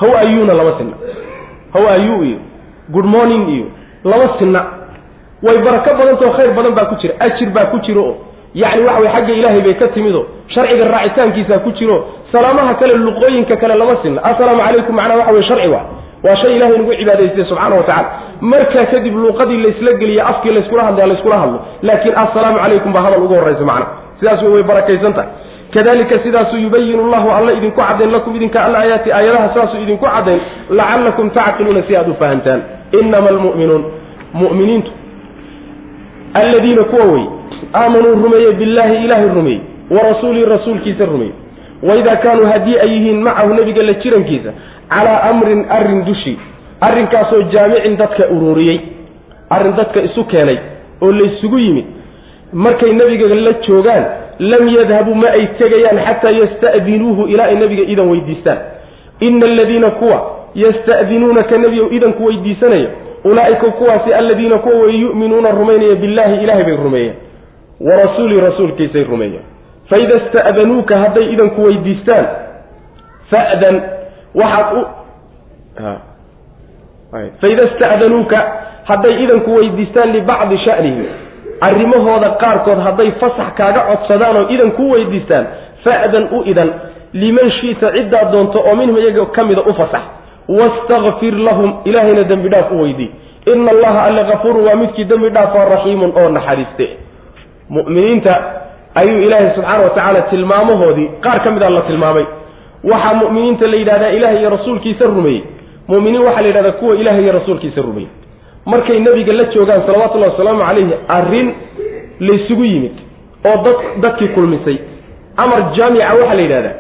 How 0.00 0.10
ayuuna 0.18 0.54
lama 0.54 0.72
sinna? 0.78 0.96
How 1.72 1.88
ayu 1.88 2.24
iyo? 2.24 2.38
Good 2.92 3.04
morning 3.04 3.48
iyo? 3.48 3.66
Lama 4.04 4.28
sinna. 4.38 4.60
Way 5.42 5.58
barako 5.58 5.90
badantao 5.98 6.30
khayr 6.36 6.50
badan 6.54 6.74
baa 6.74 6.84
ku 6.84 6.94
jira. 7.00 7.14
Ajir 7.20 7.50
baa 7.50 7.66
ku 7.72 7.78
jiro. 7.86 8.02
Oo 8.04 8.16
yacni 8.54 8.82
waxa 8.84 9.00
way 9.00 9.08
xagga 9.14 9.32
ilaahay 9.34 9.60
bay 9.60 9.74
ka 9.74 9.88
timido. 9.88 10.26
Sharciga 10.54 10.84
raacitaankiisaa 10.94 11.58
ku 11.64 11.70
jiro. 11.72 11.98
Salaamaha 12.32 12.74
kale 12.74 12.94
luqooyinka 12.94 13.56
kale 13.56 13.74
lama 13.74 13.96
sinna. 14.02 14.20
Assalaamu 14.24 14.60
calaykum 14.62 14.94
macnaha 14.96 15.18
waxa 15.18 15.32
weye 15.32 15.44
sharci 15.48 15.68
waa 15.68 15.84
waa 16.26 16.36
shay 16.42 16.56
ilahay 16.56 16.78
nagu 16.78 16.94
cibaadaystay 17.00 17.44
subxaana 17.50 17.76
wa 17.76 17.82
tacala 17.82 18.08
markaa 18.52 18.84
kadib 18.92 19.14
luuqadii 19.22 19.56
laysla 19.64 19.92
geliya 20.00 20.26
afkii 20.32 20.50
layskula 20.56 20.82
hadlaya 20.88 21.06
layskula 21.12 21.38
hadlo. 21.42 21.58
Laakiin 21.82 22.14
assalaamu 22.24 22.58
calaykum 22.62 22.92
baa 22.96 23.02
hadal 23.06 23.22
ugu 23.24 23.34
horraysa 23.34 23.64
macna. 23.70 23.86
Sidaas 24.20 24.42
way 24.42 24.62
barakaysan 24.62 25.12
tahay. 25.18 25.28
Kadalika 25.74 26.18
sidaasuu 26.24 26.56
yubayinu 26.64 27.10
llahu 27.12 27.28
alla 27.36 27.52
idinku 27.52 27.80
caddayn 27.80 28.10
lakum 28.12 28.36
idinka 28.36 28.64
alaayaati 28.64 29.12
aayadaha 29.12 29.48
saasuu 29.54 29.80
idinku 29.84 30.06
caddayn 30.06 30.40
lacallakum 30.78 31.30
tacqiluuna 31.30 31.82
si 31.88 31.96
aad 31.96 32.08
u 32.08 32.14
fahantaan. 32.20 32.60
Inama 33.00 33.28
almu'minuun 33.34 33.84
mu'miniintu 34.40 34.90
alladiina 36.34 36.84
kuwa 36.84 37.04
wey 37.04 37.24
aamanuu 37.74 38.14
rumeeyey 38.22 38.52
billaahi 38.52 39.04
ilaahay 39.04 39.28
rumeeyey 39.28 39.60
wa 39.90 40.02
rasuulihi 40.08 40.44
rasuulkiisa 40.44 41.04
rumeeyey. 41.04 41.34
Waidaa 41.82 42.16
kaanuu 42.16 42.46
haddii 42.46 42.78
ay 42.78 42.88
yihiin 42.90 43.22
macahu 43.22 43.54
nebiga 43.54 43.82
la 43.82 43.92
jirankiisa 43.92 44.50
calaa 44.90 45.22
amrin 45.30 45.66
arrin 45.70 46.04
dushii 46.04 46.38
arrinkaasoo 46.80 47.42
jaamicin 47.54 47.96
dadka 47.96 48.28
ururiyey 48.36 48.80
arrin 49.50 49.76
dadka 49.76 50.00
isu 50.00 50.24
keenay 50.24 50.58
oo 51.02 51.12
laysugu 51.12 51.58
yimid 51.58 51.84
markay 52.52 52.92
nebiga 52.92 53.34
la 53.34 53.52
joogaan 53.66 54.04
lam 54.38 54.68
yadhabuu 54.68 55.14
ma 55.14 55.28
ay 55.30 55.46
tegayaan 55.58 55.98
xataa 56.06 56.30
yasta'dinuuhu 56.30 57.26
ilaa 57.26 57.46
ay 57.46 57.56
nebiga 57.56 57.82
idan 57.92 58.08
weydiistaan. 58.10 58.58
Ina 59.20 59.46
aladiina 59.46 59.90
kuwa 59.90 60.18
yasta'dinuunaka 60.54 61.58
nebigow 61.58 61.92
idanku 61.92 62.24
weydiisanaya 62.26 62.88
ulaa'ika 63.24 63.66
kuwaasi 63.70 64.12
aladiina 64.14 64.58
kuwa 64.58 64.74
way 64.82 65.00
yu'minuuna 65.00 65.50
rumaynaya 65.50 65.94
billaahi 65.94 66.42
ilaahay 66.44 66.64
bay 66.64 66.76
rumeeyeen. 66.76 67.14
Wa 67.80 67.96
rasuulii 67.96 68.40
rasuulkiisay 68.40 69.04
rumeeyeen. 69.04 69.42
Faida 69.90 70.14
ista'danuuka 70.16 70.98
hadday 70.98 71.32
idanku 71.32 71.64
weydiistaan 71.64 72.26
fa'dan 73.30 73.80
waxaad 74.40 74.68
u 74.78 74.82
faida 77.40 77.62
ista'danuuka 77.70 78.38
hadday 78.88 79.14
idanku 79.24 79.50
weydiistaan 79.58 80.12
libacdi 80.16 80.58
sha'nihim 80.64 81.06
arrimahooda 81.60 82.30
qaarkood 82.42 82.78
hadday 82.86 83.10
fasax 83.20 83.48
kaaga 83.58 83.80
codsadaan 83.90 84.36
oo 84.40 84.46
idan 84.54 84.70
ku 84.78 84.84
weydiistaan 84.92 85.44
fa'dan 85.84 86.24
u 86.36 86.42
idan 86.52 86.70
liman 87.22 87.50
shiita 87.58 87.88
ciddaad 87.96 88.28
doonto 88.32 88.58
oo 88.68 88.74
minhum 88.80 88.96
iyaga 89.02 89.24
ka 89.36 89.42
mida 89.48 89.62
u 89.62 89.72
fasax 89.80 90.02
wastakfir 90.58 91.34
lahum 91.46 91.70
ilaahayna 91.84 92.22
dembi 92.30 92.48
dhaaf 92.48 92.70
u 92.72 92.82
weydii. 92.82 93.10
Ina 93.52 93.70
allaha 93.70 94.00
alle 94.08 94.22
kafuurun 94.30 94.64
waa 94.66 94.74
midkii 94.82 95.04
dembi 95.04 95.28
dhaafoo 95.30 95.64
raxiimun 95.72 96.12
oo 96.20 96.28
naxariiste. 96.28 96.86
Mu'miniinta 97.70 98.34
ayuu 98.94 99.18
ilaahay 99.26 99.50
subxaana 99.54 99.82
wa 99.84 99.90
tacaala 99.90 100.20
tilmaamahoodii 100.30 101.08
qaar 101.24 101.38
ka 101.44 101.50
mid 101.50 101.62
a 101.62 101.70
la 101.70 101.82
tilmaamay 101.88 102.24
waxaa 102.84 103.14
mu'miniinta 103.14 103.66
la 103.66 103.76
yidhahdaa 103.76 104.08
ilaah 104.18 104.40
iyo 104.40 104.50
rasuulkiisa 104.50 105.04
rumeeyey. 105.04 105.42
Mu'miniin 105.88 106.22
waxaa 106.26 106.42
la 106.42 106.48
yidhahdaa 106.48 106.72
kuwa 106.80 106.94
ilaah 106.96 107.22
iyo 107.22 107.32
rasuulkiisa 107.32 107.80
rumeeyey. 107.82 108.10
Markay 108.66 108.98
nebiga 109.00 109.32
la 109.32 109.44
joogaan 109.44 109.82
salawatullahi 109.86 110.30
wasalaamu 110.32 110.60
calayhi 110.66 110.94
arrin 111.08 111.48
laysugu 112.20 112.64
yimid 112.64 112.92
oo 113.44 113.56
dad 113.64 113.76
dadkii 114.02 114.28
kulmisay. 114.28 114.78
Amar 115.36 115.60
jaamica 115.76 116.14
waxaa 116.20 116.34
la 116.34 116.42
yidhahdaa 116.42 116.74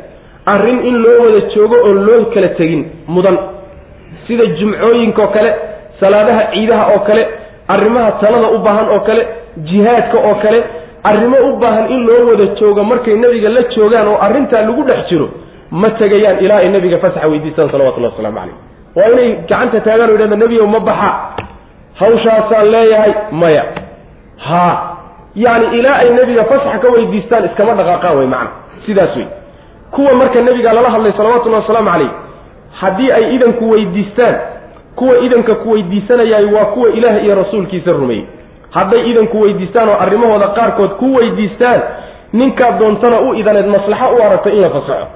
arrin 0.46 0.78
in 0.86 0.96
loo 1.02 1.18
wada 1.24 1.40
joogo 1.54 1.76
oon 1.88 1.98
loo 2.06 2.24
kala 2.34 2.48
tegin 2.48 2.82
mudan 3.08 3.38
sida 4.26 4.46
jumcooyinkaoo 4.58 5.28
kale 5.36 5.50
salaadaha 6.00 6.42
ciidaha 6.52 6.84
oo 6.94 6.98
kale 7.08 7.22
arrimaha 7.68 8.10
talada 8.22 8.48
u 8.48 8.58
baahan 8.58 8.88
oo 8.94 9.00
kale 9.00 9.22
jihaadka 9.68 10.18
oo 10.18 10.34
kale 10.42 10.62
arrimo 11.04 11.36
u 11.48 11.56
baahan 11.56 11.90
in 11.94 12.06
loo 12.06 12.26
wada 12.30 12.46
joogo 12.60 12.84
markay 12.84 13.14
nebiga 13.14 13.48
la 13.48 13.62
joogaan 13.76 14.08
oo 14.08 14.18
arrintaa 14.26 14.62
lagu 14.62 14.82
dhex 14.82 15.08
jiro 15.08 15.28
ma 15.70 15.90
tegayaan 15.90 16.38
ilaa 16.44 16.56
ay 16.58 16.68
nebiga 16.68 16.98
fasaxa 16.98 17.28
weydiistaan 17.28 17.70
salawatullahi 17.70 18.12
waslamu 18.14 18.36
calayh. 18.38 18.54
Waa 18.96 19.08
inay 19.12 19.30
gacanta 19.48 19.80
taagaan 19.80 20.10
o 20.10 20.12
yidhahda 20.12 20.36
nebiyow 20.36 20.66
ma 20.66 20.80
baxa. 20.80 21.10
Hawshaasaan 22.00 22.70
leeyahay 22.70 23.12
maya. 23.32 23.64
Ha 24.38 24.92
yacni 25.34 25.78
ilaa 25.78 25.96
ay 26.02 26.10
nebiga 26.10 26.44
fasax 26.44 26.80
ka 26.82 26.88
weydiistaan 26.94 27.44
iskama 27.44 27.74
dhaqaaqaan 27.74 28.16
wey 28.18 28.26
macana 28.26 28.50
sidaas 28.86 29.16
wey 29.16 29.26
kuwa 29.90 30.14
marka 30.14 30.40
nebiga 30.40 30.72
lala 30.72 30.90
hadlay 30.90 31.12
salawatullahi 31.12 31.62
wasalaamu 31.62 31.90
calayh 31.90 32.10
haddii 32.80 33.10
ay 33.12 33.34
idanku 33.34 33.70
weydiistaan 33.70 34.34
kuwa 34.96 35.18
idanka 35.18 35.54
ku 35.54 35.70
weydiisanayaay 35.72 36.44
waa 36.54 36.64
kuwa 36.64 36.88
ilaah 36.90 37.24
iyo 37.24 37.34
rasuulkiisa 37.34 37.92
rumeeyey. 37.92 38.24
Hadday 38.70 39.10
idanku 39.10 39.40
weydiistaan 39.40 39.88
oo 39.88 39.96
arrimahooda 40.00 40.48
qaarkood 40.48 40.90
ku 41.00 41.14
weydiistaan 41.14 41.80
ninkaad 42.32 42.78
doontana 42.78 43.20
u 43.20 43.34
idaneed 43.34 43.66
maslaxo 43.66 44.14
u 44.16 44.22
aragtay 44.22 44.52
in 44.56 44.60
la 44.60 44.70
fasaxo 44.70 45.06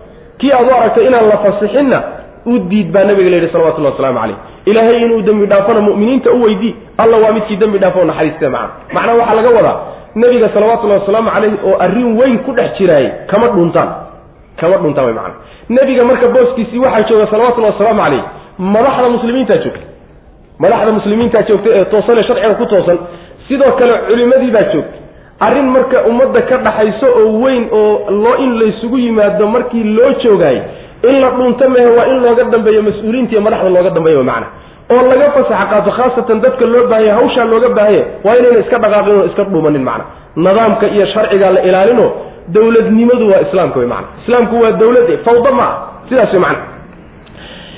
kii 0.41 0.53
aad 0.53 0.67
u 0.71 0.75
aragtay 0.79 1.07
inaan 1.07 1.29
la 1.33 1.37
fasixinna 1.45 1.99
u 2.47 2.59
diid 2.71 2.89
baa 2.95 3.05
nabiga 3.05 3.31
layidhi 3.31 3.53
salawatullahi 3.53 3.93
wasalaamu 3.95 4.19
calayh. 4.21 4.37
Ilaahay 4.71 4.97
inuu 5.05 5.23
dembi 5.23 5.47
dhaafona 5.47 5.81
mu'miniinta 5.89 6.31
u 6.31 6.43
weydii 6.43 6.75
alla 7.03 7.17
waa 7.23 7.33
midkii 7.37 7.57
dembi 7.63 7.79
dhaafo 7.79 8.05
naxariista 8.05 8.51
macna 8.51 8.69
macnaa 8.95 9.15
waxaa 9.21 9.35
laga 9.39 9.51
wadaa 9.59 9.77
nebiga 10.15 10.49
salawatullahi 10.55 11.01
wasalaamu 11.01 11.31
calayh 11.35 11.53
oo 11.69 11.77
arrin 11.85 12.09
weyn 12.21 12.39
ku 12.45 12.53
dhex 12.53 12.71
jiraayay 12.79 13.11
kama 13.31 13.47
dhuntaan. 13.57 13.89
Kama 14.61 14.77
dhuntaan 14.83 15.05
way 15.07 15.15
macana 15.15 15.35
nebiga 15.77 16.05
marka 16.05 16.27
booskiisii 16.35 16.79
waxaa 16.85 17.03
jooga 17.11 17.27
salawatullahi 17.33 17.73
wasalaamu 17.75 18.01
calayh 18.05 18.23
madaxda 18.75 19.09
muslimiintaa 19.17 19.57
joogta 19.65 19.87
madaxda 20.63 20.93
muslimiintaa 20.99 21.43
joogta 21.49 21.69
ee 21.79 21.85
toosan 21.93 22.19
ee 22.19 22.23
sharciga 22.29 22.55
ku 22.61 22.67
toosan 22.73 22.99
sidoo 23.49 23.73
kale 23.79 23.95
culimadii 24.09 24.51
baa 24.57 24.67
joogta 24.73 24.97
arrin 25.47 25.69
marka 25.75 25.99
ummadda 26.11 26.41
ka 26.49 26.57
dhaxayso 26.67 27.07
oo 27.21 27.33
weyn 27.43 27.65
oo 27.73 28.11
loo 28.23 28.37
in 28.45 28.51
laysugu 28.61 28.99
yimaado 28.99 29.47
markii 29.47 29.85
loo 29.97 30.11
joogaayo 30.23 30.63
in 31.09 31.21
la 31.21 31.31
dhunto 31.31 31.69
mehe 31.75 31.87
waa 31.97 32.07
in 32.13 32.19
looga 32.25 32.45
dambeeyo 32.55 32.83
mas'uuliinta 32.89 33.33
iyo 33.33 33.41
madaxda 33.47 33.69
looga 33.77 33.91
dambeeyo 33.91 34.23
macna. 34.31 34.47
Oo 34.93 35.03
laga 35.11 35.31
fasaxa 35.37 35.67
qaato 35.71 35.91
khaasatan 35.99 36.41
dadka 36.45 36.65
loo 36.73 36.85
baahanya 36.91 37.15
hawshaa 37.19 37.45
looga 37.53 37.69
baahanya 37.79 38.05
waa 38.25 38.37
inayna 38.41 38.59
iska 38.65 38.79
dhaqaaqin 38.85 39.15
oo 39.21 39.25
iska 39.31 39.45
dhuumanin 39.53 39.83
macna. 39.89 40.05
Nidaamka 40.37 40.87
iyo 40.95 41.07
sharcigaa 41.13 41.51
la 41.57 41.61
ilaalino 41.69 42.07
dowladnimadu 42.55 43.25
waa 43.33 43.41
islaamka 43.49 43.79
wey 43.81 43.89
macna. 43.95 44.09
Islaamku 44.23 44.55
waa 44.63 44.73
dowlade 44.83 45.17
fawda 45.27 45.51
ma 45.61 45.67
sidaas 46.09 46.33
wey 46.33 46.41
macna. 46.47 46.63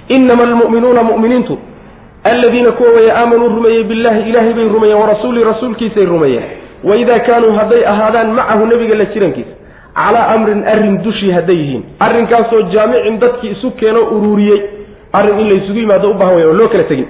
Inama 0.09 0.43
almu'minuuna 0.43 1.03
mu'miniintu 1.03 1.55
aladiina 2.25 2.73
kuwa 2.73 2.91
waya 2.91 3.17
aamanuu 3.21 3.49
rumeeyey 3.49 3.85
billahi 3.85 4.31
ilaahay 4.31 4.53
bay 4.53 4.69
rumeeyeen 4.69 5.01
warasuulii 5.01 5.45
rasuulkiisay 5.45 6.05
rumeeyeen 6.05 6.45
waidaa 6.91 7.19
kaanuu 7.29 7.53
hadday 7.59 7.83
ahaadaan 7.93 8.31
macahu 8.39 8.67
nebiga 8.73 8.95
la 9.01 9.05
jirankiisa 9.15 9.55
calaa 9.97 10.27
amrin 10.35 10.61
arrin 10.73 10.95
dushii 11.07 11.31
hadday 11.39 11.57
yihiin 11.63 11.83
arrinkaasoo 12.07 12.63
jaamicin 12.75 13.19
dadkii 13.25 13.51
isu 13.57 13.71
keeno 13.81 14.01
ururiyey 14.17 14.61
arrin 15.19 15.41
in 15.41 15.49
laysugu 15.53 15.79
yimaado 15.83 16.11
u 16.11 16.15
baahan 16.21 16.35
waya 16.37 16.47
oo 16.49 16.53
loo 16.61 16.69
kala 16.75 16.85
tegin 16.91 17.09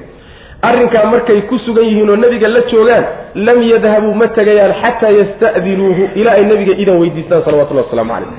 arrinkaa 0.69 1.05
markay 1.13 1.41
ku 1.51 1.59
sugan 1.67 1.85
yihiin 1.89 2.11
oo 2.11 2.17
nebiga 2.25 2.49
la 2.49 2.61
joogaan 2.73 3.05
lam 3.47 3.59
yadhabuu 3.73 4.15
ma 4.21 4.27
tegayaan 4.39 4.75
xataa 4.83 5.11
yasta'dinuuhu 5.21 6.03
ilaa 6.21 6.35
ay 6.39 6.45
nebiga 6.53 6.75
idan 6.83 6.99
weydiistaan 7.03 7.43
salawatullahi 7.47 7.87
wasalaamu 7.87 8.13
calayh 8.13 8.31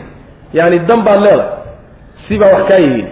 yacni 0.59 0.79
dan 0.89 1.01
baad 1.07 1.19
leedahay 1.25 1.49
sibaa 2.27 2.51
wax 2.55 2.65
kaa 2.71 2.77
yihiin 2.85 3.07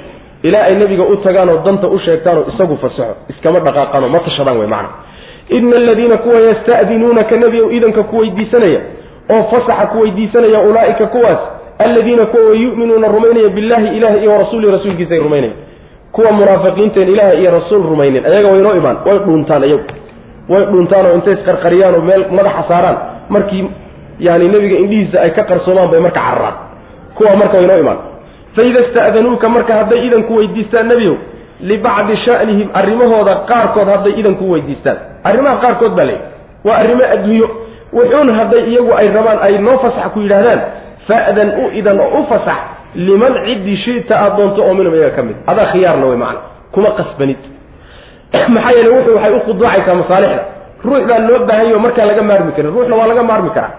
ilaa 0.47 0.63
ay 0.69 0.75
nebiga 0.81 1.03
u 1.03 1.15
tagaan 1.25 1.49
oo 1.53 1.59
danta 1.65 1.87
u 1.87 1.97
sheegtaanoo 2.05 2.45
isagu 2.53 2.75
fasaxo 2.83 3.15
iskama 3.33 3.59
dhaqaaqaanoo 3.67 4.09
ma 4.15 4.19
tashadaan 4.27 4.57
wey 4.61 4.67
macana 4.75 4.89
ina 5.57 5.75
aladiina 5.75 6.17
kuwa 6.17 6.39
yasta'dinuunaka 6.41 7.35
nebigow 7.37 7.71
idanka 7.71 8.03
ku 8.03 8.17
weydiisanaya 8.17 8.79
oo 9.35 9.43
fasaxa 9.51 9.85
ku 9.91 9.97
weydiisanaya 10.01 10.59
ulaa'ika 10.69 11.05
kuwaas 11.13 11.39
aladiina 11.79 12.25
kuwa 12.25 12.43
way 12.49 12.59
yu'minuuna 12.65 13.07
rumaynaya 13.07 13.49
billahi 13.49 13.87
ilahi 13.97 14.17
iyo 14.21 14.31
warasuulihi 14.31 14.71
rasuulkiisay 14.71 15.19
rumaynaya 15.19 15.53
kuwa 16.11 16.31
munaafiqiinteen 16.31 17.09
ilaah 17.09 17.39
iyo 17.39 17.51
rasuul 17.51 17.83
rumaynin 17.91 18.25
ayaga 18.25 18.47
waynoo 18.47 18.75
imaan 18.75 18.97
way 19.05 19.17
dhuuntaan 19.25 19.63
iyagu 19.63 19.83
way 20.49 20.63
dhuuntaan 20.71 21.05
oo 21.05 21.13
intay 21.19 21.33
isqarqariyaan 21.33 21.95
oo 21.95 22.01
meel 22.09 22.25
madaxa 22.37 22.63
saaraan 22.67 22.97
markii 23.29 23.63
yani 24.19 24.47
nebiga 24.53 24.77
indhihiisa 24.83 25.21
ay 25.21 25.29
ka 25.37 25.43
qarsoomaan 25.51 25.89
bay 25.91 25.99
marka 25.99 26.19
cararaan 26.19 26.53
kuwa 27.15 27.35
marka 27.41 27.57
waynoo 27.57 27.77
imaan 27.83 27.97
faida 28.55 28.79
ista'danuuka 28.87 29.49
marka 29.49 29.73
hadday 29.79 29.99
idanku 30.07 30.35
weydiistaan 30.39 30.87
nebiyow 30.91 31.15
libacdi 31.61 32.17
sha'nihim 32.25 32.69
arrimahooda 32.73 33.35
qaarkood 33.49 33.87
hadday 33.87 34.13
idanku 34.19 34.51
weydiistaan. 34.51 34.97
Arrimaha 35.23 35.55
qaarkood 35.61 35.93
baa 35.95 36.05
leeyahy 36.05 36.25
waa 36.65 36.77
arrimo 36.77 37.03
adduunyo. 37.15 37.49
Wuxuun 37.93 38.29
hadday 38.35 38.61
iyagu 38.71 38.91
ay 38.93 39.07
rabaan 39.07 39.39
ay 39.41 39.57
noo 39.57 39.77
fasax 39.77 40.13
ku 40.13 40.19
yidhaahdaan 40.19 40.61
fa'dan 41.07 41.49
u 41.61 41.63
idan 41.79 41.99
oo 41.99 42.19
u 42.19 42.25
fasax 42.29 42.59
liman 42.95 43.33
ciddii 43.45 43.77
shita 43.77 44.15
aad 44.15 44.37
doonto 44.37 44.63
oo 44.63 44.73
minhum 44.73 44.93
iyaga 44.95 45.15
ka 45.15 45.21
mid. 45.21 45.35
Adaa 45.47 45.65
khiyaarna 45.73 46.05
wey 46.05 46.17
macana 46.17 46.39
kuma 46.71 46.89
qasbanid. 46.97 47.41
Maxaa 48.55 48.71
yeele 48.71 48.89
wuxu 48.89 49.15
waxay 49.15 49.33
u 49.35 49.39
khuduucaysaa 49.45 49.95
masaalixda. 50.01 50.43
Ruux 50.85 51.03
baa 51.09 51.19
loo 51.19 51.45
baahanyaho 51.45 51.79
markaa 51.79 52.05
laga 52.05 52.23
maarmi 52.23 52.51
karin 52.55 52.71
ruuxna 52.73 52.95
waa 52.95 53.07
laga 53.07 53.23
maarmi 53.23 53.49
karaa. 53.49 53.73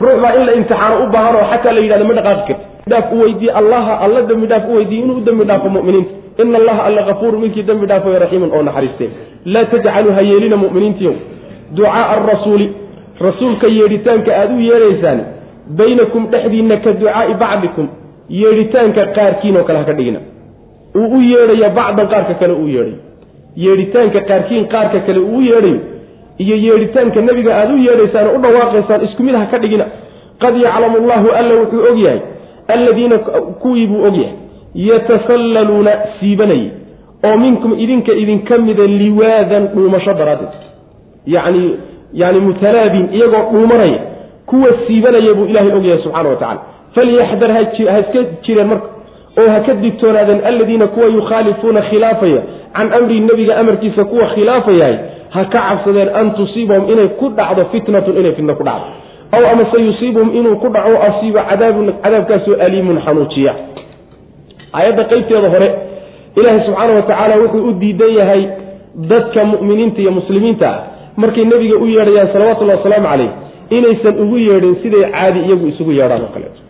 Ruux 0.00 0.16
baa 0.22 0.32
in 0.38 0.46
la 0.46 0.52
imtixaano 0.58 0.94
u 1.04 1.06
baahan 1.12 1.36
oo 1.36 1.46
xataa 1.52 1.72
la 1.72 1.80
yidhahdo 1.80 2.04
ma 2.04 2.14
dhaqaaqi 2.18 2.42
karti 2.48 2.64
dhaaf 2.88 3.12
u 3.12 3.20
weydiiye 3.20 3.52
allaha 3.52 4.00
alla 4.04 4.22
dembi 4.22 4.46
dhaaf 4.46 4.64
u 4.68 4.74
weydiiye 4.74 5.02
inuu 5.04 5.16
u 5.16 5.20
dembi 5.20 5.44
dhaafo 5.44 5.68
mu'miniinta 5.68 6.17
ina 6.42 6.58
allaha 6.58 6.82
alla 6.88 7.02
kafuuru 7.08 7.38
minkii 7.38 7.62
dembi 7.62 7.86
dhaafo 7.86 8.18
raxiimun 8.24 8.50
oo 8.56 8.62
naxariisteen 8.62 9.10
laa 9.44 9.64
tajcaluu 9.72 10.12
ha 10.18 10.22
yeelina 10.30 10.56
mu'miniintiyow 10.64 11.14
ducaaa 11.76 12.04
arasuuli 12.14 12.66
rasuulka 13.26 13.66
yeedhitaanka 13.78 14.30
aada 14.40 14.54
u 14.54 14.60
yeedhaysaan 14.70 15.20
baynakum 15.80 16.22
dhexdiinna 16.32 16.76
ka 16.84 16.92
ducaa'i 17.00 17.34
bacdikum 17.44 17.86
yeedhitaanka 18.40 19.02
qaarkiin 19.18 19.56
oo 19.56 19.64
kale 19.68 19.78
ha 19.78 19.84
ka 19.90 19.92
dhigina 20.00 20.20
uu 21.00 21.08
u 21.18 21.20
yeedhaya 21.32 21.68
bacdan 21.78 22.08
qaarka 22.14 22.34
kale 22.40 22.52
uu 22.62 22.68
yeedhayo 22.76 22.98
yeedhitaanka 23.64 24.20
qaarkiin 24.30 24.64
qaarka 24.74 24.98
kale 25.06 25.18
uu 25.18 25.36
u 25.38 25.40
yeedhayo 25.50 25.80
iyo 26.44 26.56
yeedhitaanka 26.66 27.20
nebiga 27.28 27.52
aada 27.60 27.74
u 27.74 27.78
yeedhaysaan 27.86 28.26
oo 28.28 28.36
u 28.38 28.42
dhawaaqaysaan 28.44 29.04
isku 29.08 29.22
mid 29.28 29.34
ha 29.40 29.46
ka 29.52 29.58
dhigina 29.64 29.86
qad 30.42 30.54
yaclamu 30.66 30.96
allahu 31.02 31.28
alla 31.40 31.54
wuxuu 31.60 31.82
og 31.90 31.98
yahay 32.06 32.20
alladiina 32.74 33.18
kuwii 33.62 33.86
buu 33.90 34.04
og 34.08 34.16
yahay 34.22 34.34
yatasallaluuna 34.86 35.90
siibanayay 36.20 36.70
oo 37.24 37.36
minkum 37.38 37.74
idinka 37.78 38.12
idinka 38.12 38.58
mida 38.58 38.86
liwaadan 38.86 39.66
dhuumasho 39.74 40.14
daraaddeed. 40.14 40.54
Yacni 41.26 41.76
yani 42.12 42.40
mutalaabin 42.40 43.08
iyagoo 43.12 43.50
dhuumanaya 43.52 43.98
kuwa 44.46 44.68
siibanaya 44.86 45.34
buu 45.34 45.44
ilahay 45.46 45.72
og 45.72 45.84
yahay 45.84 46.02
subxana 46.02 46.28
wa 46.28 46.36
tacala 46.36 46.60
falyaxdar 46.94 47.50
ha 47.52 47.60
iska 48.00 48.20
jireen 48.42 48.68
marka 48.68 48.88
oo 49.40 49.48
ha 49.50 49.60
ka 49.66 49.74
digtoonaadeen 49.74 50.40
alladiina 50.50 50.86
kuwa 50.86 51.06
yukhaalifuuna 51.06 51.82
khilaafaya 51.82 52.40
can 52.76 52.92
amri 52.92 53.20
nebiga 53.20 53.56
amarkiisa 53.56 54.04
kuwa 54.04 54.26
khilaafayahay 54.34 54.96
ha 55.30 55.44
ka 55.44 55.60
cabsadeen 55.68 56.08
an 56.14 56.30
tusiibahum 56.34 56.90
inay 56.92 57.08
ku 57.08 57.28
dhacdo 57.28 57.64
fitnatun 57.72 58.16
inay 58.20 58.32
fitna 58.32 58.54
ku 58.54 58.64
dhacdo. 58.64 58.86
Aw 59.32 59.42
amase 59.52 59.78
yusiibuhum 59.86 60.30
inuu 60.36 60.56
ku 60.56 60.68
dhaco 60.68 61.02
asiibo 61.08 61.38
cadaabun 61.50 61.92
cadaabkaasoo 62.02 62.56
aliimun 62.64 63.00
xanuujiya 63.04 63.54
aayadda 64.72 65.04
qeybteeda 65.10 65.48
hore 65.54 65.68
ilaahay 66.36 66.60
subxaana 66.66 66.92
wa 66.98 67.02
tacaala 67.02 67.34
wuxuu 67.42 67.68
u 67.68 67.72
diidan 67.82 68.12
yahay 68.20 68.42
dadka 69.12 69.44
mu'miniinta 69.44 70.00
iyo 70.00 70.12
muslimiinta 70.20 70.68
ah. 70.70 70.78
Markay 71.16 71.44
nebiga 71.44 71.76
u 71.82 71.86
yeedhayaan 71.86 72.28
salawatullahi 72.32 72.78
wasalaamu 72.78 73.08
calayh 73.08 73.30
inaysan 73.70 74.14
ugu 74.22 74.36
yeedhin 74.38 74.76
siday 74.82 75.04
caadi 75.12 75.40
iyagu 75.46 75.66
isugu 75.72 75.92
yeedhaan 75.92 76.22
oo 76.22 76.30
kaleeto 76.34 76.60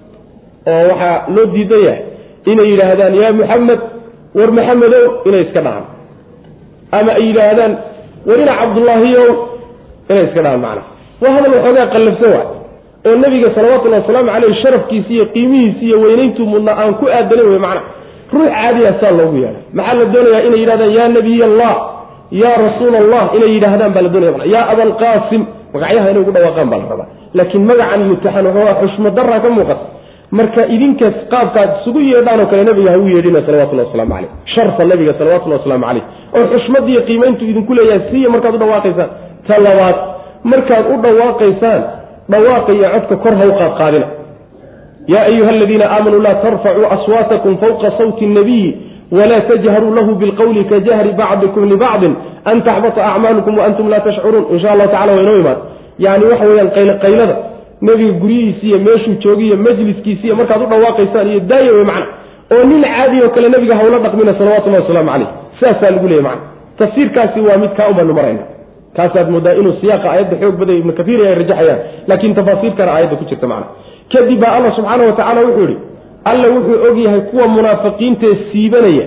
oo 0.67 0.83
waxaa 0.91 1.17
loo 1.35 1.47
diidan 1.55 1.81
yahay 1.87 2.03
inay 2.51 2.67
yidhaahdaan 2.73 3.15
yaa 3.23 3.33
muxamed 3.41 3.81
war 4.39 4.51
maxamedow 4.59 5.05
inay 5.29 5.43
iska 5.47 5.61
dhahaan 5.67 5.87
ama 6.99 7.11
ay 7.19 7.25
yidhaahdaan 7.29 7.73
warina 8.29 8.53
cabdullaahiyow 8.61 9.29
inay 10.11 10.25
iska 10.29 10.41
dhahaan 10.45 10.61
macnaha 10.67 10.87
waa 11.23 11.33
hadal 11.37 11.53
waxoogaa 11.57 11.87
qallafsan 11.95 12.31
waay 12.37 12.58
oo 13.07 13.17
nebiga 13.25 13.49
salawatullahi 13.57 14.03
wasalaamu 14.03 14.31
caleyh 14.35 14.57
sharafkiisi 14.63 15.13
iyo 15.15 15.27
qiimihiisi 15.35 15.85
iyo 15.89 16.01
weynayntuu 16.05 16.47
mudna 16.53 16.73
aan 16.83 16.95
ku 17.01 17.07
aadanin 17.19 17.47
wey 17.53 17.59
macnaha 17.59 17.87
ruux 18.33 18.49
caadiya 18.55 18.93
saa 19.01 19.11
loogu 19.19 19.37
yeedha 19.45 19.61
maxaa 19.79 19.95
la 20.01 20.05
doonayaa 20.15 20.43
inay 20.49 20.61
yidhahdaan 20.63 20.93
yaa 20.99 21.09
nabiy 21.17 21.43
allah 21.51 21.73
yaa 22.43 22.57
rasuul 22.67 22.95
allah 23.03 23.23
inay 23.37 23.51
yidhaahdaan 23.57 23.93
baa 23.97 24.03
la 24.03 24.09
doonaya 24.15 24.47
yaa 24.55 24.65
abalqaasim 24.75 25.43
magacyaha 25.75 26.11
inay 26.13 26.23
ugu 26.25 26.33
dhawaaqaan 26.37 26.69
baa 26.73 26.79
la 26.83 26.89
rabaa. 26.93 27.09
Laakiin 27.39 27.65
magacan 27.71 28.01
mutaxan 28.11 28.45
waxoogaa 28.49 28.77
xushmo 28.83 29.09
daraa 29.19 29.41
ka 29.45 29.49
muuqata. 29.57 29.85
Marka 30.39 30.63
idinkaas 30.75 31.17
qaabkaad 31.33 31.71
isugu 31.81 32.01
yeedhaan 32.11 32.41
oo 32.43 32.47
kale 32.51 32.65
nabiga 32.69 32.91
ha 32.95 32.99
u 32.99 33.07
yeedhina 33.15 33.41
salawatullah 33.47 33.85
waslamu 33.89 34.13
caleyh 34.15 34.31
sharfa 34.55 34.85
nabiga 34.93 35.13
salawatullahi 35.21 35.61
wasalaamu 35.61 35.85
caleyh 35.89 36.05
oo 36.37 36.45
xushmadiiyo 36.53 37.01
qiimayntu 37.09 37.43
idinku 37.53 37.73
leeyahay 37.79 38.03
siya 38.11 38.29
markaad 38.35 38.55
u 38.55 38.59
dhawaaqaysaan 38.65 39.11
ta 39.49 39.55
labaad 39.67 39.97
markaad 40.53 40.85
u 40.93 40.97
dhawaaqaysaan 41.07 41.81
dhawaaqa 42.33 42.73
iyo 42.73 42.89
codka 42.95 43.17
kor 43.25 43.35
ha 43.41 43.45
u 43.47 43.53
qaadqaadina 43.61 44.07
yaa 45.13 45.25
ayuha 45.31 45.51
aladiina 45.51 45.85
aamanuu 45.95 46.21
laa 46.27 46.35
tarfacuu 46.45 46.87
aswaatakum 46.97 47.59
fawqa 47.63 47.91
sawti 47.99 48.27
nabiyi 48.27 48.69
wla 49.13 49.41
tajharuu 49.41 49.95
lahu 49.95 50.15
bilqowli 50.15 50.65
kajahri 50.65 51.13
bacdikum 51.21 51.65
libacdin 51.73 52.15
an 52.45 52.63
taxbata 52.67 53.01
acmaalukum 53.11 53.59
waantum 53.59 53.89
laa 53.93 54.01
tashcuruun. 54.01 54.45
Insha 54.55 54.71
allahu 54.73 54.91
tacala 54.93 55.13
waa 55.13 55.23
inoo 55.23 55.39
imaan. 55.43 55.57
Yani 55.99 56.25
waxa 56.31 56.45
weyaan 56.51 56.71
qaylaqaylada 56.77 57.37
nebiga 57.87 58.13
guryihiisi 58.23 58.67
iyo 58.69 58.79
meeshuu 58.79 59.15
joogiyo 59.25 59.57
majliskiisiiyo 59.57 60.35
markaad 60.37 60.63
u 60.63 60.67
dhawaaqaysaan 60.73 61.27
iyo 61.33 61.41
daaya 61.41 61.73
wey 61.73 61.85
macna. 61.91 62.07
Oo 62.55 62.63
nin 62.71 62.83
caadi 62.83 63.23
oo 63.23 63.29
kale 63.35 63.49
nebiga 63.49 63.75
hawla 63.81 63.99
dhaqmina 64.05 64.33
salawatullahi 64.39 64.83
wasalaamu 64.83 65.11
caleyh 65.13 65.29
saasaa 65.61 65.91
lagu 65.91 66.09
leeyay 66.09 66.25
macna. 66.29 66.43
Tafsiirkaasi 66.79 67.41
waa 67.41 67.57
mid 67.63 67.73
kaa 67.77 67.89
ubaanu 67.93 68.15
marayna 68.19 68.43
kaasaad 68.97 69.29
moodaa 69.35 69.53
inuu 69.61 69.75
siyaaqa 69.81 70.09
aayadda 70.13 70.37
xoog 70.43 70.57
baday 70.61 70.77
ibnu 70.83 70.93
kaiir 70.99 71.21
ay 71.27 71.35
rajaxayaan 71.41 71.79
laakiin 72.09 72.35
tafaasiirkana 72.39 72.93
aayadda 72.97 73.17
ku 73.21 73.25
jirta 73.31 73.47
macna. 73.53 73.67
Kadib 74.13 74.41
baa 74.43 74.53
alla 74.59 74.71
subxaana 74.77 75.05
wa 75.09 75.13
tacala 75.21 75.41
wuxuu 75.47 75.67
yihi 75.69 75.77
alla 76.31 76.47
wuxuu 76.55 76.79
og 76.91 76.97
yahay 77.05 77.21
kuwa 77.31 77.47
munaafiqiintae 77.57 78.35
siibanaya. 78.53 79.07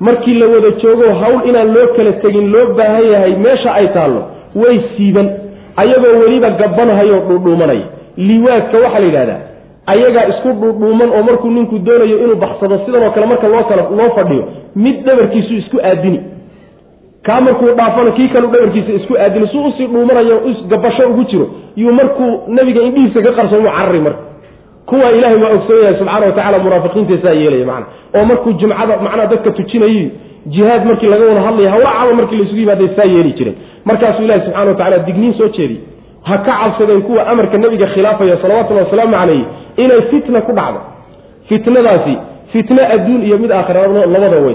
Markii 0.00 0.34
la 0.40 0.46
wada 0.54 0.70
joogo 0.82 1.06
hawl 1.20 1.48
inaan 1.48 1.74
loo 1.74 1.86
kala 1.96 2.12
tegin 2.12 2.50
loo 2.52 2.66
baahan 2.78 3.06
yahay 3.12 3.34
meesha 3.44 3.74
ay 3.74 3.86
taallo 3.96 4.22
way 4.54 4.80
siiban. 4.96 5.28
Ayagoo 5.76 6.18
weliba 6.22 6.50
gabanahayoo 6.50 7.20
dhuudhuumanaya. 7.28 7.86
Liwaadka 8.16 8.78
waxaa 8.84 8.98
la 9.00 9.06
yidhahdaa 9.06 9.40
ayagaa 9.86 10.24
isku 10.32 10.48
dhuudhuuman 10.60 11.10
oo 11.16 11.22
markuu 11.22 11.50
ninku 11.50 11.78
doonayo 11.78 12.18
inuu 12.24 12.36
baxsado 12.36 12.78
sidanoo 12.86 13.10
kale 13.10 13.26
marka 13.26 13.48
loo 13.48 13.64
kala 13.70 13.82
loo 13.98 14.10
fadhiyo 14.16 14.44
mid 14.76 14.96
dhabarkiisu 15.06 15.54
isku 15.54 15.76
aadini 15.90 16.20
kaa 17.26 17.40
markuu 17.40 17.70
dhaafana 17.78 18.10
kii 18.16 18.28
kalu 18.28 18.46
dhabarkiisa 18.52 18.92
isku 18.92 19.14
aadini 19.18 19.48
su 19.52 19.58
u 19.64 19.72
sii 19.76 19.86
dhuumanayo 19.86 20.40
gabasho 20.70 21.08
ugu 21.10 21.24
jiro 21.24 21.46
yuu 21.76 21.92
markuu 21.92 22.30
nabiga 22.48 22.80
indhihiisa 22.82 23.22
ka 23.22 23.32
qarsoomu 23.38 23.68
carari 23.76 24.00
marka. 24.00 24.22
Kuwa 24.86 25.10
ilaahay 25.12 25.38
waa 25.42 25.50
ogsoon 25.56 25.78
yahay 25.82 25.96
subxaana 25.98 26.26
watacala 26.26 26.58
munaafiqiinta 26.58 27.28
saa 27.28 27.34
yeelaya 27.34 27.66
macna. 27.66 27.86
Oo 28.16 28.24
markuu 28.24 28.52
jumcada 28.52 28.96
macnaha 29.04 29.26
dadka 29.32 29.50
tujinayay 29.50 30.10
jihaad 30.46 30.82
markii 30.86 31.06
laga 31.12 31.24
wada 31.30 31.40
hadlaya 31.46 31.70
hawacaba 31.70 32.12
markii 32.20 32.36
laysugu 32.36 32.60
yimaaday 32.60 32.88
saa 32.96 33.04
yeeli 33.14 33.32
jireen. 33.32 33.56
Markaasuu 33.84 34.22
ilahi 34.24 34.40
subxana 34.40 34.64
watacala 34.70 34.98
digniin 34.98 35.34
soo 35.38 35.48
jeediyey. 35.48 35.80
Ha 36.22 36.38
ka 36.38 36.52
cabsadeen 36.62 37.02
kuwa 37.02 37.26
amarka 37.26 37.58
nabiga 37.58 37.86
khilaafaya 37.86 38.36
salawatullahi 38.42 38.84
wasalaamu 38.84 39.16
calayh 39.16 39.42
inay 39.76 40.02
fitna 40.10 40.40
ku 40.40 40.52
dhacdo. 40.52 40.80
Fitnadaasi 41.48 42.14
fitne 42.52 42.82
adduun 42.94 43.22
iyo 43.26 43.38
mid 43.38 43.52
aakhira 43.52 43.86
labada 43.86 44.36
way. 44.46 44.54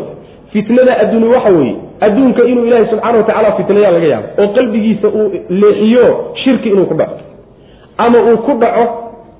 Fitnada 0.54 0.98
adduuni 1.00 1.28
waxa 1.28 1.50
weeye 1.50 1.76
adduunka 2.06 2.42
inuu 2.52 2.66
ilaahay 2.68 2.86
subxaana 2.92 3.18
watacala 3.18 3.52
fitnayaa 3.58 3.92
laga 3.96 4.08
yaabo 4.14 4.28
oo 4.42 4.48
qalbigiisa 4.58 5.08
uu 5.08 5.28
leexiyo 5.62 6.06
shirki 6.44 6.70
inuu 6.70 6.86
ku 6.86 6.94
dhaco 7.00 7.16
ama 7.98 8.18
uu 8.30 8.38
ku 8.48 8.54
dhaco 8.64 8.84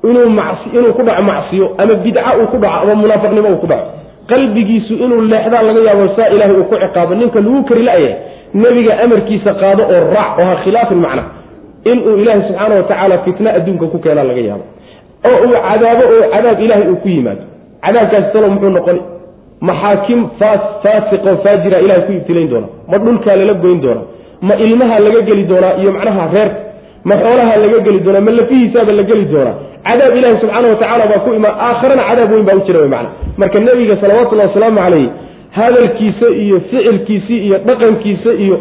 inuu 0.10 0.94
ku 0.98 1.04
dhaco 1.08 1.22
macsiyo 1.30 1.66
ama 1.78 1.94
bidca 2.04 2.32
uu 2.40 2.48
ku 2.54 2.58
dhaco 2.64 2.78
ama 2.84 2.96
munaafiqnimo 3.02 3.50
uu 3.54 3.62
ku 3.64 3.68
dhaco. 3.72 3.88
Qalbigiisu 4.30 4.94
inuu 5.04 5.22
leexdaa 5.32 5.62
laga 5.68 5.82
yaabo 5.88 6.06
saa 6.18 6.30
ilaahay 6.36 6.56
uu 6.60 6.64
ku 6.70 6.76
ciqaabo 6.84 7.14
ninka 7.20 7.40
lagu 7.46 7.64
kari 7.70 7.84
la-yahay 7.84 8.16
nebiga 8.62 8.94
amarkiisa 9.04 9.52
qaado 9.62 9.84
oo 9.94 10.02
raac 10.16 10.38
oo 10.40 10.46
ha 10.50 10.56
khilaafin 10.64 11.00
macna 11.06 11.24
inuu 11.92 12.16
ilaahay 12.22 12.42
subxaana 12.48 12.76
wa 12.80 12.84
tacaala 12.90 13.18
fitna 13.26 13.50
adduunka 13.58 13.86
ku 13.94 13.98
keenaa 14.04 14.24
laga 14.30 14.42
yaabo. 14.50 14.64
Oo 15.30 15.38
uu 15.48 15.54
cadaabo 15.68 16.04
oo 16.14 16.24
cadaab 16.34 16.60
ilaahay 16.66 16.88
uu 16.92 16.96
ku 17.04 17.08
yimaado. 17.16 17.44
Cadaabkaasi 17.86 18.30
talo 18.34 18.48
muxuu 18.54 18.70
noqoni 18.78 19.02
maxaakim 19.68 20.20
faasiqoo 20.40 21.36
faajira 21.44 21.78
ilahay 21.86 22.02
ku 22.08 22.12
ibtilayn 22.20 22.50
doona. 22.52 22.68
Ma 22.92 22.98
dhulkaa 22.98 23.36
lala 23.42 23.54
goyn 23.64 23.80
doona. 23.86 24.02
Ma 24.48 24.54
ilmaha 24.66 25.00
laga 25.06 25.22
geli 25.30 25.44
doonaa 25.52 25.74
iyo 25.82 25.92
macnaha 25.96 26.24
reerka 26.34 26.60
ma 27.10 27.16
xoolaha 27.24 27.54
laga 27.64 27.80
geli 27.86 28.00
doonaa 28.06 28.22
ma 28.28 28.32
lafihiisaaba 28.40 28.92
la 29.00 29.04
geli 29.10 29.26
doonaa 29.34 29.56
cadaab 29.88 30.16
ilahi 30.20 30.36
subxaana 30.42 30.68
watacala 30.74 31.06
baa 31.12 31.20
ku 31.26 31.30
imaan 31.40 31.56
aakharana 31.68 32.04
cadaab 32.10 32.32
weyn 32.34 32.46
baa 32.50 32.56
u 32.60 32.64
jira 32.68 32.80
wy 32.84 32.90
macna. 32.96 33.10
Marka 33.38 33.60
nebiga 33.68 33.96
salawatullahi 34.02 34.50
wasalaamu 34.52 34.80
calayh 34.86 35.08
hadalkiisa 35.60 36.28
iyo 36.44 36.58
ficilkiisii 36.70 37.40
iyo 37.48 37.58
dhaqankiisa 37.68 38.32
iyo 38.44 38.56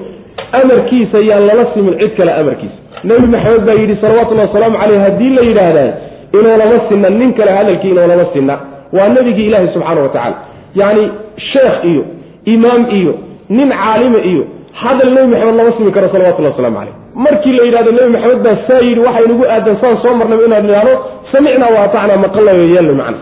amarkiisa 0.61 1.19
yaan 1.31 1.47
lala 1.49 1.65
simin 1.75 1.95
cid 2.01 2.13
kale 2.19 2.33
amarkiisa. 2.41 2.79
Nebi 3.05 3.27
maxamed 3.35 3.63
baa 3.69 3.77
yidhi 3.83 3.97
salawatullahi 4.01 4.49
wasalaamu 4.49 4.77
caleyh 4.83 5.01
haddii 5.07 5.31
la 5.39 5.43
yidhaahdaa 5.49 5.91
inoolama 6.39 6.77
sinna 6.89 7.11
nin 7.11 7.31
kale 7.39 7.51
hadalkii 7.59 7.91
inoolama 7.95 8.25
sinna 8.35 8.55
waa 8.97 9.09
nebigii 9.17 9.47
ilaahi 9.51 9.69
subxaana 9.75 10.01
wa 10.01 10.09
tacala 10.09 10.37
yacni 10.75 11.05
sheekh 11.53 11.85
iyo 11.91 12.03
imaam 12.45 12.83
iyo 12.99 13.13
nin 13.49 13.69
caalima 13.71 14.19
iyo 14.31 14.43
hadal 14.83 15.11
nebi 15.15 15.27
maxamed 15.33 15.57
lama 15.59 15.73
simi 15.77 15.93
karo 15.93 16.09
salawatullahi 16.13 16.55
waslamu 16.55 16.77
caleyh 16.79 16.95
markii 17.25 17.53
la 17.59 17.65
yidhahdo 17.67 17.91
nebi 17.99 18.11
maxamed 18.17 18.43
baa 18.47 18.57
saa 18.69 18.81
yidhi 18.89 19.01
waxaynugu 19.07 19.45
aadan 19.55 19.77
saan 19.83 19.97
soo 20.03 20.15
marnaba 20.21 20.43
inaan 20.49 20.65
idhaahdo 20.69 20.95
samicnaa 21.33 21.71
wa 21.77 21.81
atacnaa 21.87 22.17
maqalayo 22.27 22.65
yeelna 22.75 22.95
macna. 23.01 23.19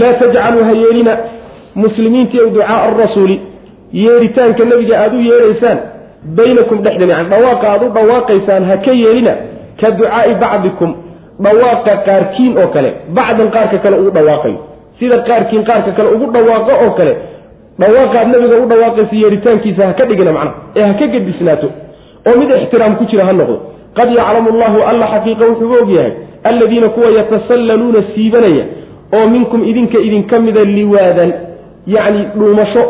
Laa 0.00 0.12
tajcaluu 0.22 0.64
ha 0.68 0.72
yeelina 0.82 1.12
muslimiintiiw 1.82 2.46
ducaaa 2.54 2.82
arasuuli 2.88 3.36
yeeritaanka 4.02 4.64
nebiga 4.70 4.94
aada 5.02 5.16
u 5.16 5.20
yeeraysaan 5.30 5.78
baynakum 6.38 6.78
dhexdeen 6.84 7.10
yani 7.14 7.28
dhawaaqa 7.32 7.66
aada 7.72 7.86
u 7.86 7.90
dhawaaqaysaan 7.98 8.64
ha 8.70 8.76
ka 8.86 8.92
yeelina 9.02 9.32
ka 9.80 9.90
ducaai 9.98 10.34
bacdikum 10.42 10.90
dhawaaqa 11.44 11.92
qaarkiin 12.08 12.52
oo 12.62 12.68
kale 12.74 12.90
bacdan 13.18 13.48
qaarka 13.54 13.78
kale 13.84 13.96
ugu 14.00 14.10
dhawaaqayo 14.18 14.58
sida 15.00 15.18
qaarkiin 15.28 15.64
qaarka 15.70 15.90
kale 15.98 16.08
ugu 16.16 16.26
dhawaaqo 16.36 16.72
oo 16.84 16.90
kale 16.98 17.12
dhawaaqaad 17.82 18.28
nabiga 18.34 18.56
u 18.62 18.66
dhawaaqaysa 18.72 19.16
yeeritaankiisa 19.22 19.86
ha 19.88 19.92
ka 20.00 20.04
dhigina 20.10 20.32
macnaha 20.32 20.56
ee 20.78 20.82
ha 20.88 20.94
ka 21.00 21.06
gedisnaato 21.14 21.68
oo 22.28 22.34
mid 22.40 22.50
ixtiraam 22.60 22.96
ku 23.00 23.04
jira 23.10 23.24
ha 23.28 23.32
noqdo. 23.40 23.56
Qad 23.98 24.08
yaclamu 24.18 24.48
allahu 24.54 24.78
alla 24.90 25.06
xaqiiqa 25.14 25.44
wuxuu 25.50 25.74
og 25.82 25.90
yahay 25.96 26.12
alladiina 26.50 26.88
kuwa 26.94 27.08
yatasallaluuna 27.18 28.00
siibanaya 28.14 28.64
oo 29.16 29.24
minkum 29.34 29.64
idinka 29.70 29.98
idinka 30.08 30.38
mida 30.46 30.64
liwaadan 30.76 31.30
yacni 31.94 32.22
dhuumasho 32.38 32.82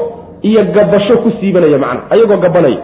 iyo 0.49 0.63
gabasho 0.77 1.17
ku 1.25 1.31
siibanaya 1.41 1.79
macna 1.85 2.01
ayagoo 2.15 2.37
gabanaya 2.45 2.79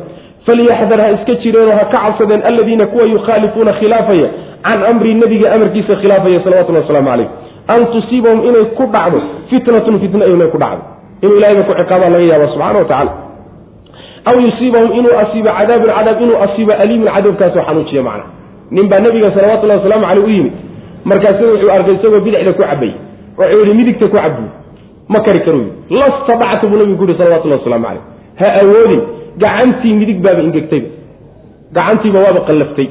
falyaxdar 0.47 1.01
ha 1.05 1.09
iska 1.17 1.35
jireenoo 1.43 1.77
ha 1.81 1.85
ka 1.93 1.99
cabsadeen 2.05 2.43
alladiina 2.51 2.87
kuwa 2.87 3.05
yukhaalifuuna 3.15 3.73
khilaafaya 3.81 4.29
can 4.67 4.81
amri 4.91 5.15
nebiga 5.15 5.53
amarkiisa 5.57 5.97
khilaafaya 6.03 6.41
salawatullahi 6.45 6.85
waslamu 6.87 7.09
calayh 7.11 7.29
an 7.69 7.81
tusiibahum 7.93 8.41
inay 8.49 8.65
ku 8.79 8.85
dhacdo 8.95 9.19
fitnatun 9.51 10.01
fitna 10.01 10.25
inay 10.27 10.49
ku 10.55 10.59
dhacdo 10.59 10.83
inuu 11.23 11.37
ilahayba 11.39 11.63
ku 11.69 11.73
ciqaabaa 11.81 12.11
laga 12.15 12.25
yaaba 12.33 12.47
subxana 12.53 12.79
wa 12.79 12.85
tacala 12.85 13.13
aw 14.31 14.37
yusiibahum 14.47 14.91
inuu 14.99 15.15
asiibo 15.23 15.51
cadaabun 15.59 15.91
cadaab 15.97 16.23
inuu 16.23 16.39
asiibo 16.47 16.73
aliimun 16.73 17.09
cadaabkaasoo 17.17 17.65
xanuujiya 17.69 18.03
macna 18.03 18.25
nin 18.71 18.89
baa 18.91 19.01
nabiga 19.07 19.31
salawatullahi 19.37 19.79
wasalaamu 19.81 20.07
caleyh 20.07 20.25
u 20.25 20.31
yimid 20.37 20.53
markaasu 21.05 21.43
wuxuu 21.53 21.71
arkay 21.77 21.95
isagoo 21.95 22.21
bidixda 22.27 22.53
ku 22.53 22.63
cabay 22.63 22.93
wuxuu 23.39 23.63
yihi 23.63 23.75
midigta 23.81 24.07
ku 24.11 24.17
cabu 24.17 24.45
ma 25.09 25.19
kari 25.27 25.41
karo 25.47 25.61
lastadactu 25.91 26.69
buu 26.71 26.79
nabigu 26.83 26.99
ku 26.99 27.05
yihi 27.07 27.19
salawatullahi 27.19 27.61
waslamu 27.63 27.87
caleyh 27.87 28.05
ha 28.41 28.47
awoodin 28.63 29.03
gacantii 29.43 29.95
midig 30.01 30.19
baaba 30.25 30.43
ingegtayba 30.49 30.89
gacantiiba 31.77 32.19
waaba 32.27 32.41
qallaftay 32.49 32.89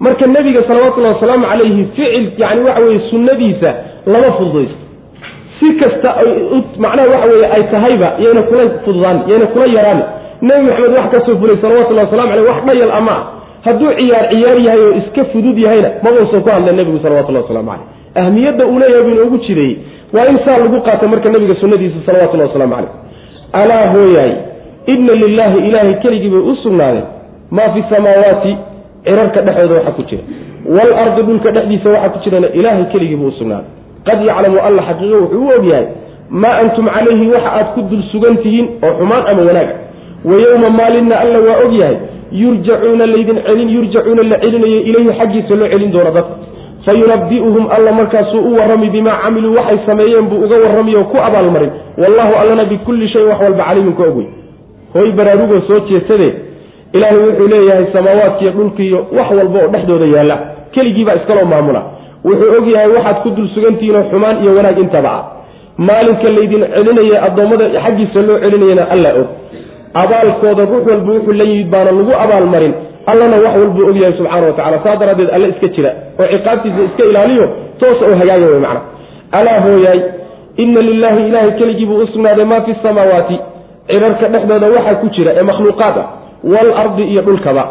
marka 0.00 0.26
nebiga 0.26 0.62
salawatullahi 0.68 1.14
wasalaamu 1.14 1.46
calayhi 1.46 1.84
ficil 1.96 2.24
yani 2.38 2.60
waxa 2.66 2.80
weye 2.86 3.00
sunnadiisa 3.10 3.74
lama 4.06 4.32
fududaysto 4.38 4.76
si 5.58 5.74
kasta 5.80 6.10
macnaha 6.78 7.08
waxa 7.14 7.26
weye 7.32 7.46
ay 7.56 7.62
tahayba 7.72 8.08
yayna 8.24 8.42
kula 8.42 8.64
fududaan 8.84 9.18
yayna 9.30 9.46
kula 9.46 9.66
yaraan. 9.76 10.02
Nebi 10.42 10.62
maxamed 10.70 10.92
wax 10.98 11.10
ka 11.12 11.18
soo 11.26 11.36
fulay 11.40 11.56
salawatullahi 11.62 12.06
wasalamu 12.06 12.32
aleyh 12.32 12.46
wax 12.50 12.58
dhayal 12.66 12.90
ama 12.98 13.12
ah 13.12 13.22
hadduu 13.66 13.90
ciyaar 13.98 14.24
ciyaar 14.30 14.58
yahay 14.66 14.80
oo 14.86 14.92
iska 15.00 15.24
fudud 15.32 15.58
yahayna 15.58 15.88
mabausan 16.02 16.42
ku 16.42 16.48
hadla 16.50 16.72
nebigu 16.72 16.98
salawatullahi 17.02 17.44
waslamu 17.44 17.70
caleyh 17.70 17.86
ahmiyadda 18.26 18.66
uu 18.66 18.78
leeyahay 18.78 19.02
buu 19.04 19.10
inoogu 19.16 19.38
jireeyey 19.46 19.76
waa 20.14 20.26
in 20.30 20.38
saa 20.46 20.58
lagu 20.62 20.78
qaata 20.86 21.08
marka 21.08 21.28
nebiga 21.28 21.54
sunnadiisa 21.60 21.96
salawatullahi 22.06 22.48
waslamu 22.50 22.74
caleyh 22.74 22.92
alaa 23.52 23.84
hooyaay 23.94 24.32
inna 24.86 25.12
lilaahi 25.12 25.58
ilaahay 25.68 25.94
keligii 25.94 26.30
bay 26.30 26.40
u 26.40 26.54
sugnaadeen 26.62 27.04
maa 27.50 27.68
fi 27.74 27.80
samaawaati 27.94 28.56
cirarka 29.04 29.40
dhexdooda 29.42 29.74
waxa 29.74 29.92
ku 29.98 30.02
jira. 30.02 30.22
Waalardi 30.76 31.22
dhulka 31.22 31.50
dhexdiisa 31.50 31.88
waxa 31.90 32.08
ku 32.14 32.18
jirana 32.24 32.48
ilaahay 32.58 32.84
keligiibu 32.92 33.26
u 33.26 33.32
sugnaaday 33.32 33.70
qad 34.08 34.18
yaclamu 34.30 34.58
alla 34.68 34.82
xaqiiqo 34.88 35.16
wuxuu 35.22 35.44
u 35.46 35.50
ogyahay 35.58 35.86
maa 36.42 36.56
antum 36.64 36.86
calayhi 36.96 37.26
waxa 37.34 37.50
aad 37.58 37.68
ku 37.74 37.80
dul 37.90 38.02
sugan 38.12 38.36
tihiin 38.42 38.66
oo 38.86 38.92
xumaan 38.98 39.22
ama 39.32 39.42
wanaaga 39.48 39.74
wa 40.28 40.34
yowma 40.44 40.68
maalinna 40.80 41.14
alla 41.24 41.38
waa 41.48 41.58
ogyahay 41.66 41.96
yurjacuuna 42.42 43.06
laydin 43.06 43.38
celin 43.46 43.68
yurjacuuna 43.76 44.22
la 44.30 44.36
celinayo 44.42 44.80
ilayhi 44.90 45.12
xaggiisa 45.18 45.54
loo 45.60 45.68
celin 45.72 45.90
doono 45.92 46.10
dadka 46.16 46.34
fa 46.84 46.92
yunabi'uhum 47.00 47.64
alla 47.76 47.92
markaasuu 47.92 48.40
u 48.48 48.56
warrami 48.58 48.90
bimaa 48.90 49.16
camiluu 49.22 49.54
waxay 49.58 49.78
sameeyeen 49.86 50.26
buu 50.30 50.44
uga 50.44 50.56
warramiy 50.64 50.96
oo 50.96 51.04
ku 51.04 51.16
abaalmarin. 51.28 51.70
Wallahu 52.02 52.32
allana 52.40 52.64
bikulli 52.64 53.08
shayin 53.08 53.28
wax 53.28 53.40
walba 53.42 53.64
caliimin 53.68 53.94
ka 53.98 54.02
ogwey 54.10 54.26
hoy 54.94 55.12
baraarugoo 55.18 55.60
soo 55.68 55.80
jeesade 55.88 56.28
ilaahay 56.96 57.18
wuxuu 57.18 57.48
leeyahay 57.48 57.86
samaawaadkiiyo 57.92 58.52
dhulkiiyo 58.52 58.98
wax 59.18 59.28
walba 59.38 59.58
oo 59.64 59.68
dhexdooda 59.74 60.06
yaalla. 60.16 60.36
Keligiibaa 60.72 61.14
iskaloo 61.20 61.44
maamula 61.52 61.82
wuxuu 62.24 62.50
og 62.58 62.66
yahay 62.68 62.88
waxaad 62.96 63.16
ku 63.22 63.30
dul 63.30 63.48
sugantihiinoo 63.54 64.04
xumaan 64.10 64.36
iyo 64.42 64.54
wanaag 64.56 64.78
intaba. 64.78 65.10
Ah 65.18 65.24
maalinka 65.78 66.28
laydin 66.36 66.62
celinaya 66.74 67.22
addoommada 67.26 67.64
xaggiisa 67.84 68.20
loo 68.28 68.38
celinayana 68.42 68.84
alla 68.94 69.10
og. 69.20 69.26
Abaalkooda 70.02 70.62
ruux 70.70 70.84
walba 70.90 71.12
wuxuu 71.12 71.32
la 71.32 71.44
yimid 71.44 71.68
baana 71.70 71.90
lagu 71.98 72.12
abaalmarin 72.24 72.74
allana 73.06 73.36
wax 73.44 73.54
walbuu 73.62 73.86
og 73.90 73.96
yahay 73.96 74.12
subxaana 74.18 74.46
wa 74.46 74.52
tacala 74.52 74.78
saa 74.84 74.96
daraaddeed 75.00 75.30
alle 75.36 75.48
iska 75.48 75.68
jira 75.74 75.90
oo 76.20 76.26
ciqaabtiisa 76.32 76.80
iska 76.88 77.04
ilaaliyo 77.10 77.46
toosa 77.80 78.04
oo 78.10 78.16
hagaaga 78.20 78.46
wey 78.52 78.60
macna. 78.66 78.80
Alaa 79.32 79.60
hooyaay 79.60 80.00
inna 80.56 80.80
lilaahi 80.80 81.28
ilaahay 81.28 81.52
keligii 81.58 81.86
buu 81.86 81.98
u 82.02 82.06
sugnaaday 82.06 82.44
maa 82.44 82.60
fi 82.60 82.74
samaawaati. 82.82 83.36
Cirarka 83.88 84.28
dhexdooda 84.28 84.66
waxaa 84.76 84.94
ku 84.94 85.06
jira 85.16 85.30
ee 85.38 85.42
makhluuqaad 85.42 85.96
ah 86.02 86.06
waalardi 86.52 87.02
iyo 87.12 87.22
dhulkaba. 87.22 87.64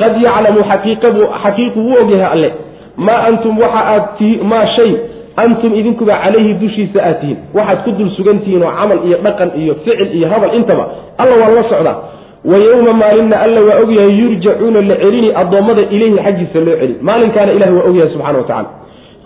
Qad 0.00 0.12
yaclamu 0.26 0.60
xaqiiqu 0.70 1.78
wuu 1.86 1.96
ogyahay 2.02 2.28
alle 2.34 2.50
maa 2.96 3.20
antum 3.28 3.58
waxa 3.58 3.82
aad 3.94 4.04
tii 4.18 4.36
maa 4.52 4.66
shay 4.76 4.92
antum 5.36 5.74
idinkuba 5.74 6.14
calayhi 6.24 6.54
dushiisa 6.54 6.98
aad 7.08 7.20
tihiin. 7.20 7.38
Waxaad 7.54 7.78
ku 7.84 7.90
dul 7.98 8.10
sugan 8.16 8.38
tihiin 8.44 8.62
oo 8.62 8.72
camal 8.78 8.98
iyo 9.06 9.16
dhaqan 9.24 9.50
iyo 9.62 9.74
ficil 9.84 10.08
iyo 10.16 10.28
hadal 10.28 10.54
intaba. 10.58 10.84
Alla 11.18 11.34
waa 11.42 11.54
la 11.56 11.62
socdaa. 11.70 11.96
Wa 12.44 12.56
yowma 12.58 12.92
maalinna 12.92 13.36
alla 13.40 13.60
waa 13.68 13.78
ogyahay 13.82 14.12
yurjacuuna 14.20 14.80
la 14.82 14.96
celini 15.02 15.30
addoommada 15.40 15.82
ilayhi 15.94 16.18
xaggiisa 16.24 16.58
loo 16.66 16.76
celi 16.80 16.94
maalinkaana 17.08 17.52
ilahi 17.52 17.72
waa 17.78 17.86
ogyahay 17.90 18.10
subxana 18.12 18.38
wa 18.38 18.44
tacala 18.44 18.68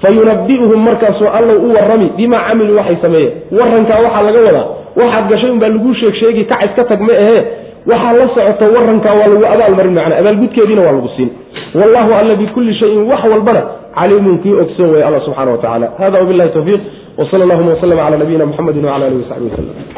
fa 0.03 0.09
yunabi'uhum 0.17 0.81
markaasoo 0.89 1.29
allow 1.39 1.57
u 1.67 1.69
warrami 1.77 2.09
bimaa 2.17 2.43
camiluu 2.49 2.77
waxay 2.77 2.97
sameeyeen. 3.03 3.33
Warrankaa 3.59 3.99
waxaa 4.05 4.23
laga 4.29 4.41
wadaa. 4.49 4.67
Waxaad 5.01 5.25
gashay 5.31 5.51
unbaa 5.51 5.69
laguu 5.75 5.95
sheeg 5.95 6.15
sheegi 6.21 6.45
kac 6.45 6.61
iska 6.67 6.85
tag 6.85 7.01
ma 7.01 7.13
ahee 7.13 7.41
waxaa 7.91 8.13
la 8.21 8.27
socota 8.35 8.65
warankaa 8.77 9.15
waa 9.21 9.29
lagu 9.33 9.45
abaalmarin 9.55 9.95
macnaa 9.99 10.19
abaalgudkeediina 10.23 10.83
waa 10.87 10.93
lagu 10.99 11.09
siin. 11.17 11.31
Wallahu 11.81 12.11
alla 12.21 12.35
bikulli 12.43 12.75
shayin 12.81 13.03
wax 13.11 13.23
walbana 13.33 13.63
caliimun 13.99 14.39
kii 14.43 14.55
ogsoon 14.63 14.91
way 14.95 15.03
alla 15.09 15.21
subxana 15.27 15.51
wa 15.55 15.59
tacala 15.59 15.87
hada 15.99 16.19
wabilahi 16.23 16.51
tawfiiq. 16.57 16.81
Wsala 17.19 17.45
allahuma 17.45 17.71
waslama 17.75 18.03
cala 18.05 18.17
nabiyina 18.23 18.47
muxamedi 18.51 18.79
wcala 18.79 19.07
alihi 19.07 19.23
wasaxbi 19.23 19.49
waslm 19.51 19.97